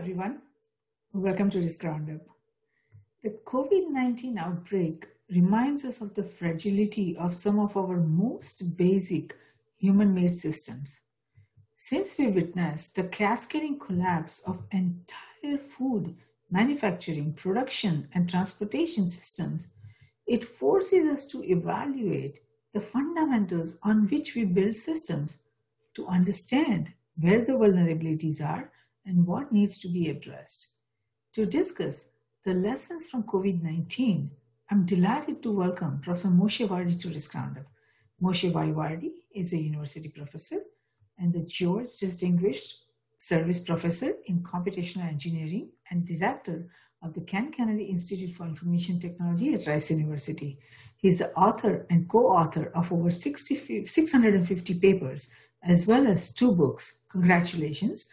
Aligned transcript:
everyone. 0.00 0.38
Welcome 1.12 1.50
to 1.50 1.60
this 1.60 1.78
Roundup. 1.84 2.22
The 3.22 3.36
COVID 3.44 3.90
19 3.90 4.38
outbreak 4.38 5.06
reminds 5.28 5.84
us 5.84 6.00
of 6.00 6.14
the 6.14 6.22
fragility 6.22 7.18
of 7.18 7.36
some 7.36 7.58
of 7.58 7.76
our 7.76 7.98
most 7.98 8.78
basic 8.78 9.36
human 9.76 10.14
made 10.14 10.32
systems. 10.32 11.02
Since 11.76 12.16
we 12.16 12.28
witnessed 12.28 12.96
the 12.96 13.04
cascading 13.04 13.78
collapse 13.78 14.38
of 14.46 14.62
entire 14.72 15.58
food, 15.68 16.16
manufacturing, 16.50 17.34
production, 17.34 18.08
and 18.14 18.26
transportation 18.26 19.04
systems, 19.06 19.66
it 20.26 20.42
forces 20.42 21.12
us 21.12 21.26
to 21.26 21.44
evaluate 21.44 22.40
the 22.72 22.80
fundamentals 22.80 23.78
on 23.82 24.08
which 24.08 24.34
we 24.34 24.46
build 24.46 24.78
systems 24.78 25.42
to 25.92 26.06
understand 26.06 26.94
where 27.20 27.44
the 27.44 27.52
vulnerabilities 27.52 28.42
are 28.42 28.72
and 29.04 29.26
what 29.26 29.52
needs 29.52 29.78
to 29.80 29.88
be 29.88 30.08
addressed. 30.08 30.70
To 31.34 31.46
discuss 31.46 32.10
the 32.44 32.54
lessons 32.54 33.06
from 33.06 33.24
COVID 33.24 33.62
19, 33.62 34.30
I'm 34.70 34.84
delighted 34.86 35.42
to 35.42 35.52
welcome 35.52 36.00
Professor 36.00 36.28
Moshe 36.28 36.66
Vardi 36.66 37.00
to 37.00 37.08
this 37.08 37.34
roundup. 37.34 37.66
Moshe 38.22 38.52
Vardi 38.52 39.10
is 39.34 39.52
a 39.52 39.58
university 39.58 40.08
professor 40.08 40.60
and 41.18 41.32
the 41.32 41.42
George 41.42 41.88
Distinguished 41.98 42.76
Service 43.16 43.60
Professor 43.60 44.14
in 44.26 44.42
Computational 44.42 45.08
Engineering 45.08 45.70
and 45.90 46.06
Director 46.06 46.68
of 47.02 47.14
the 47.14 47.20
Ken 47.20 47.50
Kennedy 47.50 47.84
Institute 47.84 48.30
for 48.30 48.44
Information 48.44 48.98
Technology 48.98 49.54
at 49.54 49.66
Rice 49.66 49.90
University. 49.90 50.58
He's 50.96 51.18
the 51.18 51.32
author 51.32 51.86
and 51.90 52.08
co-author 52.08 52.70
of 52.74 52.92
over 52.92 53.10
60, 53.10 53.86
650 53.86 54.80
papers, 54.80 55.34
as 55.62 55.86
well 55.86 56.06
as 56.06 56.32
two 56.32 56.52
books. 56.52 57.02
Congratulations. 57.10 58.08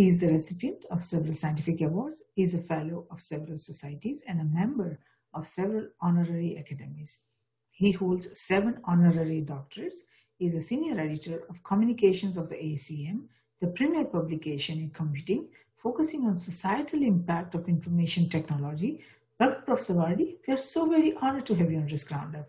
He 0.00 0.08
is 0.08 0.18
the 0.18 0.28
recipient 0.28 0.86
of 0.90 1.04
several 1.04 1.34
scientific 1.34 1.82
awards, 1.82 2.22
he 2.34 2.42
is 2.42 2.54
a 2.54 2.58
fellow 2.58 3.06
of 3.10 3.22
several 3.22 3.58
societies, 3.58 4.22
and 4.26 4.40
a 4.40 4.44
member 4.44 4.98
of 5.34 5.46
several 5.46 5.88
honorary 6.00 6.56
academies. 6.56 7.24
He 7.70 7.92
holds 7.92 8.40
seven 8.40 8.80
honorary 8.84 9.42
doctorates. 9.42 9.98
He 10.38 10.46
is 10.46 10.54
a 10.54 10.62
senior 10.62 10.98
editor 10.98 11.42
of 11.50 11.62
Communications 11.64 12.38
of 12.38 12.48
the 12.48 12.54
ACM, 12.54 13.24
the 13.60 13.66
premier 13.66 14.06
publication 14.06 14.78
in 14.78 14.88
computing, 14.88 15.48
focusing 15.76 16.24
on 16.24 16.34
societal 16.34 17.02
impact 17.02 17.54
of 17.54 17.68
information 17.68 18.26
technology. 18.30 19.00
Welcome, 19.38 19.64
Professor 19.66 19.92
Vardi. 19.92 20.36
We 20.48 20.54
are 20.54 20.64
so 20.76 20.88
very 20.88 21.14
honored 21.16 21.44
to 21.44 21.54
have 21.56 21.70
you 21.70 21.76
on 21.76 21.88
this 21.88 22.10
roundup. 22.10 22.48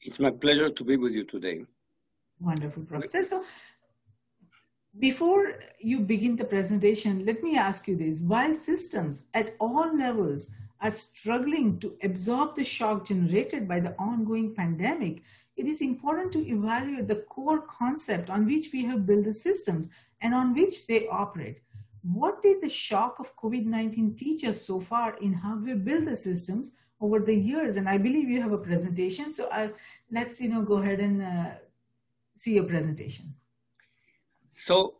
It's 0.00 0.20
my 0.20 0.30
pleasure 0.30 0.70
to 0.70 0.84
be 0.84 0.96
with 0.96 1.12
you 1.12 1.24
today. 1.24 1.64
Wonderful, 2.38 2.84
Professor. 2.84 3.24
So, 3.24 3.44
before 4.98 5.54
you 5.80 6.00
begin 6.00 6.36
the 6.36 6.44
presentation, 6.44 7.24
let 7.24 7.42
me 7.42 7.56
ask 7.56 7.86
you 7.86 7.96
this. 7.96 8.22
While 8.22 8.54
systems 8.54 9.24
at 9.34 9.54
all 9.60 9.96
levels 9.96 10.50
are 10.80 10.90
struggling 10.90 11.78
to 11.80 11.96
absorb 12.02 12.54
the 12.54 12.64
shock 12.64 13.06
generated 13.06 13.68
by 13.68 13.80
the 13.80 13.94
ongoing 13.98 14.54
pandemic, 14.54 15.22
it 15.56 15.66
is 15.66 15.80
important 15.80 16.32
to 16.32 16.46
evaluate 16.46 17.08
the 17.08 17.16
core 17.16 17.62
concept 17.62 18.30
on 18.30 18.46
which 18.46 18.68
we 18.72 18.84
have 18.84 19.06
built 19.06 19.24
the 19.24 19.32
systems 19.32 19.88
and 20.20 20.34
on 20.34 20.54
which 20.54 20.86
they 20.86 21.06
operate. 21.08 21.60
What 22.02 22.42
did 22.42 22.62
the 22.62 22.68
shock 22.68 23.18
of 23.18 23.36
COVID-19 23.36 24.16
teach 24.16 24.44
us 24.44 24.62
so 24.62 24.80
far 24.80 25.16
in 25.18 25.32
how 25.32 25.56
we 25.56 25.74
build 25.74 26.06
the 26.06 26.16
systems 26.16 26.72
over 27.00 27.20
the 27.20 27.34
years? 27.34 27.76
And 27.76 27.88
I 27.88 27.98
believe 27.98 28.28
you 28.28 28.40
have 28.40 28.52
a 28.52 28.58
presentation, 28.58 29.32
so 29.32 29.48
I'll, 29.50 29.72
let's 30.10 30.40
you 30.40 30.48
know 30.48 30.62
go 30.62 30.76
ahead 30.76 31.00
and 31.00 31.22
uh, 31.22 31.50
see 32.34 32.54
your 32.54 32.64
presentation. 32.64 33.34
So, 34.56 34.96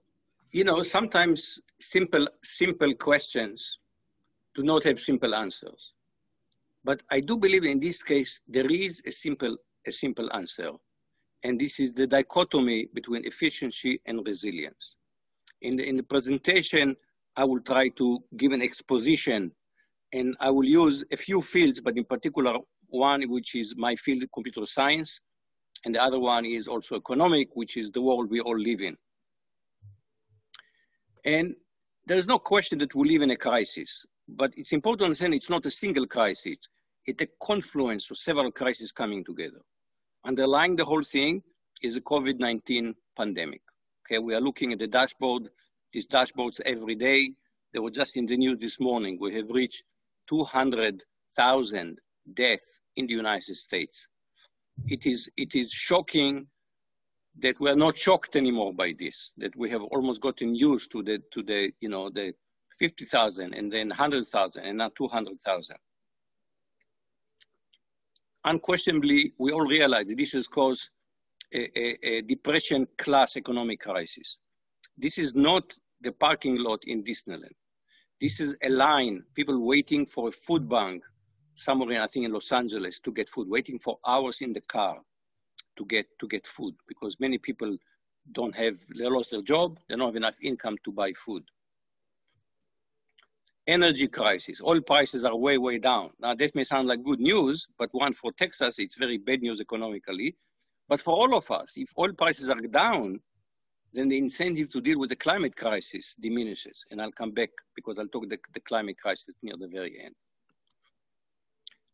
you 0.53 0.65
know, 0.65 0.83
sometimes 0.83 1.61
simple, 1.81 2.29
simple 2.43 2.95
questions 2.95 3.79
do 4.55 4.63
not 4.63 4.85
have 4.85 4.99
simple 4.99 5.35
answers. 5.35 5.95
But 6.85 7.03
I 7.11 7.21
do 7.21 7.37
believe 7.37 7.65
in 7.65 7.81
this 7.81 8.03
case, 8.03 8.41
there 8.47 8.67
is 8.67 9.03
a 9.07 9.11
simple, 9.11 9.57
a 9.87 9.91
simple 9.91 10.31
answer. 10.35 10.71
And 11.43 11.59
this 11.59 11.81
is 11.81 11.93
the 11.93 12.07
dichotomy 12.07 12.89
between 12.95 13.25
efficiency 13.25 14.01
and 14.07 14.25
resilience. 14.27 14.97
In 15.63 15.77
the, 15.77 15.89
in 15.89 15.97
the 15.97 16.03
presentation, 16.03 16.95
I 17.37 17.45
will 17.45 17.61
try 17.61 17.89
to 17.89 18.23
give 18.37 18.53
an 18.53 18.63
exposition 18.63 19.53
and 20.13 20.37
I 20.39 20.51
will 20.51 20.65
use 20.65 21.05
a 21.13 21.17
few 21.17 21.43
fields, 21.43 21.81
but 21.81 21.97
in 21.97 22.05
particular 22.05 22.59
one 22.89 23.23
which 23.29 23.55
is 23.55 23.75
my 23.77 23.97
field, 23.97 24.23
computer 24.33 24.65
science, 24.67 25.21
and 25.85 25.95
the 25.95 26.03
other 26.03 26.21
one 26.21 26.45
is 26.45 26.69
also 26.69 26.97
economic, 26.97 27.49
which 27.55 27.77
is 27.77 27.91
the 27.91 28.01
world 28.01 28.31
we 28.31 28.41
all 28.41 28.59
live 28.59 28.81
in. 28.81 28.97
And 31.27 31.57
there's 32.07 32.29
no 32.29 32.39
question 32.39 32.79
that 32.79 32.95
we 32.95 33.09
live 33.11 33.23
in 33.23 33.33
a 33.33 33.37
crisis, 33.37 34.07
but 34.29 34.53
it's 34.57 34.73
important 34.73 35.01
to 35.01 35.05
understand 35.07 35.35
it's 35.35 35.51
not 35.51 35.67
a 35.67 35.71
single 35.71 36.07
crisis. 36.07 36.57
It's 37.05 37.23
a 37.23 37.29
confluence 37.43 38.11
of 38.13 38.17
several 38.17 38.53
crises 38.53 38.93
coming 38.93 39.25
together. 39.25 39.61
Underlying 40.25 40.77
the 40.77 40.85
whole 40.85 41.03
thing 41.03 41.43
is 41.83 41.97
a 41.97 42.01
COVID-19 42.01 42.95
pandemic. 43.17 43.61
Okay, 44.07 44.21
we 44.21 44.35
are 44.35 44.41
looking 44.41 44.73
at 44.73 44.79
the 44.79 44.87
dashboard, 44.87 45.49
these 45.93 46.07
dashboards 46.07 46.61
every 46.65 46.95
day. 46.95 47.33
They 47.73 47.81
were 47.81 47.91
just 47.91 48.17
in 48.17 48.27
the 48.27 48.37
news 48.37 48.59
this 48.59 48.79
morning. 48.79 49.19
We 49.21 49.35
have 49.35 49.51
reached 49.51 49.83
200,000 50.29 51.99
deaths 52.35 52.79
in 52.95 53.07
the 53.09 53.15
United 53.15 53.57
States. 53.57 54.07
It 54.87 55.07
is, 55.07 55.29
it 55.37 55.57
is 55.57 55.73
shocking 55.73 56.47
that 57.41 57.61
we're 57.61 57.77
not 57.77 57.97
shocked 57.97 58.37
anymore 58.37 58.73
by 58.73 58.95
this, 58.99 59.33
that 59.37 59.55
we 59.57 59.71
have 59.71 59.83
almost 59.83 60.21
gotten 60.21 60.55
used 60.55 60.91
to 60.93 61.03
the, 61.03 61.23
to 61.33 61.43
the 61.43 61.71
you 61.81 61.89
know, 61.89 62.11
the 62.11 62.33
50,000 62.79 63.55
and 63.55 63.71
then 63.71 63.89
100,000 63.89 64.65
and 64.65 64.79
now 64.79 64.91
200,000. 64.97 65.77
Unquestionably, 68.45 69.33
we 69.39 69.51
all 69.51 69.67
realize 69.67 70.07
that 70.07 70.17
this 70.17 70.33
has 70.33 70.47
caused 70.47 70.91
a, 71.53 71.79
a, 71.79 71.99
a 72.03 72.23
depression 72.23 72.87
class 72.97 73.37
economic 73.37 73.81
crisis. 73.81 74.39
This 74.97 75.19
is 75.19 75.35
not 75.35 75.77
the 76.01 76.13
parking 76.13 76.59
lot 76.59 76.85
in 76.87 77.03
Disneyland. 77.03 77.55
This 78.21 78.41
is 78.41 78.57
a 78.63 78.71
line, 78.71 79.25
people 79.35 79.67
waiting 79.67 80.07
for 80.07 80.29
a 80.29 80.33
food 80.33 80.69
bank 80.69 81.03
somewhere, 81.55 82.03
I 82.03 82.07
think 82.07 82.25
in 82.25 82.33
Los 82.33 82.53
Angeles, 82.53 82.99
to 83.01 83.13
get 83.13 83.29
food, 83.29 83.49
waiting 83.49 83.79
for 83.79 83.99
hours 84.07 84.41
in 84.41 84.53
the 84.53 84.61
car 84.63 85.01
to 85.77 85.85
get 85.85 86.07
to 86.19 86.29
get 86.29 86.47
food 86.47 86.75
because 86.89 87.21
many 87.21 87.39
people 87.39 87.77
don't 88.33 88.55
have 88.55 88.77
they 88.99 89.09
lost 89.09 89.31
their 89.31 89.43
job 89.43 89.79
they 89.89 89.97
don't 89.97 90.07
have 90.07 90.17
enough 90.17 90.37
income 90.43 90.77
to 90.85 90.93
buy 90.93 91.13
food. 91.13 91.45
Energy 93.69 94.07
crisis. 94.07 94.61
Oil 94.63 94.81
prices 94.81 95.25
are 95.25 95.37
way 95.37 95.59
way 95.59 95.79
down. 95.79 96.11
Now 96.21 96.35
this 96.35 96.55
may 96.55 96.65
sound 96.65 96.89
like 96.89 97.03
good 97.03 97.21
news 97.21 97.67
but 97.79 97.89
one 97.93 98.15
for 98.15 98.33
texas 98.33 98.79
it's 98.79 98.97
very 98.97 99.19
bad 99.19 99.43
news 99.43 99.61
economically. 99.61 100.37
But 100.89 101.01
for 101.01 101.15
all 101.15 101.37
of 101.37 101.51
us 101.51 101.75
if 101.77 101.91
oil 101.99 102.13
prices 102.13 102.51
are 102.51 102.57
down 102.57 103.21
then 103.93 104.09
the 104.09 104.19
incentive 104.19 104.69
to 104.71 104.81
deal 104.81 104.99
with 104.99 105.09
the 105.09 105.17
climate 105.17 105.57
crisis 105.57 106.15
diminishes. 106.21 106.85
And 106.91 107.01
i'll 107.01 107.13
come 107.13 107.33
back 107.33 107.51
because 107.75 107.99
i'll 107.99 108.09
talk 108.09 108.29
the, 108.29 108.39
the 108.53 108.61
climate 108.61 108.99
crisis 109.01 109.35
near 109.43 109.55
the 109.59 109.69
very 109.69 110.01
end. 110.05 110.15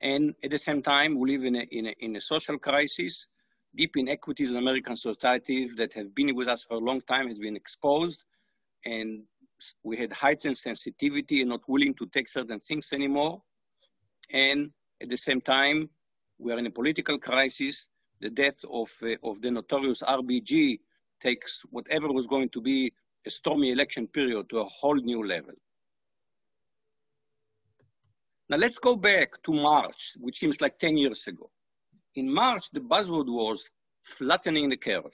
And 0.01 0.35
at 0.43 0.51
the 0.51 0.59
same 0.59 0.83
time 0.83 1.19
we 1.19 1.33
live 1.33 1.45
in 1.45 1.57
a, 1.57 1.67
in 1.71 1.87
a, 1.87 1.95
in 2.01 2.17
a 2.17 2.21
social 2.21 2.59
crisis 2.59 3.29
deep 3.75 3.97
inequities 3.97 4.51
in 4.51 4.57
American 4.57 4.97
society 4.97 5.69
that 5.77 5.93
have 5.95 6.15
been 6.15 6.35
with 6.35 6.49
us 6.49 6.65
for 6.65 6.75
a 6.75 6.81
long 6.81 7.01
time 7.03 7.29
has 7.29 7.39
been 7.39 7.57
exposed 7.57 8.25
and 8.85 9.23
we 9.83 9.97
had 9.97 10.13
heightened 10.13 10.59
sensitivity 10.59 11.41
and 11.41 11.51
not 11.51 11.61
willing 11.69 11.95
to 11.95 12.07
take 12.07 12.29
certain 12.29 12.59
things 12.59 12.93
anymore. 12.93 13.41
And 14.33 14.71
at 15.01 15.09
the 15.09 15.17
same 15.17 15.41
time, 15.41 15.89
we 16.39 16.53
are 16.53 16.59
in 16.59 16.67
a 16.67 16.71
political 16.71 17.19
crisis. 17.19 17.87
The 18.21 18.31
death 18.31 18.61
of, 18.71 18.91
uh, 19.03 19.15
of 19.23 19.41
the 19.41 19.51
notorious 19.51 20.03
RBG 20.03 20.81
takes 21.21 21.63
whatever 21.71 22.09
was 22.09 22.27
going 22.27 22.49
to 22.51 22.61
be 22.61 22.93
a 23.25 23.31
stormy 23.31 23.71
election 23.71 24.09
period 24.09 24.51
to 24.51 24.59
a 24.59 24.65
whole 24.65 24.97
new 24.97 25.25
level. 25.25 25.55
Now 28.49 28.57
let's 28.57 28.79
go 28.79 28.97
back 28.97 29.41
to 29.45 29.53
March, 29.53 30.15
which 30.19 30.39
seems 30.39 30.61
like 30.61 30.79
10 30.79 30.97
years 30.97 31.27
ago 31.29 31.51
in 32.15 32.33
March, 32.33 32.71
the 32.71 32.81
buzzword 32.81 33.27
was 33.27 33.69
flattening 34.03 34.69
the 34.69 34.77
curve. 34.77 35.13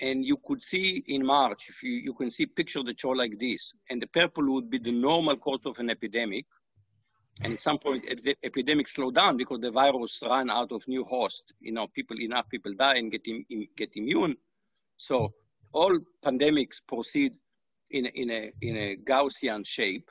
And 0.00 0.24
you 0.24 0.36
could 0.44 0.62
see 0.62 1.02
in 1.08 1.26
March, 1.26 1.68
if 1.68 1.82
you, 1.82 1.90
you 1.90 2.14
can 2.14 2.30
see 2.30 2.46
picture 2.46 2.82
the 2.84 2.94
show 2.96 3.10
like 3.10 3.38
this, 3.38 3.74
and 3.90 4.00
the 4.00 4.06
purple 4.06 4.54
would 4.54 4.70
be 4.70 4.78
the 4.78 4.92
normal 4.92 5.36
course 5.36 5.66
of 5.66 5.78
an 5.78 5.90
epidemic. 5.90 6.46
And 7.42 7.54
at 7.54 7.60
some 7.60 7.78
point, 7.78 8.04
the 8.22 8.36
epidemic 8.44 8.88
slowed 8.88 9.16
down 9.16 9.36
because 9.36 9.60
the 9.60 9.70
virus 9.70 10.22
ran 10.24 10.50
out 10.50 10.70
of 10.72 10.86
new 10.86 11.04
hosts. 11.04 11.52
You 11.60 11.72
know, 11.72 11.88
people 11.88 12.20
enough 12.20 12.48
people 12.48 12.72
die 12.78 12.96
and 12.96 13.10
get 13.10 13.26
get 13.76 13.90
immune. 13.96 14.36
So 14.96 15.32
all 15.72 15.98
pandemics 16.24 16.80
proceed 16.86 17.34
in 17.90 18.06
in 18.06 18.30
a 18.30 18.52
in 18.60 18.76
a 18.76 18.96
Gaussian 18.96 19.64
shape. 19.66 20.10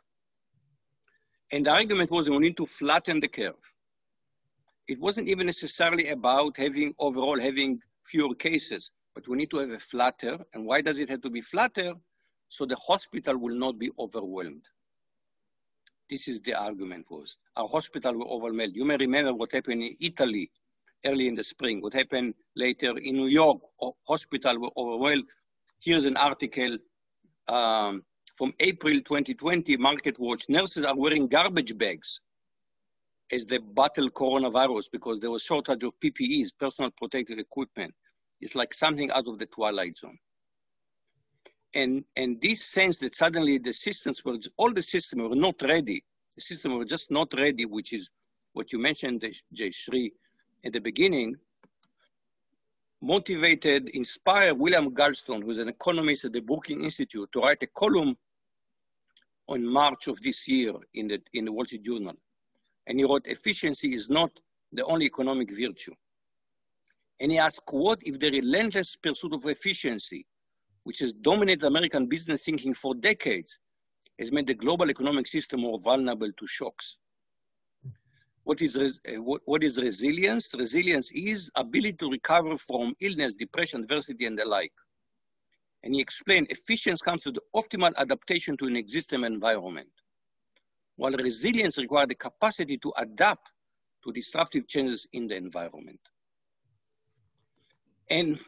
And 1.51 1.65
the 1.65 1.71
argument 1.71 2.11
was 2.11 2.29
we 2.29 2.37
need 2.39 2.57
to 2.57 2.65
flatten 2.65 3.19
the 3.19 3.27
curve 3.27 3.55
it 4.87 4.99
wasn't 4.99 5.27
even 5.27 5.45
necessarily 5.45 6.09
about 6.09 6.57
having 6.57 6.93
overall 6.99 7.39
having 7.39 7.79
fewer 8.03 8.35
cases, 8.35 8.91
but 9.13 9.27
we 9.27 9.37
need 9.37 9.49
to 9.51 9.57
have 9.57 9.71
a 9.71 9.79
flatter. 9.79 10.37
And 10.53 10.65
why 10.65 10.81
does 10.81 10.99
it 10.99 11.09
have 11.09 11.21
to 11.21 11.29
be 11.29 11.41
flatter? 11.41 11.93
so 12.49 12.65
the 12.65 12.75
hospital 12.75 13.37
will 13.37 13.55
not 13.55 13.77
be 13.77 13.89
overwhelmed. 13.99 14.65
This 16.09 16.27
is 16.27 16.39
the 16.41 16.53
argument 16.53 17.05
was. 17.09 17.37
Our 17.55 17.67
hospital 17.67 18.17
were 18.17 18.27
overwhelmed. 18.27 18.75
You 18.75 18.85
may 18.85 18.97
remember 18.97 19.33
what 19.33 19.51
happened 19.51 19.83
in 19.83 19.95
Italy 19.99 20.49
early 21.05 21.27
in 21.27 21.35
the 21.35 21.43
spring, 21.43 21.81
what 21.81 21.93
happened 21.93 22.33
later 22.55 22.97
in 22.97 23.15
New 23.15 23.27
York, 23.27 23.59
hospital 24.07 24.59
were 24.59 24.71
overwhelmed. 24.77 25.25
Here's 25.79 26.05
an 26.05 26.17
article 26.17 26.77
um, 27.47 28.03
from 28.35 28.53
April 28.59 28.95
2020, 28.95 29.77
Market 29.77 30.17
Watch. 30.19 30.45
Nurses 30.49 30.85
are 30.85 30.97
wearing 30.97 31.27
garbage 31.27 31.77
bags 31.77 32.21
as 33.31 33.45
they 33.45 33.57
battle 33.57 34.09
coronavirus 34.09 34.85
because 34.91 35.19
there 35.19 35.31
was 35.31 35.43
shortage 35.43 35.83
of 35.83 35.99
PPEs, 35.99 36.49
personal 36.57 36.91
protective 36.91 37.39
equipment. 37.39 37.93
It's 38.39 38.55
like 38.55 38.73
something 38.73 39.11
out 39.11 39.27
of 39.27 39.39
the 39.39 39.45
twilight 39.47 39.97
zone. 39.97 40.17
And, 41.73 42.05
and 42.15 42.41
this 42.41 42.63
sense 42.63 42.99
that 42.99 43.15
suddenly 43.15 43.57
the 43.57 43.73
systems 43.73 44.23
were, 44.23 44.37
all 44.55 44.71
the 44.71 44.81
systems 44.81 45.29
were 45.29 45.35
not 45.35 45.61
ready. 45.61 46.03
The 46.35 46.41
systems 46.41 46.75
were 46.75 46.85
just 46.85 47.11
not 47.11 47.33
ready, 47.35 47.65
which 47.65 47.93
is 47.93 48.09
what 48.53 48.71
you 48.71 48.79
mentioned, 48.79 49.25
Jay 49.53 49.71
Shri, 49.71 50.13
at 50.65 50.73
the 50.73 50.79
beginning, 50.79 51.35
motivated, 53.01 53.89
inspired 53.89 54.57
William 54.57 54.93
Galston, 54.93 55.43
who's 55.43 55.59
an 55.59 55.67
economist 55.67 56.25
at 56.25 56.33
the 56.33 56.39
Brookings 56.39 56.83
Institute, 56.83 57.29
to 57.33 57.41
write 57.41 57.61
a 57.63 57.67
column 57.67 58.17
on 59.47 59.65
March 59.65 60.07
of 60.07 60.19
this 60.21 60.47
year 60.47 60.73
in 60.93 61.07
the, 61.07 61.21
in 61.33 61.45
the 61.45 61.51
Wall 61.51 61.65
Street 61.65 61.83
Journal. 61.83 62.15
And 62.87 62.99
he 62.99 63.05
wrote, 63.05 63.27
efficiency 63.27 63.93
is 63.93 64.09
not 64.09 64.31
the 64.71 64.85
only 64.85 65.05
economic 65.05 65.51
virtue. 65.51 65.93
And 67.19 67.31
he 67.31 67.37
asked, 67.37 67.69
what 67.71 67.99
if 68.03 68.19
the 68.19 68.31
relentless 68.31 68.95
pursuit 68.95 69.33
of 69.33 69.45
efficiency, 69.45 70.25
which 70.83 70.99
has 70.99 71.11
dominated 71.11 71.65
American 71.65 72.07
business 72.07 72.43
thinking 72.43 72.73
for 72.73 72.95
decades, 72.95 73.59
has 74.19 74.31
made 74.31 74.47
the 74.47 74.53
global 74.53 74.89
economic 74.89 75.27
system 75.27 75.61
more 75.61 75.79
vulnerable 75.79 76.31
to 76.31 76.47
shocks? 76.47 76.97
What 78.43 78.61
is, 78.61 78.77
uh, 78.77 79.21
what, 79.21 79.41
what 79.45 79.63
is 79.63 79.81
resilience? 79.81 80.53
Resilience 80.57 81.11
is 81.11 81.51
ability 81.55 81.97
to 81.99 82.09
recover 82.09 82.57
from 82.57 82.93
illness, 83.01 83.33
depression, 83.33 83.81
adversity, 83.81 84.25
and 84.25 84.39
the 84.39 84.45
like. 84.45 84.71
And 85.83 85.93
he 85.93 85.99
explained, 85.99 86.47
efficiency 86.49 87.03
comes 87.03 87.23
to 87.23 87.31
the 87.31 87.41
optimal 87.53 87.93
adaptation 87.97 88.55
to 88.57 88.65
an 88.65 88.77
existing 88.77 89.25
environment 89.25 89.89
while 90.97 91.11
resilience 91.11 91.77
requires 91.77 92.07
the 92.09 92.15
capacity 92.15 92.77
to 92.79 92.91
adapt 92.97 93.51
to 94.03 94.11
disruptive 94.11 94.67
changes 94.67 95.07
in 95.13 95.27
the 95.27 95.35
environment. 95.35 95.99
And 98.09 98.39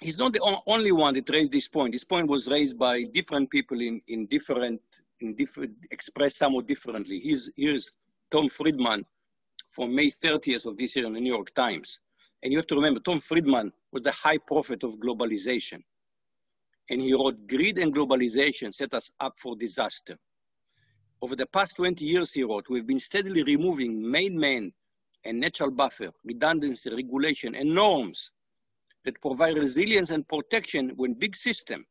he's 0.00 0.18
not 0.18 0.32
the 0.32 0.60
only 0.66 0.92
one 0.92 1.14
that 1.14 1.28
raised 1.30 1.52
this 1.52 1.68
point. 1.68 1.92
This 1.92 2.04
point 2.04 2.28
was 2.28 2.48
raised 2.48 2.78
by 2.78 3.04
different 3.04 3.50
people 3.50 3.80
in, 3.80 4.00
in 4.08 4.26
different, 4.26 4.80
in 5.20 5.34
different, 5.34 5.72
expressed 5.90 6.38
somewhat 6.38 6.66
differently. 6.66 7.20
Here's, 7.22 7.50
here's 7.56 7.90
Tom 8.30 8.48
Friedman 8.48 9.04
from 9.68 9.94
May 9.94 10.06
30th 10.06 10.66
of 10.66 10.76
this 10.76 10.96
year 10.96 11.06
in 11.06 11.12
the 11.12 11.20
New 11.20 11.32
York 11.32 11.54
Times. 11.54 12.00
And 12.42 12.52
you 12.52 12.58
have 12.58 12.66
to 12.68 12.74
remember, 12.74 13.00
Tom 13.00 13.20
Friedman 13.20 13.72
was 13.92 14.02
the 14.02 14.12
high 14.12 14.38
prophet 14.38 14.82
of 14.82 14.98
globalization. 14.98 15.82
And 16.88 17.00
he 17.00 17.12
wrote, 17.12 17.48
greed 17.48 17.78
and 17.78 17.94
globalization 17.94 18.72
set 18.72 18.94
us 18.94 19.10
up 19.20 19.34
for 19.40 19.56
disaster. 19.56 20.16
Over 21.26 21.34
the 21.34 21.46
past 21.46 21.74
20 21.74 22.04
years, 22.04 22.34
he 22.34 22.44
wrote, 22.44 22.66
we've 22.70 22.86
been 22.86 23.00
steadily 23.00 23.42
removing 23.42 24.08
main 24.08 24.38
men 24.38 24.72
and 25.24 25.40
natural 25.40 25.72
buffer, 25.72 26.12
redundancy, 26.22 26.88
regulation, 26.88 27.56
and 27.56 27.74
norms 27.74 28.30
that 29.04 29.20
provide 29.20 29.58
resilience 29.58 30.10
and 30.10 30.28
protection 30.28 30.92
when 30.94 31.14
big 31.14 31.34
system, 31.34 31.84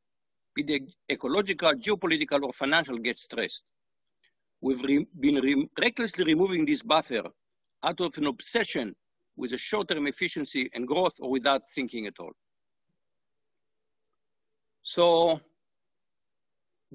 be 0.56 0.64
they 0.64 0.80
ecological, 1.12 1.74
geopolitical, 1.74 2.44
or 2.44 2.54
financial, 2.54 2.98
get 2.98 3.18
stressed. 3.20 3.66
We've 4.62 4.82
re 4.82 5.06
been 5.20 5.36
re 5.36 5.68
recklessly 5.82 6.24
removing 6.24 6.66
this 6.66 6.82
buffer 6.82 7.24
out 7.84 8.00
of 8.00 8.18
an 8.18 8.28
obsession 8.28 8.96
with 9.36 9.52
a 9.52 9.58
short-term 9.58 10.08
efficiency 10.08 10.70
and 10.74 10.88
growth 10.88 11.18
or 11.20 11.30
without 11.30 11.64
thinking 11.76 12.08
at 12.08 12.18
all. 12.20 12.32
So 14.82 15.42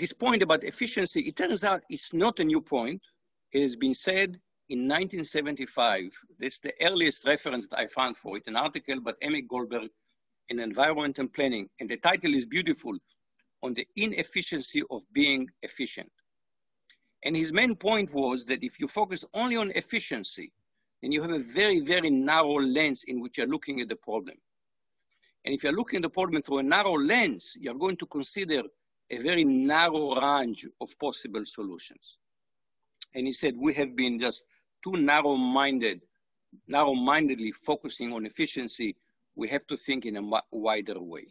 this 0.00 0.12
point 0.12 0.42
about 0.42 0.64
efficiency, 0.64 1.20
it 1.20 1.36
turns 1.36 1.62
out 1.62 1.82
it's 1.90 2.12
not 2.12 2.40
a 2.40 2.44
new 2.44 2.60
point. 2.60 3.02
It 3.52 3.62
has 3.62 3.76
been 3.76 3.94
said 3.94 4.40
in 4.68 4.88
1975. 4.88 6.10
That's 6.38 6.58
the 6.58 6.72
earliest 6.80 7.26
reference 7.26 7.68
that 7.68 7.78
I 7.78 7.86
found 7.86 8.16
for 8.16 8.36
it, 8.38 8.44
an 8.46 8.56
article 8.56 9.00
by 9.00 9.12
Amy 9.22 9.42
Goldberg 9.42 9.90
in 10.48 10.58
Environment 10.58 11.18
and 11.18 11.32
Planning. 11.32 11.68
And 11.80 11.88
the 11.88 11.98
title 11.98 12.34
is 12.34 12.46
beautiful, 12.46 12.96
on 13.62 13.74
the 13.74 13.86
inefficiency 13.96 14.82
of 14.90 15.02
being 15.12 15.46
efficient. 15.62 16.10
And 17.24 17.36
his 17.36 17.52
main 17.52 17.76
point 17.76 18.12
was 18.14 18.46
that 18.46 18.64
if 18.64 18.80
you 18.80 18.88
focus 18.88 19.24
only 19.34 19.56
on 19.56 19.70
efficiency, 19.72 20.50
then 21.02 21.12
you 21.12 21.20
have 21.20 21.30
a 21.30 21.38
very, 21.38 21.80
very 21.80 22.08
narrow 22.10 22.58
lens 22.60 23.04
in 23.06 23.20
which 23.20 23.36
you're 23.36 23.46
looking 23.46 23.80
at 23.80 23.88
the 23.88 23.96
problem. 23.96 24.36
And 25.44 25.54
if 25.54 25.62
you're 25.62 25.74
looking 25.74 25.98
at 25.98 26.02
the 26.02 26.10
problem 26.10 26.40
through 26.42 26.58
a 26.58 26.62
narrow 26.62 26.98
lens, 26.98 27.56
you're 27.60 27.74
going 27.74 27.96
to 27.98 28.06
consider 28.06 28.62
a 29.10 29.18
very 29.18 29.44
narrow 29.44 30.14
range 30.20 30.66
of 30.80 30.98
possible 30.98 31.44
solutions. 31.44 32.18
And 33.14 33.26
he 33.26 33.32
said, 33.32 33.54
we 33.56 33.74
have 33.74 33.96
been 33.96 34.18
just 34.20 34.44
too 34.84 34.92
narrow-minded, 34.92 36.00
narrow-mindedly 36.68 37.52
focusing 37.52 38.12
on 38.12 38.24
efficiency. 38.24 38.96
We 39.34 39.48
have 39.48 39.66
to 39.66 39.76
think 39.76 40.06
in 40.06 40.16
a 40.16 40.40
wider 40.52 41.00
way. 41.00 41.26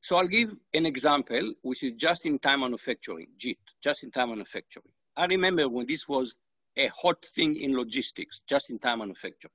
So 0.00 0.16
I'll 0.16 0.26
give 0.26 0.50
an 0.74 0.84
example, 0.84 1.54
which 1.62 1.82
is 1.82 1.92
just-in-time 1.92 2.60
manufacturing, 2.60 3.28
JIT, 3.38 3.58
just-in-time 3.82 4.30
manufacturing. 4.30 4.92
I 5.16 5.26
remember 5.26 5.68
when 5.68 5.86
this 5.86 6.06
was 6.08 6.34
a 6.76 6.88
hot 6.88 7.24
thing 7.24 7.56
in 7.56 7.74
logistics, 7.76 8.42
just-in-time 8.46 8.98
manufacturing. 8.98 9.52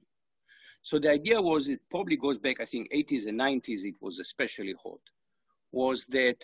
So 0.81 0.99
the 0.99 1.11
idea 1.11 1.41
was, 1.41 1.67
it 1.67 1.81
probably 1.89 2.17
goes 2.17 2.37
back, 2.37 2.59
I 2.59 2.65
think, 2.65 2.91
80s 2.91 3.27
and 3.27 3.39
90s, 3.39 3.83
it 3.83 3.95
was 4.01 4.19
especially 4.19 4.73
hot, 4.81 5.01
was 5.71 6.05
that 6.07 6.37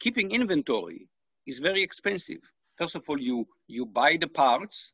keeping 0.00 0.30
inventory 0.30 1.08
is 1.46 1.58
very 1.58 1.82
expensive. 1.82 2.40
First 2.76 2.96
of 2.96 3.04
all, 3.08 3.20
you, 3.20 3.46
you 3.66 3.86
buy 3.86 4.16
the 4.20 4.28
parts, 4.28 4.92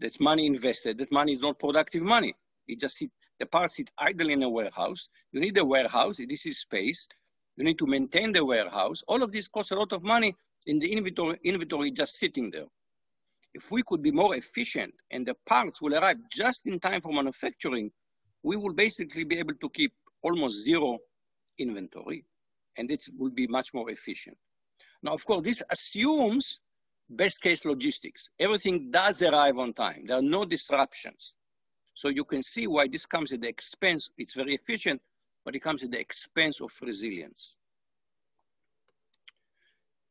that's 0.00 0.20
money 0.20 0.46
invested, 0.46 0.98
that 0.98 1.12
money 1.12 1.32
is 1.32 1.40
not 1.40 1.58
productive 1.58 2.02
money. 2.02 2.34
It 2.66 2.80
just 2.80 2.96
sit, 2.96 3.10
the 3.38 3.46
parts 3.46 3.76
sit 3.76 3.90
idle 3.98 4.30
in 4.30 4.42
a 4.42 4.48
warehouse. 4.48 5.08
You 5.32 5.40
need 5.40 5.58
a 5.58 5.64
warehouse, 5.64 6.18
this 6.28 6.46
is 6.46 6.60
space. 6.60 7.08
You 7.56 7.64
need 7.64 7.78
to 7.78 7.86
maintain 7.86 8.32
the 8.32 8.44
warehouse. 8.44 9.02
All 9.06 9.22
of 9.22 9.32
this 9.32 9.48
costs 9.48 9.72
a 9.72 9.76
lot 9.76 9.92
of 9.92 10.02
money 10.02 10.34
in 10.66 10.78
the 10.78 10.92
inventory, 10.92 11.38
inventory 11.44 11.90
just 11.90 12.14
sitting 12.14 12.50
there. 12.50 12.66
If 13.52 13.70
we 13.70 13.82
could 13.86 14.02
be 14.02 14.10
more 14.10 14.34
efficient 14.34 14.92
and 15.10 15.26
the 15.26 15.36
parts 15.46 15.80
will 15.80 15.94
arrive 15.94 16.16
just 16.32 16.66
in 16.66 16.80
time 16.80 17.00
for 17.00 17.12
manufacturing, 17.12 17.90
we 18.44 18.56
will 18.56 18.74
basically 18.74 19.24
be 19.24 19.38
able 19.38 19.54
to 19.54 19.68
keep 19.70 19.92
almost 20.22 20.62
zero 20.62 20.98
inventory 21.58 22.24
and 22.76 22.90
it 22.90 23.04
will 23.18 23.30
be 23.30 23.46
much 23.46 23.72
more 23.72 23.90
efficient. 23.90 24.36
Now, 25.02 25.14
of 25.14 25.24
course, 25.24 25.42
this 25.44 25.62
assumes 25.70 26.60
best 27.08 27.40
case 27.40 27.64
logistics. 27.64 28.30
Everything 28.38 28.90
does 28.90 29.22
arrive 29.22 29.58
on 29.58 29.72
time. 29.72 30.04
There 30.06 30.18
are 30.18 30.22
no 30.22 30.44
disruptions. 30.44 31.34
So 31.94 32.08
you 32.08 32.24
can 32.24 32.42
see 32.42 32.66
why 32.66 32.86
this 32.86 33.06
comes 33.06 33.32
at 33.32 33.40
the 33.40 33.48
expense. 33.48 34.10
It's 34.18 34.34
very 34.34 34.54
efficient, 34.54 35.00
but 35.44 35.54
it 35.54 35.60
comes 35.60 35.82
at 35.82 35.90
the 35.90 36.00
expense 36.00 36.60
of 36.60 36.70
resilience. 36.82 37.58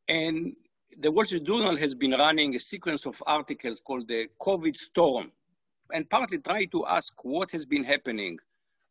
And 0.07 0.55
the 0.97 1.11
Wall 1.11 1.25
Street 1.25 1.43
Journal 1.43 1.75
has 1.77 1.93
been 1.93 2.11
running 2.11 2.55
a 2.55 2.59
sequence 2.59 3.05
of 3.05 3.21
articles 3.27 3.79
called 3.79 4.07
the 4.07 4.27
COVID 4.39 4.75
storm 4.75 5.31
and 5.91 6.09
partly 6.09 6.37
try 6.39 6.65
to 6.65 6.85
ask 6.85 7.13
what 7.23 7.51
has 7.51 7.65
been 7.65 7.83
happening 7.83 8.37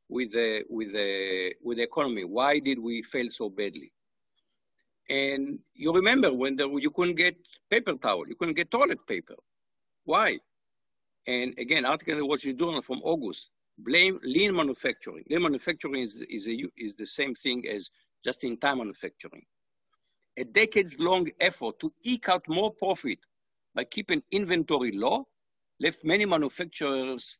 with 0.09 0.33
the, 0.33 0.63
with, 0.69 0.93
the, 0.93 1.55
with 1.63 1.79
the 1.79 1.83
economy. 1.83 2.25
Why 2.25 2.59
did 2.59 2.79
we 2.79 3.03
fail 3.03 3.29
so 3.31 3.49
badly? 3.49 3.93
And 5.09 5.59
you 5.75 5.93
remember 5.93 6.33
when 6.33 6.57
there, 6.57 6.69
you 6.79 6.91
couldn't 6.91 7.17
get 7.17 7.37
paper 7.71 7.95
towel, 7.95 8.29
you 8.29 8.37
couldn't 8.37 8.55
get 8.55 8.71
toilet 8.71 9.05
paper. 9.07 9.35
Why? 10.05 10.39
And 11.27 11.55
again, 11.59 11.85
article 11.85 12.15
in 12.15 12.19
the 12.21 12.27
Wall 12.27 12.39
Street 12.39 12.59
Journal 12.59 12.83
from 12.83 13.01
August, 13.03 13.51
blame 13.79 14.19
lean 14.23 14.55
manufacturing. 14.55 15.25
Lean 15.31 15.43
manufacturing 15.43 16.03
is, 16.03 16.17
is, 16.29 16.49
a, 16.49 16.57
is 16.77 16.95
the 16.95 17.07
same 17.07 17.35
thing 17.35 17.65
as 17.69 17.91
just-in-time 18.25 18.79
manufacturing. 18.79 19.45
A 20.39 20.45
decades-long 20.45 21.29
effort 21.41 21.79
to 21.81 21.93
eke 22.03 22.29
out 22.29 22.49
more 22.49 22.73
profit 22.73 23.19
by 23.75 23.85
keeping 23.85 24.23
inventory 24.31 24.93
low 24.93 25.27
left 25.81 26.05
many 26.05 26.25
manufacturers 26.25 27.39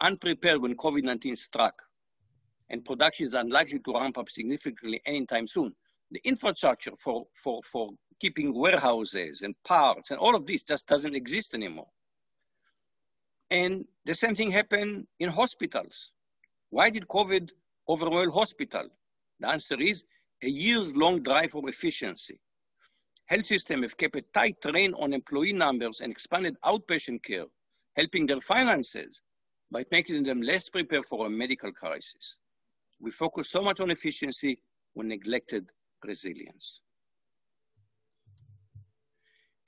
unprepared 0.00 0.62
when 0.62 0.76
COVID-19 0.76 1.36
struck, 1.36 1.74
and 2.70 2.84
production 2.84 3.26
is 3.26 3.34
unlikely 3.34 3.80
to 3.80 3.92
ramp 3.92 4.18
up 4.18 4.30
significantly 4.30 5.00
anytime 5.06 5.46
soon. 5.46 5.74
The 6.10 6.20
infrastructure 6.24 6.92
for, 6.96 7.26
for, 7.32 7.60
for 7.62 7.88
keeping 8.20 8.54
warehouses 8.54 9.42
and 9.42 9.54
parts 9.64 10.10
and 10.10 10.18
all 10.18 10.36
of 10.36 10.46
this 10.46 10.62
just 10.62 10.86
doesn't 10.86 11.14
exist 11.14 11.54
anymore. 11.54 11.88
And 13.50 13.84
the 14.04 14.14
same 14.14 14.34
thing 14.34 14.50
happened 14.50 15.06
in 15.18 15.28
hospitals. 15.28 16.12
Why 16.70 16.90
did 16.90 17.08
COVID 17.08 17.50
overwhelm 17.88 18.30
hospital? 18.30 18.88
The 19.40 19.48
answer 19.48 19.80
is 19.80 20.04
a 20.42 20.48
years 20.48 20.96
long 20.96 21.22
drive 21.22 21.50
for 21.50 21.68
efficiency. 21.68 22.40
Health 23.26 23.46
systems 23.46 23.84
have 23.84 23.96
kept 23.96 24.16
a 24.16 24.22
tight 24.34 24.56
rein 24.64 24.94
on 24.94 25.12
employee 25.12 25.52
numbers 25.52 26.00
and 26.00 26.12
expanded 26.12 26.56
outpatient 26.64 27.22
care, 27.22 27.46
helping 28.00 28.26
their 28.26 28.40
finances 28.40 29.20
by 29.70 29.84
making 29.92 30.22
them 30.24 30.40
less 30.40 30.68
prepared 30.68 31.06
for 31.06 31.26
a 31.26 31.30
medical 31.30 31.72
crisis. 31.72 32.38
We 33.00 33.10
focus 33.10 33.50
so 33.50 33.60
much 33.62 33.78
on 33.80 33.90
efficiency, 33.90 34.58
we 34.94 35.06
neglected 35.06 35.64
resilience. 36.04 36.80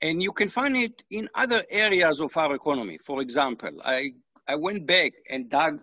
And 0.01 0.21
you 0.21 0.33
can 0.33 0.49
find 0.49 0.75
it 0.75 1.03
in 1.11 1.29
other 1.43 1.63
areas 1.69 2.19
of 2.19 2.35
our 2.35 2.53
economy. 2.55 2.97
For 2.97 3.21
example, 3.21 3.73
I, 3.85 4.11
I 4.47 4.55
went 4.55 4.85
back 4.85 5.13
and 5.29 5.49
dug 5.49 5.79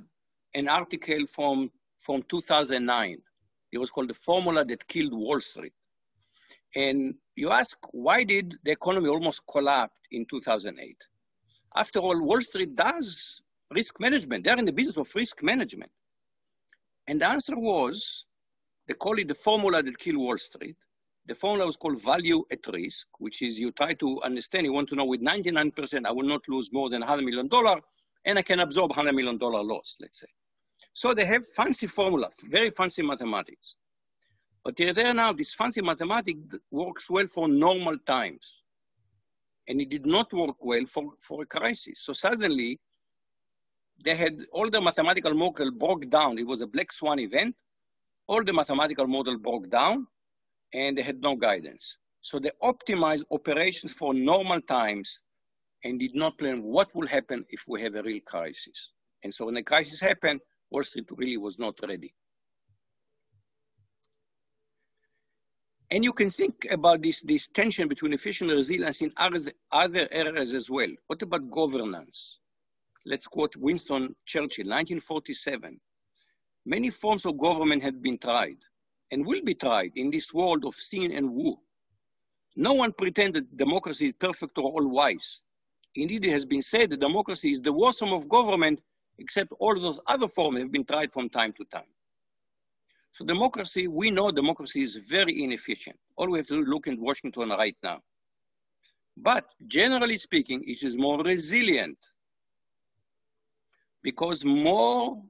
an 0.55 0.69
article 0.69 1.25
from, 1.27 1.71
from 1.99 2.23
2009. 2.29 3.17
It 3.73 3.79
was 3.79 3.91
called 3.91 4.11
The 4.11 4.15
Formula 4.29 4.65
That 4.65 4.87
Killed 4.89 5.15
Wall 5.15 5.41
Street. 5.41 5.73
And 6.75 7.15
you 7.37 7.51
ask, 7.51 7.79
why 7.93 8.25
did 8.25 8.57
the 8.65 8.73
economy 8.73 9.09
almost 9.09 9.41
collapse 9.51 9.95
in 10.11 10.27
2008? 10.29 10.97
After 11.77 12.01
all, 12.01 12.21
Wall 12.21 12.41
Street 12.41 12.75
does 12.75 13.43
risk 13.71 14.01
management. 14.01 14.45
They're 14.45 14.59
in 14.59 14.65
the 14.65 14.73
business 14.73 14.97
of 14.97 15.15
risk 15.15 15.43
management. 15.43 15.91
And 17.07 17.21
the 17.21 17.29
answer 17.29 17.57
was, 17.57 18.27
they 18.87 18.95
call 18.95 19.19
it 19.19 19.29
the 19.29 19.35
formula 19.35 19.83
that 19.83 19.99
killed 19.99 20.19
Wall 20.19 20.39
Street. 20.39 20.77
The 21.27 21.35
formula 21.35 21.67
was 21.67 21.77
called 21.77 22.03
value 22.03 22.45
at 22.51 22.67
risk, 22.73 23.07
which 23.19 23.43
is 23.43 23.59
you 23.59 23.71
try 23.71 23.95
to 23.95 24.21
understand, 24.23 24.67
you 24.67 24.73
want 24.73 24.89
to 24.89 24.97
know 24.97 25.05
with 25.05 25.21
99%, 25.21 26.07
I 26.07 26.11
will 26.11 26.27
not 26.27 26.43
lose 26.49 26.73
more 26.73 26.91
than 26.91 27.03
$100 27.03 27.25
million, 27.25 27.49
and 28.25 28.39
I 28.39 28.43
can 28.43 28.61
absorb 28.61 28.91
$100 28.93 29.15
million 29.15 29.39
loss, 29.39 29.97
let's 30.01 30.21
say. 30.21 30.27
So 30.93 31.15
they 31.15 31.25
have 31.27 31.47
fancy 31.47 31.87
formulas, 31.87 32.35
very 32.43 32.71
fancy 32.71 33.03
mathematics. 33.03 33.77
But 34.65 34.77
there 34.77 35.15
now, 35.15 35.33
this 35.33 35.55
fancy 35.55 35.83
mathematics 35.83 36.57
works 36.71 37.09
well 37.09 37.27
for 37.27 37.49
normal 37.49 37.97
times. 37.99 38.60
And 39.71 39.81
it 39.81 39.89
did 39.89 40.05
not 40.05 40.33
work 40.33 40.65
well 40.65 40.85
for, 40.85 41.13
for 41.21 41.45
a 41.45 41.47
crisis. 41.47 42.05
So 42.05 42.13
suddenly, 42.13 42.81
they 44.05 44.17
had 44.17 44.35
all 44.53 44.69
the 44.69 44.81
mathematical 44.81 45.33
model 45.33 45.71
broke 45.71 46.11
down. 46.11 46.39
It 46.39 46.47
was 46.47 46.61
a 46.61 46.67
black 46.67 46.93
swan 46.93 47.21
event. 47.21 47.55
All 48.27 48.43
the 48.43 48.53
mathematical 48.53 49.07
model 49.07 49.39
broke 49.39 49.71
down 49.71 50.09
and 50.75 50.99
they 50.99 51.03
had 51.03 51.21
no 51.21 51.37
guidance. 51.37 51.97
So 52.21 52.41
they 52.41 52.51
optimized 52.61 53.23
operations 53.31 53.93
for 53.93 54.13
normal 54.13 54.61
times 54.63 55.21
and 55.85 56.01
did 56.01 56.17
not 56.17 56.37
plan 56.37 56.65
what 56.65 56.93
will 56.93 57.07
happen 57.07 57.45
if 57.51 57.63
we 57.69 57.81
have 57.83 57.95
a 57.95 58.03
real 58.03 58.21
crisis. 58.27 58.91
And 59.23 59.33
so 59.33 59.47
when 59.47 59.55
the 59.55 59.63
crisis 59.63 60.01
happened, 60.01 60.41
Wall 60.71 60.83
Street 60.83 61.07
really 61.13 61.37
was 61.37 61.61
not 61.61 61.79
ready. 61.87 62.13
And 65.93 66.05
you 66.05 66.13
can 66.13 66.31
think 66.31 66.69
about 66.71 67.03
this, 67.03 67.21
this 67.23 67.49
tension 67.49 67.89
between 67.89 68.13
efficient 68.13 68.51
resilience 68.51 69.03
in 69.03 69.13
other, 69.17 69.41
other 69.73 70.07
areas 70.13 70.55
as 70.55 70.71
well. 70.71 70.89
What 71.09 71.23
about 71.23 71.51
governance? 71.51 72.39
Let's 73.05 73.27
quote 73.27 73.57
Winston 73.57 74.15
Churchill, 74.25 74.67
1947. 74.67 75.81
Many 76.65 76.91
forms 76.91 77.27
of 77.27 77.39
government 77.39 77.83
have 77.83 78.01
been 78.01 78.19
tried 78.19 78.59
and 79.11 79.27
will 79.27 79.43
be 79.43 79.55
tried 79.55 79.93
in 79.97 80.11
this 80.11 80.33
world 80.33 80.65
of 80.65 80.75
sin 80.75 81.11
and 81.11 81.31
woe. 81.31 81.61
No 82.55 82.75
one 82.75 82.93
pretends 82.93 83.35
that 83.35 83.57
democracy 83.57 84.09
is 84.09 84.15
perfect 84.19 84.59
or 84.59 84.71
all 84.71 84.89
wise. 84.89 85.43
Indeed, 85.97 86.27
it 86.27 86.33
has 86.33 86.45
been 86.45 86.63
said 86.63 86.91
that 86.91 87.01
democracy 87.01 87.51
is 87.51 87.61
the 87.61 87.73
worst 87.73 87.99
form 87.99 88.13
of 88.13 88.29
government, 88.29 88.81
except 89.19 89.53
all 89.59 89.75
those 89.79 89.99
other 90.07 90.29
forms 90.29 90.61
have 90.61 90.71
been 90.71 90.85
tried 90.85 91.11
from 91.11 91.29
time 91.29 91.53
to 91.55 91.65
time. 91.65 91.91
So 93.13 93.25
democracy, 93.25 93.89
we 93.89 94.11
know 94.11 94.31
democracy 94.31 94.83
is 94.83 94.97
very 94.97 95.43
inefficient. 95.43 95.99
All 96.17 96.31
we 96.31 96.39
have 96.39 96.47
to 96.49 96.63
look 96.63 96.87
at 96.87 96.99
Washington 96.99 97.51
right 97.51 97.77
now. 97.83 98.01
But 99.17 99.45
generally 99.67 100.17
speaking, 100.17 100.63
it 100.67 100.83
is 100.83 100.97
more 100.97 101.23
resilient 101.23 101.99
because 104.03 104.45
more, 104.45 105.23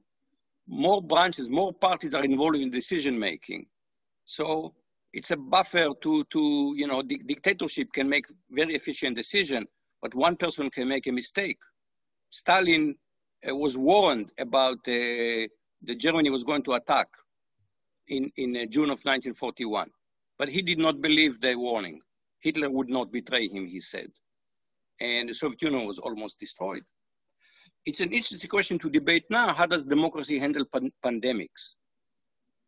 more 0.67 1.01
branches, 1.01 1.49
more 1.49 1.73
parties 1.73 2.13
are 2.13 2.23
involved 2.23 2.57
in 2.57 2.69
decision 2.69 3.19
making. 3.19 3.65
So 4.25 4.73
it's 5.11 5.31
a 5.31 5.35
buffer 5.37 5.89
to, 6.03 6.23
to 6.23 6.73
you 6.77 6.87
know, 6.87 7.01
di 7.01 7.17
dictatorship 7.25 7.91
can 7.91 8.07
make 8.07 8.25
very 8.49 8.75
efficient 8.75 9.17
decision, 9.17 9.65
but 10.01 10.15
one 10.15 10.37
person 10.37 10.69
can 10.69 10.87
make 10.87 11.07
a 11.07 11.11
mistake. 11.11 11.57
Stalin 12.29 12.95
uh, 13.49 13.55
was 13.55 13.77
warned 13.77 14.31
about 14.39 14.77
uh, 14.87 15.47
the 15.83 15.95
Germany 15.97 16.29
was 16.29 16.45
going 16.45 16.63
to 16.63 16.73
attack 16.73 17.07
in, 18.11 18.31
in 18.37 18.55
uh, 18.55 18.65
June 18.65 18.89
of 18.89 19.01
1941, 19.03 19.89
but 20.37 20.49
he 20.49 20.61
did 20.61 20.77
not 20.77 21.01
believe 21.01 21.41
the 21.41 21.55
warning. 21.55 21.99
Hitler 22.39 22.69
would 22.69 22.89
not 22.89 23.11
betray 23.11 23.47
him, 23.47 23.65
he 23.67 23.79
said. 23.79 24.09
And 24.99 25.29
the 25.29 25.33
Soviet 25.33 25.61
Union 25.61 25.87
was 25.87 25.99
almost 25.99 26.39
destroyed 26.39 26.83
it's 27.85 27.99
an 27.99 28.11
interesting 28.11 28.49
question 28.49 28.77
to 28.79 28.89
debate 28.89 29.25
now. 29.29 29.53
How 29.53 29.65
does 29.65 29.83
democracy 29.85 30.39
handle 30.39 30.65
pan 30.65 30.91
pandemics? 31.03 31.75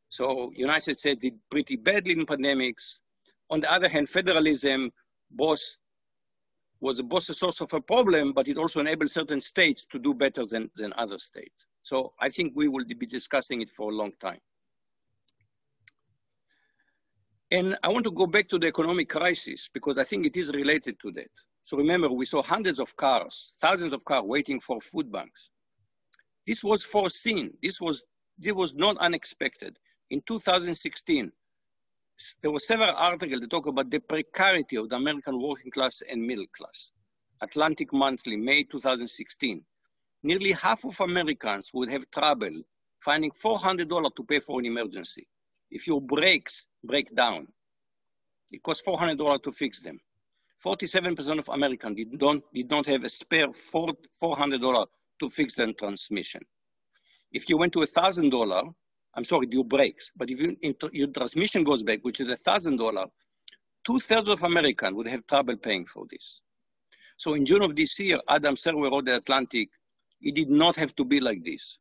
So 0.10 0.52
United 0.56 1.00
States 1.00 1.22
did 1.22 1.36
pretty 1.50 1.76
badly 1.76 2.14
in 2.14 2.26
pandemics. 2.26 3.00
On 3.50 3.60
the 3.60 3.72
other 3.72 3.90
hand, 3.90 4.10
federalism 4.10 4.92
both 5.32 5.62
was 6.80 7.02
both 7.02 7.30
a 7.30 7.34
source 7.34 7.62
of 7.62 7.74
a 7.74 7.82
problem, 7.82 8.34
but 8.34 8.48
it 8.48 8.58
also 8.58 8.80
enabled 8.80 9.10
certain 9.10 9.40
states 9.40 9.86
to 9.92 10.00
do 10.00 10.14
better 10.14 10.46
than, 10.46 10.70
than 10.76 10.94
other 10.98 11.18
states. 11.18 11.66
So 11.84 12.14
I 12.20 12.30
think 12.30 12.54
we 12.56 12.68
will 12.68 12.86
be 12.86 13.06
discussing 13.06 13.62
it 13.62 13.70
for 13.70 13.92
a 13.92 13.96
long 13.96 14.12
time. 14.20 14.40
And 17.54 17.78
I 17.84 17.90
want 17.90 18.04
to 18.06 18.12
go 18.12 18.26
back 18.26 18.48
to 18.50 18.58
the 18.58 18.66
economic 18.66 19.10
crisis 19.10 19.70
because 19.72 20.00
I 20.00 20.04
think 20.04 20.26
it 20.26 20.36
is 20.36 20.50
related 20.52 21.00
to 21.02 21.12
that. 21.12 21.30
So 21.62 21.78
remember, 21.78 22.10
we 22.10 22.26
saw 22.26 22.42
hundreds 22.42 22.80
of 22.80 22.98
cars, 22.98 23.54
thousands 23.62 23.94
of 23.94 24.04
cars 24.04 24.24
waiting 24.26 24.60
for 24.60 24.82
food 24.82 25.12
banks. 25.12 25.50
This 26.48 26.64
was 26.64 26.84
foreseen. 26.84 27.52
This 27.62 27.80
was, 27.80 28.02
this 28.40 28.54
was 28.54 28.74
not 28.74 28.98
unexpected. 28.98 29.78
In 30.10 30.24
2016, 30.26 31.32
there 32.42 32.52
were 32.52 32.60
several 32.60 32.96
articles 32.96 33.42
that 33.42 33.52
talk 33.52 33.68
about 33.68 33.92
the 33.92 34.00
precarity 34.00 34.78
of 34.78 34.90
the 34.90 34.96
American 34.96 35.40
working 35.40 35.70
class 35.70 36.02
and 36.10 36.26
middle 36.26 36.48
class. 36.58 36.90
Atlantic 37.40 37.94
Monthly, 37.94 38.36
May 38.36 38.64
2016. 38.64 39.64
Nearly 40.24 40.54
half 40.54 40.86
of 40.86 41.00
Americans 41.02 41.70
would 41.72 41.92
have 41.92 42.10
trouble 42.10 42.64
finding 43.06 43.30
$400 43.30 44.16
to 44.16 44.24
pay 44.24 44.40
for 44.40 44.60
an 44.60 44.66
emergency. 44.66 45.28
If 45.74 45.88
your 45.88 46.00
brakes 46.00 46.68
break 46.84 47.16
down, 47.16 47.48
it 48.52 48.62
costs 48.62 48.86
$400 48.88 49.42
to 49.42 49.52
fix 49.52 49.82
them. 49.82 50.00
47% 50.64 51.40
of 51.40 51.50
Americans 51.50 51.98
did 51.98 52.22
not, 52.22 52.38
did 52.54 52.70
not 52.70 52.86
have 52.86 53.04
a 53.04 53.10
spare 53.10 53.48
$400 53.48 54.86
to 55.20 55.30
fix 55.30 55.56
their 55.56 55.74
transmission. 55.74 56.42
If 57.32 57.50
you 57.50 57.58
went 57.58 57.74
to 57.74 57.80
$1,000, 57.80 58.74
I'm 59.16 59.24
sorry, 59.24 59.48
your 59.50 59.66
brakes, 59.66 60.12
but 60.16 60.30
if 60.30 60.40
you, 60.40 60.56
your 60.92 61.08
transmission 61.08 61.64
goes 61.64 61.82
back, 61.82 62.00
which 62.04 62.22
is 62.22 62.28
$1,000, 62.28 63.08
two 63.84 64.00
thirds 64.00 64.30
of 64.30 64.44
Americans 64.44 64.96
would 64.96 65.08
have 65.08 65.26
trouble 65.26 65.58
paying 65.58 65.88
for 65.88 66.06
this. 66.12 66.42
So 67.18 67.34
in 67.34 67.48
June 67.48 67.64
of 67.64 67.76
this 67.76 68.00
year, 68.00 68.20
Adam 68.30 68.54
Serwer 68.54 68.92
wrote 68.92 69.06
the 69.06 69.16
Atlantic, 69.16 69.70
it 70.22 70.36
did 70.36 70.52
not 70.52 70.76
have 70.76 70.96
to 70.98 71.04
be 71.04 71.20
like 71.20 71.44
this. 71.44 71.80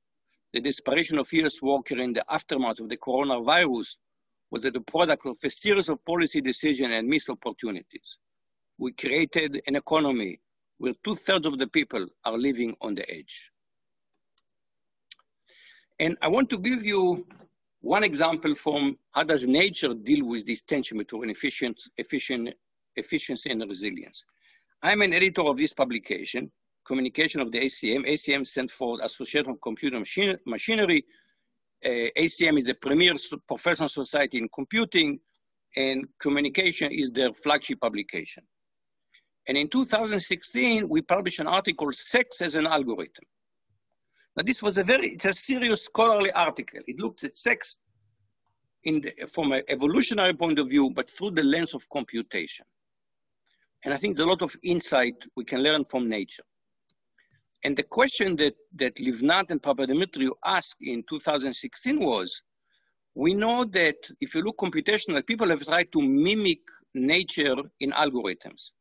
The 0.52 0.61
desperation 0.61 1.18
of 1.18 1.32
US 1.32 1.62
workers 1.62 2.00
in 2.00 2.12
the 2.12 2.25
aftermath 2.32 2.80
of 2.80 2.88
the 2.88 2.97
coronavirus 2.97 3.97
was 4.50 4.62
the 4.62 4.80
product 4.80 5.26
of 5.26 5.37
a 5.42 5.50
series 5.50 5.88
of 5.88 6.04
policy 6.04 6.40
decisions 6.40 6.92
and 6.92 7.09
missed 7.09 7.30
opportunities 7.30 8.18
we 8.82 8.92
created 8.92 9.62
an 9.68 9.76
economy 9.76 10.40
where 10.78 10.94
two 11.04 11.14
thirds 11.14 11.47
of 11.47 11.56
the 11.56 11.68
people 11.68 12.04
are 12.25 12.37
living 12.37 12.75
on 12.80 12.97
the 12.97 13.09
edge. 13.09 13.52
And 16.00 16.16
I 16.21 16.28
want 16.28 16.50
to 16.50 16.59
give 16.59 16.85
you 16.85 17.25
one 17.80 18.02
example 18.02 18.56
from 18.56 18.99
how 19.12 19.23
does 19.23 19.47
nature 19.47 19.94
deal 19.94 20.26
with 20.26 20.47
this 20.47 20.62
tension 20.62 20.99
between 20.99 21.30
efficient, 21.30 21.80
efficient, 21.97 22.54
efficiency 22.97 23.50
and 23.50 23.62
resilience. 23.68 24.25
I'm 24.82 25.02
an 25.02 25.12
editor 25.12 25.42
of 25.42 25.56
this 25.56 25.73
publication, 25.73 26.50
Communication 26.86 27.40
of 27.40 27.52
the 27.52 27.60
ACM. 27.60 28.08
ACM 28.08 28.46
stands 28.46 28.72
for 28.72 28.98
Association 29.02 29.50
of 29.50 29.60
Computer 29.60 29.98
Machine, 29.98 30.36
Machinery. 30.46 31.04
Uh, 31.84 32.08
ACM 32.18 32.58
is 32.58 32.64
the 32.64 32.74
premier 32.74 33.12
professional 33.46 33.88
society 33.88 34.38
in 34.38 34.48
computing, 34.54 35.18
and 35.76 36.06
communication 36.20 36.90
is 36.92 37.10
their 37.10 37.32
flagship 37.32 37.80
publication. 37.80 38.44
And 39.48 39.58
in 39.58 39.68
2016, 39.68 40.88
we 40.88 41.02
published 41.02 41.40
an 41.40 41.48
article, 41.48 41.90
Sex 41.92 42.40
as 42.40 42.54
an 42.54 42.66
Algorithm. 42.66 43.24
Now 44.36 44.44
this 44.44 44.62
was 44.62 44.78
a 44.78 44.84
very, 44.84 45.08
it's 45.08 45.24
a 45.24 45.32
serious 45.32 45.84
scholarly 45.84 46.30
article. 46.32 46.80
It 46.86 46.98
looks 46.98 47.24
at 47.24 47.36
sex 47.36 47.76
the, 48.84 49.12
from 49.32 49.52
an 49.52 49.62
evolutionary 49.68 50.32
point 50.34 50.58
of 50.58 50.68
view, 50.68 50.90
but 50.90 51.10
through 51.10 51.32
the 51.32 51.42
lens 51.42 51.74
of 51.74 51.88
computation. 51.90 52.64
And 53.84 53.92
I 53.92 53.96
think 53.96 54.16
there's 54.16 54.26
a 54.26 54.30
lot 54.30 54.42
of 54.42 54.54
insight 54.62 55.14
we 55.36 55.44
can 55.44 55.62
learn 55.62 55.84
from 55.84 56.08
nature. 56.08 56.44
And 57.64 57.76
the 57.76 57.85
question 57.85 58.37
that, 58.37 58.54
that 58.76 58.97
Livnat 58.97 59.50
and 59.50 59.62
Papadimitriou 59.62 60.31
asked 60.45 60.78
in 60.81 61.04
2016 61.09 62.00
was, 62.00 62.42
We 63.14 63.35
know 63.35 63.64
that 63.64 63.97
if 64.21 64.35
you 64.35 64.42
look 64.42 64.59
computational, 64.59 65.25
people 65.25 65.49
have 65.49 65.64
tried 65.64 65.92
to 65.92 66.02
mimic 66.02 66.61
nature 66.95 67.57
in 67.81 67.92
algorithms. 67.92 68.73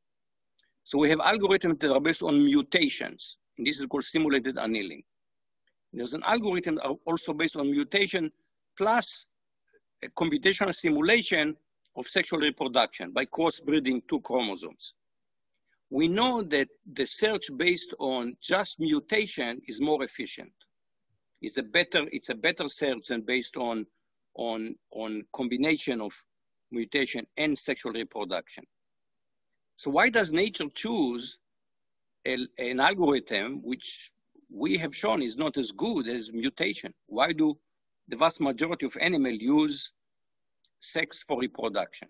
So 0.83 0.97
we 0.97 1.09
have 1.09 1.19
algorithms 1.19 1.79
that 1.81 1.91
are 1.91 1.99
based 1.99 2.23
on 2.23 2.43
mutations, 2.43 3.37
and 3.57 3.67
this 3.67 3.79
is 3.79 3.85
called 3.85 4.03
simulated 4.03 4.57
annealing. 4.57 5.03
There's 5.93 6.13
an 6.13 6.23
algorithm 6.25 6.79
also 7.05 7.33
based 7.33 7.57
on 7.57 7.69
mutation 7.69 8.31
plus 8.77 9.25
a 10.03 10.07
computational 10.09 10.73
simulation 10.73 11.55
of 11.95 12.07
sexual 12.07 12.39
reproduction 12.39 13.11
by 13.11 13.25
crossbreeding 13.25 14.01
two 14.09 14.21
chromosomes. 14.21 14.93
We 15.91 16.07
know 16.07 16.41
that 16.43 16.69
the 16.93 17.05
search 17.05 17.47
based 17.57 17.93
on 17.99 18.37
just 18.41 18.79
mutation 18.79 19.61
is 19.67 19.81
more 19.81 20.03
efficient. 20.05 20.53
It's 21.41 21.57
a 21.57 21.63
better, 21.63 22.05
it's 22.13 22.29
a 22.29 22.35
better 22.35 22.69
search 22.69 23.07
than 23.09 23.23
based 23.23 23.57
on, 23.57 23.85
on, 24.35 24.75
on 24.91 25.23
combination 25.35 25.99
of 25.99 26.13
mutation 26.71 27.27
and 27.35 27.57
sexual 27.57 27.91
reproduction. 27.91 28.63
So 29.75 29.91
why 29.91 30.09
does 30.09 30.31
nature 30.31 30.69
choose 30.73 31.39
a, 32.25 32.37
an 32.57 32.79
algorithm 32.79 33.61
which 33.61 34.11
we 34.49 34.77
have 34.77 34.95
shown 34.95 35.21
is 35.21 35.37
not 35.37 35.57
as 35.57 35.73
good 35.73 36.07
as 36.07 36.31
mutation? 36.31 36.93
Why 37.07 37.33
do 37.33 37.57
the 38.07 38.15
vast 38.15 38.39
majority 38.39 38.85
of 38.85 38.95
animals 39.01 39.39
use 39.41 39.91
sex 40.79 41.21
for 41.27 41.37
reproduction? 41.37 42.07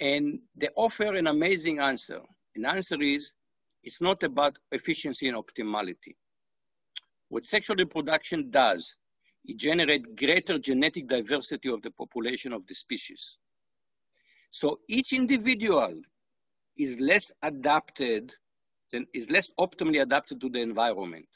And 0.00 0.40
they 0.56 0.68
offer 0.76 1.14
an 1.14 1.26
amazing 1.26 1.78
answer. 1.78 2.20
An 2.56 2.64
answer 2.64 3.00
is, 3.00 3.32
it's 3.82 4.00
not 4.00 4.22
about 4.22 4.58
efficiency 4.72 5.28
and 5.28 5.36
optimality. 5.36 6.16
What 7.28 7.46
sexual 7.46 7.76
reproduction 7.76 8.50
does, 8.50 8.96
it 9.44 9.56
generates 9.56 10.08
greater 10.16 10.58
genetic 10.58 11.06
diversity 11.06 11.68
of 11.70 11.82
the 11.82 11.90
population 11.90 12.52
of 12.52 12.66
the 12.66 12.74
species. 12.74 13.38
So 14.50 14.80
each 14.88 15.12
individual 15.12 15.94
is 16.76 16.98
less 16.98 17.30
adapted, 17.42 18.32
is 19.14 19.30
less 19.30 19.50
optimally 19.60 20.02
adapted 20.02 20.40
to 20.40 20.48
the 20.48 20.60
environment. 20.60 21.28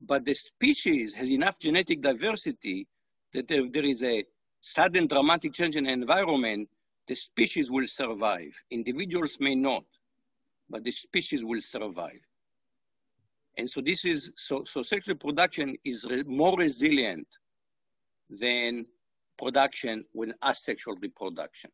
But 0.00 0.24
the 0.24 0.34
species 0.34 1.14
has 1.14 1.30
enough 1.30 1.58
genetic 1.58 2.00
diversity 2.00 2.86
that 3.32 3.50
if 3.50 3.72
there 3.72 3.84
is 3.84 4.02
a 4.02 4.24
sudden 4.60 5.06
dramatic 5.06 5.52
change 5.52 5.76
in 5.76 5.84
the 5.84 5.90
environment, 5.90 6.68
the 7.08 7.14
species 7.14 7.70
will 7.70 7.86
survive. 7.86 8.52
Individuals 8.70 9.38
may 9.40 9.54
not, 9.54 9.84
but 10.68 10.84
the 10.84 10.90
species 10.90 11.44
will 11.44 11.60
survive. 11.60 12.20
And 13.58 13.68
so 13.68 13.80
this 13.80 14.04
is, 14.04 14.32
so, 14.36 14.64
so 14.64 14.82
sexual 14.82 15.14
reproduction 15.14 15.76
is 15.84 16.04
re 16.04 16.22
more 16.24 16.56
resilient 16.56 17.26
than 18.28 18.86
production 19.38 20.04
with 20.12 20.30
asexual 20.44 20.96
reproduction. 21.00 21.70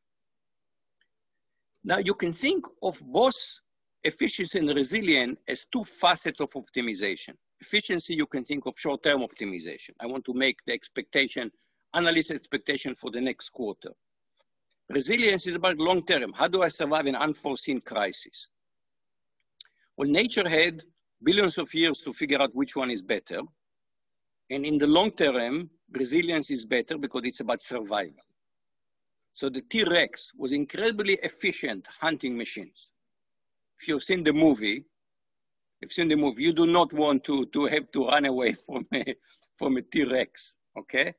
Now 1.84 1.98
you 1.98 2.14
can 2.14 2.32
think 2.32 2.64
of 2.82 3.00
both 3.04 3.34
efficiency 4.04 4.58
and 4.58 4.68
resilience 4.70 5.38
as 5.48 5.66
two 5.72 5.82
facets 5.82 6.40
of 6.40 6.50
optimization. 6.52 7.34
Efficiency, 7.60 8.14
you 8.14 8.26
can 8.26 8.44
think 8.44 8.66
of 8.66 8.74
short-term 8.76 9.20
optimization. 9.20 9.90
I 10.00 10.06
want 10.06 10.24
to 10.26 10.34
make 10.34 10.58
the 10.66 10.72
expectation, 10.72 11.50
analyst 11.94 12.30
expectation 12.30 12.94
for 12.94 13.10
the 13.10 13.20
next 13.20 13.50
quarter. 13.50 13.90
Resilience 14.92 15.46
is 15.46 15.54
about 15.54 15.78
long 15.78 16.04
term. 16.04 16.34
How 16.34 16.48
do 16.48 16.62
I 16.62 16.68
survive 16.68 17.06
an 17.06 17.16
unforeseen 17.16 17.80
crisis? 17.80 18.48
Well, 19.96 20.08
nature 20.08 20.46
had 20.46 20.82
billions 21.22 21.56
of 21.56 21.72
years 21.72 22.02
to 22.02 22.12
figure 22.12 22.42
out 22.42 22.54
which 22.54 22.76
one 22.76 22.90
is 22.90 23.00
better. 23.00 23.40
And 24.50 24.66
in 24.66 24.76
the 24.76 24.86
long 24.86 25.12
term, 25.12 25.70
resilience 25.92 26.50
is 26.50 26.66
better 26.66 26.98
because 26.98 27.22
it's 27.24 27.40
about 27.40 27.62
survival. 27.62 28.22
So 29.32 29.48
the 29.48 29.62
T-Rex 29.62 30.32
was 30.36 30.52
incredibly 30.52 31.14
efficient 31.22 31.88
hunting 31.98 32.36
machines. 32.36 32.90
If 33.80 33.88
you've 33.88 34.02
seen 34.02 34.22
the 34.22 34.34
movie, 34.34 34.76
if 35.80 35.80
you've 35.80 35.92
seen 35.92 36.08
the 36.08 36.16
movie, 36.16 36.42
you 36.42 36.52
do 36.52 36.66
not 36.66 36.92
want 36.92 37.24
to, 37.24 37.46
to 37.46 37.64
have 37.64 37.90
to 37.92 38.08
run 38.08 38.26
away 38.26 38.52
from 38.66 38.86
a, 38.92 39.14
from 39.56 39.78
a 39.78 39.82
T-Rex, 39.82 40.54
okay? 40.78 41.14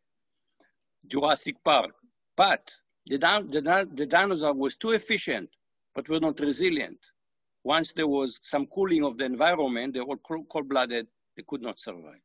Jurassic 1.08 1.56
Park. 1.64 1.96
But 2.36 2.72
the, 3.08 3.18
the, 3.18 3.89
the 3.94 4.06
dinosaur 4.06 4.54
was 4.54 4.76
too 4.76 4.92
efficient, 4.92 5.50
but 5.96 6.08
were 6.10 6.20
not 6.20 6.39
resilient. 6.39 7.00
Once 7.63 7.94
there 7.94 8.08
was 8.08 8.39
some 8.44 8.66
cooling 8.68 9.04
of 9.04 9.18
the 9.18 9.26
environment, 9.26 9.94
they 9.94 10.02
were 10.02 10.18
cold-blooded, 10.18 11.08
they 11.38 11.44
could 11.48 11.62
not 11.62 11.80
survive. 11.80 12.22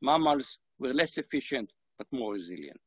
Mammals 0.00 0.58
were 0.78 0.92
less 0.92 1.18
efficient, 1.18 1.72
but 1.98 2.06
more 2.12 2.32
resilient. 2.32 2.80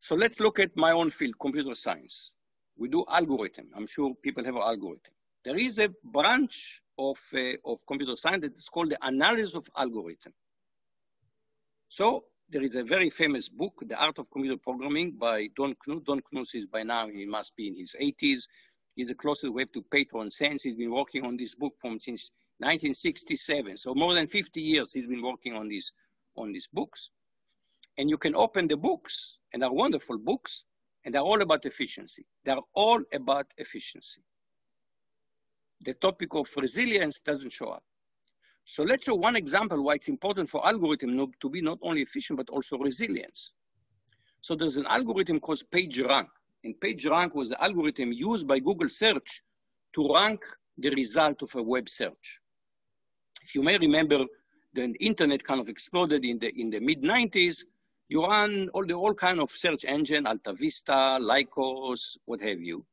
So 0.00 0.14
let's 0.14 0.40
look 0.40 0.58
at 0.58 0.76
my 0.76 0.92
own 0.92 1.10
field, 1.10 1.34
computer 1.38 1.74
science. 1.74 2.32
We 2.76 2.88
do 2.88 3.04
algorithm. 3.08 3.68
I'm 3.76 3.86
sure 3.86 4.14
people 4.22 4.44
have 4.44 4.56
an 4.56 4.62
algorithm. 4.62 5.12
There 5.44 5.56
is 5.56 5.78
a 5.78 5.90
branch 6.04 6.82
of, 6.98 7.18
uh, 7.34 7.52
of 7.64 7.78
computer 7.86 8.16
science 8.16 8.42
that 8.42 8.56
is 8.56 8.68
called 8.68 8.90
the 8.90 8.98
analysis 9.02 9.54
of 9.54 9.68
algorithm. 9.76 10.32
So 11.88 12.24
there 12.50 12.62
is 12.62 12.74
a 12.74 12.82
very 12.82 13.10
famous 13.10 13.48
book, 13.48 13.74
The 13.86 13.94
Art 13.94 14.18
of 14.18 14.30
Computer 14.30 14.56
Programming 14.56 15.12
by 15.12 15.48
Don 15.56 15.74
Knuth. 15.86 16.04
Don 16.04 16.20
Knuth 16.34 16.54
is 16.54 16.66
by 16.66 16.82
now, 16.82 17.08
he 17.08 17.24
must 17.24 17.54
be 17.54 17.68
in 17.68 17.76
his 17.76 17.94
80s. 18.00 18.42
He's 18.96 19.08
the 19.08 19.14
closest 19.14 19.52
we 19.52 19.62
have 19.62 19.72
to 19.72 19.82
Peyton 19.82 20.30
Sense. 20.30 20.64
He's 20.64 20.74
been 20.74 20.90
working 20.90 21.24
on 21.24 21.36
this 21.36 21.54
book 21.54 21.74
from 21.80 22.00
since 22.00 22.30
1967. 22.58 23.76
So 23.76 23.94
more 23.94 24.14
than 24.14 24.26
50 24.26 24.60
years 24.60 24.92
he's 24.92 25.06
been 25.06 25.22
working 25.22 25.54
on, 25.54 25.70
on 26.36 26.52
these 26.52 26.68
books. 26.72 27.10
And 27.98 28.10
you 28.10 28.18
can 28.18 28.34
open 28.34 28.66
the 28.66 28.76
books, 28.76 29.38
and 29.52 29.62
they're 29.62 29.70
wonderful 29.70 30.18
books, 30.18 30.64
and 31.04 31.14
they're 31.14 31.22
all 31.22 31.40
about 31.42 31.64
efficiency. 31.66 32.26
They're 32.44 32.58
all 32.74 33.00
about 33.14 33.46
efficiency. 33.58 34.22
The 35.82 35.94
topic 35.94 36.34
of 36.34 36.48
resilience 36.56 37.20
doesn't 37.20 37.52
show 37.52 37.68
up. 37.68 37.84
So 38.64 38.82
let's 38.82 39.06
show 39.06 39.14
one 39.14 39.36
example 39.36 39.82
why 39.82 39.94
it's 39.94 40.08
important 40.08 40.48
for 40.48 40.66
algorithm 40.66 41.32
to 41.40 41.50
be 41.50 41.60
not 41.60 41.78
only 41.82 42.02
efficient, 42.02 42.36
but 42.36 42.50
also 42.50 42.78
resilience. 42.78 43.52
So 44.40 44.54
there's 44.54 44.76
an 44.76 44.86
algorithm 44.86 45.40
called 45.40 45.62
PageRank. 45.72 46.28
And 46.64 46.74
PageRank 46.80 47.34
was 47.34 47.48
the 47.48 47.62
algorithm 47.62 48.12
used 48.12 48.46
by 48.46 48.58
Google 48.58 48.88
search 48.88 49.42
to 49.94 50.14
rank 50.14 50.44
the 50.78 50.90
result 50.90 51.42
of 51.42 51.54
a 51.54 51.62
web 51.62 51.88
search. 51.88 52.40
If 53.42 53.54
you 53.54 53.62
may 53.62 53.78
remember, 53.78 54.24
the 54.74 54.94
internet 55.00 55.42
kind 55.42 55.60
of 55.60 55.68
exploded 55.68 56.24
in 56.24 56.38
the, 56.38 56.52
in 56.58 56.70
the 56.70 56.80
mid 56.80 57.02
90s. 57.02 57.64
You 58.08 58.24
run 58.24 58.68
all 58.74 58.84
the 58.84 58.94
all 58.94 59.14
kind 59.14 59.40
of 59.40 59.50
search 59.50 59.84
engine, 59.84 60.24
AltaVista, 60.24 61.20
Lycos, 61.20 62.16
what 62.24 62.40
have 62.40 62.60
you. 62.60 62.84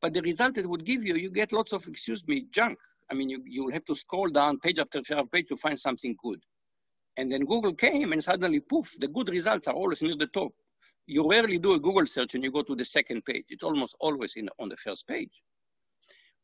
But 0.00 0.14
the 0.14 0.22
result 0.22 0.58
it 0.58 0.68
would 0.68 0.84
give 0.84 1.04
you, 1.04 1.14
you 1.16 1.30
get 1.30 1.52
lots 1.52 1.72
of, 1.72 1.86
excuse 1.86 2.26
me, 2.26 2.46
junk. 2.50 2.78
I 3.10 3.14
mean, 3.14 3.28
you, 3.28 3.42
you 3.44 3.68
have 3.68 3.84
to 3.86 3.94
scroll 3.94 4.28
down 4.28 4.60
page 4.60 4.78
after 4.78 5.02
page 5.32 5.48
to 5.48 5.56
find 5.56 5.78
something 5.78 6.16
good. 6.22 6.40
And 7.16 7.30
then 7.30 7.44
Google 7.44 7.74
came 7.74 8.12
and 8.12 8.22
suddenly, 8.22 8.60
poof, 8.60 8.94
the 8.98 9.08
good 9.08 9.28
results 9.28 9.66
are 9.66 9.74
always 9.74 10.02
near 10.02 10.16
the 10.16 10.28
top. 10.28 10.52
You 11.06 11.28
rarely 11.28 11.58
do 11.58 11.74
a 11.74 11.80
Google 11.80 12.06
search 12.06 12.34
and 12.34 12.44
you 12.44 12.52
go 12.52 12.62
to 12.62 12.76
the 12.76 12.84
second 12.84 13.24
page. 13.24 13.44
It's 13.48 13.64
almost 13.64 13.96
always 14.00 14.36
in, 14.36 14.48
on 14.60 14.68
the 14.68 14.76
first 14.76 15.08
page. 15.08 15.42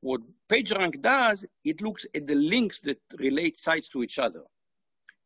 What 0.00 0.20
PageRank 0.50 1.00
does, 1.02 1.44
it 1.64 1.80
looks 1.80 2.04
at 2.14 2.26
the 2.26 2.34
links 2.34 2.80
that 2.82 2.98
relate 3.18 3.58
sites 3.58 3.88
to 3.90 4.02
each 4.02 4.18
other. 4.18 4.42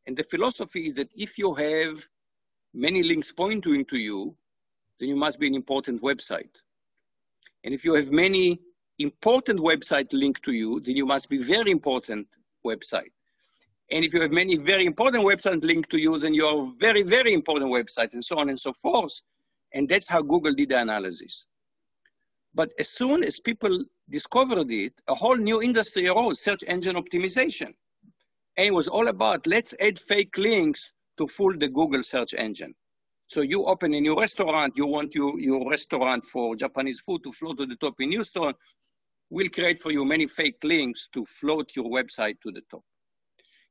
And 0.07 0.17
the 0.17 0.25
philosophy 0.25 0.87
is 0.87 0.95
that 0.95 1.09
if 1.15 1.39
you 1.39 1.55
have 1.55 2.07
many 2.75 3.03
links 3.03 3.33
pointing 3.33 3.85
to 3.87 3.97
you, 3.97 4.37
then 4.99 5.09
you 5.09 5.17
must 5.17 5.41
be 5.41 5.47
an 5.47 5.55
important 5.55 6.03
website. 6.03 6.55
And 7.65 7.75
if 7.75 7.85
you 7.85 7.95
have 7.95 8.11
many 8.11 8.61
important 9.03 9.61
website 9.61 10.13
linked 10.13 10.43
to 10.45 10.53
you, 10.53 10.81
then 10.81 10.97
you 10.97 11.07
must 11.07 11.29
be 11.29 11.39
very 11.43 11.71
important 11.71 12.27
website. 12.67 13.13
And 13.91 14.05
if 14.05 14.15
you 14.15 14.21
have 14.23 14.31
many 14.31 14.57
very 14.57 14.87
important 14.87 15.25
websites 15.25 15.65
linked 15.65 15.91
to 15.91 15.99
you, 15.99 16.19
then 16.19 16.33
you're 16.33 16.73
very, 16.79 17.03
very 17.03 17.33
important 17.33 17.71
website 17.71 18.15
and 18.15 18.25
so 18.25 18.39
on 18.39 18.49
and 18.49 18.59
so 18.59 18.73
forth. 18.73 19.21
And 19.75 19.89
that's 19.89 20.09
how 20.09 20.23
Google 20.23 20.55
did 20.55 20.69
the 20.69 20.81
analysis. 20.81 21.47
But 22.55 22.71
as 22.79 22.89
soon 22.91 23.25
as 23.25 23.41
people 23.41 23.85
discovered 24.09 24.71
it, 24.71 24.93
a 25.09 25.15
whole 25.15 25.37
new 25.37 25.63
industry 25.63 26.09
arose, 26.09 26.41
search 26.41 26.65
engine 26.67 26.97
optimization. 26.97 27.75
And 28.57 28.67
it 28.67 28.75
was 28.75 28.89
all 28.89 29.09
about 29.09 29.47
let's 29.47 29.75
add 29.81 29.99
fake 29.99 30.37
links 30.37 30.93
to 31.19 31.27
fool 31.27 31.57
the 31.57 31.69
Google 31.69 32.03
search 32.03 32.35
engine. 32.35 32.75
So 33.27 33.43
you 33.43 33.65
open 33.67 33.95
a 33.95 34.01
new 34.01 34.19
restaurant, 34.19 34.77
you 34.77 34.87
want 34.87 35.15
your, 35.15 35.39
your 35.39 35.71
restaurant 35.71 36.25
for 36.25 36.57
Japanese 36.57 36.99
food 37.01 37.23
to 37.23 37.31
float 37.31 37.59
to 37.59 37.67
the 37.67 37.77
top 37.77 37.95
in 38.01 38.11
Houston, 38.11 38.53
we'll 39.31 39.49
create 39.49 39.79
for 39.79 39.93
you 39.93 40.05
many 40.05 40.27
fake 40.27 40.63
links 40.65 41.09
to 41.15 41.25
float 41.25 41.75
your 41.77 41.87
website 41.87 42.41
to 42.43 42.51
the 42.51 42.63
top. 42.71 42.83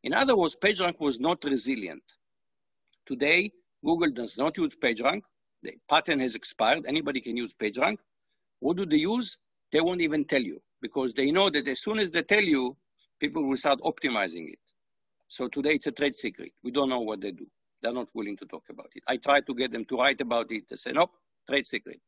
In 0.04 0.14
other 0.14 0.36
words, 0.36 0.56
PageRank 0.64 1.00
was 1.00 1.20
not 1.20 1.44
resilient. 1.44 2.04
Today, 3.06 3.52
Google 3.84 4.12
does 4.12 4.38
not 4.38 4.58
use 4.58 4.76
PageRank. 4.76 5.22
The 5.64 5.74
patent 5.90 6.22
has 6.22 6.36
expired. 6.36 6.86
Anybody 6.88 7.20
can 7.20 7.36
use 7.36 7.54
PageRank. 7.54 7.98
What 8.60 8.78
do 8.78 8.86
they 8.86 8.98
use? 8.98 9.38
They 9.72 9.82
won't 9.82 10.02
even 10.02 10.26
tell 10.26 10.42
you 10.42 10.62
because 10.82 11.14
they 11.14 11.32
know 11.32 11.50
that 11.50 11.68
as 11.68 11.82
soon 11.82 12.00
as 12.00 12.12
they 12.12 12.24
tell 12.24 12.44
you, 12.44 12.78
people 13.20 13.44
will 13.44 13.58
start 13.58 13.80
optimizing 13.82 14.48
it. 14.50 14.60
So 15.28 15.48
today 15.48 15.72
it's 15.72 15.88
a 15.88 15.92
trade 15.92 16.16
secret. 16.16 16.54
We 16.64 16.72
don't 16.72 16.90
know 16.90 17.02
what 17.02 17.22
they 17.22 17.32
do. 17.32 17.46
They're 17.82 17.94
not 17.94 18.08
willing 18.14 18.38
to 18.38 18.46
talk 18.46 18.64
about 18.70 18.90
it. 18.96 19.04
I 19.08 19.18
tried 19.18 19.46
to 19.48 19.54
get 19.54 19.72
them 19.72 19.86
to 19.86 19.98
write 19.98 20.22
about 20.22 20.52
it. 20.52 20.64
They 20.70 20.76
say, 20.76 20.92
nope, 20.92 21.12
trade 21.48 21.66
secret. 21.66 22.00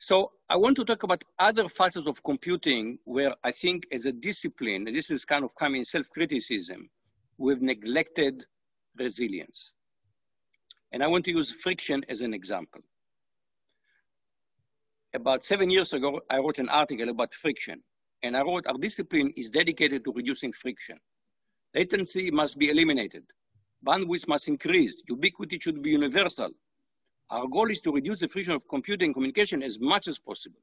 So 0.00 0.32
I 0.48 0.56
want 0.56 0.76
to 0.76 0.84
talk 0.86 1.02
about 1.02 1.22
other 1.38 1.68
facets 1.68 2.06
of 2.06 2.24
computing 2.24 2.98
where 3.04 3.34
I 3.44 3.52
think 3.52 3.86
as 3.92 4.06
a 4.06 4.12
discipline, 4.12 4.86
and 4.86 4.96
this 4.96 5.10
is 5.10 5.26
kind 5.26 5.44
of 5.44 5.54
coming 5.54 5.84
self-criticism, 5.84 6.88
we've 7.36 7.60
neglected 7.60 8.46
resilience. 8.98 9.74
And 10.90 11.02
I 11.04 11.06
want 11.06 11.26
to 11.26 11.32
use 11.32 11.52
friction 11.52 12.02
as 12.08 12.22
an 12.22 12.32
example. 12.32 12.80
About 15.12 15.44
seven 15.44 15.68
years 15.68 15.92
ago, 15.92 16.22
I 16.30 16.38
wrote 16.38 16.58
an 16.58 16.70
article 16.70 17.10
about 17.10 17.34
friction. 17.34 17.82
And 18.22 18.34
I 18.34 18.40
wrote, 18.40 18.66
our 18.66 18.78
discipline 18.78 19.34
is 19.36 19.50
dedicated 19.50 20.04
to 20.04 20.12
reducing 20.12 20.52
friction. 20.54 20.96
Latency 21.74 22.30
must 22.30 22.58
be 22.58 22.70
eliminated. 22.70 23.24
Bandwidth 23.86 24.26
must 24.28 24.48
increase. 24.48 25.02
Ubiquity 25.10 25.58
should 25.60 25.82
be 25.82 25.90
universal. 25.90 26.48
Our 27.30 27.46
goal 27.46 27.70
is 27.70 27.80
to 27.82 27.92
reduce 27.92 28.18
the 28.18 28.28
friction 28.28 28.54
of 28.54 28.66
computing 28.68 29.08
and 29.08 29.14
communication 29.14 29.62
as 29.62 29.78
much 29.78 30.08
as 30.08 30.18
possible. 30.18 30.60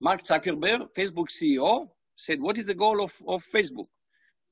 Mark 0.00 0.22
Zuckerberg, 0.22 0.88
Facebook 0.96 1.28
CEO, 1.28 1.88
said, 2.16 2.40
what 2.40 2.56
is 2.58 2.66
the 2.66 2.74
goal 2.74 3.02
of, 3.02 3.12
of 3.26 3.42
Facebook? 3.42 3.88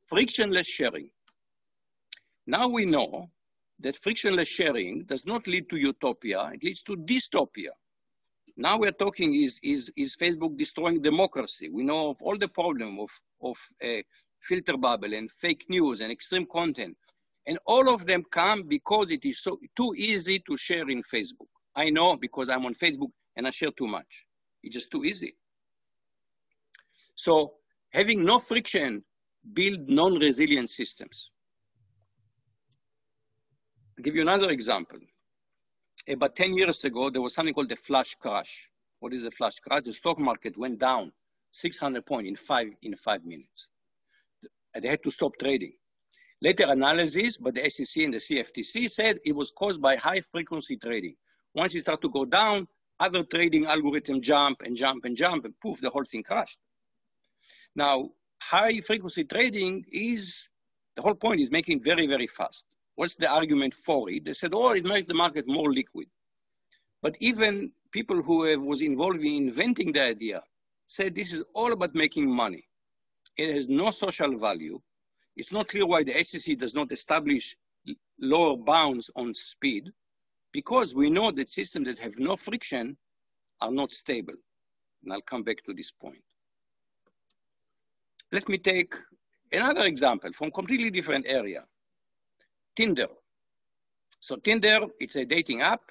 Frictionless 0.08 0.66
sharing. 0.66 1.08
Now 2.46 2.68
we 2.68 2.84
know 2.84 3.30
that 3.80 3.96
frictionless 3.96 4.48
sharing 4.48 5.04
does 5.04 5.24
not 5.24 5.46
lead 5.46 5.70
to 5.70 5.76
utopia, 5.76 6.50
it 6.54 6.64
leads 6.64 6.82
to 6.84 6.96
dystopia. 6.96 7.70
Now 8.56 8.78
we're 8.78 8.92
talking 8.92 9.34
is, 9.34 9.60
is, 9.62 9.92
is 9.96 10.16
Facebook 10.16 10.56
destroying 10.56 11.00
democracy? 11.00 11.68
We 11.68 11.84
know 11.84 12.10
of 12.10 12.20
all 12.20 12.36
the 12.36 12.48
problem 12.48 12.98
of, 12.98 13.10
of 13.40 13.56
filter 14.40 14.76
bubble 14.76 15.14
and 15.14 15.30
fake 15.30 15.64
news 15.68 16.00
and 16.00 16.12
extreme 16.12 16.46
content. 16.46 16.96
And 17.46 17.58
all 17.66 17.92
of 17.92 18.06
them 18.06 18.22
come 18.30 18.62
because 18.68 19.10
it 19.10 19.24
is 19.24 19.42
so 19.42 19.58
too 19.76 19.94
easy 19.96 20.38
to 20.48 20.56
share 20.56 20.88
in 20.88 21.02
Facebook. 21.02 21.48
I 21.74 21.90
know 21.90 22.16
because 22.16 22.48
I'm 22.48 22.64
on 22.66 22.74
Facebook 22.74 23.10
and 23.36 23.46
I 23.46 23.50
share 23.50 23.70
too 23.76 23.86
much. 23.86 24.26
It's 24.62 24.74
just 24.74 24.90
too 24.90 25.04
easy. 25.04 25.34
So 27.14 27.54
having 27.90 28.24
no 28.24 28.38
friction 28.38 29.02
build 29.52 29.88
non-resilient 29.88 30.70
systems. 30.70 31.30
I'll 33.98 34.04
give 34.04 34.14
you 34.14 34.22
another 34.22 34.50
example. 34.50 34.98
About 36.08 36.36
10 36.36 36.54
years 36.54 36.84
ago, 36.84 37.10
there 37.10 37.20
was 37.20 37.34
something 37.34 37.54
called 37.54 37.68
the 37.68 37.76
flash 37.76 38.14
crash. 38.14 38.68
What 39.00 39.12
is 39.12 39.24
a 39.24 39.30
flash 39.30 39.56
crash? 39.56 39.82
The 39.84 39.92
stock 39.92 40.18
market 40.18 40.56
went 40.56 40.78
down 40.78 41.12
600 41.52 42.06
points 42.06 42.28
in 42.28 42.36
five, 42.36 42.68
in 42.82 42.96
five 42.96 43.24
minutes. 43.24 43.68
They 44.80 44.88
had 44.88 45.02
to 45.02 45.10
stop 45.10 45.32
trading. 45.38 45.74
Later 46.42 46.64
analysis 46.70 47.38
by 47.38 47.52
the 47.52 47.70
SEC 47.70 48.02
and 48.02 48.14
the 48.14 48.18
CFTC 48.18 48.90
said 48.90 49.20
it 49.24 49.30
was 49.30 49.52
caused 49.52 49.80
by 49.80 49.94
high 49.94 50.20
frequency 50.20 50.76
trading. 50.76 51.14
Once 51.54 51.72
it 51.76 51.80
started 51.82 52.02
to 52.02 52.10
go 52.10 52.24
down, 52.24 52.66
other 52.98 53.22
trading 53.22 53.66
algorithm 53.66 54.20
jump 54.20 54.62
and 54.62 54.76
jump 54.76 55.04
and 55.04 55.16
jump 55.16 55.44
and 55.44 55.54
poof, 55.60 55.80
the 55.80 55.88
whole 55.88 56.04
thing 56.04 56.24
crashed. 56.24 56.58
Now, 57.76 58.10
high 58.42 58.80
frequency 58.80 59.22
trading 59.22 59.84
is, 59.92 60.48
the 60.96 61.02
whole 61.02 61.14
point 61.14 61.40
is 61.40 61.52
making 61.52 61.80
very, 61.80 62.08
very 62.08 62.26
fast. 62.26 62.66
What's 62.96 63.14
the 63.14 63.28
argument 63.28 63.72
for 63.72 64.10
it? 64.10 64.24
They 64.24 64.32
said, 64.32 64.50
oh, 64.52 64.72
it 64.72 64.84
makes 64.84 65.06
the 65.06 65.14
market 65.14 65.44
more 65.46 65.72
liquid. 65.72 66.08
But 67.02 67.14
even 67.20 67.70
people 67.92 68.20
who 68.20 68.58
was 68.58 68.82
involved 68.82 69.20
in 69.20 69.46
inventing 69.46 69.92
the 69.92 70.02
idea 70.02 70.42
said 70.88 71.14
this 71.14 71.32
is 71.32 71.44
all 71.54 71.72
about 71.72 71.94
making 71.94 72.28
money. 72.28 72.64
It 73.36 73.54
has 73.54 73.68
no 73.68 73.92
social 73.92 74.36
value. 74.36 74.80
It's 75.36 75.52
not 75.52 75.68
clear 75.68 75.86
why 75.86 76.04
the 76.04 76.22
SEC 76.22 76.58
does 76.58 76.74
not 76.74 76.92
establish 76.92 77.56
lower 78.20 78.56
bounds 78.56 79.10
on 79.16 79.34
speed 79.34 79.90
because 80.52 80.94
we 80.94 81.10
know 81.10 81.30
that 81.30 81.48
systems 81.48 81.86
that 81.86 81.98
have 81.98 82.18
no 82.18 82.36
friction 82.36 82.96
are 83.60 83.70
not 83.70 83.92
stable. 83.92 84.34
And 85.02 85.12
I'll 85.12 85.22
come 85.22 85.42
back 85.42 85.62
to 85.64 85.72
this 85.72 85.90
point. 85.90 86.22
Let 88.30 88.48
me 88.48 88.58
take 88.58 88.94
another 89.50 89.84
example 89.84 90.30
from 90.32 90.48
a 90.48 90.52
completely 90.52 90.90
different 90.90 91.26
area. 91.26 91.64
Tinder. 92.76 93.08
So 94.20 94.36
Tinder, 94.36 94.80
it's 95.00 95.16
a 95.16 95.24
dating 95.24 95.62
app. 95.62 95.82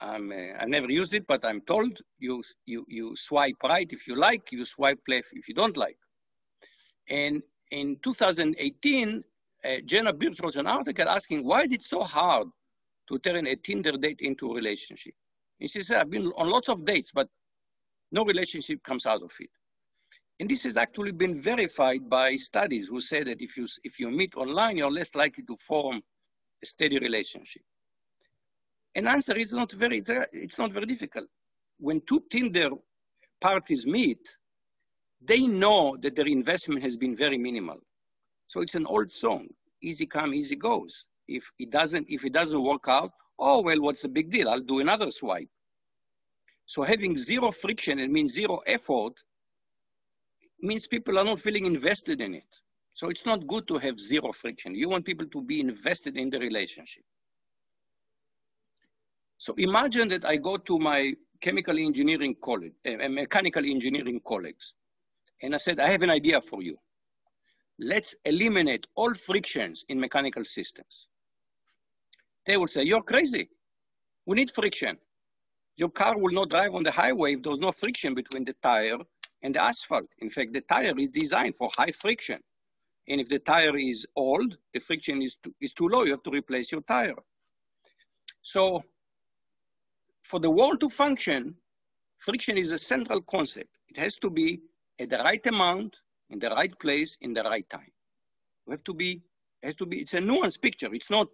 I'm, 0.00 0.30
uh, 0.30 0.60
I've 0.60 0.68
never 0.68 0.90
used 0.90 1.14
it, 1.14 1.26
but 1.26 1.44
I'm 1.44 1.60
told 1.62 2.00
you, 2.18 2.42
you, 2.66 2.84
you 2.88 3.16
swipe 3.16 3.56
right 3.62 3.90
if 3.90 4.06
you 4.06 4.16
like, 4.16 4.52
you 4.52 4.64
swipe 4.64 5.00
left 5.08 5.28
if 5.32 5.48
you 5.48 5.54
don't 5.54 5.76
like. 5.76 5.98
And 7.08 7.42
in 7.70 7.96
2018, 8.02 9.24
uh, 9.64 9.68
Jenna 9.84 10.12
Birch 10.12 10.40
wrote 10.40 10.56
an 10.56 10.66
article 10.66 11.08
asking, 11.08 11.44
why 11.44 11.62
is 11.62 11.72
it 11.72 11.82
so 11.82 12.02
hard 12.02 12.48
to 13.08 13.18
turn 13.18 13.46
a 13.46 13.56
Tinder 13.56 13.92
date 13.92 14.20
into 14.20 14.50
a 14.50 14.54
relationship? 14.54 15.14
And 15.60 15.70
she 15.70 15.82
said, 15.82 16.00
I've 16.00 16.10
been 16.10 16.32
on 16.36 16.50
lots 16.50 16.68
of 16.68 16.84
dates, 16.84 17.12
but 17.12 17.28
no 18.12 18.24
relationship 18.24 18.82
comes 18.82 19.06
out 19.06 19.22
of 19.22 19.32
it. 19.40 19.50
And 20.38 20.50
this 20.50 20.64
has 20.64 20.76
actually 20.76 21.12
been 21.12 21.40
verified 21.40 22.08
by 22.10 22.36
studies 22.36 22.88
who 22.88 23.00
say 23.00 23.24
that 23.24 23.40
if 23.40 23.56
you, 23.56 23.66
if 23.84 23.98
you 23.98 24.10
meet 24.10 24.34
online, 24.34 24.76
you're 24.76 24.90
less 24.90 25.14
likely 25.14 25.44
to 25.44 25.56
form 25.56 26.02
a 26.62 26.66
steady 26.66 26.98
relationship. 26.98 27.62
And 28.94 29.08
answer 29.08 29.36
is 29.36 29.52
not 29.52 29.72
very, 29.72 30.02
it's 30.32 30.58
not 30.58 30.72
very 30.72 30.86
difficult. 30.86 31.26
When 31.78 32.02
two 32.06 32.22
Tinder 32.30 32.70
parties 33.40 33.86
meet, 33.86 34.36
they 35.20 35.46
know 35.46 35.96
that 36.00 36.14
their 36.16 36.26
investment 36.26 36.82
has 36.82 36.96
been 36.96 37.16
very 37.16 37.38
minimal. 37.38 37.78
So 38.46 38.60
it's 38.60 38.74
an 38.74 38.86
old 38.86 39.10
song, 39.10 39.48
easy 39.82 40.06
come, 40.06 40.34
easy 40.34 40.56
goes. 40.56 41.04
If 41.28 41.50
it 41.58 41.70
doesn't, 41.70 42.06
if 42.08 42.24
it 42.24 42.32
doesn't 42.32 42.62
work 42.62 42.84
out, 42.88 43.12
oh, 43.38 43.60
well, 43.62 43.80
what's 43.80 44.02
the 44.02 44.08
big 44.08 44.30
deal? 44.30 44.48
I'll 44.48 44.60
do 44.60 44.80
another 44.80 45.10
swipe. 45.10 45.48
So 46.66 46.82
having 46.82 47.16
zero 47.16 47.50
friction, 47.52 47.98
it 47.98 48.10
means 48.10 48.34
zero 48.34 48.60
effort, 48.66 49.14
means 50.60 50.86
people 50.86 51.18
are 51.18 51.24
not 51.24 51.40
feeling 51.40 51.66
invested 51.66 52.20
in 52.20 52.34
it. 52.34 52.46
So 52.94 53.08
it's 53.08 53.26
not 53.26 53.46
good 53.46 53.68
to 53.68 53.78
have 53.78 54.00
zero 54.00 54.32
friction. 54.32 54.74
You 54.74 54.88
want 54.88 55.04
people 55.04 55.26
to 55.26 55.42
be 55.42 55.60
invested 55.60 56.16
in 56.16 56.30
the 56.30 56.38
relationship. 56.38 57.04
So 59.38 59.54
imagine 59.58 60.08
that 60.08 60.24
I 60.24 60.36
go 60.36 60.56
to 60.56 60.78
my 60.78 61.12
chemical 61.40 61.78
engineering 61.78 62.36
college, 62.42 62.72
uh, 62.86 63.08
mechanical 63.08 63.64
engineering 63.64 64.20
colleagues, 64.26 64.74
and 65.42 65.54
I 65.54 65.58
said, 65.58 65.80
I 65.80 65.90
have 65.90 66.02
an 66.02 66.10
idea 66.10 66.40
for 66.40 66.62
you. 66.62 66.78
Let's 67.78 68.14
eliminate 68.24 68.86
all 68.94 69.12
frictions 69.14 69.84
in 69.88 70.00
mechanical 70.00 70.44
systems. 70.44 71.08
They 72.46 72.56
will 72.56 72.68
say, 72.68 72.84
you're 72.84 73.02
crazy. 73.02 73.50
We 74.24 74.36
need 74.36 74.50
friction. 74.50 74.96
Your 75.76 75.90
car 75.90 76.16
will 76.18 76.32
not 76.32 76.48
drive 76.48 76.74
on 76.74 76.84
the 76.84 76.90
highway 76.90 77.34
if 77.34 77.42
there's 77.42 77.58
no 77.58 77.72
friction 77.72 78.14
between 78.14 78.44
the 78.44 78.54
tire 78.62 78.98
and 79.42 79.54
the 79.54 79.62
asphalt. 79.62 80.06
In 80.20 80.30
fact, 80.30 80.54
the 80.54 80.62
tire 80.62 80.94
is 80.98 81.10
designed 81.10 81.56
for 81.56 81.70
high 81.76 81.92
friction. 81.92 82.40
And 83.08 83.20
if 83.20 83.28
the 83.28 83.38
tire 83.38 83.76
is 83.76 84.06
old, 84.16 84.56
the 84.72 84.80
friction 84.80 85.22
is 85.22 85.36
too, 85.36 85.54
is 85.60 85.72
too 85.72 85.88
low, 85.88 86.04
you 86.04 86.12
have 86.12 86.22
to 86.24 86.30
replace 86.30 86.72
your 86.72 86.80
tire. 86.82 87.14
So 88.42 88.82
for 90.22 90.40
the 90.40 90.50
world 90.50 90.80
to 90.80 90.88
function, 90.88 91.54
friction 92.18 92.56
is 92.56 92.72
a 92.72 92.78
central 92.78 93.20
concept. 93.22 93.68
It 93.88 93.98
has 93.98 94.16
to 94.16 94.30
be 94.30 94.60
at 94.98 95.10
the 95.10 95.18
right 95.18 95.44
amount, 95.46 95.96
in 96.30 96.38
the 96.38 96.50
right 96.50 96.76
place, 96.80 97.16
in 97.20 97.32
the 97.32 97.42
right 97.42 97.68
time. 97.68 97.90
We 98.66 98.72
have 98.72 98.84
to 98.84 98.94
be, 98.94 99.22
has 99.62 99.74
to 99.76 99.86
be, 99.86 100.00
it's 100.00 100.14
a 100.14 100.18
nuanced 100.18 100.60
picture. 100.60 100.92
It's 100.92 101.10
not, 101.10 101.28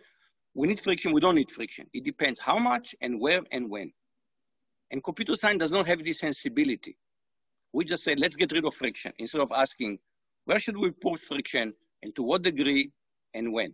we 0.55 0.69
need 0.69 0.81
friction, 0.81 1.13
we 1.13 1.21
don't 1.21 1.37
need 1.37 1.51
friction. 1.51 1.87
It 1.93 2.05
depends 2.05 2.39
how 2.41 2.59
much 2.59 2.95
and 3.01 3.21
where 3.21 3.41
and 3.53 3.71
when. 3.71 3.93
And 4.91 5.03
computer 5.03 5.35
science 5.37 5.61
does 5.61 5.73
not 5.73 5.87
have 5.87 6.05
this 6.05 6.21
sensibility. 6.21 6.99
We 7.73 7.85
just 7.87 8.05
say, 8.05 8.15
let's 8.15 8.37
get 8.37 8.53
rid 8.53 8.67
of 8.67 8.75
friction 8.75 9.13
instead 9.19 9.41
of 9.41 9.51
asking, 9.55 9.99
where 10.45 10.59
should 10.59 10.77
we 10.77 10.91
put 10.91 11.21
friction 11.21 11.73
and 12.03 12.15
to 12.17 12.23
what 12.23 12.43
degree 12.43 12.91
and 13.33 13.53
when? 13.53 13.73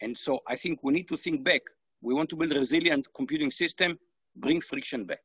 And 0.00 0.16
so 0.16 0.40
I 0.46 0.54
think 0.54 0.80
we 0.82 0.92
need 0.92 1.08
to 1.08 1.16
think 1.16 1.42
back. 1.44 1.62
We 2.00 2.14
want 2.14 2.28
to 2.30 2.36
build 2.36 2.52
a 2.52 2.58
resilient 2.58 3.08
computing 3.16 3.50
system, 3.50 3.98
bring 4.36 4.60
friction 4.60 5.04
back. 5.04 5.22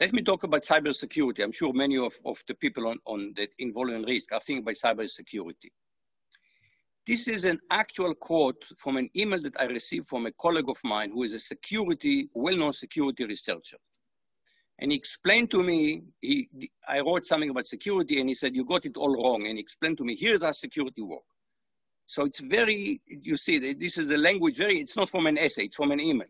Let 0.00 0.12
me 0.12 0.22
talk 0.22 0.42
about 0.42 0.62
cybersecurity. 0.62 1.42
I'm 1.42 1.52
sure 1.52 1.72
many 1.72 1.96
of, 1.98 2.14
of 2.24 2.42
the 2.48 2.54
people 2.54 2.88
on, 2.88 2.98
on 3.06 3.32
that 3.36 3.50
involved 3.58 3.92
in 3.92 4.02
risk 4.02 4.32
are 4.32 4.40
thinking 4.40 4.62
about 4.62 4.74
cybersecurity. 4.74 5.70
This 7.06 7.28
is 7.28 7.44
an 7.44 7.60
actual 7.70 8.14
quote 8.14 8.64
from 8.78 8.96
an 8.96 9.08
email 9.16 9.40
that 9.42 9.60
I 9.60 9.64
received 9.64 10.08
from 10.08 10.26
a 10.26 10.32
colleague 10.32 10.68
of 10.68 10.78
mine 10.82 11.12
who 11.12 11.22
is 11.22 11.34
a 11.34 11.38
security, 11.38 12.28
well-known 12.34 12.72
security 12.72 13.24
researcher. 13.24 13.76
And 14.80 14.90
he 14.90 14.98
explained 14.98 15.50
to 15.52 15.62
me, 15.62 16.02
he, 16.20 16.48
I 16.88 17.00
wrote 17.00 17.24
something 17.24 17.50
about 17.50 17.66
security 17.66 18.18
and 18.18 18.28
he 18.28 18.34
said, 18.34 18.56
you 18.56 18.64
got 18.64 18.86
it 18.86 18.96
all 18.96 19.14
wrong. 19.14 19.46
And 19.46 19.58
he 19.58 19.60
explained 19.60 19.98
to 19.98 20.04
me, 20.04 20.16
here's 20.16 20.42
how 20.42 20.50
security 20.50 21.02
work. 21.02 21.22
So 22.06 22.24
it's 22.24 22.40
very, 22.40 23.00
you 23.06 23.36
see, 23.36 23.74
this 23.74 23.96
is 23.96 24.08
the 24.08 24.18
language 24.18 24.56
very, 24.56 24.80
it's 24.80 24.96
not 24.96 25.08
from 25.08 25.26
an 25.26 25.38
essay, 25.38 25.66
it's 25.66 25.76
from 25.76 25.92
an 25.92 26.00
email. 26.00 26.28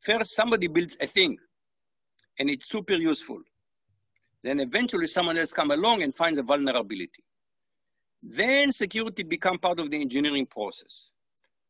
First, 0.00 0.34
somebody 0.34 0.66
builds 0.66 0.96
a 1.00 1.06
thing 1.06 1.38
and 2.38 2.50
it's 2.50 2.68
super 2.68 2.94
useful. 2.94 3.40
Then 4.42 4.60
eventually 4.60 5.06
someone 5.06 5.38
else 5.38 5.52
come 5.52 5.70
along 5.70 6.02
and 6.02 6.14
finds 6.14 6.38
a 6.38 6.42
vulnerability. 6.42 7.24
Then 8.22 8.72
security 8.72 9.22
become 9.22 9.58
part 9.58 9.80
of 9.80 9.90
the 9.90 10.00
engineering 10.00 10.46
process. 10.46 11.10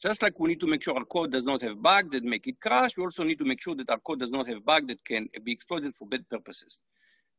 Just 0.00 0.22
like 0.22 0.38
we 0.38 0.50
need 0.50 0.60
to 0.60 0.66
make 0.66 0.82
sure 0.82 0.96
our 0.96 1.04
code 1.04 1.32
does 1.32 1.46
not 1.46 1.62
have 1.62 1.82
bug 1.82 2.12
that 2.12 2.22
make 2.22 2.46
it 2.46 2.60
crash, 2.60 2.96
we 2.96 3.04
also 3.04 3.24
need 3.24 3.38
to 3.38 3.44
make 3.44 3.62
sure 3.62 3.74
that 3.74 3.88
our 3.88 3.98
code 3.98 4.20
does 4.20 4.30
not 4.30 4.46
have 4.46 4.64
bug 4.64 4.88
that 4.88 5.02
can 5.04 5.28
be 5.42 5.52
exploited 5.52 5.94
for 5.94 6.06
bad 6.06 6.28
purposes. 6.28 6.80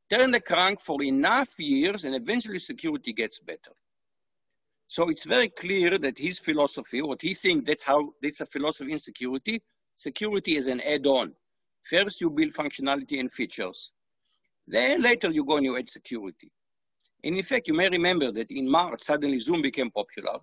Turn 0.10 0.32
the 0.32 0.42
crank 0.42 0.80
for 0.80 1.04
enough 1.04 1.60
years 1.60 2.06
and 2.06 2.16
eventually 2.16 2.60
security 2.60 3.14
gets 3.14 3.40
better. 3.40 3.72
So 4.88 5.10
it's 5.10 5.26
very 5.26 5.50
clear 5.50 5.98
that 5.98 6.18
his 6.18 6.40
philosophy, 6.40 7.02
what 7.02 7.22
he 7.22 7.34
thinks 7.34 7.68
that's 7.68 7.84
how, 7.84 8.14
that's 8.22 8.42
a 8.42 8.46
philosophy 8.46 8.94
in 8.94 9.00
security, 9.00 9.62
security 9.96 10.56
is 10.56 10.68
an 10.68 10.80
add-on. 10.82 11.34
First 11.90 12.22
you 12.22 12.30
build 12.30 12.54
functionality 12.54 13.20
and 13.20 13.32
features. 13.32 13.92
Then 14.68 15.02
later 15.02 15.32
you 15.32 15.46
go 15.46 15.58
and 15.58 15.66
you 15.66 15.78
add 15.78 15.90
security. 15.90 16.52
And 17.24 17.38
in 17.38 17.44
fact, 17.44 17.68
you 17.68 17.74
may 17.74 17.90
remember 17.90 18.32
that 18.32 18.52
in 18.52 18.70
March, 18.70 19.04
suddenly 19.04 19.40
Zoom 19.40 19.62
became 19.62 19.90
popular. 19.92 20.40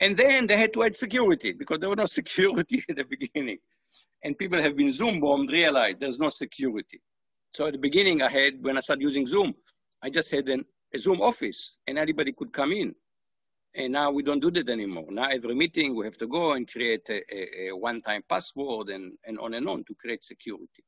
And 0.00 0.16
then 0.16 0.46
they 0.46 0.56
had 0.56 0.72
to 0.74 0.82
add 0.82 0.96
security 0.96 1.52
because 1.52 1.78
there 1.78 1.88
was 1.88 1.96
no 1.96 2.06
security 2.20 2.84
at 2.88 2.96
the 2.96 3.04
beginning. 3.04 3.58
And 4.22 4.36
people 4.36 4.60
have 4.60 4.76
been 4.76 4.90
Zoom 4.90 5.20
bombed, 5.20 5.50
realized 5.50 6.00
there's 6.00 6.18
no 6.18 6.28
security. 6.28 7.00
So 7.52 7.66
at 7.66 7.72
the 7.72 7.78
beginning, 7.78 8.22
I 8.22 8.28
had, 8.28 8.62
when 8.62 8.76
I 8.76 8.80
started 8.80 9.02
using 9.02 9.26
Zoom, 9.26 9.54
I 10.02 10.10
just 10.10 10.30
had 10.30 10.48
an, 10.48 10.64
a 10.92 10.98
Zoom 10.98 11.20
office 11.20 11.78
and 11.86 11.98
anybody 11.98 12.32
could 12.32 12.52
come 12.52 12.72
in. 12.72 12.94
And 13.76 13.92
now 13.92 14.10
we 14.10 14.22
don't 14.22 14.40
do 14.40 14.50
that 14.52 14.68
anymore. 14.68 15.06
Now 15.10 15.28
every 15.28 15.54
meeting 15.54 15.96
we 15.96 16.04
have 16.04 16.18
to 16.18 16.28
go 16.28 16.52
and 16.52 16.70
create 16.70 17.08
a, 17.08 17.22
a, 17.34 17.68
a 17.68 17.76
one-time 17.76 18.22
password 18.28 18.88
and, 18.88 19.12
and 19.24 19.38
on 19.40 19.54
and 19.54 19.68
on 19.68 19.84
to 19.84 19.94
create 19.94 20.22
security. 20.22 20.84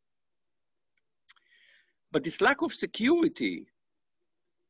But 2.12 2.22
this 2.22 2.40
lack 2.40 2.62
of 2.62 2.72
security 2.72 3.66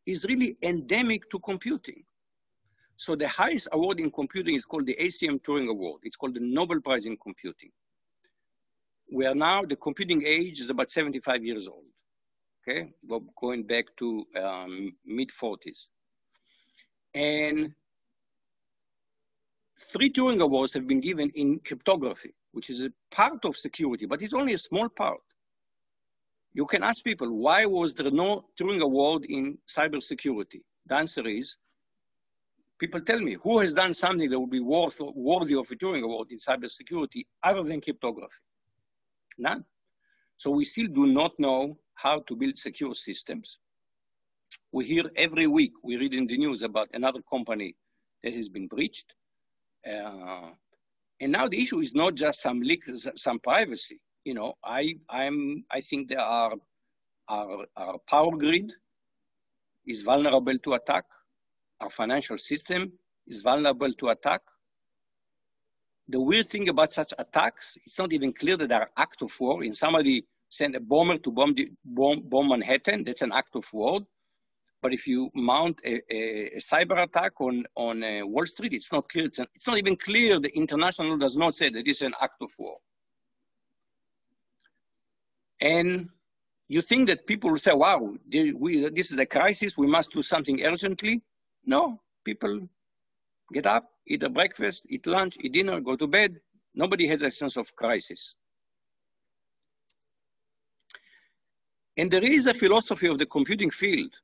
is 0.07 0.25
really 0.25 0.57
endemic 0.63 1.29
to 1.31 1.39
computing. 1.41 2.05
So 2.97 3.15
the 3.15 3.29
highest 3.29 3.69
award 3.73 4.01
in 4.01 4.11
computing 4.11 4.55
is 4.55 4.65
called 4.65 4.87
the 4.87 4.97
ACM 4.99 5.43
Turing 5.43 5.69
Award. 5.69 6.01
It's 6.05 6.17
called 6.17 6.35
the 6.35 6.41
Nobel 6.41 6.81
Prize 6.81 7.05
in 7.05 7.19
Computing. 7.19 7.71
We 9.13 9.27
are 9.27 9.35
now, 9.35 9.63
the 9.63 9.77
computing 9.77 10.25
age 10.27 10.61
is 10.61 10.71
about 10.71 10.91
75 10.91 11.45
years 11.45 11.69
old, 11.69 11.85
okay? 12.67 12.93
We're 13.07 13.21
Going 13.39 13.65
back 13.65 13.85
to 13.99 14.25
um, 14.43 14.93
mid 15.05 15.29
40s. 15.31 15.89
And 17.15 17.75
three 19.79 20.11
Turing 20.11 20.41
Awards 20.41 20.73
have 20.75 20.87
been 20.87 21.01
given 21.01 21.31
in 21.35 21.61
cryptography, 21.61 22.35
which 22.53 22.71
is 22.71 22.83
a 22.83 22.93
part 23.11 23.45
of 23.45 23.57
security, 23.57 24.07
but 24.07 24.23
it's 24.23 24.35
only 24.35 24.55
a 24.55 24.59
small 24.59 24.89
part. 24.89 25.21
You 26.53 26.65
can 26.65 26.83
ask 26.83 27.05
people, 27.05 27.31
why 27.31 27.67
was 27.67 27.93
there 27.93 28.11
no 28.11 28.47
Turing 28.59 28.81
Award 28.81 29.27
in 29.27 29.59
cybersecurity? 29.69 30.63
The 30.87 30.95
answer 30.95 31.27
is, 31.27 31.59
people 32.79 33.01
tell 33.03 33.21
me, 33.21 33.37
who 33.43 33.59
has 33.59 33.75
done 33.75 33.93
something 33.93 34.31
that 34.31 34.41
would 34.41 34.51
be 34.51 34.61
worth, 34.61 35.01
worthy 35.01 35.55
of 35.55 35.71
a 35.71 35.75
Turing 35.75 36.03
Award 36.03 36.29
in 36.31 36.39
cybersecurity 36.39 37.27
other 37.43 37.63
than 37.63 37.83
cryptography? 37.83 38.33
None. 39.37 39.65
So 40.39 40.51
we 40.51 40.65
still 40.65 40.87
do 40.89 41.07
not 41.07 41.33
know 41.39 41.79
how 41.95 42.21
to 42.21 42.37
build 42.37 42.57
secure 42.57 42.95
systems. 42.95 43.59
We 44.73 44.87
hear 44.87 45.11
every 45.17 45.47
week, 45.47 45.73
we 45.83 45.97
read 45.97 46.15
in 46.15 46.27
the 46.27 46.39
news 46.39 46.63
about 46.63 46.89
another 46.95 47.21
company 47.31 47.77
that 48.23 48.35
has 48.35 48.49
been 48.49 48.67
breached. 48.67 49.15
Uh, 49.89 50.51
and 51.21 51.33
now 51.33 51.49
the 51.49 51.63
issue 51.63 51.79
is 51.81 51.95
not 51.95 52.15
just 52.15 52.41
some 52.41 52.61
leak, 52.61 52.85
some 53.17 53.39
privacy 53.39 54.01
you 54.27 54.35
know, 54.35 54.55
I, 54.63 54.97
I'm, 55.09 55.65
I 55.71 55.81
think 55.81 56.09
there 56.09 56.21
are, 56.21 56.53
our, 57.29 57.67
our 57.77 57.99
power 58.11 58.37
grid 58.37 58.73
is 59.87 60.03
vulnerable 60.03 60.59
to 60.65 60.73
attack. 60.73 61.05
Our 61.81 61.91
financial 61.91 62.37
system 62.37 62.93
is 63.29 63.43
vulnerable 63.43 63.93
to 63.93 64.09
attack. 64.09 64.41
The 66.09 66.21
weird 66.21 66.47
thing 66.47 66.69
about 66.69 66.93
such 66.93 67.15
attacks, 67.17 67.79
it's 67.87 68.01
not 68.01 68.13
even 68.13 68.33
clear 68.33 68.57
that 68.57 68.69
they 68.69 68.75
are 68.75 68.91
act 68.97 69.23
of 69.23 69.33
war. 69.39 69.63
In 69.63 69.75
somebody 69.75 70.25
send 70.49 70.75
a 70.75 70.81
bomber 70.81 71.19
to 71.19 71.31
bomb, 71.31 71.55
the, 71.55 71.71
bomb, 71.85 72.23
bomb 72.25 72.49
Manhattan, 72.49 73.05
that's 73.05 73.23
an 73.23 73.31
act 73.33 73.55
of 73.55 73.73
war. 73.73 74.01
But 74.83 74.93
if 74.93 75.07
you 75.07 75.31
mount 75.35 75.81
a, 75.85 76.01
a, 76.13 76.57
a 76.57 76.59
cyber 76.59 77.03
attack 77.03 77.41
on, 77.41 77.65
on 77.75 78.05
uh, 78.05 78.27
Wall 78.27 78.47
Street, 78.47 78.73
it's 78.73 78.93
not 78.93 79.09
clear. 79.09 79.27
It's, 79.27 79.39
an, 79.39 79.47
it's, 79.55 79.67
not 79.67 79.79
even 79.79 79.97
clear. 79.97 80.39
The 80.39 80.55
international 80.57 81.17
does 81.17 81.37
not 81.37 81.57
say 81.57 81.71
that 81.71 81.89
it's 81.89 82.03
an 82.03 82.15
act 82.21 82.43
of 82.43 82.51
war. 82.59 82.77
And 85.61 86.09
you 86.69 86.83
think 86.83 87.09
that 87.09 87.27
people 87.27 87.51
will 87.51 87.59
say, 87.59 87.73
wow, 87.73 88.15
we, 88.31 88.89
this 88.91 89.11
is 89.11 89.19
a 89.19 89.27
crisis, 89.27 89.77
we 89.77 89.87
must 89.87 90.13
do 90.13 90.21
something 90.21 90.63
urgently. 90.63 91.23
No, 91.65 92.01
people 92.25 92.69
get 93.53 93.67
up, 93.67 93.91
eat 94.07 94.23
a 94.23 94.29
breakfast, 94.29 94.85
eat 94.89 95.07
lunch, 95.07 95.37
eat 95.41 95.53
dinner, 95.53 95.81
go 95.81 95.97
to 95.97 96.07
bed. 96.07 96.41
Nobody 96.75 97.07
has 97.09 97.23
a 97.23 97.31
sense 97.31 97.57
of 97.57 97.75
crisis. 97.77 98.35
And 101.97 102.11
there 102.11 102.25
is 102.25 102.47
a 102.47 102.53
philosophy 102.53 103.09
of 103.09 103.19
the 103.19 103.27
computing 103.27 103.71
field 103.71 104.15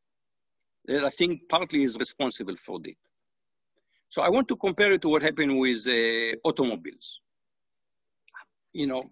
that 0.86 1.04
I 1.04 1.08
think 1.08 1.48
partly 1.48 1.82
is 1.82 1.96
responsible 1.98 2.56
for 2.56 2.80
this. 2.80 2.94
So 4.08 4.22
I 4.22 4.28
want 4.28 4.48
to 4.48 4.56
compare 4.56 4.92
it 4.92 5.02
to 5.02 5.08
what 5.08 5.22
happened 5.22 5.58
with 5.58 5.86
uh, 5.86 6.36
automobiles. 6.44 7.20
You 8.72 8.86
know, 8.86 9.10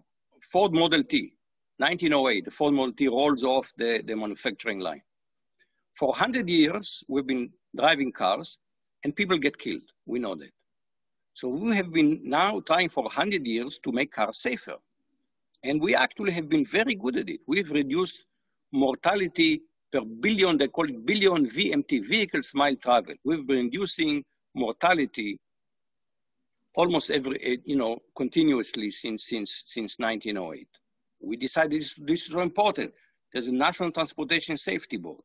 Ford 0.51 0.73
Model 0.73 1.03
T, 1.03 1.33
1908, 1.77 2.45
the 2.45 2.51
Ford 2.51 2.73
Model 2.73 2.93
T 2.93 3.07
rolls 3.07 3.43
off 3.43 3.71
the, 3.77 4.03
the 4.05 4.15
manufacturing 4.15 4.79
line. 4.79 5.01
For 5.95 6.09
100 6.09 6.49
years, 6.49 7.03
we've 7.07 7.25
been 7.25 7.49
driving 7.75 8.11
cars 8.11 8.59
and 9.03 9.15
people 9.15 9.37
get 9.37 9.57
killed. 9.57 9.81
We 10.05 10.19
know 10.19 10.35
that. 10.35 10.51
So 11.33 11.47
we 11.47 11.75
have 11.75 11.91
been 11.91 12.19
now 12.23 12.59
trying 12.59 12.89
for 12.89 13.03
100 13.03 13.45
years 13.45 13.79
to 13.83 13.91
make 13.91 14.11
cars 14.11 14.39
safer. 14.41 14.75
And 15.63 15.81
we 15.81 15.95
actually 15.95 16.31
have 16.33 16.49
been 16.49 16.65
very 16.65 16.95
good 16.95 17.17
at 17.17 17.29
it. 17.29 17.39
We've 17.47 17.69
reduced 17.71 18.25
mortality 18.71 19.61
per 19.91 20.01
billion, 20.01 20.57
they 20.57 20.67
call 20.67 20.89
it 20.89 21.05
billion 21.05 21.47
VMT, 21.47 22.07
vehicles 22.07 22.51
mile 22.53 22.75
travel. 22.75 23.15
We've 23.23 23.45
been 23.45 23.65
reducing 23.65 24.23
mortality 24.53 25.39
almost 26.75 27.11
every, 27.11 27.37
eh, 27.43 27.57
you 27.65 27.75
know, 27.75 27.99
continuously 28.15 28.91
since, 28.91 29.25
since, 29.25 29.63
since 29.65 29.99
1908 29.99 30.67
we 31.21 31.37
decided 31.37 31.79
this, 31.79 31.95
this 31.95 32.23
is 32.23 32.31
so 32.31 32.41
important. 32.41 32.91
There's 33.31 33.47
a 33.47 33.51
National 33.51 33.91
Transportation 33.91 34.57
Safety 34.57 34.97
Board. 34.97 35.23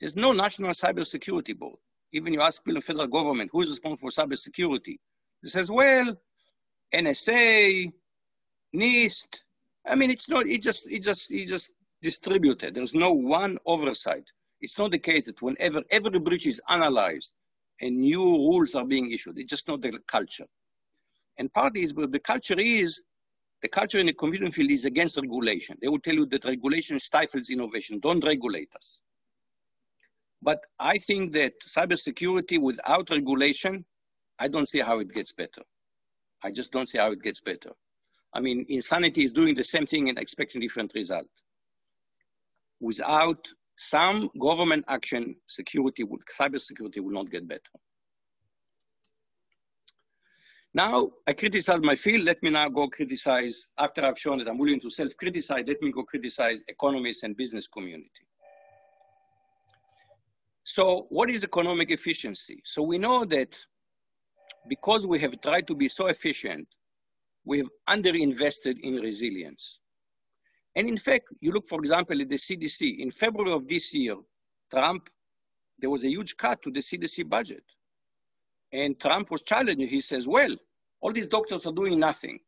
There's 0.00 0.16
no 0.16 0.32
National 0.32 0.70
Cybersecurity 0.70 1.56
Board. 1.56 1.78
Even 2.12 2.32
you 2.32 2.40
ask 2.40 2.62
the 2.64 2.80
federal 2.80 3.06
government, 3.06 3.50
who 3.52 3.62
is 3.62 3.70
responsible 3.70 4.10
for 4.10 4.26
cybersecurity? 4.26 4.96
It 5.42 5.48
says, 5.48 5.70
well, 5.70 6.16
NSA, 6.94 7.92
NIST. 8.74 9.40
I 9.86 9.94
mean, 9.94 10.10
it's 10.10 10.28
not, 10.28 10.46
it 10.46 10.62
just, 10.62 10.90
it 10.90 11.02
just, 11.02 11.30
it 11.32 11.46
just 11.46 11.70
distributed. 12.04 12.74
There's 12.74 12.94
no 12.94 13.10
one 13.10 13.58
oversight. 13.66 14.26
It's 14.60 14.78
not 14.78 14.90
the 14.92 14.98
case 15.10 15.24
that 15.26 15.42
whenever 15.42 15.82
every 15.90 16.20
breach 16.20 16.46
is 16.46 16.60
analyzed 16.68 17.32
and 17.80 17.96
new 17.98 18.22
rules 18.22 18.74
are 18.74 18.84
being 18.84 19.10
issued, 19.10 19.38
it's 19.38 19.50
just 19.50 19.66
not 19.66 19.82
the 19.82 19.98
culture. 20.06 20.46
And 21.38 21.52
part 21.52 21.76
is, 21.76 21.92
but 21.92 22.12
the 22.12 22.20
culture 22.20 22.58
is 22.58 23.02
the 23.62 23.68
culture 23.68 23.98
in 23.98 24.06
the 24.06 24.12
computing 24.12 24.52
field 24.52 24.70
is 24.70 24.84
against 24.84 25.16
regulation. 25.16 25.78
They 25.80 25.88
will 25.88 26.04
tell 26.06 26.14
you 26.14 26.26
that 26.26 26.44
regulation 26.44 26.98
stifles 26.98 27.48
innovation. 27.48 27.98
Don't 27.98 28.22
regulate 28.22 28.72
us. 28.76 28.98
But 30.42 30.60
I 30.78 30.98
think 30.98 31.32
that 31.32 31.54
cybersecurity 31.66 32.60
without 32.60 33.08
regulation, 33.08 33.84
I 34.38 34.48
don't 34.48 34.68
see 34.68 34.80
how 34.80 35.00
it 35.00 35.10
gets 35.14 35.32
better. 35.32 35.62
I 36.42 36.50
just 36.50 36.72
don't 36.72 36.88
see 36.90 36.98
how 36.98 37.10
it 37.12 37.22
gets 37.22 37.40
better. 37.40 37.70
I 38.34 38.40
mean, 38.40 38.66
insanity 38.68 39.24
is 39.24 39.32
doing 39.32 39.54
the 39.54 39.64
same 39.64 39.86
thing 39.86 40.10
and 40.10 40.18
expecting 40.18 40.60
different 40.60 40.92
result. 40.94 41.28
Without 42.80 43.46
some 43.76 44.30
government 44.40 44.84
action, 44.88 45.36
security 45.46 46.04
would, 46.04 46.20
cybersecurity 46.38 47.00
will 47.00 47.12
not 47.12 47.30
get 47.30 47.48
better. 47.48 47.60
Now 50.74 51.10
I 51.26 51.32
criticize 51.32 51.80
my 51.82 51.94
field. 51.94 52.24
Let 52.24 52.42
me 52.42 52.50
now 52.50 52.68
go 52.68 52.88
criticize, 52.88 53.70
after 53.78 54.04
I've 54.04 54.18
shown 54.18 54.38
that 54.38 54.48
I'm 54.48 54.58
willing 54.58 54.80
to 54.80 54.90
self-criticize, 54.90 55.64
let 55.66 55.80
me 55.80 55.92
go 55.92 56.02
criticize 56.02 56.62
economists 56.68 57.22
and 57.22 57.36
business 57.36 57.68
community. 57.68 58.10
So 60.64 61.06
what 61.10 61.30
is 61.30 61.44
economic 61.44 61.90
efficiency? 61.90 62.60
So 62.64 62.82
we 62.82 62.98
know 62.98 63.24
that 63.26 63.56
because 64.68 65.06
we 65.06 65.20
have 65.20 65.40
tried 65.40 65.66
to 65.68 65.74
be 65.74 65.88
so 65.88 66.06
efficient, 66.06 66.66
we 67.44 67.58
have 67.58 67.68
underinvested 67.88 68.80
in 68.82 68.94
resilience. 68.94 69.80
And 70.76 70.88
in 70.88 70.98
fact, 70.98 71.28
you 71.40 71.52
look, 71.52 71.66
for 71.68 71.78
example, 71.78 72.20
at 72.20 72.28
the 72.28 72.36
CDC. 72.36 72.98
In 72.98 73.10
February 73.10 73.52
of 73.52 73.68
this 73.68 73.94
year, 73.94 74.16
Trump, 74.70 75.08
there 75.78 75.90
was 75.90 76.04
a 76.04 76.08
huge 76.08 76.36
cut 76.36 76.62
to 76.62 76.70
the 76.70 76.80
CDC 76.80 77.28
budget. 77.28 77.64
And 78.72 78.98
Trump 78.98 79.30
was 79.30 79.42
challenging. 79.42 79.86
He 79.86 80.00
says, 80.00 80.26
well, 80.26 80.54
all 81.00 81.12
these 81.12 81.28
doctors 81.28 81.66
are 81.66 81.72
doing 81.72 82.00
nothing. 82.00 82.40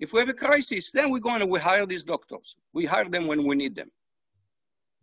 If 0.00 0.12
we 0.12 0.20
have 0.20 0.28
a 0.28 0.34
crisis, 0.34 0.90
then 0.90 1.10
we 1.10 1.20
go 1.20 1.34
and 1.34 1.48
we 1.48 1.60
hire 1.60 1.86
these 1.86 2.04
doctors. 2.04 2.56
We 2.72 2.86
hire 2.86 3.08
them 3.08 3.26
when 3.26 3.44
we 3.44 3.54
need 3.54 3.74
them. 3.76 3.90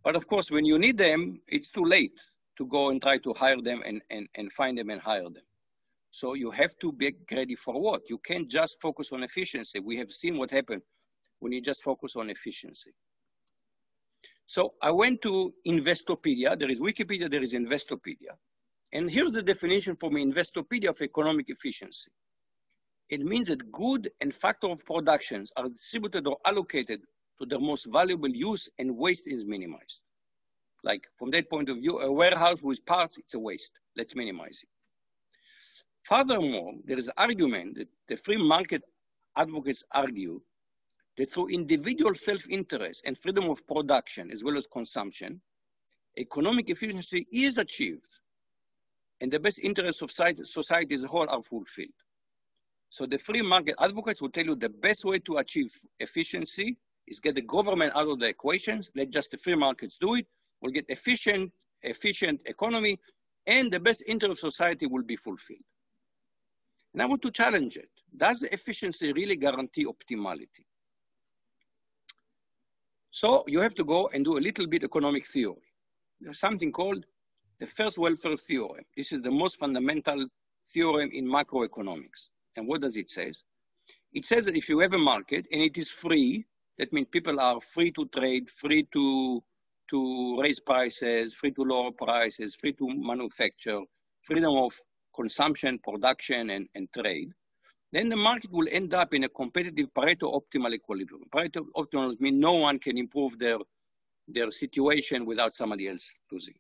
But 0.04 0.16
of 0.16 0.28
course, 0.28 0.52
when 0.52 0.66
you 0.66 0.78
need 0.78 0.98
them, 0.98 1.40
it's 1.48 1.70
too 1.70 1.84
late 1.84 2.20
to 2.58 2.66
go 2.68 2.90
and 2.90 3.02
try 3.02 3.18
to 3.20 3.34
hire 3.34 3.62
them 3.62 3.82
and, 3.86 4.02
and, 4.10 4.28
and 4.36 4.52
find 4.52 4.78
them 4.78 4.90
and 4.90 5.02
hire 5.02 5.24
them. 5.24 5.44
So 6.12 6.34
you 6.34 6.52
have 6.52 6.78
to 6.80 6.92
be 6.94 7.14
ready 7.32 7.56
for 7.56 7.80
what? 7.82 8.10
You 8.10 8.18
can't 8.20 8.50
just 8.50 8.80
focus 8.82 9.12
on 9.12 9.24
efficiency. 9.24 9.80
We 9.80 9.98
have 9.98 10.12
seen 10.12 10.38
what 10.38 10.52
happened 10.52 10.82
when 11.40 11.52
you 11.52 11.62
just 11.62 11.84
focus 11.84 12.16
on 12.16 12.30
efficiency. 12.30 12.92
So 14.48 14.74
I 14.82 14.92
went 14.92 15.22
to 15.24 15.54
Investopedia. 15.68 16.58
There 16.58 16.70
is 16.70 16.80
Wikipedia, 16.80 17.30
there 17.30 17.42
is 17.42 17.54
Investopedia. 17.54 18.34
And 18.94 19.10
here's 19.10 19.32
the 19.32 19.42
definition 19.42 19.96
from 19.96 20.14
Investopedia 20.14 20.90
of 20.90 21.02
economic 21.02 21.46
efficiency. 21.50 22.12
It 23.10 23.22
means 23.22 23.50
that 23.50 23.72
good 23.72 24.10
and 24.22 24.34
factor 24.34 24.68
of 24.68 24.86
productions 24.86 25.52
are 25.58 25.70
distributed 25.70 26.28
or 26.28 26.38
allocated 26.46 27.02
to 27.40 27.46
their 27.46 27.60
most 27.60 27.88
valuable 27.92 28.30
use 28.30 28.70
and 28.80 28.96
waste 28.96 29.28
is 29.28 29.46
minimized. 29.46 30.02
Like 30.84 31.04
from 31.18 31.32
that 31.32 31.50
point 31.50 31.70
of 31.70 31.78
view, 31.78 32.00
a 32.00 32.12
warehouse 32.12 32.62
with 32.62 32.86
parts, 32.86 33.18
it's 33.18 33.34
a 33.34 33.40
waste. 33.40 33.74
Let's 33.98 34.16
minimize 34.16 34.60
it. 34.62 34.70
Furthermore, 36.04 36.74
there 36.86 36.98
is 36.98 37.08
an 37.08 37.14
argument 37.18 37.78
that 37.78 37.88
the 38.08 38.16
free 38.16 38.38
market 38.38 38.84
advocates 39.36 39.84
argue 39.92 40.40
that 41.18 41.32
through 41.32 41.48
individual 41.48 42.14
self-interest 42.14 43.04
and 43.06 43.18
freedom 43.18 43.50
of 43.50 43.66
production 43.68 44.32
as 44.32 44.44
well 44.44 44.58
as 44.58 44.68
consumption, 44.68 45.42
economic 46.18 46.70
efficiency 46.70 47.28
is 47.32 47.58
achieved 47.58 48.02
and 49.22 49.32
the 49.32 49.40
best 49.40 49.60
interests 49.60 50.02
of 50.02 50.12
society 50.12 50.94
as 50.94 51.04
a 51.04 51.08
whole 51.08 51.28
are 51.30 51.42
fulfilled. 51.42 51.90
So 52.90 53.06
the 53.06 53.18
free 53.18 53.42
market 53.42 53.76
advocates 53.80 54.22
will 54.22 54.30
tell 54.30 54.46
you 54.46 54.56
the 54.56 54.70
best 54.70 55.06
way 55.06 55.20
to 55.20 55.38
achieve 55.38 55.72
efficiency 56.00 56.78
is 57.08 57.20
get 57.20 57.36
the 57.36 57.42
government 57.42 57.94
out 57.96 58.08
of 58.08 58.20
the 58.20 58.28
equations, 58.28 58.90
let 58.96 59.10
just 59.10 59.32
the 59.32 59.38
free 59.38 59.56
markets 59.56 59.98
do 60.00 60.16
it, 60.16 60.28
we'll 60.62 60.72
get 60.72 60.86
efficient, 60.90 61.52
efficient 61.82 62.42
economy, 62.46 63.00
and 63.48 63.72
the 63.72 63.80
best 63.80 64.04
interest 64.08 64.32
of 64.32 64.54
society 64.54 64.86
will 64.86 65.04
be 65.04 65.16
fulfilled. 65.16 65.60
And 66.94 67.02
I 67.02 67.06
want 67.06 67.22
to 67.24 67.32
challenge 67.32 67.78
it. 67.78 67.90
Does 68.16 68.44
efficiency 68.44 69.12
really 69.12 69.36
guarantee 69.36 69.86
optimality? 69.86 70.66
So 73.16 73.46
you 73.48 73.62
have 73.62 73.76
to 73.76 73.86
go 73.86 74.10
and 74.14 74.26
do 74.26 74.38
a 74.38 74.44
little 74.48 74.68
bit 74.68 74.84
economic 74.84 75.26
theory. 75.26 75.70
There's 76.20 76.38
something 76.38 76.74
called 76.74 77.06
the 77.62 77.66
first 77.66 77.98
welfare 77.98 78.36
theorem. 78.36 78.84
This 78.98 79.14
is 79.14 79.22
the 79.22 79.32
most 79.32 79.56
fundamental 79.58 80.28
theorem 80.74 81.12
in 81.14 81.26
macroeconomics. 81.26 82.28
And 82.58 82.68
what 82.68 82.82
does 82.82 82.98
it 82.98 83.10
say? 83.10 83.32
It 84.12 84.26
says 84.26 84.44
that 84.48 84.58
if 84.58 84.68
you 84.68 84.80
have 84.80 84.92
a 84.92 84.98
market 84.98 85.46
and 85.50 85.62
it 85.62 85.78
is 85.78 85.90
free, 85.90 86.44
that 86.78 86.92
means 86.92 87.08
people 87.10 87.40
are 87.40 87.62
free 87.62 87.90
to 87.92 88.06
trade, 88.08 88.50
free 88.50 88.86
to, 88.92 89.42
to 89.92 90.42
raise 90.42 90.60
prices, 90.60 91.34
free 91.34 91.52
to 91.52 91.62
lower 91.62 91.92
prices, 91.92 92.54
free 92.54 92.74
to 92.74 92.90
manufacture, 92.90 93.80
freedom 94.24 94.58
of 94.58 94.74
consumption, 95.16 95.80
production, 95.80 96.50
and, 96.50 96.68
and 96.76 96.90
trade 96.92 97.32
then 97.96 98.10
the 98.10 98.16
market 98.18 98.52
will 98.52 98.68
end 98.72 98.94
up 98.94 99.14
in 99.14 99.24
a 99.24 99.30
competitive 99.30 99.88
Pareto 99.94 100.34
optimal 100.40 100.74
equilibrium. 100.74 101.24
Pareto 101.34 101.66
optimal 101.78 102.20
means 102.20 102.40
no 102.40 102.54
one 102.54 102.78
can 102.78 102.98
improve 102.98 103.40
their, 103.40 103.58
their 104.28 104.52
situation 104.52 105.26
without 105.26 105.54
somebody 105.54 105.88
else 105.88 106.14
losing. 106.32 106.56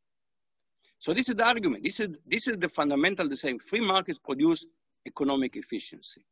So 0.97 1.13
this 1.13 1.27
is 1.27 1.35
the 1.35 1.43
argument. 1.43 1.83
This 1.83 1.99
is, 1.99 2.09
this 2.25 2.47
is 2.47 2.57
the 2.57 2.69
fundamental, 2.69 3.27
the 3.27 3.35
same. 3.35 3.59
Free 3.59 3.81
markets 3.81 4.17
produce 4.17 4.65
economic 5.05 5.57
efficiency. 5.57 6.25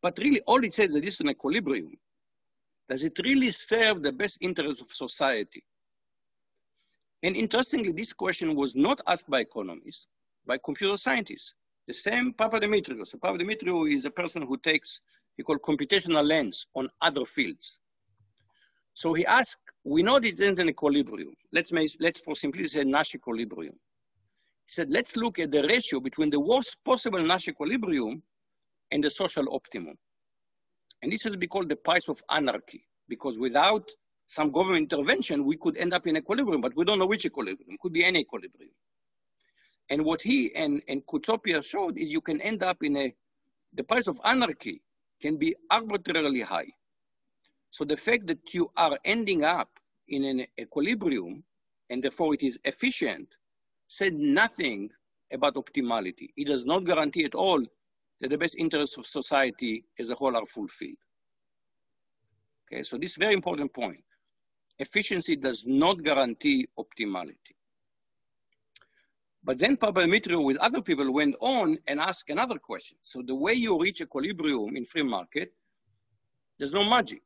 But 0.00 0.16
really, 0.18 0.40
all 0.46 0.64
it 0.64 0.72
says 0.72 0.92
that 0.92 1.02
this 1.02 1.14
is 1.14 1.20
an 1.20 1.28
equilibrium. 1.28 1.92
Does 2.88 3.02
it 3.02 3.18
really 3.22 3.52
serve 3.52 4.02
the 4.02 4.12
best 4.12 4.38
interests 4.40 4.80
of 4.80 4.88
society? 4.88 5.62
And 7.22 7.36
interestingly, 7.36 7.92
this 7.92 8.14
question 8.14 8.56
was 8.56 8.74
not 8.74 9.02
asked 9.06 9.28
by 9.28 9.40
economists, 9.40 10.06
by 10.46 10.58
computer 10.64 10.96
scientists. 10.96 11.54
The 11.86 11.94
same 11.94 12.32
Papa 12.32 12.60
Papadimitriou. 12.60 13.06
So 13.06 13.18
Papa 13.18 13.38
Papadimitriou 13.38 13.92
is 13.92 14.04
a 14.04 14.10
person 14.10 14.42
who 14.42 14.56
takes, 14.58 15.00
he 15.36 15.42
called 15.42 15.62
computational 15.62 16.26
lens 16.26 16.66
on 16.74 16.88
other 17.00 17.24
fields. 17.24 17.78
So 18.94 19.14
he 19.14 19.24
asked, 19.26 19.60
we 19.84 20.02
know 20.02 20.18
this 20.20 20.40
isn't 20.40 20.58
an 20.58 20.68
equilibrium. 20.68 21.34
Let's, 21.52 21.72
make, 21.72 21.90
let's 22.00 22.20
for 22.20 22.34
simplicity 22.34 22.80
say 22.80 22.84
Nash 22.84 23.14
equilibrium. 23.14 23.74
He 24.66 24.72
said, 24.72 24.90
let's 24.90 25.16
look 25.16 25.38
at 25.38 25.50
the 25.50 25.62
ratio 25.62 26.00
between 26.00 26.30
the 26.30 26.40
worst 26.40 26.76
possible 26.84 27.22
Nash 27.22 27.48
equilibrium 27.48 28.22
and 28.90 29.02
the 29.02 29.10
social 29.10 29.52
optimum. 29.54 29.96
And 31.02 31.10
this 31.10 31.22
has 31.22 31.36
been 31.36 31.48
called 31.48 31.68
the 31.68 31.76
price 31.76 32.08
of 32.08 32.22
anarchy, 32.30 32.84
because 33.08 33.38
without 33.38 33.88
some 34.26 34.52
government 34.52 34.92
intervention, 34.92 35.44
we 35.44 35.56
could 35.56 35.76
end 35.76 35.94
up 35.94 36.06
in 36.06 36.16
equilibrium, 36.16 36.60
but 36.60 36.76
we 36.76 36.84
don't 36.84 36.98
know 36.98 37.06
which 37.06 37.24
equilibrium. 37.24 37.72
It 37.72 37.80
could 37.80 37.92
be 37.92 38.04
any 38.04 38.20
equilibrium. 38.20 38.70
And 39.90 40.04
what 40.04 40.22
he 40.22 40.54
and, 40.54 40.80
and 40.88 41.04
Koutsoupias 41.06 41.68
showed 41.68 41.98
is 41.98 42.12
you 42.12 42.20
can 42.20 42.40
end 42.40 42.62
up 42.62 42.82
in 42.82 42.96
a, 42.96 43.14
the 43.74 43.84
price 43.84 44.06
of 44.06 44.20
anarchy 44.24 44.80
can 45.20 45.36
be 45.36 45.54
arbitrarily 45.70 46.40
high. 46.40 46.68
So 47.70 47.84
the 47.84 47.96
fact 47.96 48.26
that 48.28 48.54
you 48.54 48.70
are 48.76 48.98
ending 49.04 49.44
up 49.44 49.68
in 50.08 50.24
an 50.24 50.46
equilibrium 50.58 51.42
and 51.90 52.02
therefore 52.02 52.34
it 52.34 52.42
is 52.42 52.58
efficient 52.64 53.28
said 53.88 54.14
nothing 54.14 54.90
about 55.32 55.54
optimality. 55.54 56.30
It 56.36 56.46
does 56.46 56.64
not 56.64 56.84
guarantee 56.84 57.24
at 57.24 57.34
all 57.34 57.60
that 58.20 58.30
the 58.30 58.38
best 58.38 58.56
interests 58.58 58.96
of 58.96 59.06
society 59.06 59.84
as 59.98 60.10
a 60.10 60.14
whole 60.14 60.36
are 60.36 60.46
fulfilled. 60.46 60.96
Okay, 62.72 62.82
so 62.82 62.96
this 62.96 63.16
very 63.16 63.34
important 63.34 63.72
point. 63.72 64.04
Efficiency 64.78 65.36
does 65.36 65.66
not 65.66 66.02
guarantee 66.02 66.68
optimality. 66.78 67.54
But 69.42 69.58
then 69.58 69.76
Papadimitriou 69.76 70.44
with 70.44 70.58
other 70.58 70.82
people 70.82 71.12
went 71.12 71.34
on 71.40 71.78
and 71.86 71.98
asked 71.98 72.28
another 72.28 72.58
question. 72.58 72.98
So 73.02 73.22
the 73.26 73.34
way 73.34 73.54
you 73.54 73.80
reach 73.80 74.00
equilibrium 74.00 74.76
in 74.76 74.84
free 74.84 75.02
market, 75.02 75.52
there's 76.58 76.74
no 76.74 76.84
magic. 76.84 77.22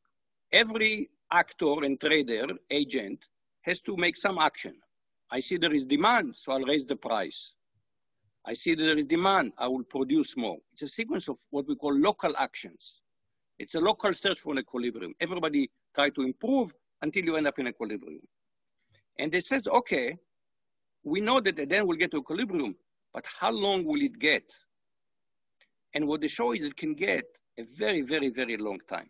Every 0.53 1.11
actor 1.33 1.83
and 1.83 2.01
trader, 2.01 2.47
agent, 2.71 3.25
has 3.63 3.81
to 3.83 3.97
make 3.97 4.17
some 4.17 4.39
action. 4.39 4.75
I 5.31 5.41
see 5.41 5.57
there 5.57 5.75
is 5.75 5.87
demand, 5.87 6.35
so 6.37 6.53
I'll 6.53 6.61
raise 6.61 6.87
the 6.87 6.97
price. 6.97 7.55
I 8.47 8.53
see 8.53 8.75
there 8.75 8.97
is 8.97 9.07
demand, 9.07 9.53
I 9.59 9.67
will 9.69 9.85
produce 9.85 10.37
more. 10.37 10.59
It's 10.73 10.83
a 10.83 10.87
sequence 10.87 11.29
of 11.29 11.39
what 11.51 11.67
we 11.67 11.75
call 11.75 11.99
local 11.99 12.35
actions. 12.39 13.01
It's 13.59 13.75
a 13.75 13.81
local 13.81 14.13
search 14.13 14.39
for 14.39 14.53
an 14.53 14.59
equilibrium. 14.59 15.15
Everybody 15.21 15.71
try 15.95 16.11
to 16.11 16.23
improve 16.23 16.73
until 17.03 17.25
you 17.25 17.37
end 17.37 17.49
up 17.49 17.59
in 17.59 17.67
equilibrium. 17.67 18.21
And 19.19 19.33
they 19.33 19.41
says, 19.41 19.67
okay, 19.67 20.17
we 21.05 21.21
know 21.21 21.41
that 21.41 21.57
then 21.69 21.87
we'll 21.87 21.99
get 21.99 22.11
to 22.13 22.19
equilibrium, 22.19 22.75
but 23.13 23.25
how 23.41 23.51
long 23.51 23.85
will 23.85 24.01
it 24.01 24.19
get? 24.19 24.45
And 25.95 26.09
what 26.09 26.23
they 26.23 26.29
show 26.29 26.53
is 26.53 26.63
it 26.63 26.77
can 26.77 26.95
get 26.95 27.25
a 27.59 27.65
very, 27.77 28.03
very, 28.03 28.31
very 28.31 28.57
long 28.57 28.79
time. 28.89 29.09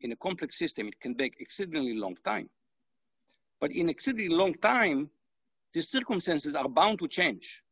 In 0.00 0.10
a 0.12 0.16
complex 0.16 0.58
system, 0.58 0.88
it 0.88 0.98
can 1.00 1.14
take 1.14 1.36
exceedingly 1.38 1.94
long 1.94 2.16
time. 2.24 2.50
But 3.60 3.70
in 3.70 3.88
exceedingly 3.88 4.34
long 4.34 4.54
time, 4.54 5.10
the 5.72 5.82
circumstances 5.82 6.54
are 6.54 6.68
bound 6.68 6.98
to 7.00 7.08
change. 7.08 7.62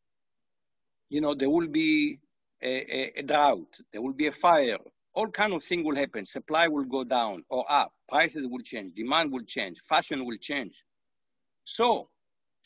You 1.08 1.20
know, 1.20 1.34
there 1.34 1.50
will 1.50 1.68
be 1.68 2.20
a, 2.62 2.68
a, 2.68 3.12
a 3.18 3.22
drought, 3.22 3.80
there 3.92 4.00
will 4.00 4.12
be 4.12 4.28
a 4.28 4.32
fire, 4.32 4.78
all 5.14 5.28
kind 5.28 5.52
of 5.52 5.62
things 5.62 5.84
will 5.84 5.96
happen. 5.96 6.24
Supply 6.24 6.68
will 6.68 6.84
go 6.84 7.04
down 7.04 7.44
or 7.50 7.70
up, 7.70 7.92
prices 8.08 8.46
will 8.48 8.62
change, 8.62 8.94
demand 8.94 9.32
will 9.32 9.44
change, 9.44 9.78
fashion 9.88 10.24
will 10.24 10.38
change. 10.38 10.84
So 11.64 12.08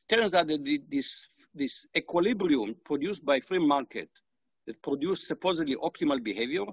turns 0.09 0.35
out 0.35 0.47
that 0.49 0.65
this, 0.89 1.27
this 1.55 1.87
equilibrium 1.97 2.77
produced 2.85 3.25
by 3.25 3.41
free 3.41 3.59
market 3.59 4.09
that 4.67 4.81
produce 4.83 5.27
supposedly 5.27 5.77
optimal 5.77 6.23
behavior 6.23 6.65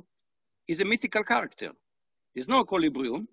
is 0.68 0.82
a 0.82 0.86
mythical 0.86 1.24
character. 1.24 1.72
There's 2.34 2.48
no 2.48 2.62
equilibrium 2.62 3.28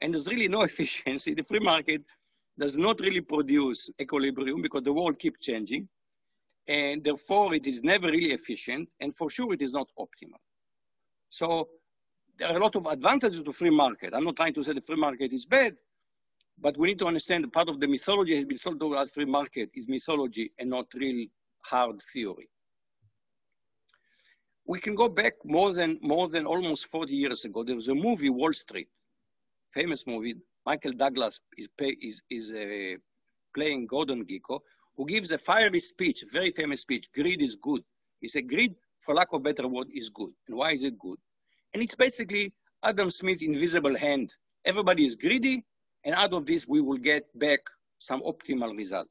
and 0.00 0.14
there's 0.14 0.26
really 0.26 0.48
no 0.48 0.62
efficiency. 0.70 1.34
The 1.34 1.44
free 1.44 1.60
market 1.60 2.02
does 2.58 2.76
not 2.76 3.00
really 3.00 3.20
produce 3.20 3.88
equilibrium 4.00 4.60
because 4.62 4.82
the 4.82 4.92
world 4.92 5.18
keeps 5.18 5.44
changing 5.44 5.88
and 6.68 7.02
therefore 7.02 7.54
it 7.54 7.66
is 7.66 7.82
never 7.82 8.08
really 8.08 8.32
efficient 8.32 8.88
and 9.00 9.16
for 9.16 9.30
sure 9.30 9.52
it 9.52 9.62
is 9.62 9.72
not 9.72 9.88
optimal. 9.98 10.40
So 11.30 11.68
there 12.38 12.48
are 12.48 12.56
a 12.56 12.60
lot 12.60 12.76
of 12.76 12.86
advantages 12.86 13.42
to 13.42 13.52
free 13.52 13.70
market. 13.70 14.12
I'm 14.14 14.24
not 14.24 14.36
trying 14.36 14.54
to 14.54 14.62
say 14.62 14.72
the 14.72 14.80
free 14.80 14.96
market 14.96 15.32
is 15.32 15.46
bad, 15.46 15.76
but 16.62 16.78
we 16.78 16.86
need 16.86 16.98
to 17.00 17.06
understand 17.06 17.42
that 17.42 17.52
part 17.52 17.68
of 17.68 17.80
the 17.80 17.88
mythology 17.88 18.36
has 18.36 18.46
been 18.46 18.56
sold 18.56 18.78
to 18.80 18.94
us 18.94 19.10
free 19.10 19.24
market 19.24 19.68
is 19.74 19.88
mythology 19.88 20.52
and 20.58 20.70
not 20.70 20.86
real 20.94 21.26
hard 21.62 22.00
theory. 22.12 22.48
We 24.64 24.78
can 24.78 24.94
go 24.94 25.08
back 25.08 25.34
more 25.44 25.72
than, 25.72 25.98
more 26.02 26.28
than 26.28 26.46
almost 26.46 26.86
40 26.86 27.16
years 27.16 27.44
ago. 27.44 27.64
There 27.64 27.74
was 27.74 27.88
a 27.88 27.94
movie, 27.94 28.30
Wall 28.30 28.52
Street, 28.52 28.88
famous 29.74 30.06
movie. 30.06 30.36
Michael 30.64 30.92
Douglas 30.92 31.40
is, 31.58 31.68
pay, 31.76 31.96
is, 32.00 32.22
is 32.30 32.52
uh, 32.52 32.96
playing 33.54 33.88
Gordon 33.88 34.24
Gekko, 34.24 34.60
who 34.96 35.04
gives 35.04 35.32
a 35.32 35.38
fiery 35.38 35.80
speech, 35.80 36.22
very 36.32 36.52
famous 36.52 36.82
speech, 36.82 37.06
greed 37.12 37.42
is 37.42 37.56
good. 37.56 37.82
He 38.20 38.28
said, 38.28 38.48
greed, 38.48 38.76
for 39.00 39.16
lack 39.16 39.32
of 39.32 39.42
better 39.42 39.66
word, 39.66 39.88
is 39.92 40.10
good. 40.10 40.30
And 40.46 40.56
why 40.56 40.70
is 40.70 40.84
it 40.84 40.96
good? 40.96 41.18
And 41.74 41.82
it's 41.82 41.96
basically 41.96 42.52
Adam 42.84 43.10
Smith's 43.10 43.42
invisible 43.42 43.96
hand. 43.96 44.32
Everybody 44.64 45.06
is 45.06 45.16
greedy, 45.16 45.64
And 46.04 46.14
out 46.14 46.32
of 46.32 46.46
this, 46.46 46.66
we 46.66 46.80
will 46.80 46.98
get 46.98 47.26
back 47.38 47.60
some 47.98 48.22
optimal 48.22 48.76
result. 48.76 49.08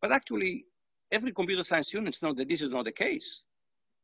But 0.00 0.12
actually, 0.12 0.66
every 1.10 1.32
computer 1.32 1.64
science 1.64 1.88
student 1.88 2.16
knows 2.22 2.36
that 2.36 2.48
this 2.48 2.62
is 2.62 2.70
not 2.70 2.84
the 2.84 2.92
case. 2.92 3.42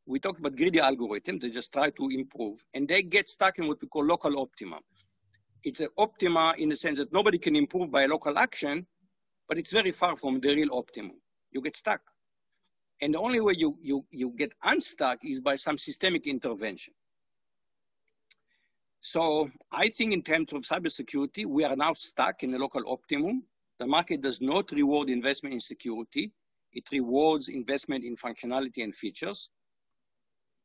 We 0.07 0.19
talk 0.19 0.37
about 0.39 0.55
greedy 0.55 0.79
algorithms, 0.79 1.41
they 1.41 1.49
just 1.49 1.73
try 1.73 1.89
to 1.89 2.09
improve, 2.09 2.59
and 2.73 2.87
they 2.87 3.01
get 3.01 3.29
stuck 3.29 3.57
in 3.57 3.67
what 3.67 3.81
we 3.81 3.87
call 3.87 4.05
local 4.05 4.39
optima. 4.39 4.79
It's 5.63 5.79
an 5.79 5.89
optima 5.97 6.53
in 6.57 6.69
the 6.69 6.75
sense 6.75 6.99
that 6.99 7.11
nobody 7.11 7.39
can 7.39 7.55
improve 7.55 7.91
by 7.91 8.03
a 8.03 8.07
local 8.07 8.37
action, 8.37 8.85
but 9.47 9.57
it's 9.57 9.71
very 9.71 9.91
far 9.91 10.15
from 10.15 10.39
the 10.39 10.53
real 10.53 10.69
optimum. 10.73 11.19
You 11.51 11.61
get 11.61 11.75
stuck. 11.75 12.01
And 13.01 13.13
the 13.15 13.19
only 13.19 13.41
way 13.41 13.53
you, 13.57 13.77
you, 13.81 14.05
you 14.11 14.33
get 14.37 14.53
unstuck 14.63 15.19
is 15.23 15.39
by 15.39 15.55
some 15.55 15.77
systemic 15.77 16.27
intervention. 16.27 16.93
So 19.07 19.51
I 19.71 19.89
think 19.89 20.13
in 20.13 20.23
terms 20.23 20.51
of 20.51 20.63
cybersecurity, 20.63 21.45
we 21.45 21.63
are 21.63 21.75
now 21.75 21.93
stuck 21.93 22.41
in 22.41 22.55
a 22.55 22.57
local 22.57 22.81
optimum. 22.87 23.43
The 23.77 23.85
market 23.85 24.21
does 24.21 24.41
not 24.41 24.71
reward 24.71 25.11
investment 25.11 25.53
in 25.53 25.59
security. 25.59 26.31
It 26.73 26.85
rewards 26.91 27.49
investment 27.49 28.03
in 28.03 28.15
functionality 28.17 28.83
and 28.83 28.95
features. 28.95 29.51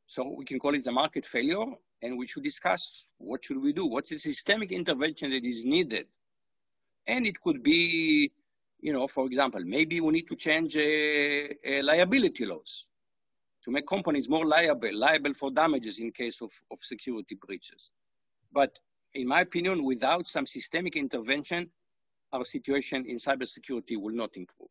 So 0.07 0.33
we 0.35 0.43
can 0.43 0.57
call 0.57 0.73
it 0.73 0.87
a 0.87 0.91
market 0.91 1.23
failure, 1.23 1.65
and 2.01 2.17
we 2.17 2.25
should 2.25 2.41
discuss 2.41 3.05
what 3.19 3.45
should 3.45 3.61
we 3.61 3.73
do? 3.73 3.85
What's 3.85 4.09
the 4.09 4.17
systemic 4.17 4.71
intervention 4.71 5.29
that 5.29 5.45
is 5.45 5.63
needed? 5.63 6.07
And 7.05 7.27
it 7.27 7.39
could 7.41 7.61
be, 7.61 8.31
you 8.79 8.91
know, 8.91 9.05
for 9.07 9.27
example, 9.27 9.61
maybe 9.63 10.01
we 10.01 10.11
need 10.13 10.27
to 10.29 10.35
change 10.35 10.75
liability 11.83 12.47
laws 12.47 12.87
to 13.65 13.69
make 13.69 13.85
companies 13.85 14.27
more 14.27 14.47
liable, 14.47 14.97
liable 14.97 15.33
for 15.35 15.51
damages 15.51 15.99
in 15.99 16.11
case 16.11 16.41
of, 16.41 16.51
of 16.71 16.79
security 16.81 17.37
breaches. 17.45 17.91
But 18.51 18.77
in 19.13 19.27
my 19.27 19.41
opinion, 19.41 19.83
without 19.83 20.27
some 20.27 20.45
systemic 20.45 20.95
intervention, 20.95 21.69
our 22.33 22.45
situation 22.45 23.05
in 23.07 23.17
cybersecurity 23.17 23.97
will 23.97 24.15
not 24.15 24.31
improve. 24.35 24.69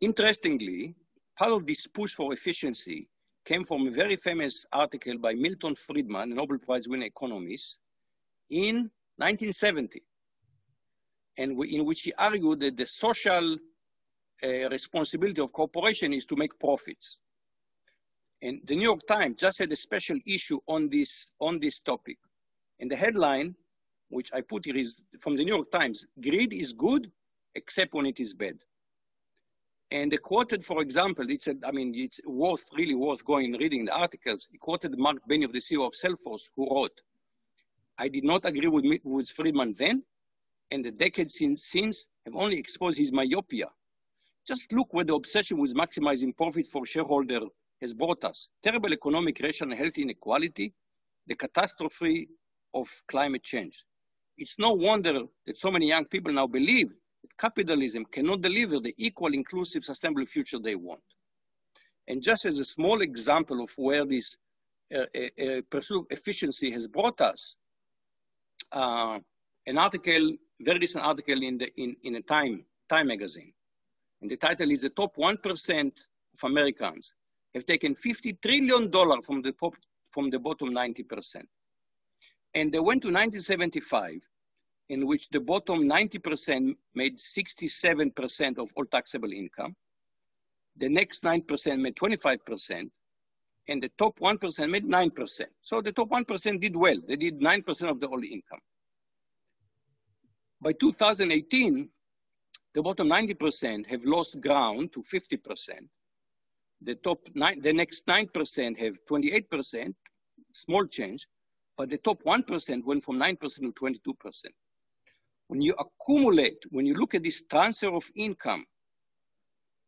Interestingly, 0.00 0.94
part 1.36 1.52
of 1.52 1.66
this 1.66 1.86
push 1.86 2.14
for 2.14 2.32
efficiency 2.32 3.08
came 3.44 3.64
from 3.64 3.86
a 3.86 3.90
very 3.90 4.16
famous 4.16 4.66
article 4.72 5.18
by 5.18 5.34
Milton 5.34 5.74
Friedman, 5.74 6.32
a 6.32 6.34
Nobel 6.34 6.58
Prize 6.58 6.88
winning 6.88 7.08
economist, 7.08 7.78
in 8.48 8.90
1970, 9.16 10.02
and 11.38 11.64
in 11.64 11.84
which 11.84 12.02
he 12.02 12.12
argued 12.14 12.60
that 12.60 12.76
the 12.76 12.86
social 12.86 13.56
uh, 14.42 14.68
responsibility 14.70 15.40
of 15.40 15.52
corporation 15.52 16.12
is 16.12 16.26
to 16.26 16.36
make 16.36 16.58
profits. 16.58 17.18
And 18.42 18.60
the 18.64 18.74
New 18.74 18.84
York 18.84 19.06
Times 19.06 19.36
just 19.38 19.58
had 19.58 19.70
a 19.70 19.76
special 19.76 20.18
issue 20.26 20.60
on 20.66 20.88
this, 20.88 21.30
on 21.40 21.58
this 21.58 21.80
topic. 21.80 22.16
And 22.78 22.90
the 22.90 22.96
headline, 22.96 23.54
which 24.08 24.30
I 24.32 24.40
put 24.40 24.64
here, 24.64 24.76
is 24.76 25.02
from 25.20 25.36
the 25.36 25.44
New 25.44 25.54
York 25.54 25.70
Times 25.70 26.06
Greed 26.20 26.52
is 26.52 26.72
good, 26.72 27.10
except 27.54 27.92
when 27.92 28.06
it 28.06 28.18
is 28.18 28.32
bad. 28.32 28.58
And 29.90 30.10
they 30.10 30.16
quoted, 30.16 30.64
for 30.64 30.80
example, 30.80 31.26
it's 31.28 31.48
a, 31.48 31.54
I 31.64 31.72
mean, 31.72 31.92
it's 31.94 32.20
worth, 32.24 32.70
really 32.76 32.94
worth 32.94 33.24
going 33.24 33.46
and 33.52 33.60
reading 33.60 33.84
the 33.84 33.92
articles. 33.92 34.48
He 34.50 34.56
quoted 34.56 34.96
Mark 34.96 35.18
Benioff, 35.28 35.52
the 35.52 35.58
CEO 35.58 35.86
of 35.86 35.92
Salesforce, 35.92 36.48
who 36.54 36.72
wrote, 36.72 37.00
I 37.98 38.08
did 38.08 38.24
not 38.24 38.44
agree 38.44 38.68
with, 38.68 38.84
with 39.04 39.28
Friedman 39.28 39.74
then, 39.76 40.02
and 40.70 40.84
the 40.84 40.92
decades 40.92 41.42
since 41.56 42.06
have 42.24 42.36
only 42.36 42.56
exposed 42.56 42.96
his 42.96 43.12
myopia. 43.12 43.66
Just 44.46 44.72
look 44.72 44.94
where 44.94 45.04
the 45.04 45.14
obsession 45.14 45.58
with 45.58 45.74
maximizing 45.74 46.34
profit 46.34 46.66
for 46.66 46.86
shareholder 46.86 47.40
has 47.80 47.94
brought 47.94 48.24
us 48.24 48.50
terrible 48.62 48.92
economic, 48.92 49.40
racial, 49.40 49.70
and 49.70 49.78
health 49.78 49.98
inequality, 49.98 50.72
the 51.26 51.34
catastrophe 51.34 52.28
of 52.74 52.88
climate 53.08 53.42
change. 53.42 53.84
It's 54.36 54.58
no 54.58 54.72
wonder 54.72 55.22
that 55.46 55.58
so 55.58 55.70
many 55.70 55.88
young 55.88 56.04
people 56.04 56.32
now 56.32 56.46
believe 56.46 56.88
that 56.88 57.38
capitalism 57.38 58.04
cannot 58.04 58.40
deliver 58.40 58.78
the 58.80 58.94
equal, 58.96 59.34
inclusive, 59.34 59.84
sustainable 59.84 60.26
future 60.26 60.58
they 60.58 60.74
want. 60.74 61.02
And 62.08 62.22
just 62.22 62.44
as 62.44 62.58
a 62.58 62.64
small 62.64 63.02
example 63.02 63.62
of 63.62 63.70
where 63.76 64.04
this 64.04 64.36
uh, 64.94 65.00
uh, 65.00 65.42
uh 65.44 65.60
pursuit 65.70 66.00
of 66.00 66.06
efficiency 66.10 66.70
has 66.72 66.88
brought 66.88 67.20
us, 67.20 67.56
uh, 68.72 69.18
an 69.66 69.78
article, 69.78 70.36
very 70.60 70.78
recent 70.78 71.04
article 71.04 71.42
in, 71.42 71.58
the, 71.58 71.68
in, 71.76 71.96
in 72.02 72.16
a 72.16 72.22
Time, 72.22 72.64
Time 72.88 73.08
magazine. 73.08 73.52
And 74.20 74.30
the 74.30 74.36
title 74.36 74.70
is 74.70 74.80
The 74.80 74.90
Top 74.90 75.16
1% 75.16 75.86
of 75.86 76.44
Americans 76.44 77.14
have 77.54 77.66
taken 77.66 77.94
$50 77.94 78.40
trillion 78.42 78.90
from 79.22 79.42
the, 79.42 79.52
top, 79.52 79.74
from 80.08 80.30
the 80.30 80.38
bottom 80.38 80.70
90%. 80.70 81.42
And 82.54 82.72
they 82.72 82.78
went 82.80 83.02
to 83.02 83.08
1975, 83.08 84.20
in 84.88 85.06
which 85.06 85.28
the 85.28 85.40
bottom 85.40 85.88
90% 85.88 86.74
made 86.94 87.16
67% 87.18 88.58
of 88.58 88.70
all 88.76 88.84
taxable 88.86 89.32
income. 89.32 89.74
The 90.76 90.88
next 90.88 91.22
9% 91.22 91.80
made 91.80 91.96
25%, 91.96 92.90
and 93.68 93.82
the 93.82 93.90
top 93.98 94.18
1% 94.18 94.70
made 94.70 94.84
9%. 94.84 95.40
So 95.62 95.80
the 95.80 95.92
top 95.92 96.10
1% 96.10 96.60
did 96.60 96.76
well. 96.76 96.96
They 97.06 97.16
did 97.16 97.40
9% 97.40 97.90
of 97.90 98.00
the 98.00 98.06
all 98.06 98.22
income. 98.22 98.60
By 100.60 100.72
2018, 100.72 101.88
the 102.74 102.82
bottom 102.82 103.08
90% 103.08 103.86
have 103.86 104.04
lost 104.04 104.40
ground 104.40 104.92
to 104.92 105.02
50%, 105.02 105.38
the 106.82 106.94
top 106.96 107.20
nine, 107.34 107.60
the 107.60 107.72
next 107.72 108.06
9% 108.06 108.78
have 108.78 108.94
28%, 109.10 109.94
small 110.52 110.86
change, 110.86 111.26
but 111.76 111.90
the 111.90 111.98
top 111.98 112.22
1% 112.24 112.84
went 112.84 113.02
from 113.02 113.16
9% 113.16 113.38
to 113.38 113.72
22%. 113.72 114.44
When 115.48 115.60
you 115.60 115.74
accumulate, 115.74 116.58
when 116.70 116.86
you 116.86 116.94
look 116.94 117.14
at 117.14 117.22
this 117.22 117.42
transfer 117.42 117.92
of 117.92 118.04
income 118.14 118.64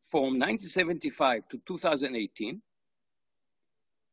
from 0.02 0.38
1975 0.38 1.48
to 1.50 1.60
2018, 1.66 2.60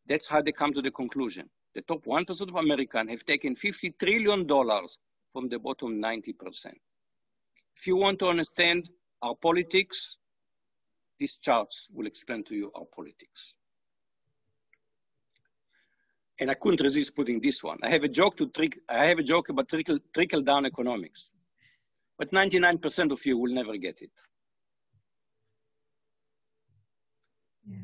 that's 0.07 0.27
how 0.27 0.41
they 0.41 0.51
come 0.51 0.73
to 0.73 0.81
the 0.81 0.91
conclusion. 0.91 1.49
The 1.75 1.81
top 1.81 2.05
1% 2.05 2.41
of 2.41 2.55
Americans 2.55 3.09
have 3.11 3.25
taken 3.25 3.55
$50 3.55 3.97
trillion 3.99 4.47
from 5.33 5.49
the 5.49 5.59
bottom 5.59 6.01
90%. 6.01 6.33
If 7.77 7.87
you 7.87 7.95
want 7.95 8.19
to 8.19 8.27
understand 8.27 8.89
our 9.21 9.35
politics, 9.35 10.17
these 11.19 11.35
charts 11.35 11.87
will 11.93 12.07
explain 12.07 12.43
to 12.45 12.55
you 12.55 12.71
our 12.75 12.85
politics. 12.95 13.53
And 16.39 16.49
I 16.49 16.53
couldn't 16.53 16.81
resist 16.81 17.15
putting 17.15 17.41
this 17.41 17.61
one. 17.61 17.77
I 17.83 17.89
have 17.89 18.03
a 18.05 18.07
joke 18.07 18.37
to 18.37 18.47
trick, 18.47 18.79
I 18.87 19.05
have 19.07 19.19
a 19.19 19.23
joke 19.23 19.49
about 19.49 19.67
trickle, 19.67 19.99
trickle 20.13 20.41
down 20.41 20.65
economics, 20.65 21.33
but 22.17 22.31
99% 22.31 23.11
of 23.11 23.25
you 23.25 23.37
will 23.37 23.53
never 23.53 23.75
get 23.75 24.01
it. 24.01 24.11
Yeah. 27.67 27.77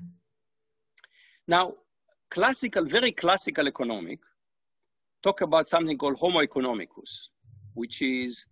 Now, 1.47 1.73
classical, 2.29 2.85
very 2.85 3.11
classical 3.11 3.67
economic, 3.67 4.19
talk 5.21 5.41
about 5.41 5.67
something 5.67 5.97
called 5.97 6.17
homo 6.17 6.39
economicus, 6.41 7.29
which 7.73 8.01
is 8.01 8.45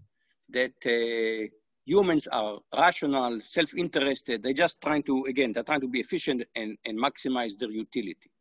that 0.50 0.74
uh, 0.86 1.48
humans 1.86 2.28
are 2.28 2.60
rational, 2.78 3.40
self-interested. 3.44 4.42
They're 4.42 4.54
just 4.54 4.82
trying 4.82 5.04
to, 5.04 5.26
again, 5.26 5.52
they're 5.54 5.64
trying 5.64 5.82
to 5.82 5.88
be 5.88 6.00
efficient 6.00 6.44
and, 6.56 6.78
and 6.86 6.98
maximize 6.98 7.58
their 7.58 7.72
utility. 7.72 8.32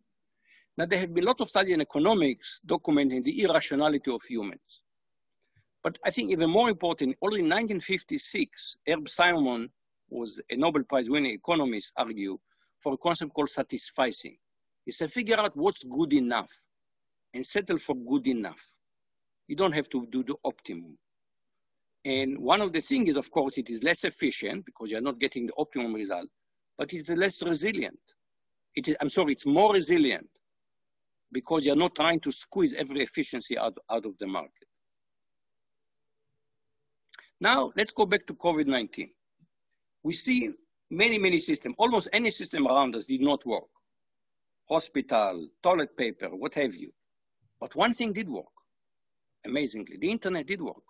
Now, 0.78 0.86
there 0.86 0.98
have 0.98 1.12
been 1.12 1.24
a 1.24 1.26
lot 1.26 1.40
of 1.40 1.48
studies 1.48 1.74
in 1.74 1.80
economics 1.80 2.60
documenting 2.66 3.24
the 3.24 3.42
irrationality 3.42 4.10
of 4.10 4.22
humans. 4.22 4.82
But 5.82 5.98
I 6.04 6.10
think 6.10 6.30
even 6.30 6.50
more 6.50 6.70
important, 6.70 7.16
only 7.20 7.40
in 7.40 7.46
1956, 7.46 8.76
Herb 8.88 9.08
Simon 9.08 9.68
was 10.08 10.40
a 10.50 10.56
Nobel 10.56 10.84
Prize 10.84 11.10
winning 11.10 11.32
economist, 11.32 11.92
argue, 11.96 12.38
for 12.78 12.94
a 12.94 12.96
concept 12.96 13.34
called 13.34 13.48
satisficing. 13.48 14.36
He 14.84 14.92
said, 14.92 15.12
figure 15.12 15.38
out 15.38 15.56
what's 15.56 15.84
good 15.84 16.12
enough 16.12 16.50
and 17.34 17.44
settle 17.46 17.78
for 17.78 17.94
good 17.96 18.28
enough. 18.28 18.72
You 19.48 19.56
don't 19.56 19.72
have 19.72 19.88
to 19.90 20.06
do 20.10 20.22
the 20.22 20.36
optimum. 20.44 20.96
And 22.04 22.38
one 22.38 22.60
of 22.60 22.72
the 22.72 22.80
things 22.80 23.10
is, 23.10 23.16
of 23.16 23.30
course, 23.30 23.58
it 23.58 23.70
is 23.70 23.82
less 23.82 24.04
efficient 24.04 24.64
because 24.66 24.90
you're 24.90 25.00
not 25.00 25.20
getting 25.20 25.46
the 25.46 25.52
optimum 25.56 25.94
result, 25.94 26.28
but 26.76 26.92
it's 26.92 27.08
less 27.10 27.42
resilient. 27.42 27.98
It 28.74 28.88
is, 28.88 28.96
I'm 29.00 29.08
sorry, 29.08 29.32
it's 29.32 29.46
more 29.46 29.72
resilient 29.72 30.28
because 31.30 31.64
you're 31.64 31.76
not 31.76 31.94
trying 31.94 32.20
to 32.20 32.32
squeeze 32.32 32.74
every 32.74 33.02
efficiency 33.02 33.56
out, 33.56 33.76
out 33.90 34.04
of 34.04 34.18
the 34.18 34.26
market. 34.26 34.68
Now, 37.40 37.72
let's 37.76 37.92
go 37.92 38.06
back 38.06 38.26
to 38.26 38.34
COVID-19. 38.34 39.10
We 40.02 40.12
see 40.12 40.50
many, 40.90 41.18
many 41.18 41.38
systems, 41.38 41.74
almost 41.78 42.08
any 42.12 42.30
system 42.30 42.66
around 42.66 42.96
us 42.96 43.06
did 43.06 43.20
not 43.20 43.44
work. 43.46 43.64
Hospital, 44.68 45.48
toilet 45.62 45.96
paper, 45.96 46.28
what 46.28 46.54
have 46.54 46.74
you. 46.74 46.92
But 47.60 47.74
one 47.76 47.94
thing 47.94 48.12
did 48.12 48.28
work, 48.28 48.46
amazingly. 49.44 49.96
The 49.98 50.10
internet 50.10 50.46
did 50.46 50.60
work. 50.60 50.82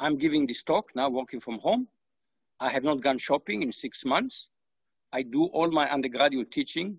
I'm 0.00 0.18
giving 0.18 0.46
this 0.48 0.64
talk 0.64 0.90
now 0.96 1.10
working 1.10 1.40
from 1.40 1.60
home. 1.60 1.88
I 2.60 2.70
have 2.70 2.84
not 2.84 3.02
gone 3.02 3.18
shopping 3.18 3.62
in 3.64 3.72
six 3.72 4.04
months. 4.06 4.50
I 5.12 5.22
do 5.22 5.46
all 5.46 5.70
my 5.70 5.90
undergraduate 5.90 6.52
teaching 6.52 6.98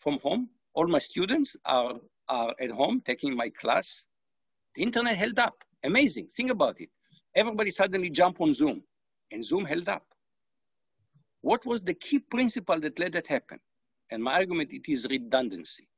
from 0.00 0.20
home. 0.20 0.50
All 0.74 0.88
my 0.88 0.98
students 1.00 1.56
are, 1.66 1.94
are 2.28 2.54
at 2.60 2.70
home 2.72 3.02
taking 3.06 3.36
my 3.36 3.50
class 3.50 4.06
The 4.76 4.82
internet 4.82 5.16
held 5.16 5.38
up. 5.38 5.56
Amazing. 5.84 6.28
Think 6.28 6.50
about 6.50 6.80
it. 6.80 6.90
Everybody 7.36 7.70
suddenly 7.72 8.10
jumped 8.10 8.40
on 8.40 8.54
Zoom, 8.54 8.82
and 9.32 9.44
Zoom 9.44 9.66
held 9.66 9.88
up. 9.90 10.04
What 11.42 11.66
was 11.66 11.82
the 11.82 11.94
key 11.94 12.20
principle 12.20 12.80
that 12.80 12.98
let 12.98 13.12
that 13.14 13.28
happen? 13.28 13.60
And 14.10 14.22
my 14.22 14.34
argument, 14.34 14.70
it 14.72 14.90
is 14.90 15.06
redundancy. 15.10 15.88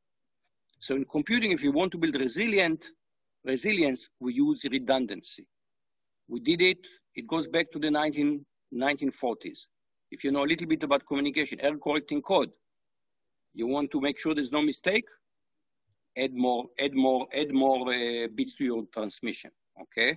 So 0.80 0.96
in 0.96 1.06
computing, 1.06 1.52
if 1.52 1.62
you 1.62 1.72
want 1.72 1.92
to 1.92 1.98
build 1.98 2.16
resilient 2.16 2.86
resilience, 3.44 4.10
we 4.20 4.34
use 4.34 4.66
redundancy. 4.70 5.46
We 6.28 6.40
did 6.40 6.62
it, 6.62 6.86
it 7.14 7.26
goes 7.26 7.46
back 7.46 7.70
to 7.72 7.78
the 7.78 7.90
19, 7.90 8.44
1940s. 8.72 9.66
If 10.10 10.24
you 10.24 10.32
know 10.32 10.44
a 10.44 10.46
little 10.46 10.66
bit 10.66 10.82
about 10.82 11.06
communication, 11.06 11.60
error 11.60 11.78
correcting 11.78 12.22
code, 12.22 12.50
you 13.52 13.66
want 13.66 13.90
to 13.92 14.00
make 14.00 14.18
sure 14.18 14.34
there's 14.34 14.52
no 14.52 14.62
mistake, 14.62 15.06
add 16.16 16.34
more, 16.34 16.66
add 16.78 16.94
more, 16.94 17.26
add 17.34 17.52
more 17.52 17.92
uh, 17.92 18.28
bits 18.34 18.54
to 18.56 18.64
your 18.64 18.84
transmission, 18.92 19.50
okay? 19.82 20.16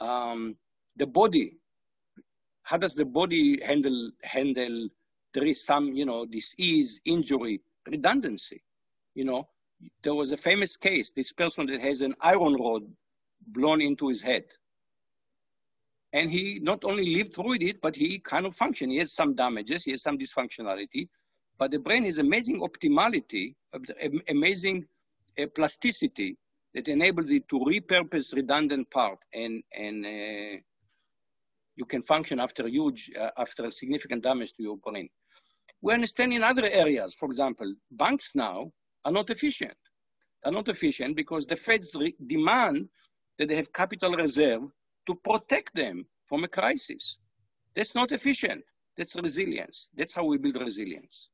Um, 0.00 0.56
the 0.96 1.06
body, 1.06 1.56
how 2.62 2.76
does 2.76 2.94
the 2.94 3.04
body 3.04 3.62
handle, 3.62 4.10
handle, 4.22 4.88
there 5.34 5.46
is 5.46 5.64
some, 5.64 5.94
you 5.94 6.06
know, 6.06 6.26
disease, 6.26 7.00
injury, 7.04 7.60
redundancy, 7.86 8.62
you 9.14 9.24
know? 9.24 9.48
There 10.02 10.14
was 10.14 10.32
a 10.32 10.36
famous 10.36 10.76
case, 10.76 11.12
this 11.14 11.32
person 11.32 11.66
that 11.66 11.80
has 11.80 12.00
an 12.00 12.14
iron 12.20 12.54
rod 12.54 12.82
blown 13.46 13.80
into 13.80 14.08
his 14.08 14.22
head. 14.22 14.44
And 16.12 16.30
he 16.30 16.58
not 16.62 16.84
only 16.84 17.14
lived 17.14 17.34
through 17.34 17.54
it, 17.60 17.80
but 17.82 17.94
he 17.94 18.18
kind 18.18 18.46
of 18.46 18.56
functioned. 18.56 18.92
He 18.92 18.98
has 18.98 19.12
some 19.14 19.34
damages, 19.34 19.84
he 19.84 19.90
has 19.90 20.02
some 20.02 20.18
dysfunctionality, 20.18 21.08
but 21.58 21.70
the 21.70 21.78
brain 21.78 22.04
has 22.04 22.18
amazing 22.18 22.60
optimality, 22.60 23.54
amazing 24.28 24.86
uh, 25.40 25.46
plasticity 25.54 26.36
that 26.74 26.88
enables 26.88 27.30
it 27.30 27.48
to 27.48 27.58
repurpose 27.60 28.34
redundant 28.34 28.90
part 28.90 29.18
and, 29.32 29.62
and 29.76 30.06
uh, 30.06 30.60
you 31.76 31.84
can 31.84 32.02
function 32.02 32.40
after 32.40 32.66
huge, 32.66 33.10
uh, 33.18 33.30
after 33.38 33.70
significant 33.70 34.22
damage 34.22 34.52
to 34.54 34.62
your 34.62 34.76
brain. 34.76 35.08
We 35.80 35.94
understand 35.94 36.32
in 36.32 36.42
other 36.42 36.66
areas, 36.66 37.14
for 37.14 37.26
example, 37.26 37.72
banks 37.92 38.32
now 38.34 38.72
are 39.04 39.12
not 39.12 39.30
efficient. 39.30 39.76
They're 40.42 40.52
not 40.52 40.68
efficient 40.68 41.16
because 41.16 41.46
the 41.46 41.56
Feds 41.56 41.96
demand 42.26 42.88
that 43.38 43.48
they 43.48 43.56
have 43.56 43.72
capital 43.72 44.12
reserve 44.12 44.62
to 45.08 45.14
protect 45.14 45.74
them 45.74 46.06
from 46.26 46.44
a 46.44 46.48
crisis. 46.48 47.18
That's 47.74 47.94
not 47.94 48.12
efficient. 48.12 48.62
That's 48.96 49.16
resilience. 49.16 49.88
That's 49.96 50.12
how 50.12 50.24
we 50.24 50.38
build 50.38 50.60
resilience. 50.60 51.30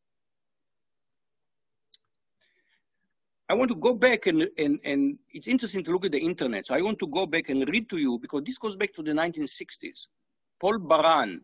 I 3.48 3.54
want 3.54 3.70
to 3.70 3.76
go 3.76 3.94
back 3.94 4.26
and, 4.26 4.48
and, 4.56 4.78
and 4.84 5.18
it's 5.30 5.48
interesting 5.48 5.84
to 5.84 5.90
look 5.90 6.06
at 6.06 6.12
the 6.12 6.18
internet. 6.18 6.66
So 6.66 6.74
I 6.74 6.80
want 6.80 6.98
to 7.00 7.06
go 7.06 7.26
back 7.26 7.50
and 7.50 7.68
read 7.68 7.90
to 7.90 7.98
you 7.98 8.18
because 8.18 8.42
this 8.44 8.58
goes 8.58 8.76
back 8.76 8.94
to 8.94 9.02
the 9.02 9.12
1960s. 9.12 10.06
Paul 10.60 10.78
Baran 10.78 11.42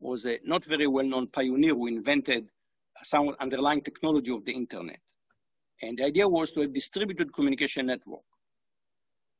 was 0.00 0.24
a 0.26 0.38
not 0.44 0.64
very 0.64 0.86
well-known 0.86 1.28
pioneer 1.28 1.74
who 1.74 1.86
invented 1.86 2.48
some 3.04 3.34
underlying 3.38 3.82
technology 3.82 4.32
of 4.32 4.44
the 4.44 4.52
internet. 4.52 4.98
And 5.82 5.98
the 5.98 6.04
idea 6.04 6.26
was 6.26 6.52
to 6.52 6.60
have 6.60 6.70
a 6.70 6.72
distributed 6.72 7.32
communication 7.32 7.86
network. 7.86 8.22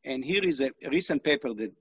And 0.04 0.24
here 0.24 0.44
is 0.44 0.60
a 0.60 0.70
recent 0.88 1.24
paper 1.24 1.52
that 1.54 1.72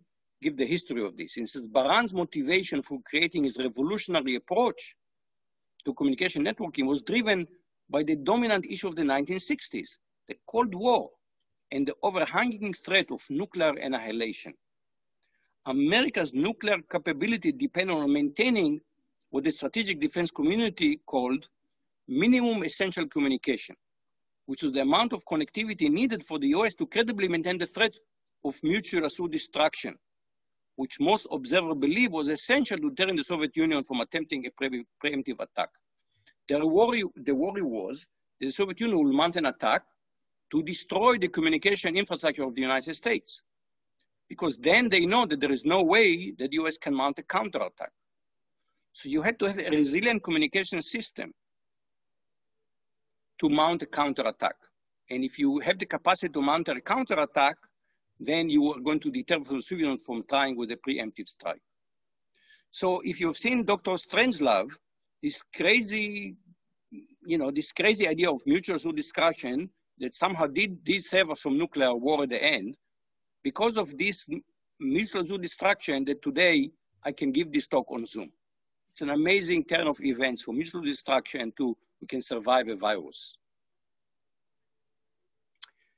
give 0.46 0.58
the 0.58 0.66
history 0.76 1.04
of 1.04 1.18
this. 1.18 1.38
And 1.38 1.50
says 1.50 1.68
Baran's 1.68 2.14
motivation 2.14 2.84
for 2.84 3.00
creating 3.10 3.44
his 3.46 3.58
revolutionary 3.58 4.36
approach 4.36 4.96
to 5.86 5.94
communication 5.96 6.46
networking 6.46 6.86
was 6.86 7.02
driven 7.02 7.48
by 7.90 8.04
the 8.04 8.16
dominant 8.16 8.66
issue 8.70 8.88
of 8.88 8.96
the 8.96 9.02
1960s, 9.02 9.90
the 10.28 10.36
Cold 10.48 10.74
War 10.76 11.10
and 11.72 11.88
the 11.88 11.96
overhanging 12.04 12.74
threat 12.74 13.08
of 13.12 13.22
nuclear 13.30 13.72
annihilation. 13.86 14.54
America's 15.66 16.32
nuclear 16.34 16.78
capability 16.92 17.52
depended 17.52 17.96
on 17.96 18.14
maintaining 18.14 18.80
what 19.32 19.44
the 19.44 19.52
strategic 19.52 20.00
defense 20.00 20.30
community 20.30 21.00
called 21.08 21.44
minimum 22.08 22.64
essential 22.64 23.08
communication, 23.08 23.76
which 24.46 24.62
was 24.62 24.74
the 24.74 24.82
amount 24.82 25.12
of 25.12 25.26
connectivity 25.26 25.90
needed 25.90 26.24
for 26.24 26.38
the 26.38 26.50
US 26.50 26.76
to 26.76 26.86
credibly 26.86 27.28
maintain 27.28 27.58
the 27.58 27.66
threat 27.66 27.96
of 28.44 28.56
mutual 28.62 29.06
assured 29.06 29.32
destruction 29.32 29.96
which 30.76 31.00
most 31.00 31.28
observers 31.32 31.76
believe 31.80 32.12
was 32.12 32.30
essential 32.30 32.78
to 32.78 32.90
deter 32.92 33.16
the 33.16 33.24
Soviet 33.24 33.56
Union 33.56 33.84
from 33.84 34.02
attempting 34.02 34.46
a 34.46 34.52
pre 34.52 34.86
preemptive 35.04 35.40
attack. 35.40 35.70
The 36.48 36.66
worry, 36.66 37.04
the 37.16 37.34
worry 37.34 37.62
was 37.62 38.06
the 38.40 38.52
Soviet 38.52 38.80
Union 38.80 38.98
will 38.98 39.14
mount 39.14 39.36
an 39.36 39.46
attack 39.46 39.84
to 40.52 40.62
destroy 40.64 41.18
the 41.18 41.28
communication 41.28 41.98
infrastructure 41.98 42.44
of 42.44 42.56
the 42.56 42.62
United 42.62 42.96
States. 42.96 43.44
Because 44.30 44.58
then 44.58 44.90
they 44.90 45.06
know 45.06 45.26
that 45.26 45.40
there 45.40 45.52
is 45.52 45.66
no 45.66 45.84
way 45.84 46.32
that 46.38 46.52
the 46.52 46.58
US 46.58 46.78
can 46.78 46.94
mount 46.94 47.20
a 47.20 47.24
counterattack. 47.24 47.92
So 48.94 49.10
you 49.10 49.22
had 49.22 49.40
to 49.40 49.46
have 49.46 49.60
a 49.60 49.70
resilient 49.70 50.24
communication 50.24 50.82
system 50.82 51.34
to 53.40 53.50
mount 53.50 53.82
a 53.82 53.86
counterattack. 53.86 54.56
And 55.10 55.24
if 55.24 55.38
you 55.38 55.60
have 55.60 55.78
the 55.78 55.86
capacity 55.86 56.32
to 56.34 56.42
mount 56.42 56.70
a 56.70 56.82
counterattack, 56.82 57.58
then 58.20 58.50
you 58.50 58.74
are 58.74 58.80
going 58.80 59.00
to 59.02 59.12
deter 59.12 59.40
the 59.40 59.62
Soviet 59.62 60.00
from 60.00 60.24
trying 60.30 60.56
with 60.56 60.72
a 60.72 60.78
preemptive 60.78 61.28
strike. 61.28 61.62
So 62.72 63.02
if 63.04 63.20
you've 63.20 63.38
seen 63.38 63.66
Dr. 63.66 63.92
Strangelove, 63.92 64.72
this 65.22 65.42
crazy, 65.56 66.36
you 67.26 67.38
know, 67.38 67.52
this 67.52 67.72
crazy 67.72 68.08
idea 68.08 68.30
of 68.30 68.42
mutual 68.46 68.92
destruction 68.92 69.70
that 70.00 70.16
somehow 70.16 70.48
did, 70.48 70.84
did 70.84 71.02
save 71.04 71.30
us 71.30 71.42
from 71.42 71.58
nuclear 71.58 71.94
war 71.96 72.24
at 72.24 72.30
the 72.30 72.42
end, 72.42 72.76
because 73.44 73.78
of 73.78 73.98
this 73.98 74.28
mutual 74.80 75.38
destruction 75.38 76.04
that 76.06 76.22
today 76.22 76.70
I 77.04 77.12
can 77.12 77.32
give 77.32 77.52
this 77.54 77.68
talk 77.68 77.90
on 77.92 78.06
Zoom. 78.06 78.32
It's 78.92 79.02
an 79.02 79.10
amazing 79.10 79.66
turn 79.66 79.88
of 79.88 79.98
events 80.02 80.42
from 80.42 80.56
mutual 80.56 80.82
destruction 80.82 81.54
to 81.58 81.78
we 82.02 82.08
can 82.08 82.22
survive 82.22 82.68
a 82.68 82.76
virus. 82.76 83.36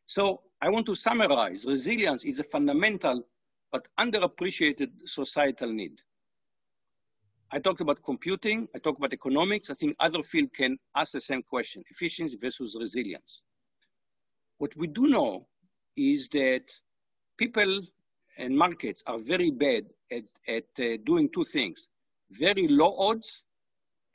So 0.06 0.42
I 0.62 0.70
want 0.70 0.86
to 0.88 0.96
summarize, 0.96 1.66
resilience 1.66 2.26
is 2.26 2.40
a 2.40 2.44
fundamental 2.44 3.24
but 3.72 3.88
underappreciated 4.00 4.90
societal 5.06 5.72
need. 5.72 6.02
I 7.52 7.60
talked 7.60 7.82
about 7.82 8.04
computing, 8.04 8.68
I 8.76 8.80
talked 8.80 9.00
about 9.00 9.14
economics. 9.14 9.70
I 9.70 9.76
think 9.76 9.96
other 10.00 10.24
fields 10.24 10.52
can 10.56 10.78
ask 10.96 11.14
the 11.14 11.22
same 11.22 11.44
question, 11.44 11.84
efficiency 11.90 12.38
versus 12.38 12.76
resilience. 12.80 13.42
What 14.58 14.76
we 14.76 14.88
do 14.88 15.08
know 15.08 15.48
is 15.96 16.28
that 16.30 16.64
people 17.38 17.82
and 18.38 18.58
markets 18.58 19.04
are 19.06 19.20
very 19.20 19.52
bad 19.52 19.86
at, 20.12 20.24
at 20.48 20.66
uh, 20.80 20.98
doing 21.06 21.30
two 21.30 21.44
things, 21.44 21.88
very 22.32 22.68
low 22.68 22.96
odds 22.98 23.44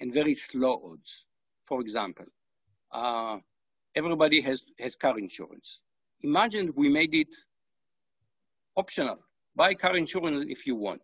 and 0.01 0.12
very 0.12 0.34
slow 0.34 0.90
odds. 0.93 1.24
For 1.64 1.80
example, 1.80 2.26
uh, 2.90 3.38
everybody 3.95 4.40
has, 4.40 4.64
has 4.78 4.97
car 4.97 5.18
insurance. 5.18 5.80
Imagine 6.22 6.72
we 6.76 6.88
made 6.88 7.14
it 7.14 7.34
optional. 8.76 9.18
Buy 9.56 9.74
car 9.74 9.96
insurance 9.96 10.40
if 10.48 10.66
you 10.66 10.76
want. 10.76 11.02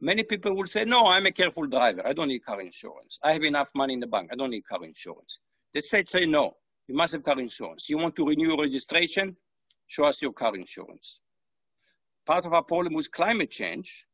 Many 0.00 0.22
people 0.22 0.56
will 0.56 0.66
say, 0.66 0.84
no, 0.84 1.06
I'm 1.06 1.26
a 1.26 1.30
careful 1.30 1.66
driver. 1.66 2.06
I 2.06 2.14
don't 2.14 2.28
need 2.28 2.44
car 2.44 2.60
insurance. 2.60 3.18
I 3.22 3.32
have 3.32 3.42
enough 3.42 3.70
money 3.74 3.92
in 3.94 4.00
the 4.00 4.06
bank. 4.06 4.30
I 4.32 4.36
don't 4.36 4.50
need 4.50 4.66
car 4.66 4.82
insurance. 4.82 5.40
The 5.74 5.80
state 5.80 6.08
say, 6.08 6.24
no, 6.24 6.56
you 6.88 6.94
must 6.94 7.12
have 7.12 7.22
car 7.22 7.38
insurance. 7.38 7.88
You 7.90 7.98
want 7.98 8.16
to 8.16 8.24
renew 8.24 8.48
your 8.48 8.62
registration? 8.62 9.36
Show 9.88 10.04
us 10.04 10.22
your 10.22 10.32
car 10.32 10.56
insurance. 10.56 11.20
Part 12.24 12.46
of 12.46 12.54
our 12.54 12.62
problem 12.62 12.94
with 12.94 13.10
climate 13.10 13.50
change, 13.50 14.06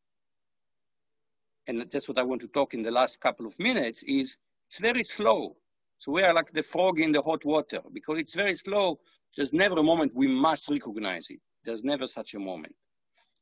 and 1.68 1.84
that's 1.90 2.08
what 2.08 2.18
I 2.18 2.22
want 2.22 2.40
to 2.40 2.48
talk 2.48 2.74
in 2.74 2.82
the 2.82 2.90
last 2.90 3.20
couple 3.20 3.46
of 3.46 3.58
minutes, 3.58 4.02
is 4.04 4.36
it's 4.68 4.78
very 4.78 5.04
slow. 5.04 5.56
So 5.98 6.12
we 6.12 6.22
are 6.22 6.34
like 6.34 6.52
the 6.52 6.62
frog 6.62 6.98
in 7.00 7.12
the 7.12 7.22
hot 7.22 7.44
water 7.44 7.80
because 7.92 8.20
it's 8.20 8.34
very 8.34 8.56
slow. 8.56 8.98
There's 9.36 9.52
never 9.52 9.78
a 9.78 9.82
moment 9.82 10.12
we 10.14 10.28
must 10.28 10.68
recognize 10.68 11.26
it. 11.30 11.40
There's 11.64 11.84
never 11.84 12.06
such 12.06 12.34
a 12.34 12.38
moment. 12.38 12.74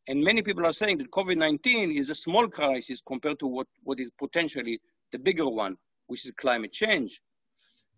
And 0.06 0.22
many 0.22 0.42
people 0.42 0.66
are 0.66 0.72
saying 0.72 0.98
that 0.98 1.10
COVID-19 1.10 1.96
is 1.98 2.10
a 2.10 2.14
small 2.14 2.48
crisis 2.48 3.00
compared 3.06 3.38
to 3.40 3.46
what, 3.46 3.66
what 3.82 4.00
is 4.00 4.10
potentially 4.18 4.80
the 5.12 5.18
bigger 5.18 5.48
one, 5.48 5.76
which 6.08 6.26
is 6.26 6.32
climate 6.32 6.72
change. 6.72 7.20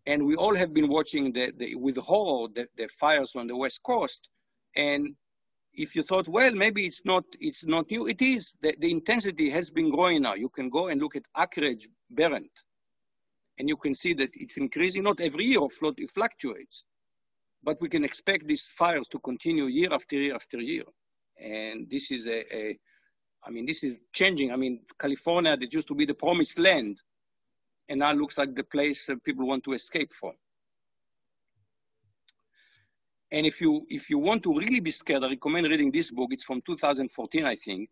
And 0.07 0.25
we 0.25 0.37
all 0.37 0.55
have 0.55 0.73
been 0.73 0.89
watching 0.89 1.33
the, 1.33 1.53
the, 1.57 1.75
with 1.75 1.97
horror 1.97 2.49
the, 2.55 2.69
the 2.77 2.89
fires 2.89 3.33
on 3.35 3.49
the 3.49 3.57
West 3.57 3.83
Coast. 3.83 4.29
And 4.77 5.17
if 5.75 5.97
you 5.97 6.03
thought, 6.05 6.29
well, 6.29 6.53
maybe 6.53 6.87
it's 6.87 7.05
not, 7.05 7.25
it's 7.41 7.67
not 7.67 7.91
new, 7.91 8.07
it 8.07 8.23
is. 8.23 8.55
The, 8.63 8.77
the 8.79 8.91
intensity 8.91 9.51
has 9.51 9.71
been 9.71 9.91
growing 9.91 10.23
now. 10.23 10.35
You 10.35 10.49
can 10.49 10.71
go 10.71 10.89
and 10.89 11.01
look 11.01 11.17
at 11.17 11.25
Anchorage, 11.37 11.89
Brent, 12.11 12.51
and 13.59 13.69
you 13.69 13.77
can 13.77 13.95
see 13.95 14.15
that 14.15 14.31
it's 14.35 14.59
increasing, 14.59 15.03
not 15.03 15.21
every 15.21 15.45
year, 15.45 15.61
it 15.63 16.11
fluctuates, 16.11 16.85
but 17.63 17.81
we 17.81 17.89
can 17.89 18.05
expect 18.05 18.47
these 18.47 18.69
fires 18.69 19.09
to 19.09 19.19
continue 19.19 19.67
year 19.67 19.93
after 19.93 20.17
year 20.17 20.35
after 20.35 20.59
year. 20.61 20.85
And 21.39 21.89
this 21.91 22.11
is 22.11 22.27
a, 22.27 22.57
a 22.57 22.79
I 23.47 23.51
mean, 23.51 23.67
this 23.67 23.85
is 23.85 24.01
changing. 24.13 24.53
I 24.53 24.57
mean, 24.57 24.81
California, 24.99 25.57
that 25.57 25.73
used 25.73 25.89
to 25.89 25.95
be 25.95 26.05
the 26.05 26.15
promised 26.15 26.59
land, 26.59 27.01
and 27.89 28.01
now 28.01 28.13
looks 28.13 28.39
like 28.39 28.55
the 28.55 28.65
place 28.65 29.09
people 29.25 29.47
want 29.47 29.65
to 29.65 29.73
escape 29.73 30.13
from. 30.13 30.33
And 33.31 33.47
if 33.47 33.61
you 33.61 33.87
if 33.89 34.09
you 34.09 34.19
want 34.19 34.43
to 34.45 34.55
really 34.55 34.81
be 34.81 34.91
scared, 34.91 35.25
I 35.25 35.29
recommend 35.29 35.67
reading 35.69 35.91
this 35.91 36.11
book. 36.11 36.31
It's 36.33 36.45
from 36.45 36.63
2014, 36.63 37.45
I 37.45 37.57
think. 37.57 37.91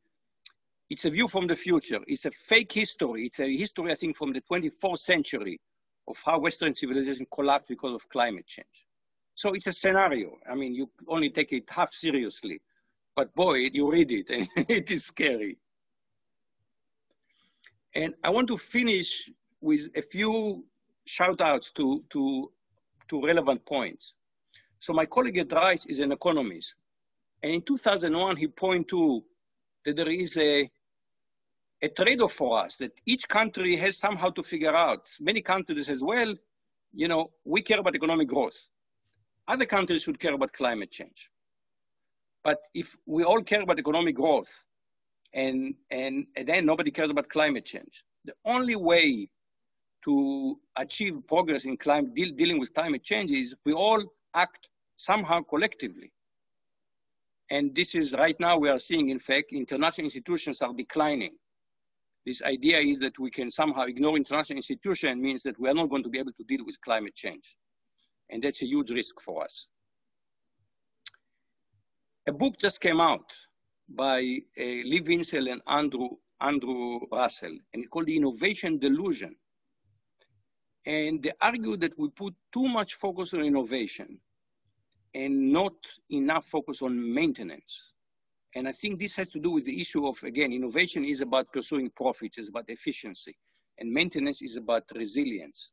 It's 0.91 1.05
a 1.07 1.11
view 1.11 1.29
from 1.29 1.47
the 1.47 1.57
future. 1.57 2.01
It's 2.07 2.25
a 2.25 2.31
fake 2.31 2.73
history. 2.73 3.27
It's 3.27 3.41
a 3.41 3.57
history, 3.57 3.91
I 3.91 3.95
think, 3.95 4.17
from 4.17 4.33
the 4.33 4.43
24th 4.43 4.99
century 4.99 5.59
of 6.07 6.17
how 6.25 6.39
Western 6.39 6.75
civilization 6.75 7.27
collapsed 7.35 7.69
because 7.69 7.95
of 7.95 8.09
climate 8.09 8.47
change. 8.47 8.87
So 9.35 9.53
it's 9.53 9.66
a 9.66 9.72
scenario. 9.72 10.39
I 10.51 10.55
mean, 10.55 10.74
you 10.74 10.91
only 11.09 11.30
take 11.30 11.53
it 11.53 11.68
half 11.68 11.93
seriously, 11.93 12.61
but 13.16 13.35
boy, 13.35 13.68
you 13.72 13.91
read 13.91 14.12
it 14.12 14.30
and 14.30 14.49
it 14.68 14.91
is 14.91 15.05
scary. 15.05 15.59
And 17.95 18.14
I 18.22 18.30
want 18.30 18.49
to 18.49 18.57
finish 18.57 19.30
with 19.61 19.89
a 19.97 20.03
few 20.03 20.64
shout 21.07 21.41
outs 21.41 21.70
to, 21.72 22.05
to, 22.11 22.51
to 23.09 23.22
relevant 23.22 23.64
points. 23.64 24.14
So 24.80 24.93
my 24.93 25.07
colleague 25.07 25.39
at 25.39 25.53
Rice 25.53 25.87
is 25.87 26.01
an 26.01 26.12
economist. 26.12 26.76
And 27.43 27.53
in 27.53 27.62
2001, 27.62 28.37
he 28.37 28.49
pointed 28.49 28.89
to 28.91 29.24
that 29.85 29.97
there 29.97 30.09
is 30.09 30.37
a, 30.39 30.70
a 31.82 31.89
trade-off 31.89 32.32
for 32.32 32.64
us 32.64 32.76
that 32.78 32.93
each 33.07 33.28
country 33.28 33.76
has 33.76 33.99
somehow 33.99 34.30
to 34.30 34.43
figure 34.43 34.74
out. 34.74 35.09
Many 35.20 35.41
countries 35.41 35.89
as 35.89 36.03
well, 36.03 36.35
you 36.93 37.09
know, 37.09 37.30
we 37.45 37.62
care 37.62 37.80
about 37.80 37.95
economic 37.95 38.28
growth. 38.28 38.68
Other 39.47 39.66
countries 39.66 40.03
should 40.03 40.18
care 40.18 40.34
about 40.34 40.53
climate 40.53 40.90
change. 40.90 41.30
But 42.42 42.59
if 42.74 42.97
we 43.07 43.24
all 43.24 43.42
care 43.42 43.62
about 43.62 43.78
economic 43.78 44.16
growth 44.16 44.53
and, 45.32 45.74
and, 45.90 46.26
and 46.36 46.49
then 46.49 46.66
nobody 46.66 46.90
cares 46.90 47.11
about 47.11 47.28
climate 47.28 47.64
change, 47.64 48.05
the 48.24 48.34
only 48.45 48.76
way 48.76 49.28
to 50.05 50.59
achieve 50.76 51.26
progress 51.26 51.64
in 51.64 51.76
climate, 51.76 52.14
deal, 52.14 52.30
dealing 52.34 52.59
with 52.59 52.74
climate 52.74 53.03
change 53.03 53.30
is 53.30 53.53
if 53.53 53.59
we 53.64 53.72
all 53.72 54.03
act 54.34 54.68
somehow 54.97 55.40
collectively. 55.42 56.12
And 57.51 57.74
this 57.74 57.95
is 57.95 58.14
right 58.14 58.38
now 58.38 58.59
we 58.59 58.68
are 58.68 58.78
seeing, 58.78 59.11
in 59.11 59.18
fact, 59.18 59.53
international 59.53 60.07
institutions 60.07 60.62
are 60.62 60.72
declining. 60.72 61.36
This 62.26 62.42
idea 62.42 62.78
is 62.78 63.01
that 63.01 63.18
we 63.18 63.30
can 63.30 63.51
somehow 63.51 63.82
ignore 63.82 64.16
international 64.16 64.57
institutions 64.57 65.20
means 65.20 65.42
that 65.42 65.59
we 65.59 65.68
are 65.68 65.74
not 65.74 65.90
going 65.90 66.03
to 66.03 66.09
be 66.09 66.18
able 66.18 66.32
to 66.32 66.45
deal 66.45 66.64
with 66.64 66.80
climate 66.80 67.14
change. 67.14 67.57
And 68.35 68.43
that's 68.43 68.62
a 68.62 68.66
huge 68.66 68.91
risk 68.91 69.20
for 69.20 69.45
us. 69.45 69.68
A 72.26 72.32
book 72.32 72.59
just 72.59 72.80
came 72.80 73.01
out 73.01 73.32
by 73.89 74.18
uh, 74.18 74.62
Lee 74.91 75.01
Vinsel 75.01 75.53
and 75.53 75.62
Andrew, 75.68 76.09
Andrew 76.41 76.99
Russell, 77.12 77.57
and 77.72 77.85
it's 77.85 77.89
called 77.89 78.07
The 78.07 78.16
Innovation 78.16 78.80
Delusion. 78.80 79.37
And 80.85 81.22
they 81.22 81.30
argue 81.41 81.76
that 81.76 81.97
we 81.97 82.09
put 82.09 82.35
too 82.53 82.66
much 82.66 82.95
focus 82.95 83.35
on 83.35 83.43
innovation 83.43 84.18
and 85.14 85.53
not 85.53 85.74
enough 86.11 86.47
focus 86.47 86.82
on 86.82 87.14
maintenance. 87.14 87.93
And 88.57 88.66
I 88.66 88.72
think 88.72 88.99
this 88.99 89.14
has 89.14 89.28
to 89.28 89.39
do 89.39 89.53
with 89.53 89.64
the 89.64 89.80
issue 89.80 90.09
of, 90.09 90.20
again, 90.24 90.53
innovation 90.53 91.05
is 91.05 91.20
about 91.20 91.53
pursuing 91.53 91.89
profits, 91.91 92.39
it's 92.39 92.49
about 92.49 92.64
efficiency, 92.66 93.37
and 93.78 93.93
maintenance 93.93 94.43
is 94.43 94.57
about 94.57 94.91
resilience. 94.93 95.70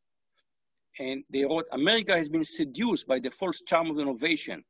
And 0.99 1.23
they 1.29 1.43
wrote, 1.43 1.65
America 1.71 2.15
has 2.15 2.29
been 2.29 2.43
seduced 2.43 3.07
by 3.07 3.19
the 3.19 3.31
false 3.31 3.61
charm 3.61 3.89
of 3.89 3.99
innovation, 3.99 4.63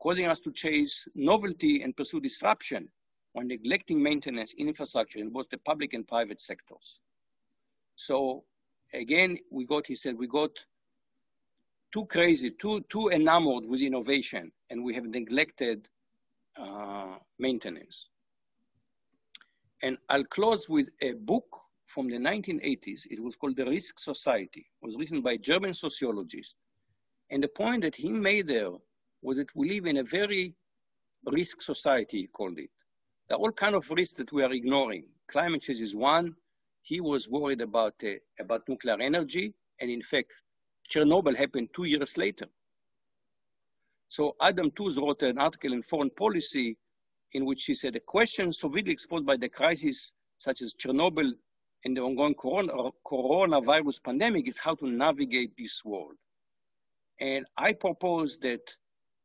causing 0.00 0.26
us 0.26 0.40
to 0.40 0.52
chase 0.52 1.06
novelty 1.14 1.82
and 1.82 1.96
pursue 1.96 2.20
disruption 2.20 2.88
while 3.32 3.44
neglecting 3.44 4.02
maintenance 4.02 4.54
in 4.56 4.68
infrastructure 4.68 5.18
in 5.18 5.30
both 5.30 5.48
the 5.50 5.58
public 5.58 5.92
and 5.92 6.08
private 6.08 6.40
sectors. 6.40 6.98
So 7.96 8.44
again, 8.94 9.38
we 9.50 9.66
got, 9.66 9.86
he 9.86 9.94
said, 9.94 10.16
we 10.16 10.26
got 10.26 10.50
too 11.92 12.06
crazy, 12.06 12.50
too, 12.50 12.84
too 12.88 13.10
enamored 13.10 13.66
with 13.66 13.82
innovation, 13.82 14.52
and 14.70 14.82
we 14.82 14.94
have 14.94 15.04
neglected 15.04 15.88
uh, 16.56 17.16
maintenance. 17.38 18.08
And 19.82 19.98
I'll 20.08 20.24
close 20.24 20.68
with 20.68 20.88
a 21.00 21.12
book 21.12 21.59
from 21.90 22.08
the 22.08 22.16
1980s. 22.16 23.02
It 23.10 23.22
was 23.22 23.36
called 23.36 23.56
The 23.56 23.66
Risk 23.66 23.98
Society. 23.98 24.66
It 24.80 24.86
was 24.86 24.96
written 24.96 25.22
by 25.22 25.36
German 25.36 25.74
sociologist. 25.74 26.54
And 27.30 27.42
the 27.42 27.48
point 27.48 27.82
that 27.82 27.96
he 27.96 28.10
made 28.10 28.46
there 28.46 28.70
was 29.22 29.36
that 29.36 29.54
we 29.54 29.70
live 29.70 29.86
in 29.86 29.98
a 29.98 30.04
very 30.04 30.54
risk 31.26 31.60
society, 31.62 32.22
he 32.22 32.26
called 32.28 32.58
it. 32.58 32.70
There 33.28 33.36
are 33.36 33.40
all 33.40 33.52
kinds 33.52 33.76
of 33.76 33.90
risks 33.90 34.14
that 34.14 34.32
we 34.32 34.42
are 34.42 34.52
ignoring. 34.52 35.04
Climate 35.28 35.62
change 35.62 35.80
is 35.80 35.94
one. 35.94 36.34
He 36.82 37.00
was 37.00 37.28
worried 37.28 37.60
about, 37.60 37.94
uh, 38.04 38.14
about 38.38 38.68
nuclear 38.68 39.00
energy. 39.00 39.52
And 39.80 39.90
in 39.90 40.02
fact, 40.02 40.32
Chernobyl 40.90 41.36
happened 41.36 41.68
two 41.74 41.84
years 41.84 42.16
later. 42.16 42.46
So 44.08 44.34
Adam 44.40 44.70
Tooze 44.72 44.96
wrote 44.96 45.22
an 45.22 45.38
article 45.38 45.72
in 45.72 45.82
Foreign 45.82 46.10
Policy 46.10 46.76
in 47.32 47.44
which 47.44 47.64
he 47.64 47.74
said, 47.74 47.94
the 47.94 48.00
questions 48.00 48.58
so 48.58 48.68
vividly 48.68 48.92
exposed 48.92 49.26
by 49.26 49.36
the 49.36 49.48
crisis 49.48 50.12
such 50.38 50.62
as 50.62 50.74
Chernobyl 50.74 51.32
and 51.84 51.96
the 51.96 52.00
ongoing 52.00 52.34
corona, 52.34 52.72
coronavirus 53.06 54.02
pandemic 54.02 54.48
is 54.48 54.58
how 54.58 54.74
to 54.74 54.86
navigate 54.86 55.52
this 55.56 55.84
world. 55.84 56.16
And 57.20 57.46
I 57.56 57.72
propose 57.72 58.38
that 58.38 58.60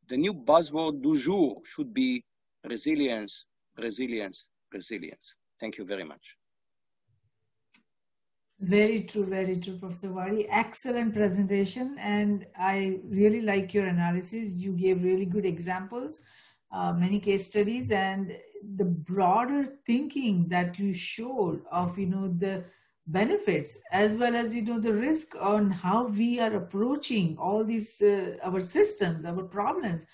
the 0.08 0.16
new 0.16 0.34
buzzword 0.34 1.02
du 1.02 1.18
jour 1.18 1.60
should 1.64 1.92
be 1.92 2.24
resilience, 2.64 3.46
resilience, 3.82 4.48
resilience. 4.72 5.34
Thank 5.60 5.78
you 5.78 5.84
very 5.84 6.04
much. 6.04 6.36
Very 8.58 9.02
true, 9.02 9.26
very 9.26 9.56
true, 9.56 9.76
Professor 9.76 10.08
Vardi. 10.08 10.46
Excellent 10.48 11.14
presentation, 11.14 11.96
and 11.98 12.46
I 12.58 13.00
really 13.04 13.42
like 13.42 13.74
your 13.74 13.86
analysis. 13.86 14.56
You 14.56 14.72
gave 14.72 15.04
really 15.04 15.26
good 15.26 15.44
examples, 15.44 16.24
uh, 16.72 16.94
many 16.94 17.20
case 17.20 17.46
studies, 17.48 17.90
and 17.90 18.34
the 18.76 18.84
broader 18.84 19.66
thinking 19.86 20.48
that 20.48 20.78
you 20.78 20.92
showed 20.92 21.62
of 21.70 21.98
you 21.98 22.06
know 22.06 22.28
the 22.28 22.64
benefits 23.06 23.78
as 23.92 24.16
well 24.16 24.34
as 24.34 24.52
you 24.52 24.62
know 24.62 24.80
the 24.80 24.92
risk 24.92 25.36
on 25.40 25.70
how 25.70 26.06
we 26.06 26.40
are 26.40 26.54
approaching 26.54 27.36
all 27.38 27.64
these 27.64 28.02
uh, 28.02 28.36
our 28.42 28.60
systems, 28.60 29.24
our 29.24 29.42
problems. 29.42 30.06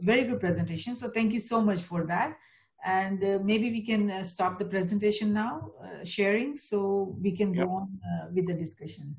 Very 0.00 0.24
good 0.24 0.40
presentation. 0.40 0.94
So 0.94 1.10
thank 1.10 1.32
you 1.32 1.40
so 1.40 1.60
much 1.60 1.80
for 1.82 2.04
that 2.06 2.36
and 2.84 3.24
uh, 3.24 3.38
maybe 3.42 3.70
we 3.70 3.82
can 3.82 4.10
uh, 4.10 4.24
stop 4.24 4.58
the 4.58 4.64
presentation 4.64 5.32
now 5.32 5.70
uh, 5.82 6.04
sharing 6.04 6.56
so 6.56 7.16
we 7.20 7.32
can 7.32 7.52
yep. 7.52 7.66
go 7.66 7.72
on 7.72 7.98
uh, 8.04 8.26
with 8.32 8.46
the 8.46 8.54
discussion 8.54 9.16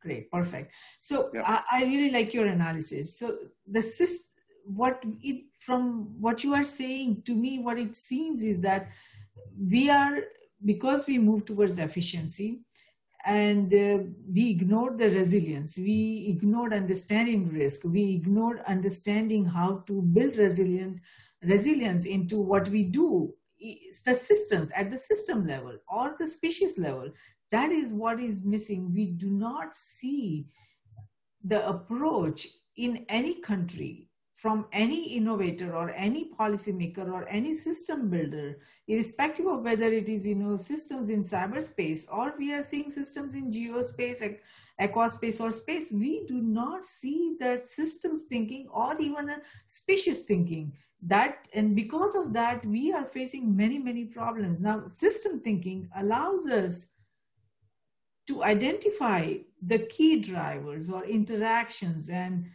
great 0.00 0.30
perfect 0.30 0.72
so 1.00 1.30
yep. 1.34 1.44
I, 1.46 1.62
I, 1.72 1.84
really 1.84 2.10
like 2.10 2.32
your 2.32 2.46
analysis 2.46 3.18
so 3.18 3.36
the 3.66 3.82
system 3.82 4.33
what 4.64 5.02
it 5.22 5.44
from 5.60 6.20
what 6.20 6.42
you 6.44 6.54
are 6.54 6.64
saying 6.64 7.22
to 7.24 7.34
me 7.34 7.58
what 7.58 7.78
it 7.78 7.94
seems 7.94 8.42
is 8.42 8.60
that 8.60 8.88
we 9.58 9.90
are 9.90 10.22
because 10.64 11.06
we 11.06 11.18
move 11.18 11.44
towards 11.44 11.78
efficiency 11.78 12.60
and 13.26 13.72
uh, 13.72 13.98
we 14.32 14.50
ignored 14.50 14.98
the 14.98 15.10
resilience 15.10 15.76
we 15.78 16.26
ignored 16.28 16.72
understanding 16.72 17.48
risk 17.52 17.84
we 17.84 18.14
ignored 18.14 18.60
understanding 18.66 19.44
how 19.44 19.82
to 19.86 20.02
build 20.02 20.36
resilient 20.36 21.00
resilience 21.42 22.06
into 22.06 22.38
what 22.38 22.68
we 22.68 22.84
do 22.84 23.34
it's 23.64 24.02
the 24.02 24.14
systems 24.14 24.70
at 24.72 24.90
the 24.90 24.98
system 24.98 25.46
level 25.46 25.76
or 25.88 26.14
the 26.18 26.26
species 26.26 26.78
level. 26.78 27.10
That 27.50 27.70
is 27.70 27.92
what 27.92 28.20
is 28.20 28.44
missing. 28.44 28.92
We 28.92 29.06
do 29.06 29.30
not 29.30 29.74
see 29.74 30.46
the 31.42 31.66
approach 31.66 32.48
in 32.76 33.06
any 33.08 33.40
country 33.40 34.08
from 34.44 34.66
any 34.72 35.16
innovator 35.16 35.74
or 35.74 35.90
any 35.96 36.30
policymaker 36.38 37.10
or 37.10 37.26
any 37.28 37.54
system 37.54 38.10
builder 38.10 38.58
irrespective 38.88 39.46
of 39.46 39.62
whether 39.62 39.90
it 40.00 40.10
is 40.10 40.26
you 40.26 40.34
know 40.34 40.56
systems 40.56 41.08
in 41.08 41.22
cyberspace 41.22 42.04
or 42.12 42.34
we 42.38 42.52
are 42.52 42.62
seeing 42.62 42.90
systems 42.90 43.34
in 43.34 43.48
geospace 43.48 44.20
aquaspace 44.80 45.40
or 45.40 45.50
space 45.50 45.92
we 45.92 46.26
do 46.26 46.40
not 46.40 46.84
see 46.84 47.36
that 47.40 47.66
systems 47.66 48.22
thinking 48.22 48.66
or 48.70 49.00
even 49.00 49.30
a 49.30 49.36
species 49.66 50.22
thinking. 50.22 50.72
That 51.06 51.48
and 51.54 51.76
because 51.76 52.14
of 52.14 52.32
that 52.32 52.64
we 52.64 52.92
are 52.92 53.04
facing 53.04 53.54
many 53.54 53.78
many 53.78 54.04
problems. 54.06 54.60
Now 54.60 54.86
system 54.86 55.40
thinking 55.40 55.88
allows 55.96 56.46
us 56.46 56.88
to 58.26 58.42
identify 58.42 59.34
the 59.62 59.80
key 59.80 60.20
drivers 60.20 60.88
or 60.90 61.04
interactions 61.04 62.08
and 62.08 62.46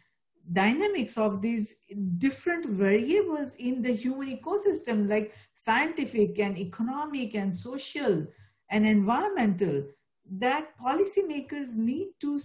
dynamics 0.52 1.18
of 1.18 1.42
these 1.42 1.76
different 2.18 2.66
variables 2.66 3.56
in 3.56 3.82
the 3.82 3.94
human 3.94 4.38
ecosystem 4.38 5.08
like 5.08 5.36
scientific 5.56 6.40
and 6.40 6.58
economic 6.58 7.36
and 7.36 7.54
social 7.54 8.26
and 8.72 8.86
environmental 8.86 9.84
that 10.32 10.78
policymakers 10.80 11.76
need 11.76 12.10
to 12.20 12.40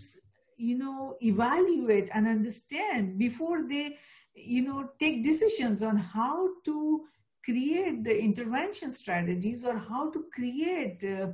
you 0.57 0.77
know 0.77 1.17
evaluate 1.21 2.09
and 2.13 2.27
understand 2.27 3.19
before 3.19 3.67
they 3.69 3.97
you 4.35 4.63
know 4.63 4.91
take 4.99 5.23
decisions 5.23 5.83
on 5.83 5.97
how 5.97 6.49
to 6.65 7.05
create 7.45 8.03
the 8.05 8.19
intervention 8.19 8.91
strategies 8.91 9.65
or 9.65 9.79
how 9.79 10.11
to 10.11 10.25
create 10.33 11.05
uh, 11.05 11.29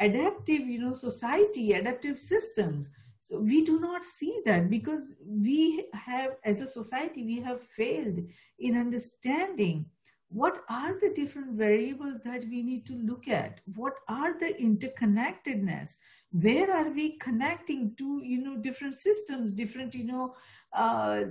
adaptive 0.00 0.60
you 0.60 0.78
know 0.78 0.92
society 0.92 1.72
adaptive 1.72 2.18
systems 2.18 2.90
So 3.28 3.38
we 3.38 3.62
do 3.62 3.78
not 3.78 4.06
see 4.06 4.40
that 4.46 4.70
because 4.70 5.16
we 5.22 5.84
have, 5.92 6.36
as 6.44 6.62
a 6.62 6.66
society, 6.66 7.26
we 7.26 7.42
have 7.42 7.60
failed 7.60 8.20
in 8.58 8.74
understanding 8.74 9.84
what 10.30 10.60
are 10.70 10.98
the 10.98 11.10
different 11.10 11.52
variables 11.52 12.20
that 12.24 12.44
we 12.48 12.62
need 12.62 12.86
to 12.86 12.94
look 12.94 13.28
at. 13.28 13.60
What 13.74 13.96
are 14.08 14.38
the 14.38 14.54
interconnectedness? 14.54 15.96
Where 16.32 16.74
are 16.74 16.88
we 16.88 17.18
connecting 17.18 17.94
to 17.98 18.22
you 18.24 18.42
know 18.42 18.56
different 18.56 18.94
systems 18.94 19.50
different 19.50 19.94
you 19.94 20.04
know 20.04 20.34
uh, 20.72 21.24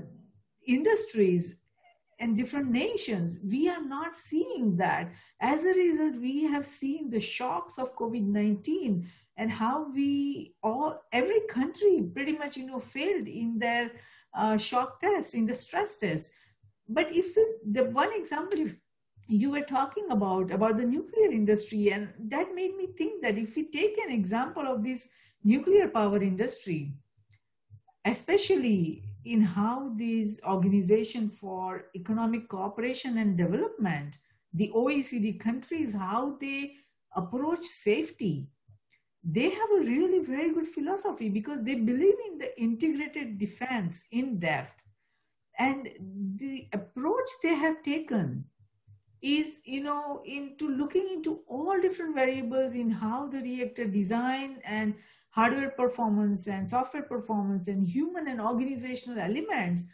industries 0.68 1.62
and 2.20 2.38
different 2.38 2.70
nations? 2.70 3.40
We 3.44 3.70
are 3.70 3.84
not 3.84 4.16
seeing 4.16 4.78
that. 4.78 5.14
As 5.42 5.66
a 5.66 5.74
result 5.74 6.16
we 6.18 6.44
have 6.44 6.68
seen 6.68 7.10
the 7.10 7.20
shocks 7.20 7.80
of 7.80 7.96
covid-19 7.96 9.08
and 9.38 9.52
how 9.52 9.92
we 9.94 10.56
all 10.64 11.02
every 11.12 11.42
country 11.50 12.04
pretty 12.14 12.34
much 12.34 12.58
you 12.58 12.66
know 12.66 12.80
failed 12.80 13.28
in 13.28 13.60
their 13.60 13.92
uh, 14.34 14.58
shock 14.58 15.00
test 15.00 15.36
in 15.36 15.46
the 15.46 15.54
stress 15.54 15.96
test. 15.98 16.34
But 16.90 17.12
if 17.12 17.38
it, 17.38 17.74
the 17.74 17.86
one 17.86 18.10
example 18.14 18.60
if 18.60 18.76
you 19.28 19.52
were 19.52 19.62
talking 19.62 20.08
about 20.10 20.52
about 20.52 20.78
the 20.78 20.86
nuclear 20.86 21.32
industry 21.32 21.92
and 21.92 22.10
that 22.18 22.56
made 22.56 22.76
me 22.76 22.88
think 22.98 23.22
that 23.22 23.38
if 23.38 23.56
we 23.56 23.66
take 23.70 23.98
an 23.98 24.12
example 24.12 24.66
of 24.66 24.84
this 24.84 25.10
nuclear 25.44 25.90
power 25.90 26.22
industry 26.22 26.94
especially 28.06 29.04
in 29.26 29.42
how 29.42 29.92
these 29.98 30.40
organization 30.48 31.30
for 31.30 31.88
economic 31.94 32.48
cooperation 32.48 33.18
and 33.18 33.38
development 33.38 34.18
the 34.54 34.72
oecd 34.74 35.40
countries 35.42 35.94
how 35.94 36.38
they 36.40 36.74
approach 37.16 37.64
safety 37.64 38.48
they 39.30 39.50
have 39.50 39.70
a 39.78 39.82
really 39.82 40.26
very 40.26 40.54
good 40.54 40.66
philosophy 40.68 41.28
because 41.28 41.62
they 41.62 41.76
believe 41.76 42.16
in 42.32 42.38
the 42.38 42.60
integrated 42.60 43.38
defense 43.38 44.06
in 44.12 44.40
depth. 44.40 44.86
And 45.60 45.90
the 46.38 46.68
approach 46.72 47.30
they 47.44 47.56
have 47.56 47.84
taken 47.84 48.46
is 49.22 49.62
you 49.66 49.82
know 49.82 50.22
into 50.26 50.70
looking 50.70 51.10
into 51.12 51.40
all 51.48 51.82
different 51.82 52.14
variables 52.14 52.76
in 52.76 52.90
how 52.90 53.28
the 53.28 53.40
reactor 53.40 53.86
design 53.86 54.60
and 54.64 54.94
hardware 55.32 55.72
performance 55.72 56.48
and 56.48 56.70
software 56.70 57.04
performance 57.04 57.68
and 57.68 57.84
human 57.84 58.28
and 58.28 58.40
organizational 58.40 59.20
elements 59.20 59.86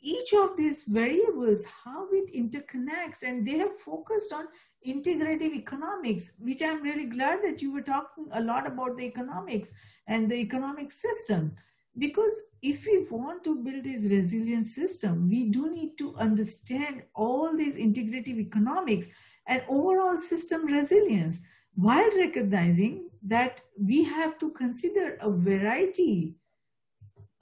each 0.00 0.32
of 0.34 0.56
these 0.56 0.84
variables 0.84 1.64
how 1.84 2.06
it 2.12 2.32
interconnects 2.34 3.22
and 3.22 3.46
they 3.46 3.58
have 3.58 3.80
focused 3.80 4.32
on 4.32 4.46
integrative 4.86 5.54
economics 5.54 6.36
which 6.38 6.62
i'm 6.62 6.82
really 6.82 7.06
glad 7.06 7.40
that 7.42 7.62
you 7.62 7.72
were 7.72 7.80
talking 7.80 8.26
a 8.32 8.40
lot 8.40 8.66
about 8.66 8.96
the 8.96 9.04
economics 9.04 9.72
and 10.06 10.30
the 10.30 10.36
economic 10.36 10.92
system. 10.92 11.54
Because 11.98 12.42
if 12.62 12.84
we 12.86 13.06
want 13.10 13.42
to 13.44 13.56
build 13.56 13.84
this 13.84 14.10
resilient 14.10 14.66
system 14.66 15.28
we 15.30 15.44
do 15.44 15.72
need 15.72 15.96
to 15.98 16.14
understand 16.16 17.02
all 17.14 17.56
these 17.56 17.78
integrative 17.78 18.38
economics 18.38 19.08
and 19.46 19.62
overall 19.68 20.18
system 20.18 20.66
resilience 20.66 21.40
while 21.74 22.10
recognizing 22.18 23.08
that 23.22 23.62
we 23.80 24.04
have 24.04 24.38
to 24.38 24.50
consider 24.50 25.16
a 25.20 25.30
variety 25.30 26.36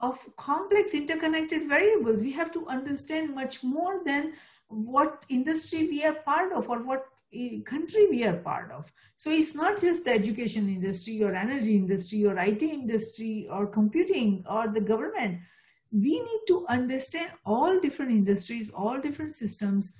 of 0.07 0.19
complex 0.37 0.93
interconnected 0.93 1.67
variables 1.69 2.21
we 2.21 2.31
have 2.31 2.51
to 2.51 2.67
understand 2.67 3.33
much 3.33 3.63
more 3.63 4.03
than 4.05 4.33
what 4.67 5.25
industry 5.29 5.87
we 5.87 6.03
are 6.03 6.13
part 6.13 6.51
of 6.51 6.69
or 6.69 6.83
what 6.83 7.05
eh, 7.33 7.59
country 7.65 8.07
we 8.09 8.23
are 8.23 8.37
part 8.37 8.71
of. 8.71 8.91
So 9.15 9.29
it's 9.31 9.55
not 9.55 9.79
just 9.79 10.05
the 10.05 10.11
education 10.11 10.67
industry 10.67 11.23
or 11.23 11.33
energy 11.33 11.75
industry 11.75 12.25
or 12.25 12.37
IT 12.37 12.63
industry 12.63 13.47
or 13.49 13.67
computing 13.67 14.43
or 14.49 14.67
the 14.67 14.81
government. 14.81 15.39
We 15.91 16.19
need 16.19 16.41
to 16.47 16.65
understand 16.67 17.31
all 17.45 17.79
different 17.79 18.11
industries, 18.11 18.69
all 18.69 18.99
different 18.99 19.31
systems, 19.31 19.95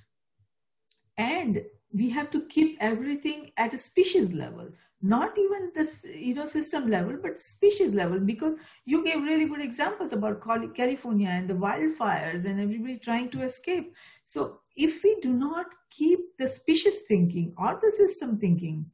and 1.18 1.64
we 1.94 2.10
have 2.10 2.30
to 2.32 2.42
keep 2.48 2.78
everything 2.82 3.52
at 3.56 3.74
a 3.74 3.78
species 3.78 4.34
level 4.34 4.70
not 5.14 5.38
even 5.38 5.72
the 5.76 5.86
you 6.26 6.34
know 6.34 6.46
system 6.46 6.90
level 6.90 7.18
but 7.22 7.40
species 7.40 7.94
level 7.94 8.20
because 8.20 8.56
you 8.86 9.04
gave 9.06 9.22
really 9.22 9.46
good 9.46 9.62
examples 9.62 10.14
about 10.14 10.42
california 10.76 11.30
and 11.30 11.50
the 11.50 11.54
wildfires 11.54 12.46
and 12.46 12.60
everybody 12.60 12.98
trying 12.98 13.30
to 13.30 13.42
escape. 13.42 13.94
So 14.26 14.60
if 14.76 15.04
we 15.04 15.18
do 15.22 15.32
not 15.34 15.68
keep 15.90 16.20
the 16.38 16.48
species 16.48 17.02
thinking 17.08 17.54
or 17.58 17.80
the 17.82 17.92
system 17.92 18.38
thinking 18.38 18.86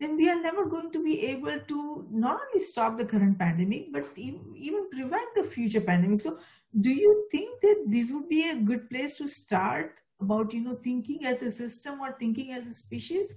then 0.00 0.16
we 0.16 0.28
are 0.30 0.40
never 0.40 0.64
going 0.66 0.90
to 0.92 1.02
be 1.02 1.26
able 1.26 1.58
to 1.58 2.06
not 2.10 2.40
only 2.46 2.60
stop 2.60 2.96
the 2.96 3.04
current 3.04 3.38
pandemic 3.38 3.92
but 3.92 4.06
even 4.16 4.88
prevent 4.90 5.34
the 5.34 5.42
future 5.42 5.80
pandemic. 5.80 6.20
So 6.20 6.38
do 6.80 6.90
you 6.90 7.26
think 7.30 7.60
that 7.62 7.84
this 7.88 8.12
would 8.12 8.28
be 8.28 8.48
a 8.48 8.56
good 8.56 8.88
place 8.88 9.14
to 9.14 9.26
start 9.26 10.00
about 10.20 10.52
you 10.52 10.60
know 10.60 10.78
thinking 10.82 11.24
as 11.24 11.42
a 11.42 11.50
system 11.50 12.00
or 12.00 12.12
thinking 12.12 12.52
as 12.52 12.66
a 12.66 12.74
species 12.74 13.34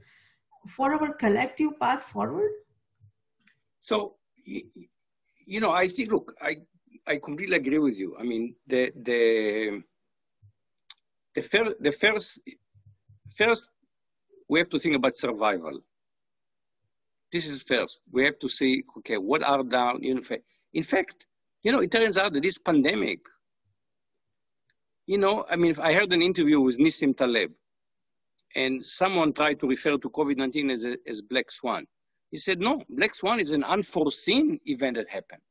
for 0.68 0.94
our 0.94 1.14
collective 1.14 1.80
path 1.80 2.04
forward? 2.04 2.52
So, 3.80 4.16
you 4.46 5.60
know, 5.60 5.72
I 5.72 5.88
think, 5.88 6.12
look, 6.12 6.34
I, 6.42 6.58
I 7.08 7.18
completely 7.18 7.58
agree 7.58 7.80
with 7.80 7.98
you. 7.98 8.16
I 8.20 8.24
mean, 8.24 8.56
the, 8.68 8.92
the, 8.96 9.82
the, 11.36 11.42
fir- 11.42 11.76
the 11.80 11.92
first, 11.92 12.40
first, 13.36 13.70
we 14.48 14.60
have 14.60 14.70
to 14.70 14.80
think 14.80 14.96
about 14.96 15.16
survival. 15.16 15.80
This 17.32 17.50
is 17.50 17.64
first. 17.64 18.02
We 18.12 18.26
have 18.26 18.38
to 18.40 18.50
see, 18.50 18.84
okay, 19.00 19.18
what 19.18 19.42
are 19.44 19.64
the, 19.64 19.94
you 20.02 20.16
know, 20.16 20.22
in 20.74 20.84
fact, 20.84 21.26
you 21.64 21.72
know, 21.72 21.80
it 21.80 21.92
turns 21.92 22.18
out 22.18 22.34
that 22.34 22.44
this 22.44 22.58
pandemic, 22.58 23.20
you 25.08 25.18
know, 25.18 25.46
I 25.50 25.56
mean, 25.56 25.76
I 25.82 25.94
heard 25.94 26.12
an 26.14 26.22
interview 26.22 26.60
with 26.60 26.78
Nassim 26.78 27.16
Taleb, 27.16 27.52
and 28.56 28.84
someone 28.86 29.34
tried 29.34 29.60
to 29.60 29.68
refer 29.68 29.98
to 29.98 30.10
COVID-19 30.10 30.72
as, 30.72 30.84
a, 30.84 30.98
as 31.08 31.22
black 31.22 31.52
swan. 31.52 31.86
He 32.32 32.38
said, 32.38 32.60
no, 32.60 32.82
black 32.90 33.14
swan 33.14 33.40
is 33.40 33.52
an 33.52 33.64
unforeseen 33.64 34.60
event 34.66 34.98
that 34.98 35.10
happened. 35.10 35.42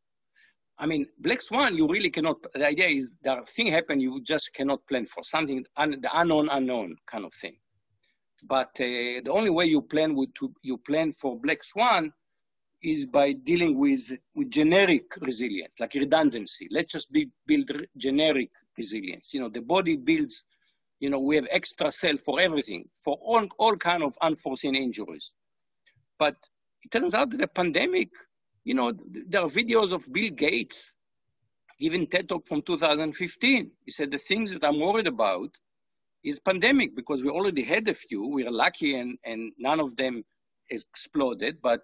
I 0.79 0.87
mean, 0.87 1.07
black 1.19 1.43
swan, 1.43 1.77
you 1.77 1.87
really 1.87 2.09
cannot, 2.09 2.37
the 2.55 2.67
idea 2.67 2.89
is 2.89 3.11
that 3.23 3.47
thing 3.49 3.67
happen, 3.67 4.01
you 4.01 4.23
just 4.23 4.55
cannot 4.55 4.81
plan 4.89 5.05
for 5.05 5.23
something, 5.23 5.63
un, 5.77 6.01
the 6.01 6.09
unknown 6.19 6.49
unknown 6.51 6.97
kind 7.07 7.27
of 7.27 7.35
thing. 7.35 7.57
But 8.49 8.71
uh, 8.81 9.21
the 9.25 9.31
only 9.31 9.51
way 9.51 9.67
you 9.67 9.83
plan 9.83 10.15
with 10.15 10.33
to, 10.35 10.51
you 10.63 10.79
plan 10.79 11.13
for 11.13 11.39
black 11.39 11.63
swan 11.63 12.11
is 12.83 13.05
by 13.05 13.33
dealing 13.33 13.79
with, 13.79 14.11
with 14.35 14.49
generic 14.51 15.05
resilience, 15.21 15.75
like 15.81 15.93
redundancy. 15.93 16.67
Let's 16.71 16.93
just 16.93 17.13
be, 17.13 17.29
build 17.47 17.71
generic 17.99 18.51
resilience. 18.79 19.35
You 19.35 19.41
know, 19.41 19.51
the 19.51 19.61
body 19.61 19.97
builds 19.97 20.45
you 21.01 21.09
know, 21.11 21.19
we 21.19 21.35
have 21.37 21.47
extra 21.51 21.91
cell 21.91 22.17
for 22.19 22.39
everything, 22.41 22.89
for 23.03 23.17
all, 23.23 23.47
all 23.59 23.77
kind 23.77 24.03
of 24.03 24.17
unforeseen 24.21 24.75
injuries. 24.75 25.33
But 26.19 26.37
it 26.83 26.91
turns 26.91 27.15
out 27.15 27.31
that 27.31 27.39
the 27.39 27.49
pandemic, 27.49 28.11
you 28.65 28.75
know, 28.75 28.93
there 29.27 29.41
are 29.41 29.49
videos 29.49 29.93
of 29.93 30.11
Bill 30.13 30.31
Gates 30.31 30.93
giving 31.81 32.07
TED 32.07 32.29
Talk 32.29 32.47
from 32.47 32.61
2015. 32.63 33.71
He 33.87 33.91
said, 33.91 34.11
the 34.11 34.19
things 34.19 34.53
that 34.53 34.65
I'm 34.65 34.79
worried 34.79 35.07
about 35.07 35.51
is 36.23 36.39
pandemic 36.39 36.95
because 36.95 37.25
we 37.25 37.31
already 37.31 37.63
had 37.63 37.89
a 37.89 37.95
few. 37.95 38.27
We 38.27 38.47
are 38.47 38.51
lucky 38.51 38.97
and, 38.97 39.19
and 39.25 39.53
none 39.59 39.81
of 39.81 39.97
them 39.97 40.23
exploded, 40.69 41.57
but 41.63 41.81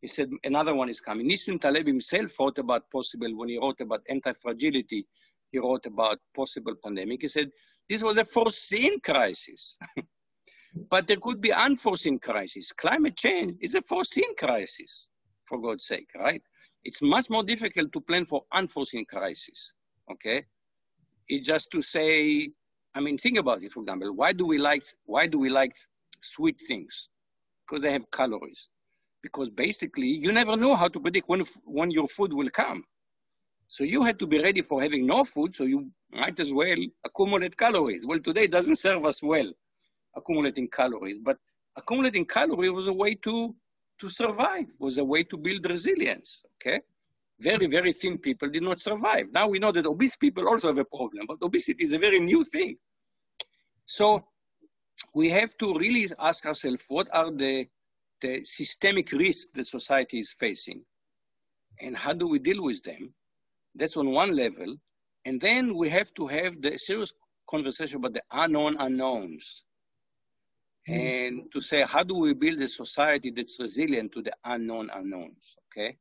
he 0.00 0.06
said 0.06 0.30
another 0.44 0.74
one 0.74 0.88
is 0.88 1.00
coming. 1.00 1.28
Nassim 1.28 1.60
Taleb 1.60 1.86
himself 1.86 2.30
thought 2.30 2.58
about 2.58 2.88
possible 2.90 3.36
when 3.36 3.48
he 3.48 3.58
wrote 3.58 3.80
about 3.80 4.02
anti-fragility 4.08 5.06
he 5.50 5.58
wrote 5.58 5.86
about 5.86 6.18
possible 6.34 6.74
pandemic. 6.82 7.22
He 7.22 7.28
said 7.28 7.50
this 7.88 8.02
was 8.02 8.18
a 8.18 8.24
foreseen 8.24 9.00
crisis. 9.00 9.76
but 10.90 11.06
there 11.06 11.16
could 11.16 11.40
be 11.40 11.52
unforeseen 11.52 12.18
crisis. 12.18 12.72
Climate 12.72 13.16
change 13.16 13.54
is 13.60 13.74
a 13.74 13.82
foreseen 13.82 14.34
crisis, 14.36 15.08
for 15.48 15.60
God's 15.60 15.86
sake, 15.86 16.08
right? 16.16 16.42
It's 16.84 17.02
much 17.02 17.28
more 17.28 17.42
difficult 17.42 17.92
to 17.92 18.00
plan 18.00 18.24
for 18.24 18.42
unforeseen 18.52 19.04
crisis, 19.04 19.72
okay? 20.10 20.44
It's 21.28 21.46
just 21.46 21.70
to 21.72 21.82
say, 21.82 22.50
I 22.94 23.00
mean, 23.00 23.18
think 23.18 23.38
about 23.38 23.62
it, 23.62 23.72
for 23.72 23.82
example, 23.82 24.14
why 24.14 24.32
do 24.32 24.46
we 24.46 24.58
like, 24.58 24.82
why 25.04 25.26
do 25.26 25.38
we 25.38 25.50
like 25.50 25.72
sweet 26.22 26.60
things? 26.66 27.08
Because 27.66 27.82
they 27.82 27.92
have 27.92 28.10
calories. 28.10 28.68
Because 29.22 29.50
basically, 29.50 30.06
you 30.06 30.32
never 30.32 30.56
know 30.56 30.74
how 30.74 30.88
to 30.88 30.98
predict 30.98 31.28
when, 31.28 31.44
when 31.64 31.90
your 31.90 32.08
food 32.08 32.32
will 32.32 32.50
come. 32.50 32.84
So 33.70 33.84
you 33.84 34.02
had 34.02 34.18
to 34.18 34.26
be 34.26 34.42
ready 34.42 34.62
for 34.62 34.82
having 34.82 35.06
no 35.06 35.22
food, 35.22 35.54
so 35.54 35.62
you 35.62 35.88
might 36.10 36.40
as 36.40 36.52
well 36.52 36.76
accumulate 37.06 37.56
calories. 37.56 38.04
Well, 38.04 38.18
today 38.18 38.42
it 38.42 38.50
doesn't 38.50 38.74
serve 38.74 39.04
us 39.04 39.22
well, 39.22 39.48
accumulating 40.16 40.66
calories, 40.68 41.18
but 41.22 41.36
accumulating 41.76 42.26
calories 42.26 42.72
was 42.72 42.88
a 42.88 42.92
way 42.92 43.14
to, 43.14 43.54
to 44.00 44.08
survive, 44.08 44.66
was 44.80 44.98
a 44.98 45.04
way 45.04 45.22
to 45.22 45.36
build 45.36 45.70
resilience, 45.70 46.42
okay? 46.56 46.80
Very, 47.38 47.68
very 47.68 47.92
thin 47.92 48.18
people 48.18 48.50
did 48.50 48.64
not 48.64 48.80
survive. 48.80 49.26
Now 49.30 49.48
we 49.48 49.60
know 49.60 49.70
that 49.70 49.86
obese 49.86 50.16
people 50.16 50.48
also 50.48 50.66
have 50.66 50.78
a 50.78 50.84
problem, 50.84 51.26
but 51.28 51.38
obesity 51.40 51.84
is 51.84 51.92
a 51.92 51.98
very 51.98 52.18
new 52.18 52.42
thing. 52.42 52.76
So 53.86 54.26
we 55.14 55.30
have 55.30 55.56
to 55.58 55.78
really 55.78 56.10
ask 56.18 56.44
ourselves, 56.44 56.82
what 56.88 57.08
are 57.12 57.30
the, 57.30 57.68
the 58.20 58.44
systemic 58.44 59.12
risks 59.12 59.52
that 59.54 59.68
society 59.68 60.18
is 60.18 60.32
facing? 60.32 60.82
And 61.80 61.96
how 61.96 62.14
do 62.14 62.26
we 62.26 62.40
deal 62.40 62.64
with 62.64 62.82
them? 62.82 63.14
That's 63.74 63.96
on 63.96 64.10
one 64.10 64.34
level. 64.34 64.76
And 65.24 65.40
then 65.40 65.74
we 65.76 65.88
have 65.90 66.12
to 66.14 66.26
have 66.26 66.60
the 66.60 66.78
serious 66.78 67.12
conversation 67.48 67.98
about 67.98 68.14
the 68.14 68.22
unknown 68.32 68.76
unknowns. 68.78 69.64
Mm. 70.88 71.28
And 71.28 71.52
to 71.52 71.60
say, 71.60 71.82
how 71.82 72.02
do 72.02 72.14
we 72.14 72.34
build 72.34 72.60
a 72.60 72.68
society 72.68 73.30
that's 73.34 73.58
resilient 73.60 74.12
to 74.12 74.22
the 74.22 74.32
unknown 74.44 74.90
unknowns? 74.92 75.56
Okay. 75.68 75.96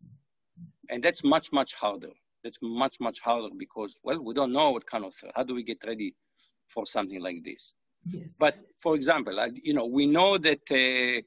And 0.90 1.04
that's 1.04 1.24
much, 1.24 1.52
much 1.52 1.76
harder. 1.76 2.12
That's 2.44 2.58
much, 2.62 3.00
much 3.00 3.20
harder 3.20 3.54
because, 3.58 4.00
well, 4.04 4.24
we 4.24 4.34
don't 4.34 4.54
know 4.54 4.72
what 4.72 4.86
kind 4.86 5.04
of, 5.04 5.14
how 5.36 5.44
do 5.44 5.54
we 5.54 5.64
get 5.64 5.84
ready 5.86 6.16
for 6.68 6.86
something 6.86 7.22
like 7.22 7.44
this? 7.44 7.74
Yes. 8.06 8.38
But 8.40 8.56
for 8.82 8.96
example, 8.96 9.40
I, 9.40 9.50
you 9.54 9.74
know, 9.74 9.86
we 9.86 10.06
know 10.06 10.38
that 10.38 10.62
uh, 10.72 11.22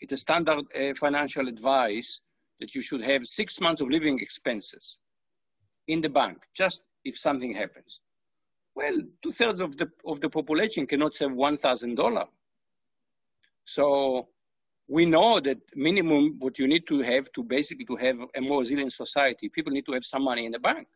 it's 0.00 0.12
a 0.12 0.16
standard 0.16 0.64
uh, 0.74 0.94
financial 0.94 1.48
advice 1.48 2.20
that 2.60 2.74
you 2.74 2.82
should 2.82 3.02
have 3.02 3.26
six 3.26 3.60
months 3.60 3.80
of 3.80 3.88
living 3.88 4.20
expenses 4.20 4.98
in 5.92 6.00
the 6.00 6.08
bank, 6.08 6.38
just 6.54 6.82
if 7.04 7.18
something 7.18 7.54
happens. 7.54 8.00
Well, 8.74 8.96
two 9.22 9.32
thirds 9.32 9.60
of 9.60 9.76
the 9.76 9.88
of 10.06 10.20
the 10.20 10.30
population 10.30 10.86
cannot 10.86 11.14
save 11.14 11.34
one 11.34 11.56
thousand 11.56 11.94
dollar. 11.96 12.26
So 13.64 14.28
we 14.88 15.06
know 15.06 15.40
that 15.40 15.58
minimum 15.74 16.36
what 16.38 16.58
you 16.58 16.66
need 16.66 16.86
to 16.88 17.00
have 17.00 17.30
to 17.32 17.44
basically 17.44 17.84
to 17.86 17.96
have 17.96 18.16
a 18.36 18.40
more 18.40 18.60
resilient 18.60 18.92
society, 18.92 19.48
people 19.48 19.72
need 19.72 19.86
to 19.86 19.92
have 19.92 20.04
some 20.04 20.24
money 20.24 20.44
in 20.46 20.52
the 20.52 20.58
bank. 20.58 20.88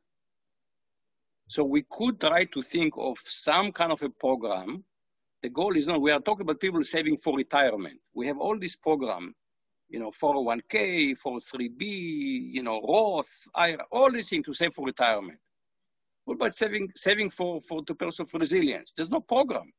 So 1.49 1.62
we 1.64 1.84
could 1.88 2.20
try 2.20 2.44
to 2.44 2.62
think 2.62 2.94
of 2.97 3.16
some 3.24 3.72
kind 3.72 3.92
of 3.92 4.03
a 4.03 4.09
program. 4.09 4.84
The 5.42 5.51
goal 5.51 5.76
is 5.76 5.86
not, 5.86 6.01
we 6.01 6.11
are 6.11 6.20
talking 6.20 6.42
about 6.42 6.61
people 6.61 6.82
saving 6.82 7.18
for 7.18 7.36
retirement. 7.36 8.01
We 8.14 8.26
have 8.26 8.38
all 8.38 8.59
this 8.59 8.74
program, 8.74 9.34
you 9.89 10.01
know, 10.01 10.11
401k, 10.11 11.14
403b, 11.24 11.80
you 11.80 12.62
know, 12.62 12.80
Roth, 12.80 13.47
IRA, 13.55 13.84
all 13.93 14.11
these 14.11 14.28
things 14.28 14.47
to 14.47 14.55
save 14.55 14.72
for 14.74 14.84
retirement. 14.84 15.39
What 16.24 16.34
about 16.34 16.55
saving, 16.55 16.91
saving 16.97 17.30
for, 17.30 17.61
for 17.61 17.82
the 17.87 17.95
purpose 17.95 18.18
of 18.18 18.30
resilience? 18.34 18.93
There's 18.97 19.11
no 19.11 19.20
program. 19.20 19.72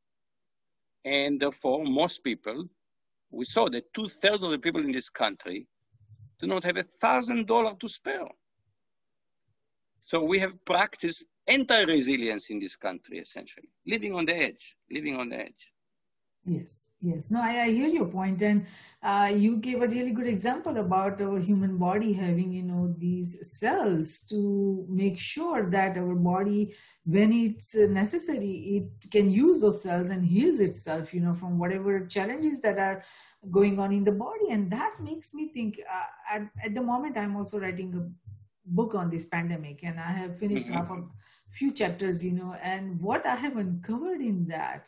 And 1.03 1.39
therefore, 1.39 1.83
most 1.83 2.23
people, 2.23 2.65
we 3.31 3.45
saw 3.45 3.69
that 3.69 3.93
two 3.93 4.07
thirds 4.07 4.43
of 4.43 4.51
the 4.51 4.59
people 4.59 4.81
in 4.81 4.91
this 4.91 5.09
country 5.09 5.67
do 6.39 6.47
not 6.47 6.63
have 6.63 6.77
a 6.77 6.83
thousand 6.83 7.47
dollars 7.47 7.75
to 7.81 7.89
spare. 7.89 8.27
So 10.01 10.23
we 10.23 10.39
have 10.39 10.53
practiced 10.63 11.25
anti-resilience 11.47 12.49
in 12.49 12.59
this 12.59 12.75
country, 12.75 13.19
essentially, 13.19 13.69
living 13.85 14.13
on 14.13 14.25
the 14.25 14.35
edge, 14.35 14.77
living 14.89 15.17
on 15.17 15.29
the 15.29 15.37
edge. 15.37 15.73
Yes, 16.49 16.93
yes. 17.01 17.29
No, 17.29 17.41
I, 17.41 17.63
I 17.63 17.71
hear 17.71 17.89
your 17.89 18.05
point, 18.05 18.41
and 18.41 18.67
uh, 19.03 19.29
you 19.35 19.57
gave 19.57 19.81
a 19.81 19.87
really 19.87 20.11
good 20.11 20.27
example 20.27 20.77
about 20.77 21.21
our 21.21 21.39
human 21.39 21.77
body 21.77 22.13
having, 22.13 22.53
you 22.53 22.63
know, 22.63 22.95
these 22.97 23.59
cells 23.59 24.21
to 24.29 24.85
make 24.87 25.19
sure 25.19 25.69
that 25.69 25.97
our 25.97 26.15
body, 26.15 26.73
when 27.03 27.33
it's 27.33 27.75
necessary, 27.75 28.53
it 28.77 29.11
can 29.11 29.29
use 29.29 29.59
those 29.59 29.83
cells 29.83 30.09
and 30.09 30.23
heals 30.23 30.61
itself, 30.61 31.13
you 31.13 31.19
know, 31.19 31.33
from 31.33 31.59
whatever 31.59 32.05
challenges 32.05 32.61
that 32.61 32.79
are 32.79 33.03
going 33.51 33.77
on 33.77 33.91
in 33.91 34.05
the 34.05 34.13
body, 34.13 34.49
and 34.51 34.71
that 34.71 34.93
makes 35.01 35.33
me 35.33 35.49
think. 35.49 35.81
Uh, 35.81 36.35
at, 36.35 36.49
at 36.63 36.73
the 36.73 36.81
moment, 36.81 37.17
I'm 37.17 37.35
also 37.35 37.59
writing 37.59 37.93
a 37.93 38.09
book 38.65 38.95
on 38.95 39.09
this 39.09 39.25
pandemic, 39.25 39.83
and 39.83 39.99
I 39.99 40.13
have 40.13 40.39
finished 40.39 40.67
mm-hmm. 40.67 40.77
half 40.77 40.91
of 40.91 41.09
few 41.51 41.73
chapters, 41.73 42.23
you 42.23 42.31
know, 42.31 42.55
and 42.61 43.01
what 43.01 43.25
I 43.25 43.35
have 43.35 43.57
uncovered 43.57 44.21
in 44.21 44.47
that 44.47 44.87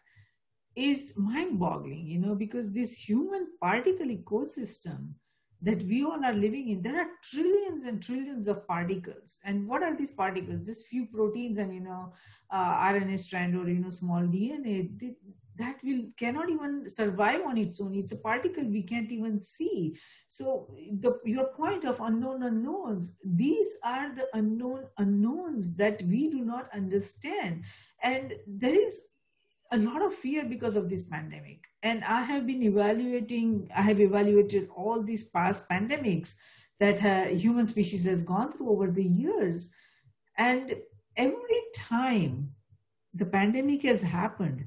is 0.80 1.14
mind 1.18 1.60
boggling, 1.60 2.08
you 2.08 2.20
know, 2.20 2.36
because 2.36 2.72
this 2.72 2.96
human 2.96 3.48
particle 3.62 4.08
ecosystem 4.08 5.14
that 5.62 5.84
we 5.84 6.04
all 6.04 6.24
are 6.24 6.34
living 6.34 6.70
in, 6.70 6.82
there 6.82 7.00
are 7.02 7.10
trillions 7.22 7.84
and 7.84 8.02
trillions 8.02 8.48
of 8.48 8.66
particles. 8.66 9.40
And 9.44 9.68
what 9.68 9.84
are 9.84 9.98
these 9.98 10.14
particles? 10.14 10.66
Just 10.66 10.88
few 10.88 11.06
proteins 11.08 11.58
and, 11.58 11.74
you 11.74 11.82
know, 11.82 12.14
uh, 12.50 12.76
RNA 12.76 13.20
strand 13.20 13.58
or, 13.58 13.68
you 13.68 13.80
know, 13.80 13.90
small 13.90 14.22
DNA. 14.22 14.98
They, 14.98 15.16
that 15.58 15.76
will 15.84 16.04
cannot 16.18 16.50
even 16.50 16.88
survive 16.88 17.42
on 17.46 17.58
its 17.58 17.82
own 17.82 17.94
it's 17.94 18.14
a 18.14 18.18
particle 18.18 18.64
we 18.64 18.82
can't 18.82 19.12
even 19.12 19.38
see 19.38 19.94
so 20.28 20.74
the, 21.02 21.20
your 21.26 21.48
point 21.48 21.84
of 21.84 22.00
unknown 22.00 22.44
unknowns 22.44 23.20
these 23.26 23.76
are 23.84 24.16
the 24.16 24.26
unknown 24.34 24.86
unknowns 24.98 25.76
that 25.76 26.02
we 26.04 26.30
do 26.30 26.46
not 26.46 26.70
understand 26.74 27.62
and 28.02 28.36
there 28.48 28.74
is 28.74 29.02
a 29.72 29.78
lot 29.78 30.02
of 30.02 30.14
fear 30.14 30.46
because 30.46 30.76
of 30.76 30.90
this 30.90 31.06
pandemic. 31.06 31.66
And 31.84 32.04
i 32.04 32.22
have 32.24 32.46
been 32.46 32.64
evaluating 32.64 33.70
i 33.76 33.82
have 33.82 34.00
evaluated 34.00 34.70
all 34.76 35.02
these 35.02 35.24
past 35.24 35.70
pandemics 35.70 36.36
that 36.80 37.04
uh, 37.04 37.26
human 37.26 37.68
species 37.68 38.06
has 38.06 38.22
gone 38.22 38.52
through 38.52 38.70
over 38.70 38.90
the 38.90 39.04
years. 39.04 39.74
And 40.38 40.76
every 41.18 41.62
time 41.76 42.52
the 43.14 43.26
pandemic 43.26 43.84
has 43.84 44.02
happened 44.02 44.66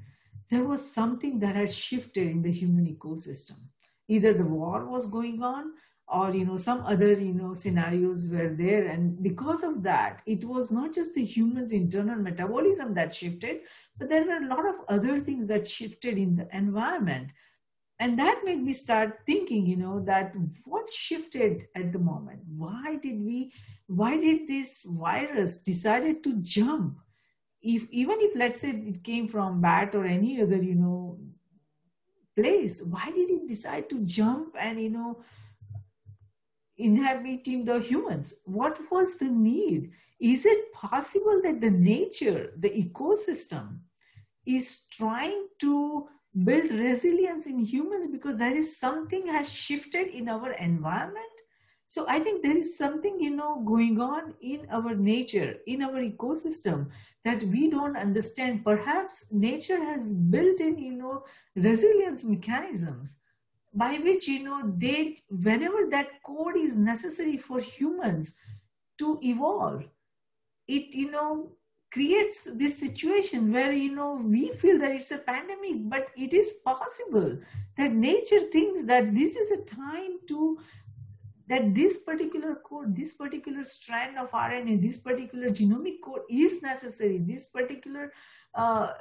there 0.53 0.65
was 0.65 0.95
something 0.95 1.39
that 1.39 1.57
had 1.57 1.73
shifted 1.73 2.27
in 2.29 2.43
the 2.43 2.53
human 2.53 2.87
ecosystem. 2.87 3.59
Either 4.07 4.35
the 4.35 4.45
war 4.45 4.85
was 4.85 5.07
going 5.07 5.43
on 5.43 5.73
or 6.07 6.35
you 6.35 6.45
know 6.45 6.59
some 6.59 6.83
other 6.85 7.13
you 7.13 7.33
know 7.33 7.55
scenarios 7.55 8.29
were 8.29 8.51
there. 8.55 8.85
And 8.87 9.23
because 9.23 9.63
of 9.63 9.83
that 9.85 10.21
it 10.27 10.45
was 10.45 10.71
not 10.71 10.93
just 10.93 11.15
the 11.15 11.25
human's 11.25 11.73
internal 11.73 12.17
metabolism 12.17 12.93
that 12.95 13.15
shifted 13.15 13.63
but 14.03 14.11
there 14.11 14.25
were 14.25 14.45
a 14.45 14.49
lot 14.49 14.69
of 14.69 14.75
other 14.89 15.21
things 15.21 15.47
that 15.47 15.65
shifted 15.65 16.19
in 16.19 16.35
the 16.35 16.49
environment. 16.53 17.31
And 18.01 18.19
that 18.19 18.41
made 18.45 18.61
me 18.61 18.73
start 18.73 19.21
thinking 19.25 19.65
you 19.65 19.77
know 19.77 20.01
that 20.01 20.35
what 20.65 20.93
shifted 20.93 21.69
at 21.77 21.93
the 21.93 22.01
moment? 22.01 22.41
Why 22.49 22.97
did 23.01 23.23
we 23.23 23.53
why 23.87 24.19
did 24.19 24.49
this 24.49 24.85
virus 24.91 25.59
decided 25.59 26.25
to 26.25 26.35
jump? 26.41 26.99
If 27.63 27.89
even 27.91 28.17
if 28.19 28.35
let's 28.35 28.63
say 28.63 28.71
it 28.71 29.05
came 29.05 29.29
from 29.29 29.61
bat 29.61 29.95
or 29.95 30.05
any 30.05 30.43
other 30.43 30.57
you 30.57 30.75
know 30.75 31.21
place 32.35 32.83
why 32.83 33.09
did 33.15 33.31
it 33.31 33.47
decide 33.47 33.89
to 33.91 34.01
jump 34.01 34.57
and 34.59 34.81
you 34.81 34.91
know 34.91 35.23
inhabiting 36.77 37.65
the 37.65 37.79
humans? 37.79 38.35
What 38.47 38.81
was 38.91 39.19
the 39.19 39.29
need? 39.29 39.93
Is 40.19 40.45
it 40.45 40.73
possible 40.73 41.41
that 41.45 41.61
the 41.61 41.71
nature 41.71 42.51
the 42.59 42.71
ecosystem 42.71 43.79
is 44.47 44.87
trying 44.91 45.47
to 45.61 46.09
build 46.45 46.71
resilience 46.71 47.47
in 47.47 47.59
humans 47.59 48.09
because 48.09 48.37
there 48.37 48.57
is 48.57 48.79
something 48.79 49.27
has 49.27 49.53
shifted 49.53 50.09
in 50.09 50.29
our 50.29 50.53
environment 50.53 51.43
so 51.93 52.07
I 52.09 52.21
think 52.21 52.43
there 52.43 52.57
is 52.57 52.79
something, 52.79 53.21
you 53.21 53.37
know, 53.37 53.61
going 53.67 54.01
on 54.01 54.33
in 54.41 54.67
our 54.71 54.95
nature, 54.95 55.57
in 55.67 55.83
our 55.83 56.01
ecosystem 56.01 56.89
that 57.23 57.43
we 57.43 57.69
don't 57.69 57.99
understand. 57.99 58.65
Perhaps 58.65 59.31
nature 59.31 59.77
has 59.77 60.15
built 60.15 60.59
in, 60.61 60.79
you 60.79 60.93
know, 60.93 61.25
resilience 61.55 62.25
mechanisms 62.25 63.19
by 63.75 63.97
which, 63.97 64.27
you 64.27 64.43
know, 64.43 64.73
they, 64.79 65.19
whenever 65.29 65.87
that 65.91 66.23
code 66.25 66.57
is 66.57 66.79
necessary 66.79 67.37
for 67.37 67.61
humans 67.61 68.37
to 68.99 69.19
evolve, 69.23 69.85
it, 70.67 70.95
you 70.95 71.11
know, 71.11 71.51
creates 71.93 72.49
this 72.55 72.79
situation 72.79 73.53
where 73.53 73.73
you 73.73 73.95
know 73.95 74.15
we 74.15 74.51
feel 74.53 74.79
that 74.79 74.93
it's 74.93 75.11
a 75.11 75.19
pandemic 75.19 75.89
but 75.95 76.09
it 76.17 76.33
is 76.33 76.55
possible 76.65 77.37
that 77.77 77.93
nature 77.93 78.41
thinks 78.41 78.85
that 78.85 79.15
this 79.15 79.37
is 79.37 79.51
a 79.51 79.65
time 79.65 80.19
to 80.27 80.59
that 81.49 81.75
this 81.75 81.99
particular 81.99 82.55
code, 82.67 82.97
this 82.97 83.15
particular 83.15 83.63
strand 83.63 84.19
of 84.19 84.31
RNA, 84.31 84.81
this 84.81 84.99
particular 84.99 85.49
genomic 85.49 86.01
code 86.03 86.23
is 86.31 86.63
necessary. 86.63 87.19
This 87.19 87.49
particular 87.49 88.13
uh, 88.55 88.93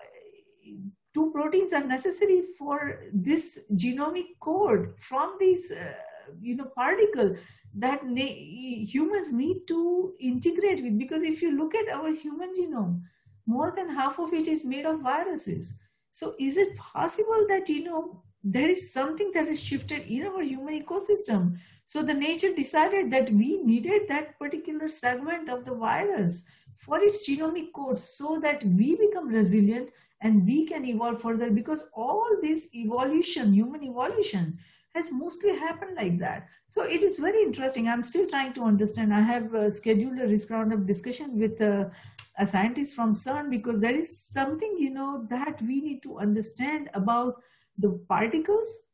two 1.13 1.31
proteins 1.31 1.73
are 1.73 1.83
necessary 1.83 2.41
for 2.57 3.01
this 3.13 3.65
genomic 3.73 4.39
code 4.39 4.93
from 4.99 5.35
this, 5.39 5.71
uh, 5.71 5.93
you 6.41 6.55
know, 6.55 6.65
particle 6.75 7.35
that 7.75 8.01
humans 8.03 9.31
need 9.31 9.67
to 9.67 10.13
integrate 10.19 10.83
with. 10.83 10.97
Because 10.97 11.23
if 11.23 11.41
you 11.41 11.57
look 11.57 11.73
at 11.75 11.89
our 11.89 12.11
human 12.11 12.53
genome, 12.53 13.01
more 13.45 13.73
than 13.75 13.89
half 13.89 14.19
of 14.19 14.33
it 14.33 14.47
is 14.47 14.65
made 14.65 14.85
of 14.85 15.01
viruses. 15.01 15.79
So 16.11 16.35
is 16.39 16.57
it 16.57 16.75
possible 16.75 17.45
that, 17.47 17.69
you 17.69 17.83
know, 17.83 18.23
there 18.43 18.69
is 18.69 18.91
something 18.91 19.31
that 19.33 19.47
has 19.47 19.61
shifted 19.61 20.03
in 20.07 20.25
our 20.25 20.41
human 20.41 20.83
ecosystem 20.83 21.57
so 21.91 22.01
the 22.01 22.13
nature 22.13 22.53
decided 22.55 23.11
that 23.11 23.29
we 23.31 23.61
needed 23.63 24.03
that 24.07 24.39
particular 24.39 24.87
segment 24.87 25.49
of 25.49 25.65
the 25.65 25.73
virus 25.73 26.43
for 26.77 27.03
its 27.03 27.29
genomic 27.29 27.73
code 27.73 27.99
so 27.99 28.39
that 28.39 28.63
we 28.63 28.95
become 28.95 29.27
resilient 29.27 29.89
and 30.21 30.45
we 30.47 30.65
can 30.65 30.85
evolve 30.85 31.21
further 31.21 31.49
because 31.49 31.89
all 31.93 32.37
this 32.41 32.73
evolution, 32.73 33.51
human 33.51 33.83
evolution, 33.83 34.57
has 34.93 35.11
mostly 35.11 35.57
happened 35.57 35.95
like 35.95 36.19
that. 36.19 36.47
So 36.67 36.83
it 36.83 37.01
is 37.01 37.17
very 37.17 37.41
interesting. 37.41 37.87
I'm 37.87 38.03
still 38.03 38.27
trying 38.27 38.53
to 38.53 38.63
understand. 38.63 39.13
I 39.13 39.21
have 39.21 39.53
uh, 39.53 39.69
scheduled 39.69 40.19
a 40.19 40.27
risk 40.27 40.49
roundup 40.49 40.85
discussion 40.85 41.39
with 41.39 41.61
uh, 41.61 41.85
a 42.37 42.45
scientist 42.45 42.95
from 42.95 43.13
CERN 43.13 43.49
because 43.49 43.79
there 43.79 43.95
is 43.95 44.17
something, 44.17 44.75
you 44.77 44.89
know, 44.89 45.25
that 45.29 45.61
we 45.61 45.81
need 45.81 46.03
to 46.03 46.17
understand 46.19 46.89
about 46.93 47.41
the 47.77 47.91
particles 48.07 48.87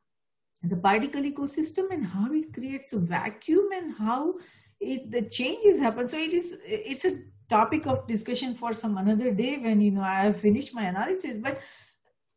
the 0.62 0.76
particle 0.76 1.22
ecosystem 1.22 1.90
and 1.90 2.04
how 2.04 2.32
it 2.32 2.52
creates 2.52 2.92
a 2.92 2.98
vacuum 2.98 3.68
and 3.74 3.94
how 3.96 4.34
it, 4.80 5.10
the 5.10 5.22
changes 5.22 5.78
happen. 5.78 6.08
So 6.08 6.18
it 6.18 6.32
is 6.32 6.60
it's 6.64 7.04
a 7.04 7.22
topic 7.48 7.86
of 7.86 8.06
discussion 8.06 8.54
for 8.54 8.72
some 8.72 8.98
another 8.98 9.32
day 9.32 9.58
when 9.58 9.80
you 9.80 9.90
know 9.90 10.02
I 10.02 10.24
have 10.24 10.40
finished 10.40 10.74
my 10.74 10.84
analysis. 10.84 11.38
But 11.38 11.60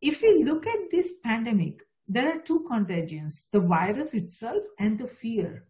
if 0.00 0.22
we 0.22 0.44
look 0.44 0.66
at 0.66 0.90
this 0.90 1.14
pandemic, 1.22 1.82
there 2.12 2.34
are 2.34 2.40
two 2.40 2.60
contagions: 2.60 3.48
the 3.50 3.60
virus 3.60 4.14
itself 4.14 4.62
and 4.78 4.98
the 4.98 5.06
fear, 5.06 5.64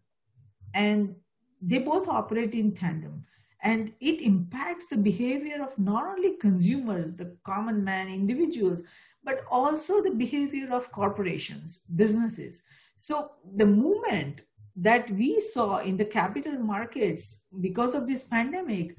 and 0.74 1.14
they 1.60 1.78
both 1.78 2.08
operate 2.08 2.54
in 2.54 2.72
tandem. 2.72 3.24
And 3.64 3.92
it 4.00 4.20
impacts 4.22 4.88
the 4.88 4.96
behavior 4.96 5.62
of 5.62 5.78
not 5.78 6.04
only 6.04 6.36
consumers, 6.36 7.14
the 7.14 7.36
common 7.44 7.84
man, 7.84 8.08
individuals, 8.08 8.82
but 9.22 9.44
also 9.48 10.02
the 10.02 10.10
behavior 10.10 10.72
of 10.72 10.90
corporations, 10.90 11.78
businesses. 11.94 12.62
So 12.96 13.30
the 13.54 13.66
movement 13.66 14.42
that 14.76 15.10
we 15.12 15.38
saw 15.38 15.78
in 15.78 15.96
the 15.96 16.04
capital 16.04 16.54
markets 16.54 17.44
because 17.60 17.94
of 17.94 18.06
this 18.06 18.24
pandemic 18.24 18.96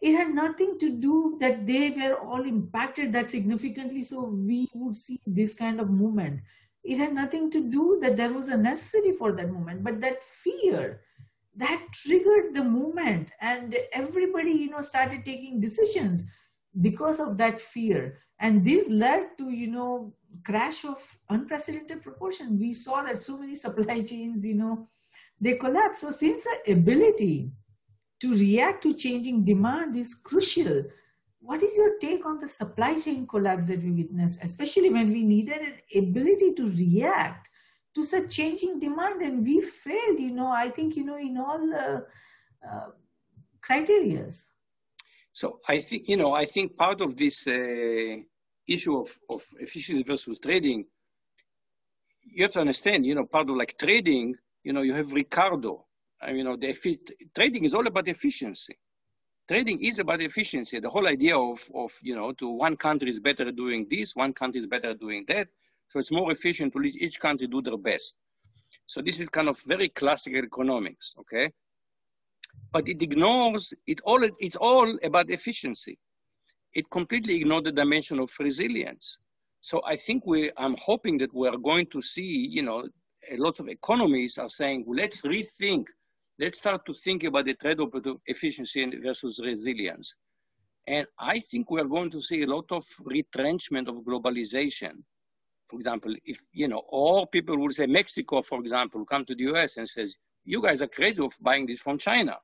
it 0.00 0.12
had 0.12 0.34
nothing 0.34 0.76
to 0.78 0.90
do 0.90 1.38
that 1.40 1.66
they 1.66 1.90
were 1.90 2.14
all 2.16 2.44
impacted 2.44 3.12
that 3.12 3.28
significantly 3.28 4.02
so 4.02 4.24
we 4.24 4.68
would 4.74 4.96
see 4.96 5.20
this 5.24 5.54
kind 5.54 5.80
of 5.80 5.88
movement 5.88 6.40
it 6.84 6.98
had 6.98 7.14
nothing 7.14 7.50
to 7.50 7.70
do 7.70 7.98
that 8.00 8.16
there 8.16 8.32
was 8.32 8.48
a 8.48 8.56
necessity 8.56 9.12
for 9.12 9.32
that 9.32 9.50
movement 9.50 9.82
but 9.82 10.00
that 10.00 10.22
fear 10.22 11.00
that 11.56 11.80
triggered 11.92 12.54
the 12.54 12.62
movement 12.62 13.30
and 13.40 13.76
everybody 13.92 14.52
you 14.52 14.70
know 14.70 14.80
started 14.80 15.24
taking 15.24 15.60
decisions 15.60 16.24
because 16.80 17.20
of 17.20 17.38
that 17.38 17.60
fear 17.60 18.18
and 18.40 18.64
this 18.64 18.88
led 18.88 19.28
to 19.38 19.50
you 19.50 19.68
know 19.68 20.12
crash 20.44 20.84
of 20.84 21.18
unprecedented 21.30 22.02
proportion 22.02 22.58
we 22.58 22.72
saw 22.72 23.02
that 23.02 23.20
so 23.20 23.38
many 23.38 23.54
supply 23.54 24.00
chains 24.12 24.44
you 24.44 24.54
know 24.54 24.88
they 25.40 25.54
collapse. 25.54 26.00
So 26.00 26.10
since 26.10 26.44
the 26.44 26.72
ability 26.72 27.50
to 28.20 28.32
react 28.32 28.82
to 28.84 28.94
changing 28.94 29.44
demand 29.44 29.96
is 29.96 30.14
crucial, 30.14 30.84
what 31.44 31.62
is 31.62 31.76
your 31.76 31.98
take 31.98 32.24
on 32.24 32.38
the 32.38 32.48
supply 32.48 32.92
chain 33.04 33.26
collapse 33.26 33.68
that 33.68 33.82
we 33.82 33.90
witnessed, 33.90 34.42
especially 34.42 34.90
when 34.90 35.10
we 35.12 35.22
needed 35.22 35.60
an 35.70 35.76
ability 36.02 36.54
to 36.54 36.64
react 36.70 37.50
to 37.94 38.02
such 38.02 38.34
changing 38.34 38.80
demand 38.80 39.22
and 39.22 39.44
we 39.46 39.60
failed, 39.60 40.18
you 40.18 40.32
know, 40.32 40.48
I 40.48 40.68
think, 40.70 40.96
you 40.96 41.04
know, 41.04 41.18
in 41.18 41.36
all 41.38 41.64
uh, 41.74 42.00
uh, 42.68 42.88
criterias. 43.66 44.44
So 45.32 45.60
I 45.68 45.78
think, 45.78 46.08
you 46.08 46.16
know, 46.16 46.32
I 46.32 46.44
think 46.44 46.76
part 46.76 47.00
of 47.00 47.16
this 47.16 47.46
uh, 47.46 48.16
issue 48.66 48.96
of, 49.02 49.10
of 49.30 49.42
efficiency 49.60 50.02
versus 50.02 50.38
trading, 50.38 50.86
you 52.22 52.44
have 52.44 52.52
to 52.52 52.60
understand, 52.60 53.04
you 53.06 53.14
know, 53.14 53.26
part 53.26 53.50
of 53.50 53.56
like 53.56 53.78
trading 53.78 54.34
you 54.64 54.72
know, 54.72 54.82
you 54.82 54.94
have 54.94 55.12
Ricardo. 55.12 55.84
Uh, 56.26 56.32
you 56.32 56.42
know, 56.42 56.56
the 56.56 56.74
trading 57.34 57.64
is 57.64 57.74
all 57.74 57.86
about 57.86 58.08
efficiency. 58.08 58.76
Trading 59.46 59.84
is 59.84 59.98
about 59.98 60.22
efficiency. 60.22 60.80
The 60.80 60.88
whole 60.88 61.06
idea 61.06 61.36
of, 61.36 61.62
of, 61.74 61.92
you 62.02 62.16
know, 62.16 62.32
to 62.32 62.48
one 62.48 62.76
country 62.76 63.10
is 63.10 63.20
better 63.20 63.52
doing 63.52 63.86
this, 63.90 64.16
one 64.16 64.32
country 64.32 64.60
is 64.60 64.66
better 64.66 64.94
doing 64.94 65.24
that. 65.28 65.48
So 65.90 65.98
it's 65.98 66.10
more 66.10 66.32
efficient 66.32 66.72
to 66.72 66.78
let 66.78 66.94
each 66.94 67.20
country 67.20 67.46
do 67.46 67.60
their 67.60 67.76
best. 67.76 68.16
So 68.86 69.02
this 69.02 69.20
is 69.20 69.28
kind 69.28 69.48
of 69.48 69.60
very 69.66 69.88
classical 69.90 70.42
economics, 70.42 71.14
okay? 71.20 71.52
But 72.72 72.88
it 72.88 73.02
ignores, 73.02 73.74
it 73.86 74.00
all, 74.04 74.22
it's 74.24 74.56
all 74.56 74.98
about 75.02 75.30
efficiency. 75.30 75.98
It 76.72 76.90
completely 76.90 77.36
ignored 77.36 77.64
the 77.64 77.72
dimension 77.72 78.18
of 78.18 78.30
resilience. 78.40 79.18
So 79.60 79.82
I 79.86 79.96
think 79.96 80.26
we, 80.26 80.50
I'm 80.56 80.76
hoping 80.78 81.18
that 81.18 81.34
we 81.34 81.48
are 81.48 81.56
going 81.56 81.86
to 81.92 82.02
see, 82.02 82.48
you 82.50 82.62
know, 82.62 82.88
a 83.30 83.36
lot 83.36 83.60
of 83.60 83.68
economists 83.68 84.38
are 84.38 84.48
saying, 84.48 84.84
let's 84.88 85.20
rethink, 85.22 85.86
let's 86.38 86.58
start 86.58 86.84
to 86.86 86.94
think 86.94 87.24
about 87.24 87.44
the 87.44 87.54
trade-off 87.54 87.92
between 87.92 88.18
efficiency 88.26 88.84
versus 89.02 89.40
resilience. 89.42 90.16
And 90.86 91.06
I 91.18 91.38
think 91.38 91.70
we 91.70 91.80
are 91.80 91.86
going 91.86 92.10
to 92.10 92.20
see 92.20 92.42
a 92.42 92.46
lot 92.46 92.66
of 92.70 92.84
retrenchment 93.00 93.88
of 93.88 93.96
globalization. 94.04 95.02
For 95.68 95.78
example, 95.78 96.14
if, 96.24 96.38
you 96.52 96.68
know, 96.68 96.82
all 96.88 97.26
people 97.26 97.56
will 97.58 97.70
say 97.70 97.86
Mexico, 97.86 98.42
for 98.42 98.60
example, 98.60 99.04
come 99.06 99.24
to 99.24 99.34
the 99.34 99.44
US 99.54 99.78
and 99.78 99.88
says, 99.88 100.16
you 100.44 100.60
guys 100.60 100.82
are 100.82 100.88
crazy 100.88 101.24
of 101.24 101.32
buying 101.40 101.66
this 101.66 101.80
from 101.80 101.98
China. 101.98 102.36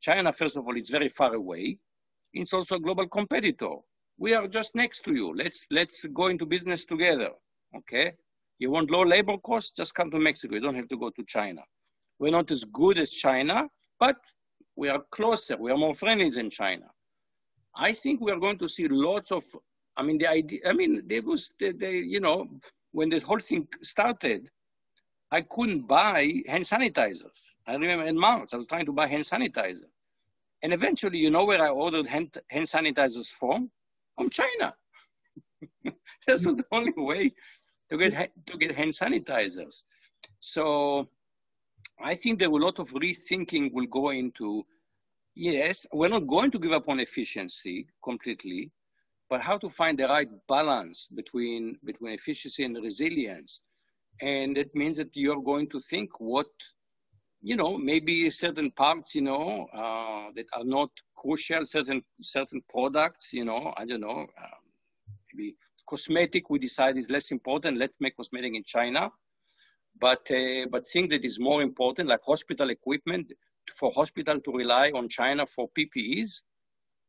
China, 0.00 0.32
first 0.32 0.56
of 0.56 0.66
all, 0.66 0.76
it's 0.76 0.90
very 0.90 1.08
far 1.08 1.34
away. 1.34 1.78
It's 2.32 2.52
also 2.52 2.76
a 2.76 2.80
global 2.80 3.08
competitor. 3.08 3.76
We 4.18 4.34
are 4.34 4.46
just 4.46 4.76
next 4.76 5.00
to 5.06 5.14
you. 5.14 5.34
Let's, 5.34 5.66
let's 5.70 6.04
go 6.04 6.28
into 6.28 6.46
business 6.46 6.84
together. 6.84 7.30
Okay. 7.76 8.12
You 8.58 8.70
want 8.70 8.90
low 8.90 9.02
labor 9.02 9.38
costs? 9.38 9.72
Just 9.72 9.94
come 9.94 10.10
to 10.12 10.18
Mexico. 10.18 10.54
You 10.54 10.60
don't 10.60 10.76
have 10.76 10.88
to 10.88 10.96
go 10.96 11.10
to 11.10 11.24
China. 11.26 11.62
We're 12.24 12.30
not 12.30 12.50
as 12.50 12.64
good 12.64 12.98
as 12.98 13.10
China, 13.10 13.68
but 14.00 14.16
we 14.76 14.88
are 14.88 15.02
closer. 15.10 15.58
We 15.58 15.70
are 15.70 15.76
more 15.76 15.94
friendly 15.94 16.30
than 16.30 16.48
China. 16.48 16.86
I 17.76 17.92
think 17.92 18.22
we 18.22 18.32
are 18.32 18.38
going 18.38 18.56
to 18.60 18.66
see 18.66 18.88
lots 18.88 19.30
of, 19.30 19.44
I 19.98 20.02
mean, 20.04 20.16
the 20.16 20.30
idea, 20.30 20.60
I 20.66 20.72
mean, 20.72 21.02
there 21.04 21.20
was, 21.20 21.52
they, 21.60 21.96
you 21.96 22.20
know, 22.20 22.48
when 22.92 23.10
this 23.10 23.24
whole 23.24 23.40
thing 23.40 23.68
started, 23.82 24.48
I 25.30 25.42
couldn't 25.42 25.86
buy 25.86 26.40
hand 26.48 26.64
sanitizers. 26.64 27.40
I 27.66 27.72
remember 27.74 28.06
in 28.06 28.18
March, 28.18 28.54
I 28.54 28.56
was 28.56 28.68
trying 28.68 28.86
to 28.86 28.92
buy 28.92 29.06
hand 29.06 29.24
sanitizer. 29.24 29.90
And 30.62 30.72
eventually, 30.72 31.18
you 31.18 31.30
know 31.30 31.44
where 31.44 31.62
I 31.62 31.68
ordered 31.68 32.06
hand, 32.06 32.38
hand 32.48 32.66
sanitizers 32.66 33.26
from? 33.26 33.70
From 34.16 34.30
China. 34.30 34.74
That's 36.26 36.44
the 36.44 36.64
only 36.72 36.94
way 36.96 37.34
to 37.90 37.98
get 37.98 38.32
to 38.46 38.56
get 38.56 38.74
hand 38.74 38.94
sanitizers. 38.94 39.82
So 40.40 41.10
I 42.02 42.14
think 42.14 42.38
there 42.38 42.50
will 42.50 42.62
a 42.62 42.66
lot 42.66 42.78
of 42.78 42.90
rethinking 42.92 43.72
will 43.72 43.86
go 43.86 44.10
into 44.10 44.64
yes, 45.34 45.86
we're 45.92 46.08
not 46.08 46.26
going 46.26 46.50
to 46.52 46.58
give 46.58 46.72
up 46.72 46.88
on 46.88 47.00
efficiency 47.00 47.86
completely, 48.02 48.70
but 49.28 49.40
how 49.40 49.58
to 49.58 49.68
find 49.68 49.98
the 49.98 50.08
right 50.08 50.28
balance 50.48 51.08
between 51.14 51.78
between 51.84 52.12
efficiency 52.12 52.64
and 52.64 52.76
resilience. 52.82 53.60
And 54.20 54.56
it 54.56 54.74
means 54.74 54.96
that 54.98 55.10
you're 55.14 55.42
going 55.42 55.68
to 55.70 55.80
think 55.80 56.20
what 56.20 56.46
you 57.44 57.56
know, 57.56 57.76
maybe 57.76 58.30
certain 58.30 58.70
parts, 58.70 59.14
you 59.14 59.20
know, 59.20 59.66
uh, 59.74 60.32
that 60.34 60.46
are 60.54 60.64
not 60.64 60.88
crucial, 61.14 61.66
certain 61.66 62.02
certain 62.22 62.62
products, 62.70 63.34
you 63.34 63.44
know, 63.44 63.74
I 63.76 63.84
don't 63.84 64.00
know, 64.00 64.26
uh, 64.42 64.58
maybe 65.30 65.54
cosmetic 65.86 66.48
we 66.48 66.58
decide 66.58 66.96
is 66.96 67.10
less 67.10 67.30
important. 67.32 67.76
Let's 67.76 67.94
make 68.00 68.16
cosmetic 68.16 68.54
in 68.54 68.64
China. 68.64 69.10
But 70.00 70.30
uh, 70.30 70.66
but 70.70 70.86
thing 70.88 71.08
that 71.08 71.24
is 71.24 71.38
more 71.38 71.62
important, 71.62 72.08
like 72.08 72.20
hospital 72.24 72.70
equipment, 72.70 73.32
for 73.78 73.90
hospital 73.92 74.40
to 74.40 74.52
rely 74.52 74.90
on 74.94 75.08
China 75.08 75.46
for 75.46 75.68
PPEs, 75.78 76.42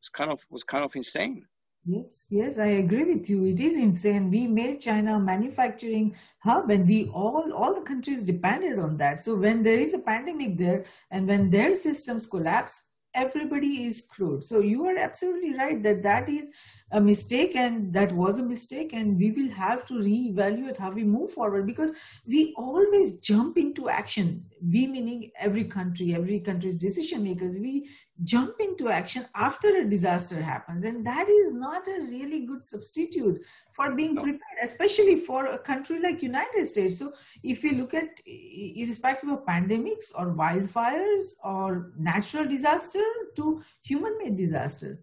was 0.02 0.10
kind 0.14 0.32
of 0.32 0.40
was 0.50 0.64
kind 0.64 0.86
of 0.86 0.96
insane. 0.96 1.46
Yes, 1.88 2.28
yes, 2.32 2.58
I 2.58 2.66
agree 2.82 3.04
with 3.04 3.30
you. 3.30 3.46
It 3.46 3.60
is 3.60 3.78
insane. 3.78 4.32
We 4.32 4.48
made 4.48 4.82
China 4.82 5.18
a 5.18 5.20
manufacturing 5.20 6.16
hub, 6.40 6.72
and 6.72 6.88
we 6.88 7.10
all 7.10 7.54
all 7.54 7.76
the 7.76 7.82
countries 7.82 8.24
depended 8.24 8.80
on 8.80 8.98
that. 8.98 9.20
So 9.20 9.36
when 9.36 9.62
there 9.62 9.78
is 9.78 9.94
a 9.94 10.00
pandemic 10.00 10.58
there, 10.58 10.86
and 11.12 11.28
when 11.28 11.50
their 11.52 11.76
systems 11.76 12.26
collapse, 12.26 12.90
everybody 13.14 13.86
is 13.86 14.00
screwed. 14.00 14.44
So 14.44 14.60
you 14.62 14.86
are 14.86 14.98
absolutely 14.98 15.56
right 15.56 15.82
that 15.84 16.02
that 16.04 16.28
is 16.28 16.50
a 16.92 17.02
mistake 17.02 17.56
and 17.56 17.92
that 17.94 18.12
was 18.12 18.38
a 18.38 18.44
mistake 18.44 18.94
and 18.94 19.18
we 19.18 19.32
will 19.32 19.50
have 19.50 19.86
to 19.86 19.96
reevaluate 19.96 20.78
how 20.78 20.92
we 20.92 21.04
move 21.04 21.32
forward 21.32 21.66
because 21.66 21.92
we 22.28 22.54
always 22.56 23.14
jump 23.14 23.58
into 23.58 23.90
action 23.90 24.46
we 24.72 24.86
meaning 24.86 25.32
every 25.40 25.64
country 25.64 26.14
every 26.14 26.40
country's 26.40 26.80
decision 26.80 27.24
makers 27.24 27.58
we 27.58 27.90
jump 28.24 28.54
into 28.60 28.88
action 28.88 29.26
after 29.34 29.78
a 29.78 29.90
disaster 29.90 30.40
happens 30.40 30.84
and 30.84 31.06
that 31.06 31.28
is 31.28 31.54
not 31.54 31.88
a 31.88 32.02
really 32.04 32.46
good 32.46 32.64
substitute 32.64 33.42
for 33.74 33.96
being 33.96 34.14
no. 34.14 34.22
prepared 34.22 34.60
especially 34.64 35.16
for 35.16 35.48
a 35.48 35.58
country 35.58 36.00
like 36.00 36.22
united 36.22 36.68
states 36.68 37.00
so 37.00 37.12
if 37.44 37.64
you 37.64 37.72
look 37.72 37.96
at 37.96 38.22
irrespective 38.28 39.30
of 39.30 39.44
pandemics 39.44 40.14
or 40.16 40.36
wildfires 40.36 41.34
or 41.44 41.92
natural 41.98 42.46
disaster 42.46 43.04
to 43.36 43.62
human 43.82 44.16
made 44.20 44.38
disaster 44.38 45.00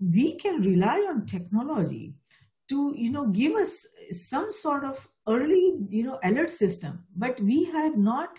we 0.00 0.36
can 0.36 0.62
rely 0.62 0.98
on 1.08 1.26
technology 1.26 2.14
to 2.68 2.94
you 2.96 3.10
know 3.10 3.26
give 3.26 3.54
us 3.54 3.86
some 4.10 4.50
sort 4.50 4.84
of 4.84 5.08
early 5.26 5.74
you 5.88 6.04
know 6.04 6.18
alert 6.22 6.50
system. 6.50 7.04
But 7.16 7.40
we 7.40 7.64
have 7.64 7.96
not 7.96 8.38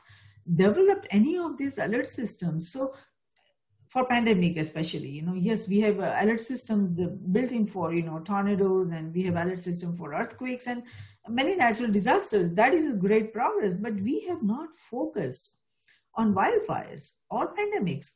developed 0.53 1.07
any 1.11 1.37
of 1.37 1.57
these 1.57 1.77
alert 1.77 2.07
systems. 2.07 2.71
So 2.71 2.93
for 3.89 4.05
pandemic 4.05 4.55
especially 4.57 5.09
you 5.09 5.23
know 5.23 5.33
yes 5.33 5.67
we 5.67 5.79
have 5.79 5.99
uh, 5.99 6.15
alert 6.19 6.39
systems 6.39 6.89
built 7.31 7.51
in 7.51 7.65
for 7.65 7.91
you 7.91 8.03
know 8.03 8.19
tornadoes 8.19 8.91
and 8.91 9.11
we 9.15 9.23
have 9.23 9.35
alert 9.35 9.59
system 9.59 9.97
for 9.97 10.13
earthquakes 10.13 10.67
and 10.67 10.83
many 11.27 11.55
natural 11.55 11.91
disasters. 11.91 12.53
That 12.55 12.73
is 12.73 12.85
a 12.85 12.93
great 12.93 13.33
progress 13.33 13.75
but 13.75 13.95
we 13.95 14.25
have 14.27 14.43
not 14.43 14.69
focused 14.77 15.55
on 16.15 16.33
wildfires 16.33 17.13
or 17.29 17.53
pandemics. 17.53 18.11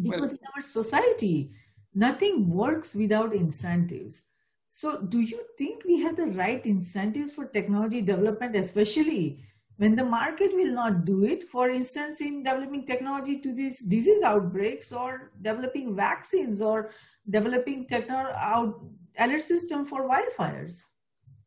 Because 0.00 0.32
well, 0.32 0.40
in 0.40 0.46
our 0.56 0.62
society 0.62 1.50
nothing 1.94 2.48
works 2.48 2.94
without 2.94 3.34
incentives. 3.34 4.28
So, 4.68 5.02
do 5.02 5.20
you 5.20 5.42
think 5.58 5.84
we 5.84 6.00
have 6.00 6.16
the 6.16 6.26
right 6.26 6.64
incentives 6.64 7.34
for 7.34 7.44
technology 7.44 8.00
development, 8.00 8.56
especially 8.56 9.44
when 9.76 9.96
the 9.96 10.04
market 10.04 10.54
will 10.54 10.72
not 10.72 11.04
do 11.04 11.24
it, 11.24 11.44
for 11.44 11.68
instance, 11.68 12.20
in 12.20 12.42
developing 12.42 12.86
technology 12.86 13.40
to 13.40 13.52
these 13.52 13.82
disease 13.82 14.22
outbreaks 14.22 14.92
or 14.92 15.32
developing 15.42 15.94
vaccines 15.94 16.62
or 16.62 16.90
developing 17.28 17.86
techno- 17.86 18.32
out 18.36 18.80
alert 19.18 19.42
system 19.42 19.84
for 19.84 20.08
wildfires? 20.08 20.84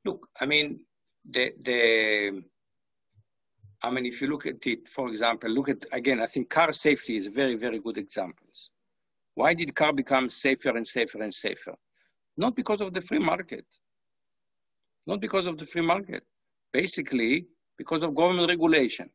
Look, 0.04 0.28
I 0.40 0.46
mean, 0.46 0.82
the, 1.28 1.54
the, 1.64 2.44
I 3.82 3.90
mean, 3.90 4.06
if 4.06 4.22
you 4.22 4.28
look 4.28 4.46
at 4.46 4.66
it, 4.68 4.88
for 4.88 5.10
example, 5.10 5.50
look 5.50 5.70
at, 5.70 5.84
again, 5.92 6.22
I 6.22 6.28
think 6.28 6.50
car 6.50 6.72
safety 6.74 7.16
is 7.18 7.26
a 7.26 7.32
very, 7.32 7.56
very 7.56 7.80
good 7.80 7.98
example. 7.98 8.46
Why 9.36 9.54
did 9.54 9.76
car 9.76 9.94
become 9.94 10.30
safer 10.30 10.70
and 10.70 10.88
safer 10.88 11.22
and 11.22 11.34
safer? 11.34 11.76
Not 12.38 12.56
because 12.56 12.82
of 12.82 12.94
the 12.94 13.02
free 13.02 13.20
market. 13.20 13.66
Not 15.06 15.22
because 15.22 15.46
of 15.46 15.58
the 15.58 15.66
free 15.66 15.82
market. 15.82 16.24
Basically, 16.74 17.46
because 17.78 18.02
of 18.04 18.16
government 18.16 18.50
regulation. 18.50 19.10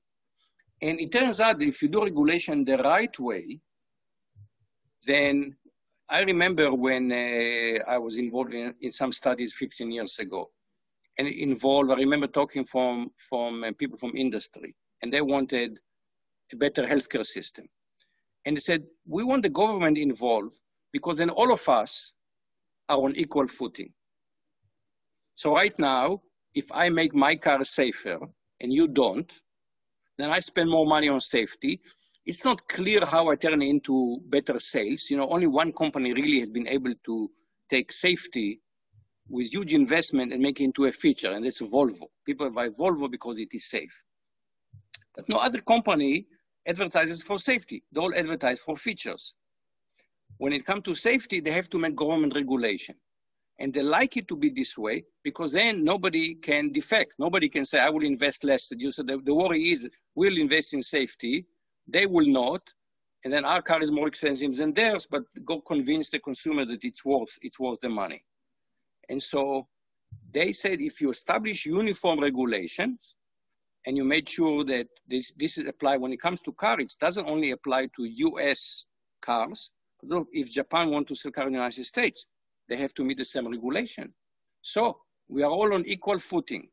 And 0.83 1.01
it 1.01 1.13
turns 1.13 1.41
out 1.41 1.59
that 1.59 1.67
if 1.67 1.83
you 1.83 1.89
do 1.89 2.05
regulation 2.05 2.65
the 2.65 2.79
right 2.79 3.19
way, 3.19 3.61
then 5.07 5.57
I 6.09 6.23
remember 6.23 6.75
when 6.75 7.13
uh, 7.13 7.85
I 7.89 7.99
was 7.99 8.17
involved 8.17 8.55
in, 8.55 8.75
in, 8.81 8.93
some 8.93 9.13
studies 9.13 9.55
15 9.55 9.91
years 9.93 10.19
ago, 10.19 10.51
and 11.19 11.29
involved, 11.29 11.91
I 11.91 11.95
remember 11.95 12.27
talking 12.27 12.65
from, 12.65 13.11
from 13.17 13.65
uh, 13.65 13.73
people 13.79 13.97
from 13.97 14.17
industry, 14.17 14.75
and 15.03 15.13
they 15.13 15.21
wanted 15.21 15.79
a 16.53 16.57
better 16.57 16.85
healthcare 16.85 17.25
system. 17.25 17.67
And 18.47 18.57
they 18.57 18.61
said, 18.61 18.85
we 19.07 19.23
want 19.25 19.43
the 19.43 19.51
government 19.51 19.99
involved 19.99 20.55
because 20.93 21.19
then 21.19 21.31
all 21.31 21.53
of 21.53 21.69
us 21.69 22.13
are 22.89 22.99
on 22.99 23.15
equal 23.17 23.47
footing. 23.47 23.93
So 25.35 25.55
right 25.55 25.79
now, 25.79 26.23
if 26.55 26.71
I 26.73 26.89
make 26.89 27.15
my 27.15 27.37
car 27.37 27.63
safer, 27.65 28.19
and 28.61 28.73
you 28.73 28.87
don't, 28.89 29.31
then 30.19 30.31
I 30.31 30.41
spend 30.41 30.71
more 30.71 30.87
money 30.87 31.09
on 31.09 31.21
safety. 31.21 31.81
It's 32.27 32.45
not 32.45 32.69
clear 32.69 33.05
how 33.07 33.31
I 33.31 33.37
turn 33.37 33.63
into 33.63 34.19
better 34.29 34.59
sales. 34.59 35.09
You 35.11 35.17
know, 35.17 35.29
only 35.31 35.47
one 35.47 35.73
company 35.73 36.13
really 36.13 36.41
has 36.41 36.51
been 36.51 36.69
able 36.69 36.93
to 37.07 37.31
take 37.71 37.93
safety 37.93 38.61
with 39.29 39.53
huge 39.53 39.73
investment 39.73 40.33
and 40.33 40.43
make 40.43 40.61
it 40.61 40.65
into 40.65 40.87
a 40.87 40.93
feature, 40.93 41.31
and 41.31 41.47
that's 41.47 41.63
Volvo. 41.63 42.07
People 42.27 42.51
buy 42.51 42.69
Volvo 42.69 43.11
because 43.11 43.39
it 43.39 43.49
is 43.53 43.71
safe. 43.71 43.97
But 45.15 45.29
no 45.29 45.37
other 45.37 45.61
company 45.61 46.27
advertises 46.67 47.23
for 47.23 47.39
safety. 47.39 47.83
They 47.93 48.01
all 48.01 48.15
advertise 48.15 48.61
for 48.61 48.77
features. 48.77 49.35
When 50.39 50.53
it 50.53 50.65
comes 50.65 50.85
to 50.85 50.95
safety, 50.95 51.41
they 51.41 51.51
have 51.51 51.69
to 51.71 51.79
make 51.79 51.97
government 51.97 52.35
regulation. 52.35 52.95
And 53.59 53.75
they 53.75 53.83
like 53.83 54.17
it 54.17 54.27
to 54.29 54.37
be 54.37 54.49
this 54.49 54.79
way 54.79 55.05
because 55.23 55.53
then 55.53 55.85
nobody 55.85 56.35
can 56.35 56.73
defect. 56.73 57.13
Nobody 57.19 57.49
can 57.49 57.65
say, 57.67 57.79
I 57.79 57.91
will 57.91 58.05
invest 58.05 58.43
less. 58.43 58.69
So 58.69 59.03
the, 59.03 59.21
the 59.23 59.35
worry 59.35 59.71
is 59.71 59.87
we'll 60.15 60.39
invest 60.39 60.73
in 60.73 60.81
safety. 60.81 61.45
They 61.87 62.07
will 62.07 62.27
not. 62.27 62.63
And 63.23 63.33
then 63.33 63.45
our 63.45 63.61
car 63.61 63.83
is 63.83 63.93
more 63.93 64.09
expensive 64.09 64.57
than 64.57 64.73
theirs, 64.73 65.07
but 65.11 65.25
go 65.45 65.61
convince 65.61 66.09
the 66.09 66.21
consumer 66.21 66.65
that 66.65 66.83
it's 66.83 67.05
worth, 67.05 67.39
it's 67.43 67.61
worth 67.61 67.81
the 67.81 67.91
money. 67.91 68.25
And 69.11 69.23
so 69.23 69.69
they 70.33 70.55
said 70.55 70.81
if 70.81 71.03
you 71.03 71.11
establish 71.11 71.67
uniform 71.67 72.21
regulations 72.21 72.99
and 73.87 73.97
you 73.97 74.05
made 74.05 74.29
sure 74.29 74.65
that 74.65 74.87
this, 75.09 75.33
this 75.37 75.59
is 75.59 75.67
applied 75.67 76.01
when 76.01 76.13
it 76.13 76.21
comes 76.21 76.41
to 76.43 76.53
cars, 76.53 76.81
it 76.81 76.95
doesn't 77.01 77.27
only 77.27 77.53
apply 77.53 77.87
to 77.97 78.05
US 78.05 78.87
cars. 79.23 79.71
If 80.33 80.51
Japan 80.51 80.91
want 80.91 81.09
to 81.09 81.15
sell 81.15 81.33
cars 81.33 81.47
in 81.47 81.53
the 81.53 81.59
United 81.59 81.85
States, 81.85 82.27
they 82.69 82.77
have 82.77 82.95
to 82.95 83.05
meet 83.05 83.19
the 83.19 83.25
same 83.25 83.49
regulation. 83.49 84.13
So 84.63 84.99
we 85.29 85.43
are 85.43 85.51
all 85.51 85.75
on 85.75 85.85
equal 85.87 86.19
footing. 86.19 86.69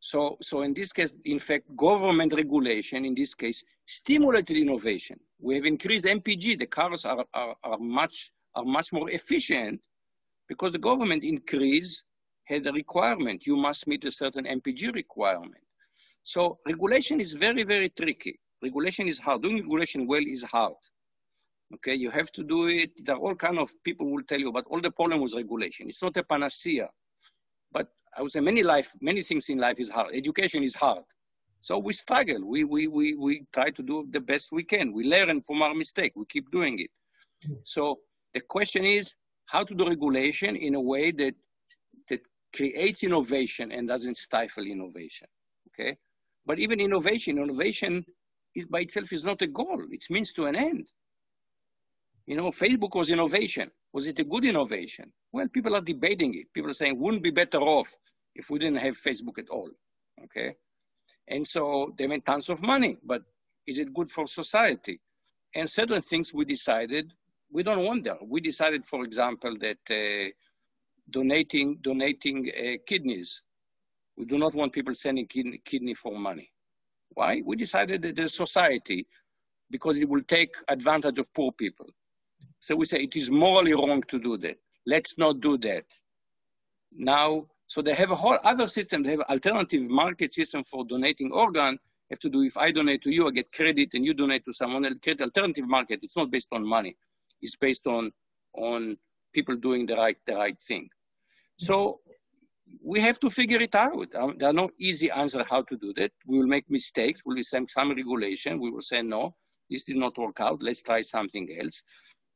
So, 0.00 0.36
so 0.42 0.62
in 0.62 0.74
this 0.74 0.92
case, 0.92 1.14
in 1.24 1.38
fact, 1.38 1.64
government 1.76 2.34
regulation, 2.34 3.06
in 3.06 3.14
this 3.14 3.34
case, 3.34 3.64
stimulated 3.86 4.56
innovation. 4.56 5.18
We 5.40 5.54
have 5.56 5.64
increased 5.64 6.04
MPG. 6.04 6.58
The 6.58 6.66
cars 6.66 7.06
are, 7.06 7.24
are, 7.32 7.54
are, 7.64 7.78
much, 7.78 8.30
are 8.54 8.64
much 8.64 8.92
more 8.92 9.10
efficient 9.10 9.80
because 10.46 10.72
the 10.72 10.78
government 10.78 11.24
increase 11.24 12.02
had 12.44 12.66
a 12.66 12.72
requirement. 12.72 13.46
You 13.46 13.56
must 13.56 13.86
meet 13.86 14.04
a 14.04 14.12
certain 14.12 14.44
MPG 14.44 14.94
requirement. 14.94 15.63
So 16.24 16.58
regulation 16.66 17.20
is 17.20 17.34
very, 17.34 17.62
very 17.62 17.90
tricky. 17.90 18.40
Regulation 18.62 19.06
is 19.06 19.18
hard. 19.18 19.42
Doing 19.42 19.58
regulation 19.58 20.06
well 20.06 20.22
is 20.26 20.42
hard. 20.42 20.74
Okay, 21.74 21.94
you 21.94 22.10
have 22.10 22.32
to 22.32 22.42
do 22.42 22.68
it. 22.68 22.92
There 23.04 23.14
are 23.14 23.18
all 23.18 23.34
kind 23.34 23.58
of 23.58 23.70
people 23.84 24.10
will 24.10 24.22
tell 24.22 24.40
you, 24.40 24.50
but 24.50 24.64
all 24.68 24.80
the 24.80 24.90
problem 24.90 25.20
was 25.20 25.34
regulation. 25.34 25.88
It's 25.88 26.02
not 26.02 26.16
a 26.16 26.22
panacea. 26.22 26.88
But 27.72 27.88
I 28.16 28.22
would 28.22 28.32
say 28.32 28.40
many 28.40 28.62
life, 28.62 28.92
many 29.00 29.22
things 29.22 29.48
in 29.50 29.58
life 29.58 29.78
is 29.78 29.90
hard. 29.90 30.14
Education 30.14 30.62
is 30.62 30.74
hard. 30.74 31.02
So 31.60 31.78
we 31.78 31.92
struggle. 31.92 32.46
We, 32.46 32.64
we, 32.64 32.86
we, 32.86 33.14
we 33.14 33.44
try 33.52 33.70
to 33.70 33.82
do 33.82 34.06
the 34.10 34.20
best 34.20 34.52
we 34.52 34.64
can. 34.64 34.92
We 34.92 35.04
learn 35.04 35.42
from 35.42 35.62
our 35.62 35.74
mistake. 35.74 36.12
We 36.14 36.24
keep 36.26 36.50
doing 36.50 36.78
it. 36.78 36.90
Hmm. 37.46 37.54
So 37.64 38.00
the 38.32 38.40
question 38.40 38.84
is 38.84 39.14
how 39.46 39.62
to 39.62 39.74
do 39.74 39.88
regulation 39.88 40.56
in 40.56 40.74
a 40.74 40.80
way 40.80 41.10
that, 41.12 41.34
that 42.08 42.20
creates 42.54 43.02
innovation 43.02 43.72
and 43.72 43.88
doesn't 43.88 44.16
stifle 44.16 44.64
innovation. 44.64 45.26
Okay. 45.68 45.96
But 46.46 46.58
even 46.58 46.80
innovation, 46.80 47.38
innovation 47.38 48.04
is 48.54 48.66
by 48.66 48.80
itself 48.80 49.12
is 49.12 49.24
not 49.24 49.42
a 49.42 49.46
goal. 49.46 49.82
It's 49.90 50.10
means 50.10 50.32
to 50.34 50.46
an 50.46 50.56
end. 50.56 50.86
You 52.26 52.36
know, 52.36 52.50
Facebook 52.50 52.94
was 52.94 53.10
innovation. 53.10 53.70
Was 53.92 54.06
it 54.06 54.18
a 54.18 54.24
good 54.24 54.44
innovation? 54.44 55.12
Well, 55.32 55.48
people 55.48 55.74
are 55.76 55.80
debating 55.80 56.34
it. 56.34 56.52
People 56.52 56.70
are 56.70 56.74
saying, 56.74 56.98
wouldn't 56.98 57.22
be 57.22 57.30
better 57.30 57.58
off 57.58 57.94
if 58.34 58.50
we 58.50 58.58
didn't 58.58 58.78
have 58.78 58.96
Facebook 59.00 59.38
at 59.38 59.48
all. 59.50 59.70
Okay. 60.24 60.54
And 61.28 61.46
so 61.46 61.92
they 61.96 62.06
made 62.06 62.24
tons 62.24 62.48
of 62.48 62.62
money, 62.62 62.98
but 63.04 63.22
is 63.66 63.78
it 63.78 63.94
good 63.94 64.10
for 64.10 64.26
society? 64.26 65.00
And 65.54 65.70
certain 65.70 66.00
things 66.02 66.34
we 66.34 66.44
decided 66.44 67.12
we 67.52 67.62
don't 67.62 67.84
want 67.84 68.04
them. 68.04 68.18
We 68.26 68.40
decided, 68.40 68.84
for 68.84 69.04
example, 69.04 69.56
that 69.60 69.78
uh, 69.90 70.30
donating 71.10 71.78
donating 71.80 72.50
uh, 72.50 72.76
kidneys, 72.86 73.42
we 74.16 74.24
do 74.24 74.38
not 74.38 74.54
want 74.54 74.72
people 74.72 74.94
sending 74.94 75.26
kidney, 75.26 75.60
kidney 75.64 75.94
for 75.94 76.16
money. 76.18 76.50
Why? 77.10 77.42
We 77.44 77.56
decided 77.56 78.02
that 78.02 78.16
the 78.16 78.28
society, 78.28 79.06
because 79.70 79.98
it 79.98 80.08
will 80.08 80.22
take 80.22 80.54
advantage 80.68 81.18
of 81.18 81.32
poor 81.34 81.52
people. 81.52 81.86
So 82.60 82.76
we 82.76 82.84
say 82.84 82.98
it 82.98 83.16
is 83.16 83.30
morally 83.30 83.74
wrong 83.74 84.02
to 84.08 84.18
do 84.18 84.36
that. 84.38 84.56
Let's 84.86 85.16
not 85.18 85.40
do 85.40 85.58
that. 85.58 85.84
Now, 86.92 87.46
so 87.66 87.82
they 87.82 87.94
have 87.94 88.10
a 88.10 88.14
whole 88.14 88.38
other 88.44 88.68
system. 88.68 89.02
They 89.02 89.10
have 89.12 89.20
alternative 89.22 89.82
market 89.82 90.32
system 90.32 90.62
for 90.64 90.84
donating 90.84 91.32
organ. 91.32 91.78
Have 92.10 92.20
to 92.20 92.28
do 92.28 92.42
if 92.42 92.56
I 92.56 92.70
donate 92.70 93.02
to 93.02 93.10
you, 93.10 93.26
I 93.26 93.30
get 93.30 93.50
credit, 93.50 93.90
and 93.94 94.04
you 94.04 94.14
donate 94.14 94.44
to 94.44 94.52
someone 94.52 94.84
else. 94.84 94.94
Create 95.02 95.20
alternative 95.20 95.66
market. 95.66 96.00
It's 96.02 96.16
not 96.16 96.30
based 96.30 96.48
on 96.52 96.66
money. 96.66 96.96
It's 97.40 97.56
based 97.56 97.86
on 97.86 98.12
on 98.54 98.96
people 99.32 99.56
doing 99.56 99.86
the 99.86 99.96
right 99.96 100.16
the 100.26 100.34
right 100.34 100.60
thing. 100.60 100.88
So 101.58 102.00
we 102.82 103.00
have 103.00 103.18
to 103.20 103.30
figure 103.30 103.60
it 103.60 103.74
out. 103.74 104.08
Um, 104.14 104.36
there 104.38 104.48
are 104.48 104.52
no 104.52 104.70
easy 104.78 105.10
answers 105.10 105.46
how 105.48 105.62
to 105.62 105.76
do 105.76 105.92
that. 105.96 106.12
We 106.26 106.38
will 106.38 106.46
make 106.46 106.68
mistakes. 106.70 107.22
We 107.24 107.34
will 107.34 107.42
send 107.42 107.70
some 107.70 107.90
regulation. 107.90 108.60
We 108.60 108.70
will 108.70 108.82
say 108.82 109.02
no, 109.02 109.34
this 109.70 109.84
did 109.84 109.96
not 109.96 110.16
work 110.18 110.40
out. 110.40 110.62
Let's 110.62 110.82
try 110.82 111.00
something 111.02 111.48
else. 111.60 111.82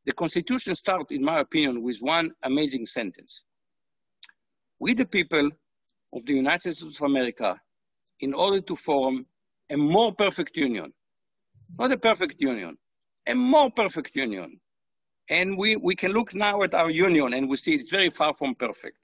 The 0.06 0.12
Constitution 0.12 0.74
starts, 0.74 1.12
in 1.12 1.23
my 1.23 1.40
opinion, 1.40 1.82
with 1.82 1.98
one 2.01 2.31
amazing 2.44 2.86
sentence. 2.86 3.44
We, 4.81 4.94
the 4.94 5.06
people 5.06 5.51
of 6.15 6.24
the 6.24 6.35
United 6.35 6.74
States 6.74 6.98
of 6.98 7.05
America, 7.05 7.60
in 8.20 8.32
order 8.35 8.60
to 8.60 8.77
form 8.77 9.27
a 9.70 9.77
more 9.77 10.12
perfect 10.15 10.56
union, 10.56 10.93
not 11.78 11.93
a 11.93 11.98
perfect 11.98 12.40
union, 12.40 12.78
a 13.27 13.35
more 13.35 13.70
perfect 13.70 14.16
union. 14.16 14.59
And 15.31 15.59
we, 15.59 15.77
we 15.77 15.94
can 15.94 16.12
look 16.12 16.35
now 16.35 16.62
at 16.62 16.74
our 16.74 16.90
union 16.90 17.35
and 17.35 17.48
we 17.48 17.56
see 17.59 17.74
it's 17.74 17.90
very 17.90 18.09
far 18.09 18.32
from 18.32 18.55
perfect. 18.55 18.97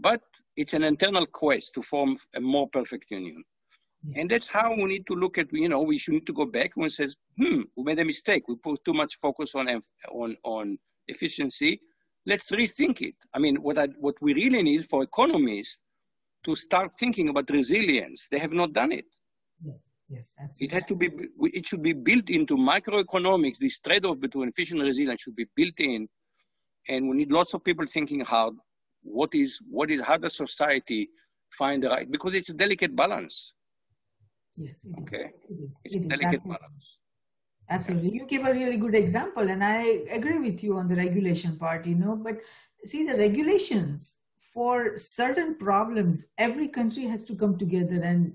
But 0.00 0.22
it's 0.56 0.72
an 0.72 0.84
internal 0.84 1.26
quest 1.26 1.74
to 1.74 1.82
form 1.82 2.16
a 2.34 2.40
more 2.40 2.68
perfect 2.72 3.10
union. 3.10 3.42
Yes. 4.02 4.14
And 4.16 4.30
that's 4.30 4.46
how 4.46 4.74
we 4.74 4.84
need 4.84 5.06
to 5.08 5.14
look 5.14 5.36
at, 5.36 5.52
you 5.52 5.68
know, 5.68 5.82
we 5.82 5.98
should 5.98 6.14
need 6.14 6.26
to 6.26 6.32
go 6.32 6.46
back 6.46 6.70
and 6.76 6.90
says, 6.90 7.16
hmm, 7.36 7.62
we 7.76 7.84
made 7.84 7.98
a 7.98 8.04
mistake. 8.04 8.48
We 8.48 8.56
put 8.56 8.82
too 8.84 8.94
much 8.94 9.18
focus 9.20 9.54
on, 9.54 9.68
on, 10.10 10.36
on 10.42 10.78
efficiency. 11.06 11.80
Let's 12.24 12.50
rethink 12.50 13.02
it. 13.02 13.14
I 13.34 13.38
mean, 13.38 13.56
what, 13.56 13.76
I, 13.78 13.88
what 13.98 14.14
we 14.22 14.32
really 14.32 14.62
need 14.62 14.86
for 14.86 15.02
economies 15.02 15.78
to 16.44 16.56
start 16.56 16.92
thinking 16.98 17.28
about 17.28 17.50
resilience. 17.50 18.26
They 18.30 18.38
have 18.38 18.54
not 18.54 18.72
done 18.72 18.92
it. 18.92 19.04
Yes, 19.62 19.88
yes, 20.08 20.34
absolutely. 20.40 20.66
It 20.66 20.74
has 20.74 20.84
to 20.86 20.96
be, 20.96 21.10
it 21.58 21.66
should 21.68 21.82
be 21.82 21.92
built 21.92 22.30
into 22.30 22.56
microeconomics. 22.56 23.58
This 23.58 23.80
trade-off 23.80 24.18
between 24.18 24.48
efficient 24.48 24.80
and 24.80 24.88
resilience 24.88 25.20
should 25.20 25.36
be 25.36 25.46
built 25.54 25.78
in. 25.78 26.08
And 26.88 27.08
we 27.08 27.16
need 27.18 27.30
lots 27.30 27.52
of 27.52 27.62
people 27.62 27.84
thinking 27.86 28.20
hard. 28.20 28.54
What 29.02 29.34
is, 29.34 29.58
what 29.68 29.90
is, 29.90 30.00
how 30.02 30.16
does 30.16 30.36
society 30.36 31.10
find 31.50 31.82
the 31.82 31.88
right, 31.88 32.10
because 32.10 32.34
it's 32.34 32.48
a 32.48 32.54
delicate 32.54 32.94
balance 32.94 33.54
Yes, 34.56 34.84
it 34.84 35.00
okay. 35.00 35.30
is. 35.48 35.82
It 35.84 35.94
is. 35.94 36.02
It 36.04 36.06
is. 36.06 36.22
Absolutely. 36.22 36.66
absolutely. 37.68 38.10
You 38.14 38.26
give 38.26 38.44
a 38.44 38.52
really 38.52 38.76
good 38.76 38.94
example, 38.94 39.48
and 39.48 39.62
I 39.62 39.82
agree 40.10 40.38
with 40.38 40.62
you 40.62 40.76
on 40.76 40.88
the 40.88 40.96
regulation 40.96 41.56
part, 41.56 41.86
you 41.86 41.94
know. 41.94 42.16
But 42.16 42.40
see, 42.84 43.06
the 43.06 43.16
regulations 43.16 44.16
for 44.52 44.98
certain 44.98 45.54
problems, 45.54 46.26
every 46.36 46.68
country 46.68 47.04
has 47.04 47.22
to 47.24 47.36
come 47.36 47.56
together 47.56 48.02
and 48.02 48.32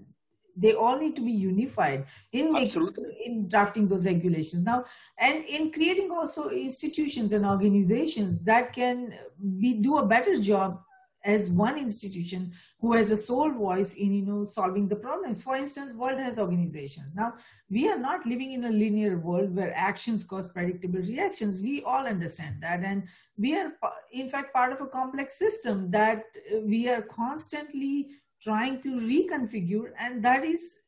they 0.55 0.73
all 0.73 0.97
need 0.97 1.15
to 1.15 1.21
be 1.21 1.31
unified 1.31 2.05
in 2.31 2.53
making, 2.53 2.87
in 3.25 3.47
drafting 3.47 3.87
those 3.87 4.05
regulations. 4.05 4.63
Now 4.63 4.85
and 5.17 5.43
in 5.45 5.71
creating 5.71 6.11
also 6.11 6.49
institutions 6.49 7.33
and 7.33 7.45
organizations 7.45 8.43
that 8.43 8.73
can 8.73 9.13
be 9.59 9.75
do 9.75 9.97
a 9.97 10.05
better 10.05 10.39
job 10.39 10.81
as 11.25 11.49
one 11.49 11.77
institution 11.77 12.51
who 12.79 12.93
has 12.93 13.09
a 13.09 13.17
sole 13.17 13.51
voice 13.51 13.95
in 13.95 14.13
you 14.13 14.23
know 14.23 14.43
solving 14.43 14.87
the 14.87 14.95
problems. 14.95 15.43
For 15.43 15.55
instance 15.55 15.95
world 15.95 16.19
health 16.19 16.37
organizations. 16.37 17.13
Now 17.15 17.33
we 17.69 17.89
are 17.89 17.97
not 17.97 18.25
living 18.25 18.53
in 18.53 18.65
a 18.65 18.69
linear 18.69 19.17
world 19.17 19.55
where 19.55 19.73
actions 19.75 20.23
cause 20.23 20.49
predictable 20.49 20.99
reactions. 20.99 21.61
We 21.61 21.81
all 21.83 22.05
understand 22.05 22.57
that. 22.61 22.83
And 22.83 23.07
we 23.37 23.57
are 23.57 23.71
in 24.11 24.29
fact 24.29 24.53
part 24.53 24.71
of 24.71 24.81
a 24.81 24.87
complex 24.87 25.37
system 25.37 25.91
that 25.91 26.23
we 26.63 26.87
are 26.87 27.01
constantly 27.01 28.09
trying 28.45 28.79
to 28.81 28.91
reconfigure 29.11 29.91
and 29.99 30.23
that 30.23 30.45
is 30.45 30.85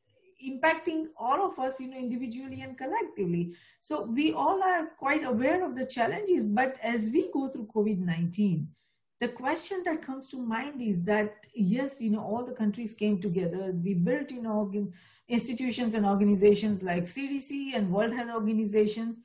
impacting 0.47 1.07
all 1.17 1.43
of 1.49 1.57
us 1.57 1.79
you 1.81 1.89
know 1.89 1.97
individually 1.97 2.61
and 2.61 2.77
collectively. 2.77 3.53
So 3.81 4.03
we 4.05 4.31
all 4.33 4.61
are 4.63 4.87
quite 4.99 5.23
aware 5.23 5.65
of 5.65 5.75
the 5.75 5.85
challenges 5.85 6.47
but 6.47 6.77
as 6.83 7.09
we 7.11 7.29
go 7.33 7.49
through 7.49 7.69
covid-19 7.75 8.67
the 9.19 9.27
question 9.27 9.81
that 9.85 10.03
comes 10.03 10.27
to 10.27 10.37
mind 10.37 10.81
is 10.81 11.03
that 11.05 11.47
yes 11.55 11.99
you 12.01 12.11
know 12.11 12.21
all 12.21 12.45
the 12.45 12.53
countries 12.53 12.93
came 12.93 13.19
together. 13.19 13.73
We 13.83 13.95
built 13.95 14.31
you 14.31 14.43
know 14.43 14.71
institutions 15.27 15.95
and 15.95 16.05
organizations 16.05 16.83
like 16.83 17.03
cdc 17.05 17.75
and 17.75 17.91
world 17.91 18.13
health 18.13 18.35
organization. 18.35 19.17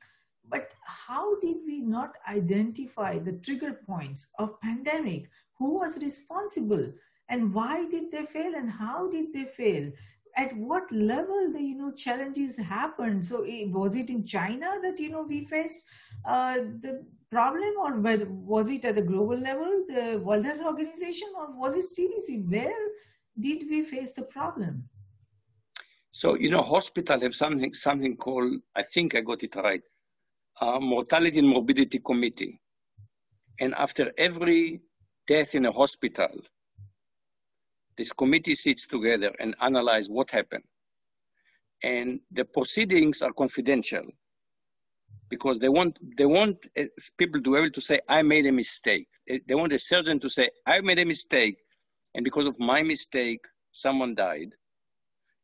But 0.49 0.73
how 0.83 1.39
did 1.39 1.57
we 1.65 1.79
not 1.79 2.15
identify 2.27 3.17
the 3.19 3.33
trigger 3.33 3.79
points 3.87 4.27
of 4.39 4.59
pandemic? 4.61 5.29
Who 5.57 5.79
was 5.79 6.03
responsible 6.03 6.91
and 7.29 7.53
why 7.53 7.87
did 7.89 8.11
they 8.11 8.25
fail 8.25 8.53
and 8.55 8.69
how 8.69 9.09
did 9.09 9.33
they 9.33 9.45
fail? 9.45 9.91
At 10.35 10.55
what 10.57 10.91
level 10.91 11.51
the 11.53 11.61
you 11.61 11.75
know 11.75 11.91
challenges 11.91 12.57
happened? 12.57 13.25
So 13.25 13.43
eh, 13.43 13.65
was 13.67 13.95
it 13.95 14.09
in 14.09 14.25
china 14.25 14.79
that 14.81 14.99
you 14.99 15.09
know 15.09 15.23
we 15.23 15.45
faced 15.45 15.85
uh, 16.25 16.55
the 16.85 17.05
problem 17.29 17.73
or 17.79 17.99
was 17.99 18.69
it 18.69 18.85
at 18.85 18.95
the 18.95 19.01
global 19.01 19.37
level 19.37 19.85
the 19.87 20.19
world 20.23 20.45
health 20.45 20.65
organization 20.65 21.27
or 21.35 21.47
was 21.57 21.75
it 21.75 21.85
cdc 21.95 22.47
where 22.47 22.83
did 23.39 23.63
we 23.67 23.81
face 23.81 24.13
the 24.13 24.21
problem? 24.21 24.87
So 26.11 26.35
you 26.35 26.49
know 26.51 26.61
hospital 26.61 27.19
have 27.21 27.35
something 27.35 27.73
something 27.73 28.15
called 28.17 28.61
i 28.75 28.83
think 28.83 29.15
i 29.15 29.21
got 29.21 29.41
it 29.43 29.55
right 29.55 29.81
uh, 30.61 30.79
mortality 30.79 31.39
and 31.39 31.47
morbidity 31.47 31.99
committee. 31.99 32.59
And 33.59 33.73
after 33.75 34.11
every 34.17 34.81
death 35.27 35.55
in 35.55 35.65
a 35.65 35.71
hospital 35.71 36.29
this 37.97 38.11
committee 38.11 38.55
sits 38.55 38.87
together 38.87 39.31
and 39.39 39.55
analyze 39.61 40.09
what 40.09 40.31
happened. 40.31 40.63
And 41.83 42.19
the 42.31 42.45
proceedings 42.45 43.21
are 43.21 43.33
confidential 43.33 44.03
because 45.29 45.59
they 45.59 45.69
want, 45.69 45.97
they 46.17 46.25
want 46.25 46.67
uh, 46.77 46.83
people 47.17 47.41
to 47.41 47.51
be 47.51 47.57
able 47.57 47.69
to 47.71 47.81
say, 47.81 47.99
I 48.07 48.21
made 48.21 48.45
a 48.45 48.51
mistake. 48.51 49.07
They 49.27 49.55
want 49.55 49.73
a 49.73 49.79
surgeon 49.79 50.19
to 50.21 50.29
say, 50.29 50.49
I 50.65 50.81
made 50.81 50.99
a 50.99 51.05
mistake. 51.05 51.57
And 52.15 52.23
because 52.23 52.45
of 52.45 52.59
my 52.59 52.83
mistake, 52.83 53.41
someone 53.71 54.15
died. 54.15 54.53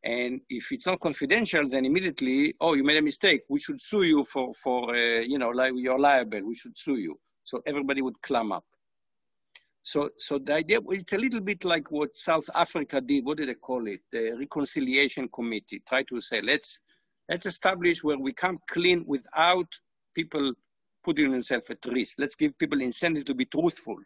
And 0.03 0.39
if 0.49 0.71
it's 0.71 0.85
not 0.85 1.01
confidential, 1.01 1.67
then 1.67 1.85
immediately, 1.85 2.53
oh, 2.61 2.73
you 2.73 2.83
made 2.83 2.97
a 2.97 3.01
mistake. 3.01 3.41
We 3.49 3.59
should 3.59 3.81
sue 3.81 4.03
you 4.03 4.23
for, 4.23 4.53
for 4.53 4.95
uh, 4.95 5.19
you 5.19 5.37
know, 5.37 5.49
like 5.49 5.73
you're 5.75 5.99
liable. 5.99 6.41
We 6.45 6.55
should 6.55 6.77
sue 6.77 6.97
you. 6.97 7.19
So 7.43 7.61
everybody 7.65 8.01
would 8.01 8.21
clam 8.21 8.51
up. 8.51 8.63
So, 9.91 10.11
so 10.19 10.37
the 10.37 10.53
idea, 10.53 10.77
it's 10.89 11.13
a 11.13 11.17
little 11.17 11.39
bit 11.39 11.65
like 11.65 11.89
what 11.89 12.15
South 12.15 12.47
Africa 12.53 13.01
did. 13.01 13.25
What 13.25 13.37
did 13.37 13.49
they 13.49 13.55
call 13.55 13.87
it? 13.87 14.01
The 14.11 14.35
Reconciliation 14.37 15.27
Committee. 15.29 15.81
Try 15.89 16.03
to 16.03 16.21
say, 16.21 16.43
let's, 16.43 16.81
let's 17.27 17.47
establish 17.47 18.03
where 18.03 18.19
we 18.19 18.31
come 18.31 18.59
clean 18.69 19.03
without 19.07 19.65
people 20.13 20.53
putting 21.03 21.31
themselves 21.31 21.71
at 21.71 21.83
risk. 21.87 22.17
Let's 22.19 22.35
give 22.35 22.55
people 22.59 22.81
incentive 22.81 23.25
to 23.25 23.33
be 23.33 23.45
truthful. 23.45 23.97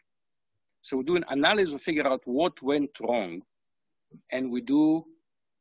So 0.84 0.96
we 0.96 1.04
do 1.04 1.18
an 1.18 1.26
analysis 1.28 1.74
and 1.74 1.82
figure 1.82 2.08
out 2.08 2.22
what 2.24 2.62
went 2.62 2.92
wrong. 3.02 3.42
And 4.32 4.54
we 4.54 4.62
do, 4.62 5.04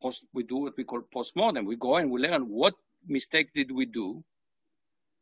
post, 0.00 0.24
we 0.32 0.44
do 0.44 0.58
what 0.58 0.74
we 0.76 0.84
call 0.84 1.02
postmortem. 1.12 1.66
We 1.66 1.74
go 1.74 1.96
and 1.96 2.12
we 2.12 2.20
learn 2.20 2.42
what 2.42 2.74
mistake 3.08 3.48
did 3.56 3.72
we 3.72 3.86
do 3.86 4.22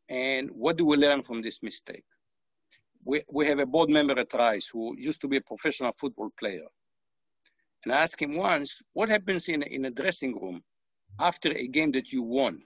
and 0.09 0.51
what 0.51 0.77
do 0.77 0.85
we 0.85 0.95
learn 0.95 1.23
from 1.23 1.41
this 1.41 1.63
mistake 1.63 2.03
we, 3.03 3.23
we 3.31 3.47
have 3.47 3.59
a 3.59 3.65
board 3.65 3.89
member 3.89 4.17
at 4.19 4.33
Rice 4.33 4.67
who 4.67 4.95
used 4.97 5.21
to 5.21 5.27
be 5.27 5.37
a 5.37 5.41
professional 5.41 5.91
football 5.91 6.29
player. 6.39 6.67
And 7.83 7.93
I 7.93 8.03
asked 8.03 8.21
him 8.21 8.35
once, 8.35 8.81
what 8.93 9.09
happens 9.09 9.47
in, 9.47 9.63
in 9.63 9.85
a 9.85 9.91
dressing 9.91 10.39
room 10.39 10.61
after 11.19 11.51
a 11.51 11.67
game 11.67 11.91
that 11.93 12.11
you 12.11 12.21
won? 12.21 12.61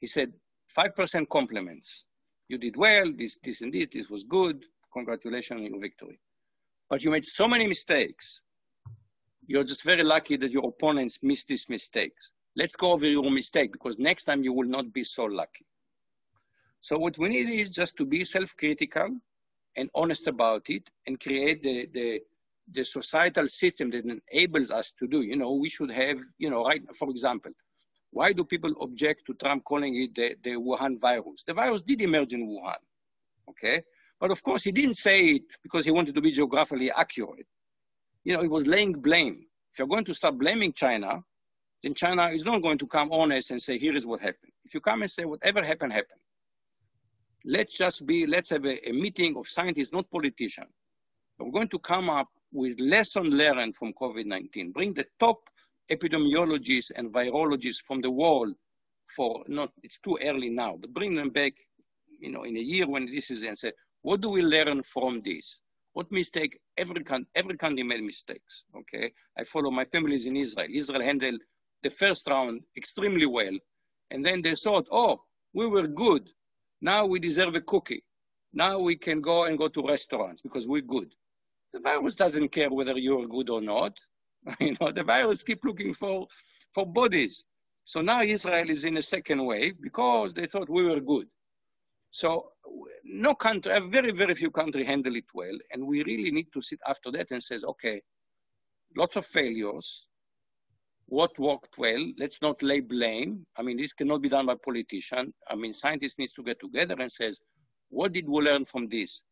He 0.00 0.06
said, 0.06 0.32
5% 0.76 1.28
compliments. 1.28 2.04
You 2.48 2.58
did 2.58 2.76
well, 2.76 3.10
this, 3.16 3.38
this 3.42 3.62
and 3.62 3.72
this, 3.72 3.88
this 3.92 4.10
was 4.10 4.24
good. 4.24 4.64
Congratulations 4.92 5.60
on 5.60 5.66
your 5.66 5.80
victory. 5.80 6.20
But 6.88 7.02
you 7.02 7.10
made 7.10 7.24
so 7.24 7.48
many 7.48 7.66
mistakes. 7.66 8.42
You're 9.46 9.64
just 9.64 9.84
very 9.84 10.02
lucky 10.02 10.36
that 10.36 10.50
your 10.50 10.68
opponents 10.68 11.18
missed 11.22 11.48
these 11.48 11.66
mistakes. 11.68 12.32
Let's 12.56 12.76
go 12.76 12.92
over 12.92 13.06
your 13.06 13.30
mistake 13.30 13.72
because 13.72 13.98
next 13.98 14.24
time 14.24 14.42
you 14.42 14.52
will 14.52 14.68
not 14.68 14.92
be 14.92 15.04
so 15.04 15.24
lucky. 15.24 15.66
So 16.80 16.96
what 16.98 17.18
we 17.18 17.28
need 17.28 17.50
is 17.50 17.70
just 17.70 17.96
to 17.96 18.06
be 18.06 18.24
self-critical 18.24 19.18
and 19.76 19.90
honest 19.94 20.26
about 20.26 20.68
it 20.70 20.88
and 21.06 21.18
create 21.20 21.62
the, 21.62 21.88
the, 21.92 22.20
the 22.72 22.84
societal 22.84 23.48
system 23.48 23.90
that 23.90 24.04
enables 24.04 24.70
us 24.70 24.92
to 24.98 25.06
do. 25.06 25.22
You 25.22 25.36
know, 25.36 25.52
we 25.52 25.68
should 25.68 25.90
have, 25.90 26.18
you 26.38 26.50
know, 26.50 26.64
right, 26.64 26.82
for 26.96 27.10
example, 27.10 27.52
why 28.10 28.32
do 28.32 28.44
people 28.44 28.72
object 28.80 29.26
to 29.26 29.34
Trump 29.34 29.64
calling 29.64 29.94
it 30.02 30.14
the, 30.14 30.34
the 30.42 30.56
Wuhan 30.56 31.00
virus? 31.00 31.44
The 31.46 31.54
virus 31.54 31.82
did 31.82 32.00
emerge 32.00 32.32
in 32.32 32.46
Wuhan, 32.46 32.78
okay? 33.50 33.82
But 34.20 34.30
of 34.30 34.42
course, 34.42 34.64
he 34.64 34.72
didn't 34.72 34.96
say 34.96 35.20
it 35.20 35.42
because 35.62 35.84
he 35.84 35.90
wanted 35.90 36.14
to 36.14 36.20
be 36.20 36.32
geographically 36.32 36.90
accurate. 36.90 37.46
You 38.24 38.34
know, 38.34 38.42
he 38.42 38.48
was 38.48 38.66
laying 38.66 38.92
blame. 38.92 39.46
If 39.72 39.78
you're 39.78 39.88
going 39.88 40.04
to 40.06 40.14
start 40.14 40.38
blaming 40.38 40.72
China, 40.72 41.22
then 41.82 41.94
China 41.94 42.28
is 42.28 42.44
not 42.44 42.62
going 42.62 42.78
to 42.78 42.86
come 42.86 43.12
honest 43.12 43.50
and 43.50 43.60
say, 43.60 43.78
here 43.78 43.94
is 43.94 44.06
what 44.06 44.20
happened. 44.20 44.52
If 44.64 44.74
you 44.74 44.80
come 44.80 45.02
and 45.02 45.10
say, 45.10 45.24
whatever 45.24 45.62
happened, 45.62 45.92
happened 45.92 46.20
let's 47.48 47.78
just 47.78 48.06
be, 48.06 48.26
let's 48.26 48.50
have 48.50 48.66
a, 48.66 48.88
a 48.88 48.92
meeting 48.92 49.34
of 49.36 49.48
scientists, 49.48 49.92
not 49.92 50.10
politicians. 50.10 50.68
We're 51.38 51.50
going 51.50 51.68
to 51.68 51.78
come 51.78 52.10
up 52.10 52.28
with 52.52 52.78
lessons 52.78 53.32
learned 53.32 53.74
from 53.74 53.94
COVID-19, 53.94 54.72
bring 54.74 54.92
the 54.92 55.06
top 55.18 55.38
epidemiologists 55.90 56.90
and 56.94 57.10
virologists 57.12 57.80
from 57.86 58.02
the 58.02 58.10
world 58.10 58.54
for 59.16 59.42
not, 59.48 59.70
it's 59.82 59.98
too 59.98 60.18
early 60.22 60.50
now, 60.50 60.76
but 60.78 60.92
bring 60.92 61.14
them 61.14 61.30
back, 61.30 61.52
you 62.20 62.30
know, 62.30 62.42
in 62.42 62.56
a 62.56 62.60
year 62.60 62.86
when 62.86 63.06
this 63.06 63.30
is 63.30 63.42
and 63.42 63.56
say, 63.56 63.72
what 64.02 64.20
do 64.20 64.28
we 64.28 64.42
learn 64.42 64.82
from 64.82 65.22
this? 65.24 65.58
What 65.94 66.12
mistake, 66.12 66.58
every, 66.76 67.02
every 67.34 67.56
country 67.56 67.82
made 67.82 68.02
mistakes, 68.02 68.64
okay? 68.76 69.10
I 69.38 69.44
follow 69.44 69.70
my 69.70 69.86
family 69.86 70.16
is 70.16 70.26
in 70.26 70.36
Israel. 70.36 70.68
Israel 70.72 71.02
handled 71.02 71.40
the 71.82 71.90
first 71.90 72.28
round 72.28 72.60
extremely 72.76 73.26
well. 73.26 73.56
And 74.10 74.24
then 74.24 74.42
they 74.42 74.54
thought, 74.54 74.86
oh, 74.92 75.22
we 75.54 75.66
were 75.66 75.86
good. 75.86 76.28
Now 76.80 77.06
we 77.06 77.18
deserve 77.18 77.54
a 77.54 77.60
cookie. 77.60 78.04
Now 78.52 78.78
we 78.78 78.96
can 78.96 79.20
go 79.20 79.44
and 79.44 79.58
go 79.58 79.68
to 79.68 79.86
restaurants 79.86 80.42
because 80.42 80.66
we're 80.66 80.82
good. 80.82 81.14
The 81.72 81.80
virus 81.80 82.14
doesn't 82.14 82.48
care 82.48 82.70
whether 82.70 82.96
you're 82.96 83.26
good 83.26 83.50
or 83.50 83.60
not. 83.60 83.92
you 84.60 84.74
know, 84.80 84.90
the 84.90 85.02
virus 85.02 85.42
keep 85.42 85.64
looking 85.64 85.92
for, 85.92 86.26
for 86.72 86.86
bodies. 86.86 87.44
So 87.84 88.00
now 88.00 88.22
Israel 88.22 88.70
is 88.70 88.84
in 88.84 88.96
a 88.96 89.02
second 89.02 89.44
wave 89.44 89.80
because 89.80 90.34
they 90.34 90.46
thought 90.46 90.68
we 90.68 90.84
were 90.84 91.00
good. 91.00 91.26
So 92.10 92.52
no 93.04 93.34
country, 93.34 93.78
very, 93.88 94.12
very 94.12 94.34
few 94.34 94.50
countries 94.50 94.86
handle 94.86 95.16
it 95.16 95.24
well. 95.34 95.56
And 95.72 95.86
we 95.86 96.04
really 96.04 96.30
need 96.30 96.52
to 96.52 96.60
sit 96.60 96.80
after 96.86 97.10
that 97.12 97.30
and 97.30 97.42
says, 97.42 97.64
okay, 97.64 98.02
lots 98.96 99.16
of 99.16 99.26
failures, 99.26 100.06
what 101.08 101.38
worked 101.38 101.78
well. 101.78 102.12
Let's 102.18 102.40
not 102.42 102.62
lay 102.62 102.80
blame. 102.80 103.46
I 103.56 103.62
mean, 103.62 103.78
this 103.78 103.94
cannot 103.94 104.20
be 104.20 104.28
done 104.28 104.46
by 104.46 104.56
politicians. 104.62 105.32
I 105.50 105.54
mean, 105.56 105.72
scientists 105.72 106.18
need 106.18 106.30
to 106.36 106.42
get 106.42 106.60
together 106.60 106.96
and 106.98 107.10
says, 107.10 107.40
what 107.88 108.12
did 108.12 108.28
we 108.28 108.42
learn 108.42 108.66
from 108.66 108.88
this? 108.88 109.22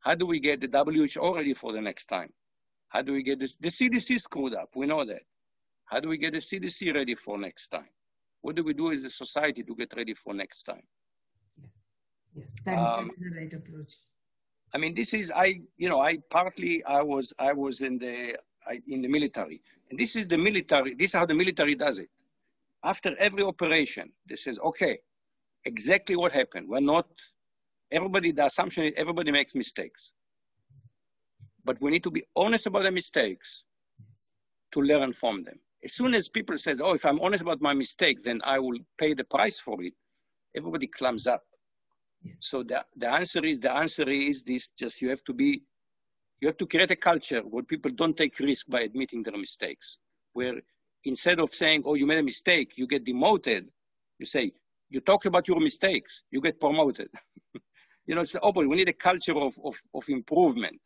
How 0.00 0.14
do 0.14 0.24
we 0.26 0.40
get 0.40 0.60
the 0.60 0.68
WHO 0.68 1.34
ready 1.34 1.52
for 1.52 1.72
the 1.72 1.80
next 1.80 2.06
time? 2.06 2.30
How 2.88 3.02
do 3.02 3.12
we 3.12 3.22
get 3.22 3.38
this? 3.38 3.56
The 3.56 3.68
CDC 3.68 4.20
screwed 4.20 4.54
up. 4.54 4.70
We 4.74 4.86
know 4.86 5.04
that. 5.04 5.22
How 5.84 6.00
do 6.00 6.08
we 6.08 6.16
get 6.16 6.32
the 6.32 6.38
CDC 6.40 6.94
ready 6.94 7.14
for 7.14 7.36
next 7.36 7.68
time? 7.68 7.88
What 8.40 8.56
do 8.56 8.64
we 8.64 8.72
do 8.72 8.90
as 8.90 9.04
a 9.04 9.10
society 9.10 9.62
to 9.62 9.74
get 9.74 9.92
ready 9.94 10.14
for 10.14 10.32
next 10.32 10.64
time? 10.64 10.82
Yes, 11.60 11.70
yes, 12.34 12.62
that 12.64 12.80
is 12.80 12.88
um, 12.88 13.10
the 13.18 13.40
right 13.40 13.52
approach. 13.52 13.92
I 14.74 14.78
mean, 14.78 14.94
this 14.94 15.12
is 15.12 15.30
I. 15.30 15.60
You 15.76 15.88
know, 15.88 16.00
I 16.00 16.18
partly 16.30 16.82
I 16.84 17.02
was 17.02 17.32
I 17.38 17.52
was 17.52 17.82
in 17.82 17.98
the 17.98 18.36
I, 18.66 18.80
in 18.88 19.02
the 19.02 19.08
military. 19.08 19.62
And 19.90 19.98
this 19.98 20.16
is 20.16 20.26
the 20.26 20.38
military, 20.38 20.94
this 20.94 21.10
is 21.10 21.12
how 21.14 21.26
the 21.26 21.34
military 21.34 21.74
does 21.74 21.98
it. 21.98 22.08
After 22.84 23.16
every 23.18 23.42
operation, 23.42 24.12
they 24.28 24.36
says, 24.36 24.58
okay, 24.58 24.98
exactly 25.64 26.16
what 26.16 26.32
happened. 26.32 26.68
We're 26.68 26.80
not, 26.80 27.06
everybody, 27.90 28.32
the 28.32 28.46
assumption 28.46 28.84
is 28.84 28.92
everybody 28.96 29.32
makes 29.32 29.54
mistakes. 29.54 30.12
But 31.64 31.80
we 31.80 31.90
need 31.90 32.04
to 32.04 32.10
be 32.10 32.24
honest 32.36 32.66
about 32.66 32.84
the 32.84 32.92
mistakes 32.92 33.64
to 34.72 34.80
learn 34.80 35.12
from 35.12 35.42
them. 35.42 35.58
As 35.82 35.94
soon 35.94 36.14
as 36.14 36.28
people 36.28 36.56
says, 36.58 36.80
"Oh, 36.80 36.94
if 36.94 37.04
I'm 37.04 37.20
honest 37.20 37.42
about 37.42 37.60
my 37.60 37.74
mistakes, 37.74 38.24
then 38.24 38.40
I 38.44 38.58
will 38.58 38.78
pay 38.98 39.14
the 39.14 39.24
price 39.24 39.58
for 39.58 39.82
it," 39.82 39.92
everybody 40.56 40.86
climbs 40.86 41.26
up. 41.26 41.42
Yes. 42.22 42.36
So 42.40 42.62
the, 42.62 42.84
the 42.96 43.10
answer 43.10 43.44
is 43.44 43.58
the 43.60 43.72
answer 43.72 44.08
is 44.08 44.42
this: 44.42 44.68
just 44.78 45.02
you 45.02 45.10
have 45.10 45.22
to 45.24 45.32
be, 45.32 45.62
you 46.40 46.48
have 46.48 46.56
to 46.58 46.66
create 46.66 46.90
a 46.90 46.96
culture 46.96 47.40
where 47.40 47.62
people 47.62 47.90
don't 47.90 48.16
take 48.16 48.38
risk 48.38 48.68
by 48.68 48.82
admitting 48.82 49.22
their 49.22 49.36
mistakes. 49.36 49.98
Where 50.32 50.60
instead 51.04 51.40
of 51.40 51.50
saying, 51.54 51.82
"Oh, 51.84 51.94
you 51.94 52.06
made 52.06 52.18
a 52.18 52.22
mistake," 52.22 52.76
you 52.76 52.86
get 52.86 53.04
demoted. 53.04 53.68
You 54.18 54.26
say, 54.26 54.52
"You 54.90 55.00
talk 55.00 55.24
about 55.24 55.48
your 55.48 55.60
mistakes, 55.60 56.22
you 56.30 56.40
get 56.40 56.60
promoted." 56.60 57.08
you 58.06 58.14
know, 58.14 58.20
it's 58.20 58.32
the 58.32 58.42
opposite. 58.42 58.68
We 58.68 58.76
need 58.76 58.88
a 58.88 58.92
culture 58.92 59.36
of, 59.36 59.58
of, 59.64 59.76
of 59.94 60.08
improvement. 60.08 60.80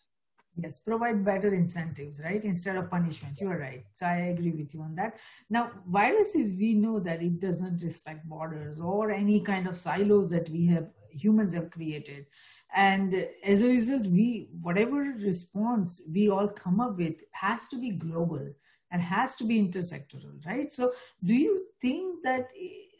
Yes, 0.56 0.80
provide 0.80 1.24
better 1.24 1.54
incentives, 1.54 2.20
right? 2.24 2.44
Instead 2.44 2.76
of 2.76 2.90
punishment. 2.90 3.40
You 3.40 3.48
are 3.50 3.58
right. 3.58 3.84
So 3.92 4.06
I 4.06 4.16
agree 4.34 4.50
with 4.50 4.74
you 4.74 4.82
on 4.82 4.94
that. 4.96 5.18
Now, 5.48 5.70
viruses, 5.86 6.54
we 6.58 6.74
know 6.74 6.98
that 7.00 7.22
it 7.22 7.40
doesn't 7.40 7.82
respect 7.82 8.28
borders 8.28 8.80
or 8.80 9.10
any 9.10 9.40
kind 9.40 9.66
of 9.68 9.76
silos 9.76 10.28
that 10.30 10.48
we 10.50 10.66
have, 10.66 10.88
humans 11.10 11.54
have 11.54 11.70
created. 11.70 12.26
And 12.74 13.26
as 13.44 13.62
a 13.62 13.68
result, 13.68 14.06
we, 14.06 14.48
whatever 14.60 15.14
response 15.18 16.08
we 16.12 16.28
all 16.28 16.48
come 16.48 16.80
up 16.80 16.98
with 16.98 17.22
has 17.32 17.68
to 17.68 17.76
be 17.76 17.90
global 17.90 18.48
and 18.90 19.02
has 19.02 19.36
to 19.36 19.44
be 19.44 19.60
intersectoral, 19.60 20.44
right? 20.46 20.70
So 20.70 20.92
do 21.22 21.34
you 21.34 21.66
think 21.80 22.22
that 22.24 22.50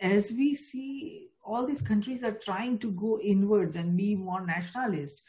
as 0.01 0.33
we 0.33 0.55
see 0.55 1.29
all 1.43 1.67
these 1.67 1.83
countries 1.83 2.23
are 2.23 2.33
trying 2.33 2.79
to 2.79 2.91
go 2.93 3.19
inwards 3.21 3.77
and 3.77 3.97
be 3.97 4.15
more 4.15 4.45
nationalist, 4.45 5.29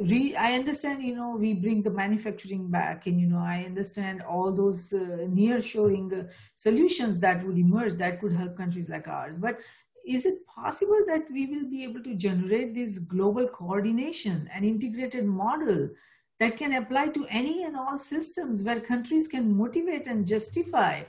we 0.00 0.36
i 0.36 0.52
understand 0.52 1.02
you 1.02 1.14
know 1.14 1.36
we 1.36 1.54
bring 1.54 1.82
the 1.82 1.90
manufacturing 1.90 2.70
back 2.70 3.06
and 3.06 3.20
you 3.20 3.26
know 3.26 3.38
i 3.38 3.64
understand 3.64 4.22
all 4.22 4.52
those 4.52 4.92
uh, 4.92 5.26
near 5.28 5.60
shoring 5.60 6.12
uh, 6.14 6.22
solutions 6.54 7.18
that 7.18 7.44
would 7.44 7.58
emerge 7.58 7.98
that 7.98 8.20
could 8.20 8.32
help 8.32 8.56
countries 8.56 8.88
like 8.88 9.08
ours 9.08 9.38
but 9.38 9.58
is 10.08 10.24
it 10.24 10.46
possible 10.46 11.02
that 11.06 11.30
we 11.30 11.46
will 11.46 11.68
be 11.68 11.84
able 11.84 12.02
to 12.02 12.14
generate 12.14 12.74
this 12.74 12.98
global 12.98 13.46
coordination 13.46 14.48
and 14.54 14.64
integrated 14.64 15.26
model 15.26 15.88
that 16.40 16.56
can 16.56 16.72
apply 16.72 17.08
to 17.08 17.26
any 17.28 17.64
and 17.64 17.76
all 17.76 17.98
systems 17.98 18.62
where 18.62 18.80
countries 18.80 19.28
can 19.28 19.54
motivate 19.56 20.06
and 20.06 20.26
justify 20.26 21.02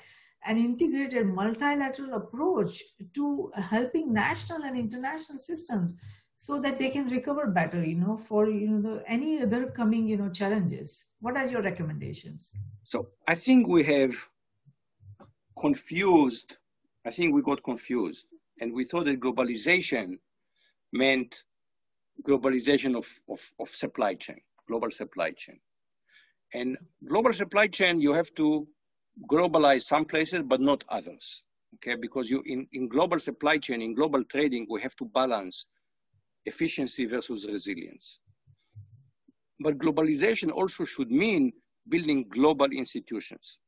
an 0.45 0.57
integrated 0.57 1.27
multilateral 1.27 2.13
approach 2.13 2.81
to 3.13 3.51
helping 3.55 4.13
national 4.13 4.63
and 4.63 4.77
international 4.77 5.37
systems 5.37 5.97
so 6.37 6.59
that 6.61 6.79
they 6.79 6.89
can 6.89 7.07
recover 7.09 7.47
better 7.47 7.83
you 7.83 7.95
know 7.95 8.17
for 8.17 8.49
you 8.49 8.67
know 8.69 8.81
the, 8.81 9.03
any 9.07 9.41
other 9.41 9.67
coming 9.67 10.07
you 10.07 10.17
know 10.17 10.29
challenges? 10.29 11.05
What 11.19 11.35
are 11.37 11.45
your 11.45 11.61
recommendations? 11.61 12.57
So 12.83 13.07
i 13.27 13.35
think 13.35 13.67
we 13.67 13.83
have 13.83 14.15
confused 15.59 16.55
i 17.05 17.09
think 17.09 17.33
we 17.35 17.41
got 17.41 17.63
confused 17.63 18.25
and 18.59 18.73
we 18.73 18.83
thought 18.83 19.05
that 19.05 19.19
globalization 19.19 20.17
meant 20.93 21.43
globalization 22.27 22.97
of, 22.97 23.07
of, 23.29 23.39
of 23.59 23.69
supply 23.69 24.13
chain 24.15 24.39
global 24.67 24.91
supply 24.91 25.31
chain. 25.31 25.59
And 26.53 26.77
global 27.07 27.33
supply 27.33 27.67
chain 27.67 27.99
you 27.99 28.13
have 28.13 28.33
to 28.35 28.67
globalize 29.29 29.81
some 29.81 30.05
places 30.05 30.41
but 30.45 30.61
not 30.61 30.83
others 30.89 31.43
okay? 31.75 31.95
Because 31.95 32.29
you 32.29 32.41
in, 32.45 32.67
in 32.73 32.87
global 32.87 33.19
supply 33.19 33.57
chain 33.57 33.81
in 33.81 33.93
global 33.95 34.23
trading 34.23 34.67
we 34.69 34.81
have 34.81 34.95
to 34.97 35.05
balance 35.05 35.67
efficiency 36.45 37.05
versus 37.05 37.47
resilience. 37.47 38.19
But 39.59 39.77
globalization 39.77 40.51
also 40.51 40.85
should 40.85 41.11
mean 41.11 41.51
building 41.89 42.25
global 42.29 42.67
institutions, 42.67 43.59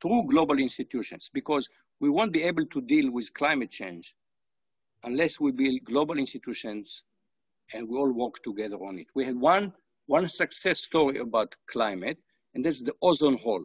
true 0.00 0.24
global 0.28 0.58
institutions, 0.58 1.30
because 1.32 1.68
we 2.00 2.10
won't 2.10 2.32
be 2.32 2.42
able 2.42 2.66
to 2.66 2.80
deal 2.80 3.10
with 3.10 3.32
climate 3.34 3.70
change 3.70 4.14
unless 5.04 5.40
we 5.40 5.52
build 5.52 5.84
global 5.84 6.18
institutions 6.18 7.02
and 7.72 7.88
we 7.88 7.96
all 7.96 8.12
work 8.12 8.42
together 8.42 8.76
on 8.76 8.98
it. 8.98 9.06
We 9.14 9.24
had 9.24 9.36
one, 9.36 9.72
one 10.06 10.28
success 10.28 10.80
story 10.80 11.18
about 11.18 11.54
climate, 11.66 12.18
and 12.54 12.64
that's 12.64 12.82
the 12.82 12.94
ozone 13.02 13.38
hole. 13.38 13.64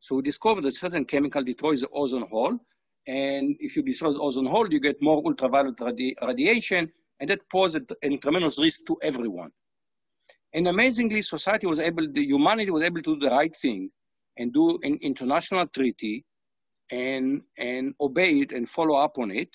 So 0.00 0.16
we 0.16 0.22
discovered 0.22 0.64
that 0.64 0.74
certain 0.74 1.04
chemical 1.04 1.42
destroys 1.42 1.80
the 1.82 1.88
ozone 1.88 2.26
hole, 2.30 2.58
and 3.06 3.56
if 3.60 3.76
you 3.76 3.82
destroy 3.82 4.12
the 4.12 4.20
ozone 4.20 4.46
hole, 4.46 4.66
you 4.70 4.80
get 4.80 5.02
more 5.02 5.22
ultraviolet 5.24 5.76
radi 5.76 6.14
radiation, 6.22 6.90
and 7.20 7.30
that 7.30 7.40
poses 7.50 7.82
a 8.02 8.16
tremendous 8.16 8.58
risk 8.58 8.86
to 8.86 8.96
everyone. 9.02 9.50
And 10.52 10.68
amazingly, 10.68 11.22
society 11.22 11.66
was 11.66 11.80
able, 11.80 12.06
the 12.10 12.24
humanity 12.24 12.70
was 12.70 12.82
able 12.82 13.02
to 13.02 13.14
do 13.14 13.20
the 13.20 13.30
right 13.30 13.54
thing 13.54 13.90
and 14.38 14.52
do 14.52 14.78
an 14.82 14.98
international 15.02 15.66
treaty 15.66 16.24
and, 16.90 17.42
and 17.58 17.94
obey 18.00 18.38
it 18.40 18.52
and 18.52 18.68
follow 18.68 18.96
up 18.96 19.18
on 19.18 19.30
it. 19.30 19.54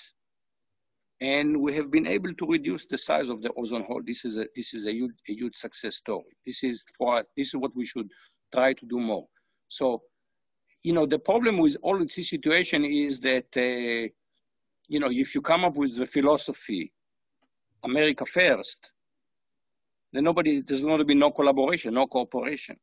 And 1.20 1.60
we 1.60 1.74
have 1.76 1.90
been 1.90 2.06
able 2.06 2.34
to 2.34 2.46
reduce 2.46 2.86
the 2.86 2.98
size 2.98 3.28
of 3.28 3.42
the 3.42 3.50
ozone 3.56 3.84
hole. 3.84 4.02
This 4.04 4.24
is 4.24 4.38
a, 4.38 4.46
this 4.56 4.74
is 4.74 4.86
a 4.86 4.92
huge, 4.92 5.14
a 5.28 5.32
huge 5.32 5.54
success 5.54 5.96
story. 5.96 6.36
This 6.44 6.64
is 6.64 6.84
for, 6.98 7.24
this 7.36 7.48
is 7.48 7.56
what 7.56 7.70
we 7.76 7.86
should 7.86 8.08
try 8.52 8.72
to 8.72 8.86
do 8.86 8.98
more. 8.98 9.26
So 9.68 10.02
you 10.82 10.92
know, 10.92 11.06
the 11.06 11.18
problem 11.18 11.58
with 11.58 11.76
all 11.82 11.98
this 11.98 12.28
situation 12.28 12.84
is 12.84 13.20
that, 13.20 13.46
uh, 13.56 14.08
you 14.88 15.00
know, 15.00 15.08
if 15.10 15.34
you 15.34 15.40
come 15.40 15.64
up 15.64 15.76
with 15.76 15.96
the 15.96 16.06
philosophy, 16.06 16.92
America 17.84 18.26
first, 18.26 18.90
then 20.12 20.24
nobody, 20.24 20.60
there's 20.60 20.82
going 20.82 20.98
to 20.98 21.04
be 21.04 21.14
no 21.14 21.30
collaboration, 21.30 21.94
no 21.94 22.06
cooperation. 22.06 22.76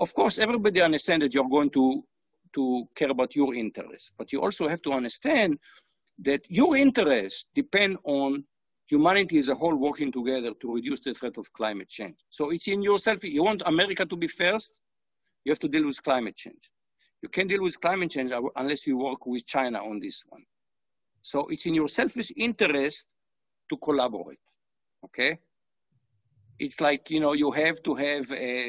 Of 0.00 0.12
course, 0.14 0.38
everybody 0.38 0.82
understands 0.82 1.24
that 1.24 1.34
you're 1.34 1.48
going 1.48 1.70
to, 1.70 2.02
to 2.54 2.84
care 2.94 3.10
about 3.10 3.34
your 3.34 3.54
interests, 3.54 4.10
but 4.16 4.32
you 4.32 4.40
also 4.40 4.68
have 4.68 4.82
to 4.82 4.92
understand 4.92 5.58
that 6.20 6.40
your 6.48 6.76
interests 6.76 7.44
depend 7.54 7.98
on 8.04 8.44
humanity 8.88 9.38
as 9.38 9.48
a 9.48 9.54
whole 9.54 9.74
working 9.74 10.12
together 10.12 10.52
to 10.60 10.74
reduce 10.74 11.00
the 11.00 11.12
threat 11.12 11.36
of 11.36 11.52
climate 11.52 11.88
change. 11.88 12.16
So 12.30 12.50
it's 12.50 12.68
in 12.68 12.82
yourself. 12.82 13.24
You 13.24 13.42
want 13.42 13.62
America 13.66 14.06
to 14.06 14.16
be 14.16 14.28
first, 14.28 14.78
you 15.44 15.52
have 15.52 15.58
to 15.60 15.68
deal 15.68 15.86
with 15.86 16.02
climate 16.02 16.36
change. 16.36 16.70
You 17.22 17.28
can't 17.28 17.48
deal 17.48 17.62
with 17.62 17.80
climate 17.80 18.10
change 18.10 18.30
unless 18.56 18.86
you 18.86 18.96
work 18.98 19.26
with 19.26 19.46
China 19.46 19.78
on 19.78 19.98
this 20.00 20.22
one. 20.28 20.44
So 21.22 21.48
it's 21.48 21.66
in 21.66 21.74
your 21.74 21.88
selfish 21.88 22.30
interest 22.36 23.06
to 23.70 23.76
collaborate, 23.78 24.38
okay? 25.04 25.38
It's 26.58 26.80
like, 26.80 27.10
you 27.10 27.20
know, 27.20 27.32
you 27.32 27.50
have 27.50 27.82
to 27.82 27.94
have 27.94 28.30
a, 28.30 28.62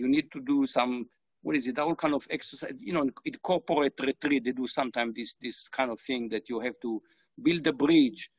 you 0.00 0.06
need 0.06 0.30
to 0.32 0.40
do 0.40 0.64
some, 0.66 1.08
what 1.42 1.56
is 1.56 1.66
it, 1.66 1.78
all 1.78 1.94
kind 1.94 2.14
of 2.14 2.26
exercise, 2.30 2.72
you 2.80 2.92
know, 2.92 3.08
in 3.24 3.34
corporate 3.42 3.98
retreat, 4.00 4.44
they 4.44 4.52
do 4.52 4.66
sometimes 4.66 5.14
this, 5.14 5.36
this 5.40 5.68
kind 5.68 5.90
of 5.90 6.00
thing 6.00 6.28
that 6.30 6.48
you 6.48 6.60
have 6.60 6.78
to 6.82 7.00
build 7.42 7.66
a 7.66 7.72
bridge 7.72 8.30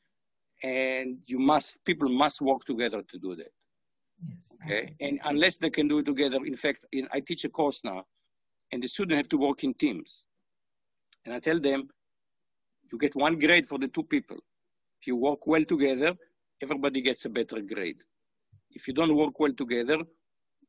and 0.63 1.17
you 1.25 1.39
must, 1.39 1.83
people 1.85 2.09
must 2.09 2.41
work 2.41 2.65
together 2.65 3.01
to 3.09 3.17
do 3.19 3.35
that. 3.35 3.51
Yes, 4.29 4.53
okay. 4.65 4.95
And 4.99 5.19
unless 5.23 5.57
they 5.57 5.69
can 5.69 5.87
do 5.87 5.99
it 5.99 6.05
together, 6.05 6.39
in 6.45 6.57
fact, 6.57 6.85
in, 6.91 7.07
I 7.13 7.21
teach 7.21 7.45
a 7.45 7.49
course 7.49 7.81
now 7.83 8.05
and 8.71 8.83
the 8.83 8.87
students 8.87 9.17
have 9.17 9.29
to 9.29 9.37
work 9.37 9.63
in 9.63 9.73
teams. 9.73 10.23
And 11.25 11.33
I 11.33 11.39
tell 11.39 11.59
them, 11.59 11.89
you 12.91 12.97
get 12.97 13.15
one 13.15 13.39
grade 13.39 13.67
for 13.67 13.77
the 13.77 13.87
two 13.87 14.03
people. 14.03 14.37
If 14.99 15.07
you 15.07 15.15
work 15.15 15.47
well 15.47 15.63
together, 15.63 16.13
everybody 16.61 17.01
gets 17.01 17.25
a 17.25 17.29
better 17.29 17.61
grade. 17.61 18.01
If 18.71 18.87
you 18.87 18.93
don't 18.93 19.15
work 19.15 19.39
well 19.39 19.53
together, 19.53 19.99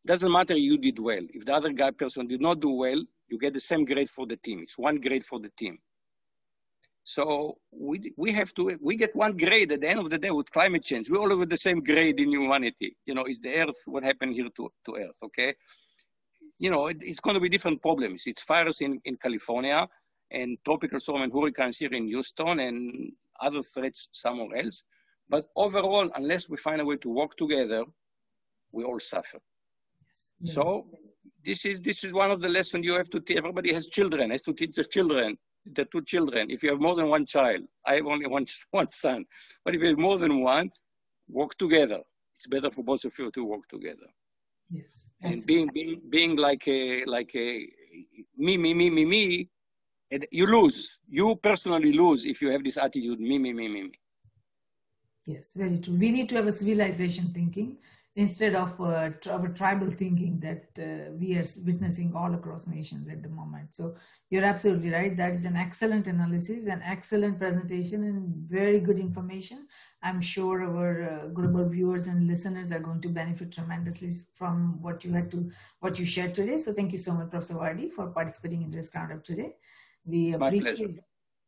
doesn't 0.06 0.32
matter 0.32 0.56
you 0.56 0.78
did 0.78 0.98
well. 0.98 1.24
If 1.31 1.44
the 1.44 1.55
other 1.55 1.72
guy 1.72 1.90
person 1.90 2.27
did 2.27 2.40
not 2.40 2.60
do 2.60 2.70
well, 2.70 3.02
you 3.28 3.39
get 3.39 3.55
the 3.55 3.60
same 3.60 3.85
grade 3.85 4.10
for 4.10 4.27
the 4.27 4.36
team. 4.36 4.60
It's 4.60 4.78
one 4.78 4.97
grade 4.97 5.24
for 5.24 5.39
the 5.39 5.51
team. 5.56 5.78
So 7.05 7.59
we, 7.72 8.12
we 8.16 8.32
have 8.32 8.55
to, 8.55 8.78
we 8.81 8.97
get 8.97 9.14
one 9.16 9.36
grade 9.36 9.72
at 9.72 9.81
the 9.81 9.89
end 9.89 10.01
of 10.01 10.10
the 10.10 10.18
day 10.18 10.31
with 10.31 10.51
climate 10.51 10.85
change. 10.85 11.10
We 11.10 11.18
all 11.18 11.36
have 11.36 11.48
the 11.48 11.56
same 11.56 11.82
grade 11.82 12.20
in 12.20 12.31
humanity. 12.31 12.97
You 13.06 13.14
know, 13.14 13.24
is 13.24 13.40
the 13.40 13.55
earth, 13.55 13.77
what 13.86 14.05
happened 14.05 14.35
here 14.35 14.48
to, 14.56 14.72
to 14.86 14.97
earth, 14.97 15.18
okay? 15.24 15.55
you 16.60 16.70
know, 16.70 16.86
it, 16.86 16.98
it's 17.01 17.20
going 17.20 17.35
to 17.35 17.40
be 17.40 17.48
different 17.48 17.81
problems. 17.81 18.24
It's 18.27 18.43
fires 18.43 18.82
in, 18.82 19.01
in 19.05 19.16
California 19.16 19.89
and 20.31 20.59
tropical 20.64 21.01
storm 21.01 21.22
and 21.22 21.32
hurricanes 21.32 21.78
here 21.78 21.93
in 21.93 22.06
Houston 22.06 22.60
and 22.60 23.12
other 23.40 23.62
threats 23.62 24.09
somewhere 24.12 24.59
else. 24.59 24.85
But 25.28 25.47
overall, 25.56 26.10
unless 26.14 26.48
we 26.48 26.59
find 26.59 26.81
a 26.81 26.85
way 26.85 26.97
to 26.97 27.09
work 27.09 27.35
together, 27.36 27.85
we 28.72 28.85
all 28.85 29.01
suffer. 29.01 29.39
Yes. 30.41 30.55
So 30.55 30.87
this 31.45 31.65
is 31.65 31.81
this 31.81 32.05
is 32.05 32.12
one 32.12 32.31
of 32.31 32.41
the 32.41 32.49
lessons 32.49 32.85
you 32.85 32.95
have 32.95 33.11
to 33.11 33.20
teach. 33.20 33.37
Everybody 33.37 33.73
has 33.73 33.87
children, 33.87 34.31
has 34.31 34.43
to 34.43 34.53
teach 34.53 34.74
the 34.77 34.85
children, 34.85 35.37
the 35.73 35.85
two 35.87 36.03
children. 36.03 36.51
If 36.51 36.62
you 36.62 36.70
have 36.70 36.81
more 36.81 36.95
than 36.95 37.09
one 37.09 37.27
child, 37.27 37.62
I 37.87 37.95
have 37.95 38.07
only 38.07 38.27
one 38.27 38.47
one 38.70 38.91
son, 38.91 39.24
but 39.65 39.74
if 39.74 39.81
you 39.82 39.89
have 39.89 39.99
more 39.99 40.19
than 40.19 40.43
one, 40.43 40.70
work 41.28 41.57
together. 41.59 42.01
It's 42.37 42.47
better 42.47 42.70
for 42.70 42.82
both 42.82 43.05
of 43.05 43.12
you 43.19 43.31
to 43.32 43.45
work 43.45 43.69
together. 43.69 44.07
Yes. 44.70 45.11
And 45.23 45.45
being, 45.47 45.69
being, 45.74 46.01
being 46.09 46.37
like 46.37 46.66
a, 46.69 47.05
like 47.05 47.35
a 47.35 47.69
me, 48.39 48.57
me, 48.57 48.73
me, 48.73 48.89
me, 48.89 49.05
me, 49.05 49.49
you 50.31 50.47
lose. 50.47 50.99
You 51.09 51.37
personally 51.37 51.93
lose 51.93 52.24
if 52.24 52.41
you 52.41 52.51
have 52.51 52.65
this 52.65 52.77
attitude, 52.77 53.20
me, 53.20 53.39
me, 53.39 53.53
me, 53.53 53.69
me, 53.69 53.82
me. 53.82 53.93
Yes, 55.27 55.55
very 55.55 55.78
true. 55.78 55.95
We 55.95 56.11
need 56.12 56.28
to 56.31 56.37
have 56.37 56.47
a 56.47 56.53
civilization 56.53 57.27
thinking 57.35 57.77
instead 58.16 58.55
of 58.55 58.81
uh, 58.81 59.11
our 59.31 59.49
tribal 59.49 59.91
thinking 59.91 60.41
that 60.41 60.65
uh, 60.78 61.12
we 61.12 61.37
are 61.37 61.45
witnessing 61.65 62.12
all 62.15 62.35
across 62.35 62.66
nations 62.66 63.09
at 63.09 63.23
the 63.23 63.28
moment. 63.28 63.73
So 63.73 63.95
you're 64.31 64.45
absolutely 64.45 64.91
right. 64.91 65.16
That 65.16 65.35
is 65.35 65.45
an 65.45 65.57
excellent 65.57 66.09
analysis, 66.09 66.66
an 66.66 66.82
excellent 66.85 67.39
presentation, 67.39 68.05
and 68.05 68.49
very 68.49 68.81
good 68.81 68.99
information. 68.99 69.66
I'm 70.03 70.20
sure 70.20 70.62
our 70.62 71.03
uh, 71.03 71.27
global 71.28 71.69
viewers 71.69 72.09
and 72.09 72.27
listeners 72.27 72.73
are 72.73 72.81
going 72.81 73.01
to 73.03 73.09
benefit 73.09 73.53
tremendously 73.53 74.11
from 74.35 74.81
what 74.82 75.05
you 75.05 75.12
had 75.12 75.31
to, 75.32 75.51
what 75.81 75.99
you 75.99 76.07
shared 76.07 76.35
today. 76.35 76.59
So 76.59 76.73
thank 76.73 76.93
you 76.93 76.99
so 76.99 77.12
much, 77.15 77.31
Professor 77.31 77.55
Vardi, 77.55 77.91
for 77.91 78.09
participating 78.09 78.62
in 78.62 78.70
this 78.70 78.91
roundup 78.95 79.23
today. 79.23 79.55
We 80.05 80.35
My 80.35 80.49
appreciate, 80.49 80.77
pleasure. 80.77 81.05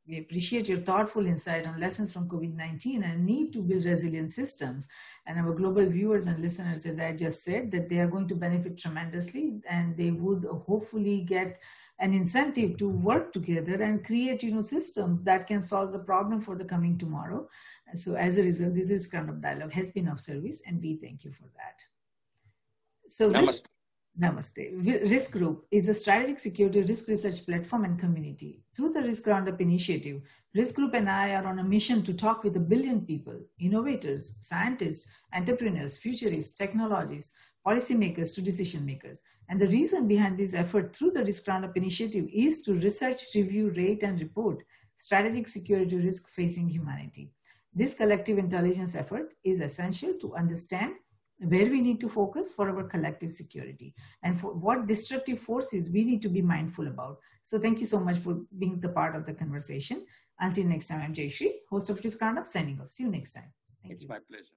We 0.06 0.18
appreciate 0.18 0.68
your 0.68 0.78
thoughtful 0.78 1.26
insight 1.26 1.66
on 1.66 1.78
lessons 1.78 2.12
from 2.12 2.28
COVID-19 2.28 3.04
and 3.04 3.24
need 3.24 3.52
to 3.52 3.62
build 3.62 3.84
resilient 3.84 4.30
systems. 4.30 4.88
And 5.26 5.38
our 5.38 5.54
global 5.54 5.86
viewers 5.86 6.26
and 6.26 6.40
listeners, 6.40 6.86
as 6.86 6.98
I 6.98 7.12
just 7.12 7.44
said, 7.44 7.70
that 7.70 7.88
they 7.88 8.00
are 8.00 8.08
going 8.08 8.26
to 8.28 8.34
benefit 8.34 8.76
tremendously 8.76 9.60
and 9.68 9.96
they 9.96 10.10
would 10.10 10.44
hopefully 10.66 11.20
get 11.20 11.60
an 12.02 12.12
incentive 12.12 12.76
to 12.78 12.88
work 12.88 13.32
together 13.32 13.80
and 13.80 14.04
create 14.04 14.42
you 14.42 14.50
know 14.50 14.60
systems 14.60 15.22
that 15.22 15.46
can 15.46 15.60
solve 15.60 15.92
the 15.92 15.98
problem 15.98 16.40
for 16.40 16.56
the 16.56 16.64
coming 16.64 16.98
tomorrow 16.98 17.48
so 17.94 18.14
as 18.14 18.38
a 18.38 18.42
result 18.42 18.74
this 18.74 18.90
is 18.90 19.06
kind 19.06 19.28
of 19.28 19.40
dialogue 19.40 19.72
has 19.72 19.90
been 19.90 20.08
of 20.08 20.20
service 20.20 20.62
and 20.66 20.82
we 20.82 20.96
thank 20.96 21.24
you 21.24 21.30
for 21.30 21.48
that 21.56 21.84
so 23.06 23.30
Namaste. 23.30 23.62
Namaste. 24.20 25.10
Risk 25.10 25.32
Group 25.32 25.66
is 25.70 25.88
a 25.88 25.94
strategic 25.94 26.38
security 26.38 26.82
risk 26.82 27.08
research 27.08 27.46
platform 27.46 27.84
and 27.84 27.98
community. 27.98 28.60
Through 28.76 28.92
the 28.92 29.00
Risk 29.00 29.26
Roundup 29.26 29.60
initiative, 29.60 30.20
Risk 30.54 30.74
Group 30.74 30.92
and 30.92 31.08
I 31.08 31.34
are 31.34 31.46
on 31.46 31.58
a 31.58 31.64
mission 31.64 32.02
to 32.02 32.12
talk 32.12 32.44
with 32.44 32.54
a 32.56 32.60
billion 32.60 33.00
people, 33.06 33.40
innovators, 33.58 34.36
scientists, 34.40 35.10
entrepreneurs, 35.32 35.96
futurists, 35.96 36.52
technologists, 36.52 37.32
policymakers 37.66 38.34
to 38.34 38.42
decision 38.42 38.84
makers. 38.84 39.22
And 39.48 39.58
the 39.58 39.68
reason 39.68 40.06
behind 40.06 40.38
this 40.38 40.52
effort 40.52 40.94
through 40.94 41.12
the 41.12 41.24
Risk 41.24 41.48
Roundup 41.48 41.74
initiative 41.76 42.28
is 42.30 42.60
to 42.62 42.74
research, 42.74 43.22
review, 43.34 43.70
rate, 43.70 44.02
and 44.02 44.20
report 44.20 44.62
strategic 44.94 45.48
security 45.48 45.96
risk 45.96 46.28
facing 46.28 46.68
humanity. 46.68 47.30
This 47.74 47.94
collective 47.94 48.36
intelligence 48.36 48.94
effort 48.94 49.32
is 49.42 49.60
essential 49.60 50.12
to 50.20 50.34
understand 50.34 50.96
where 51.38 51.66
we 51.66 51.80
need 51.80 52.00
to 52.00 52.08
focus 52.08 52.52
for 52.52 52.68
our 52.70 52.84
collective 52.84 53.32
security 53.32 53.94
and 54.22 54.38
for 54.38 54.52
what 54.52 54.86
destructive 54.86 55.40
forces 55.40 55.90
we 55.90 56.04
need 56.04 56.22
to 56.22 56.28
be 56.28 56.42
mindful 56.42 56.86
about. 56.86 57.18
So 57.42 57.58
thank 57.58 57.80
you 57.80 57.86
so 57.86 57.98
much 57.98 58.18
for 58.18 58.40
being 58.58 58.80
the 58.80 58.88
part 58.88 59.16
of 59.16 59.26
the 59.26 59.34
conversation. 59.34 60.06
Until 60.38 60.66
next 60.66 60.88
time, 60.88 61.02
I'm 61.02 61.14
Jayashree, 61.14 61.52
host 61.68 61.90
of 61.90 62.02
Risk 62.02 62.20
Roundup, 62.20 62.46
signing 62.46 62.80
off. 62.80 62.90
See 62.90 63.04
you 63.04 63.10
next 63.10 63.32
time. 63.32 63.52
Thank 63.82 63.94
It's 63.94 64.04
you. 64.04 64.08
my 64.08 64.18
pleasure. 64.28 64.54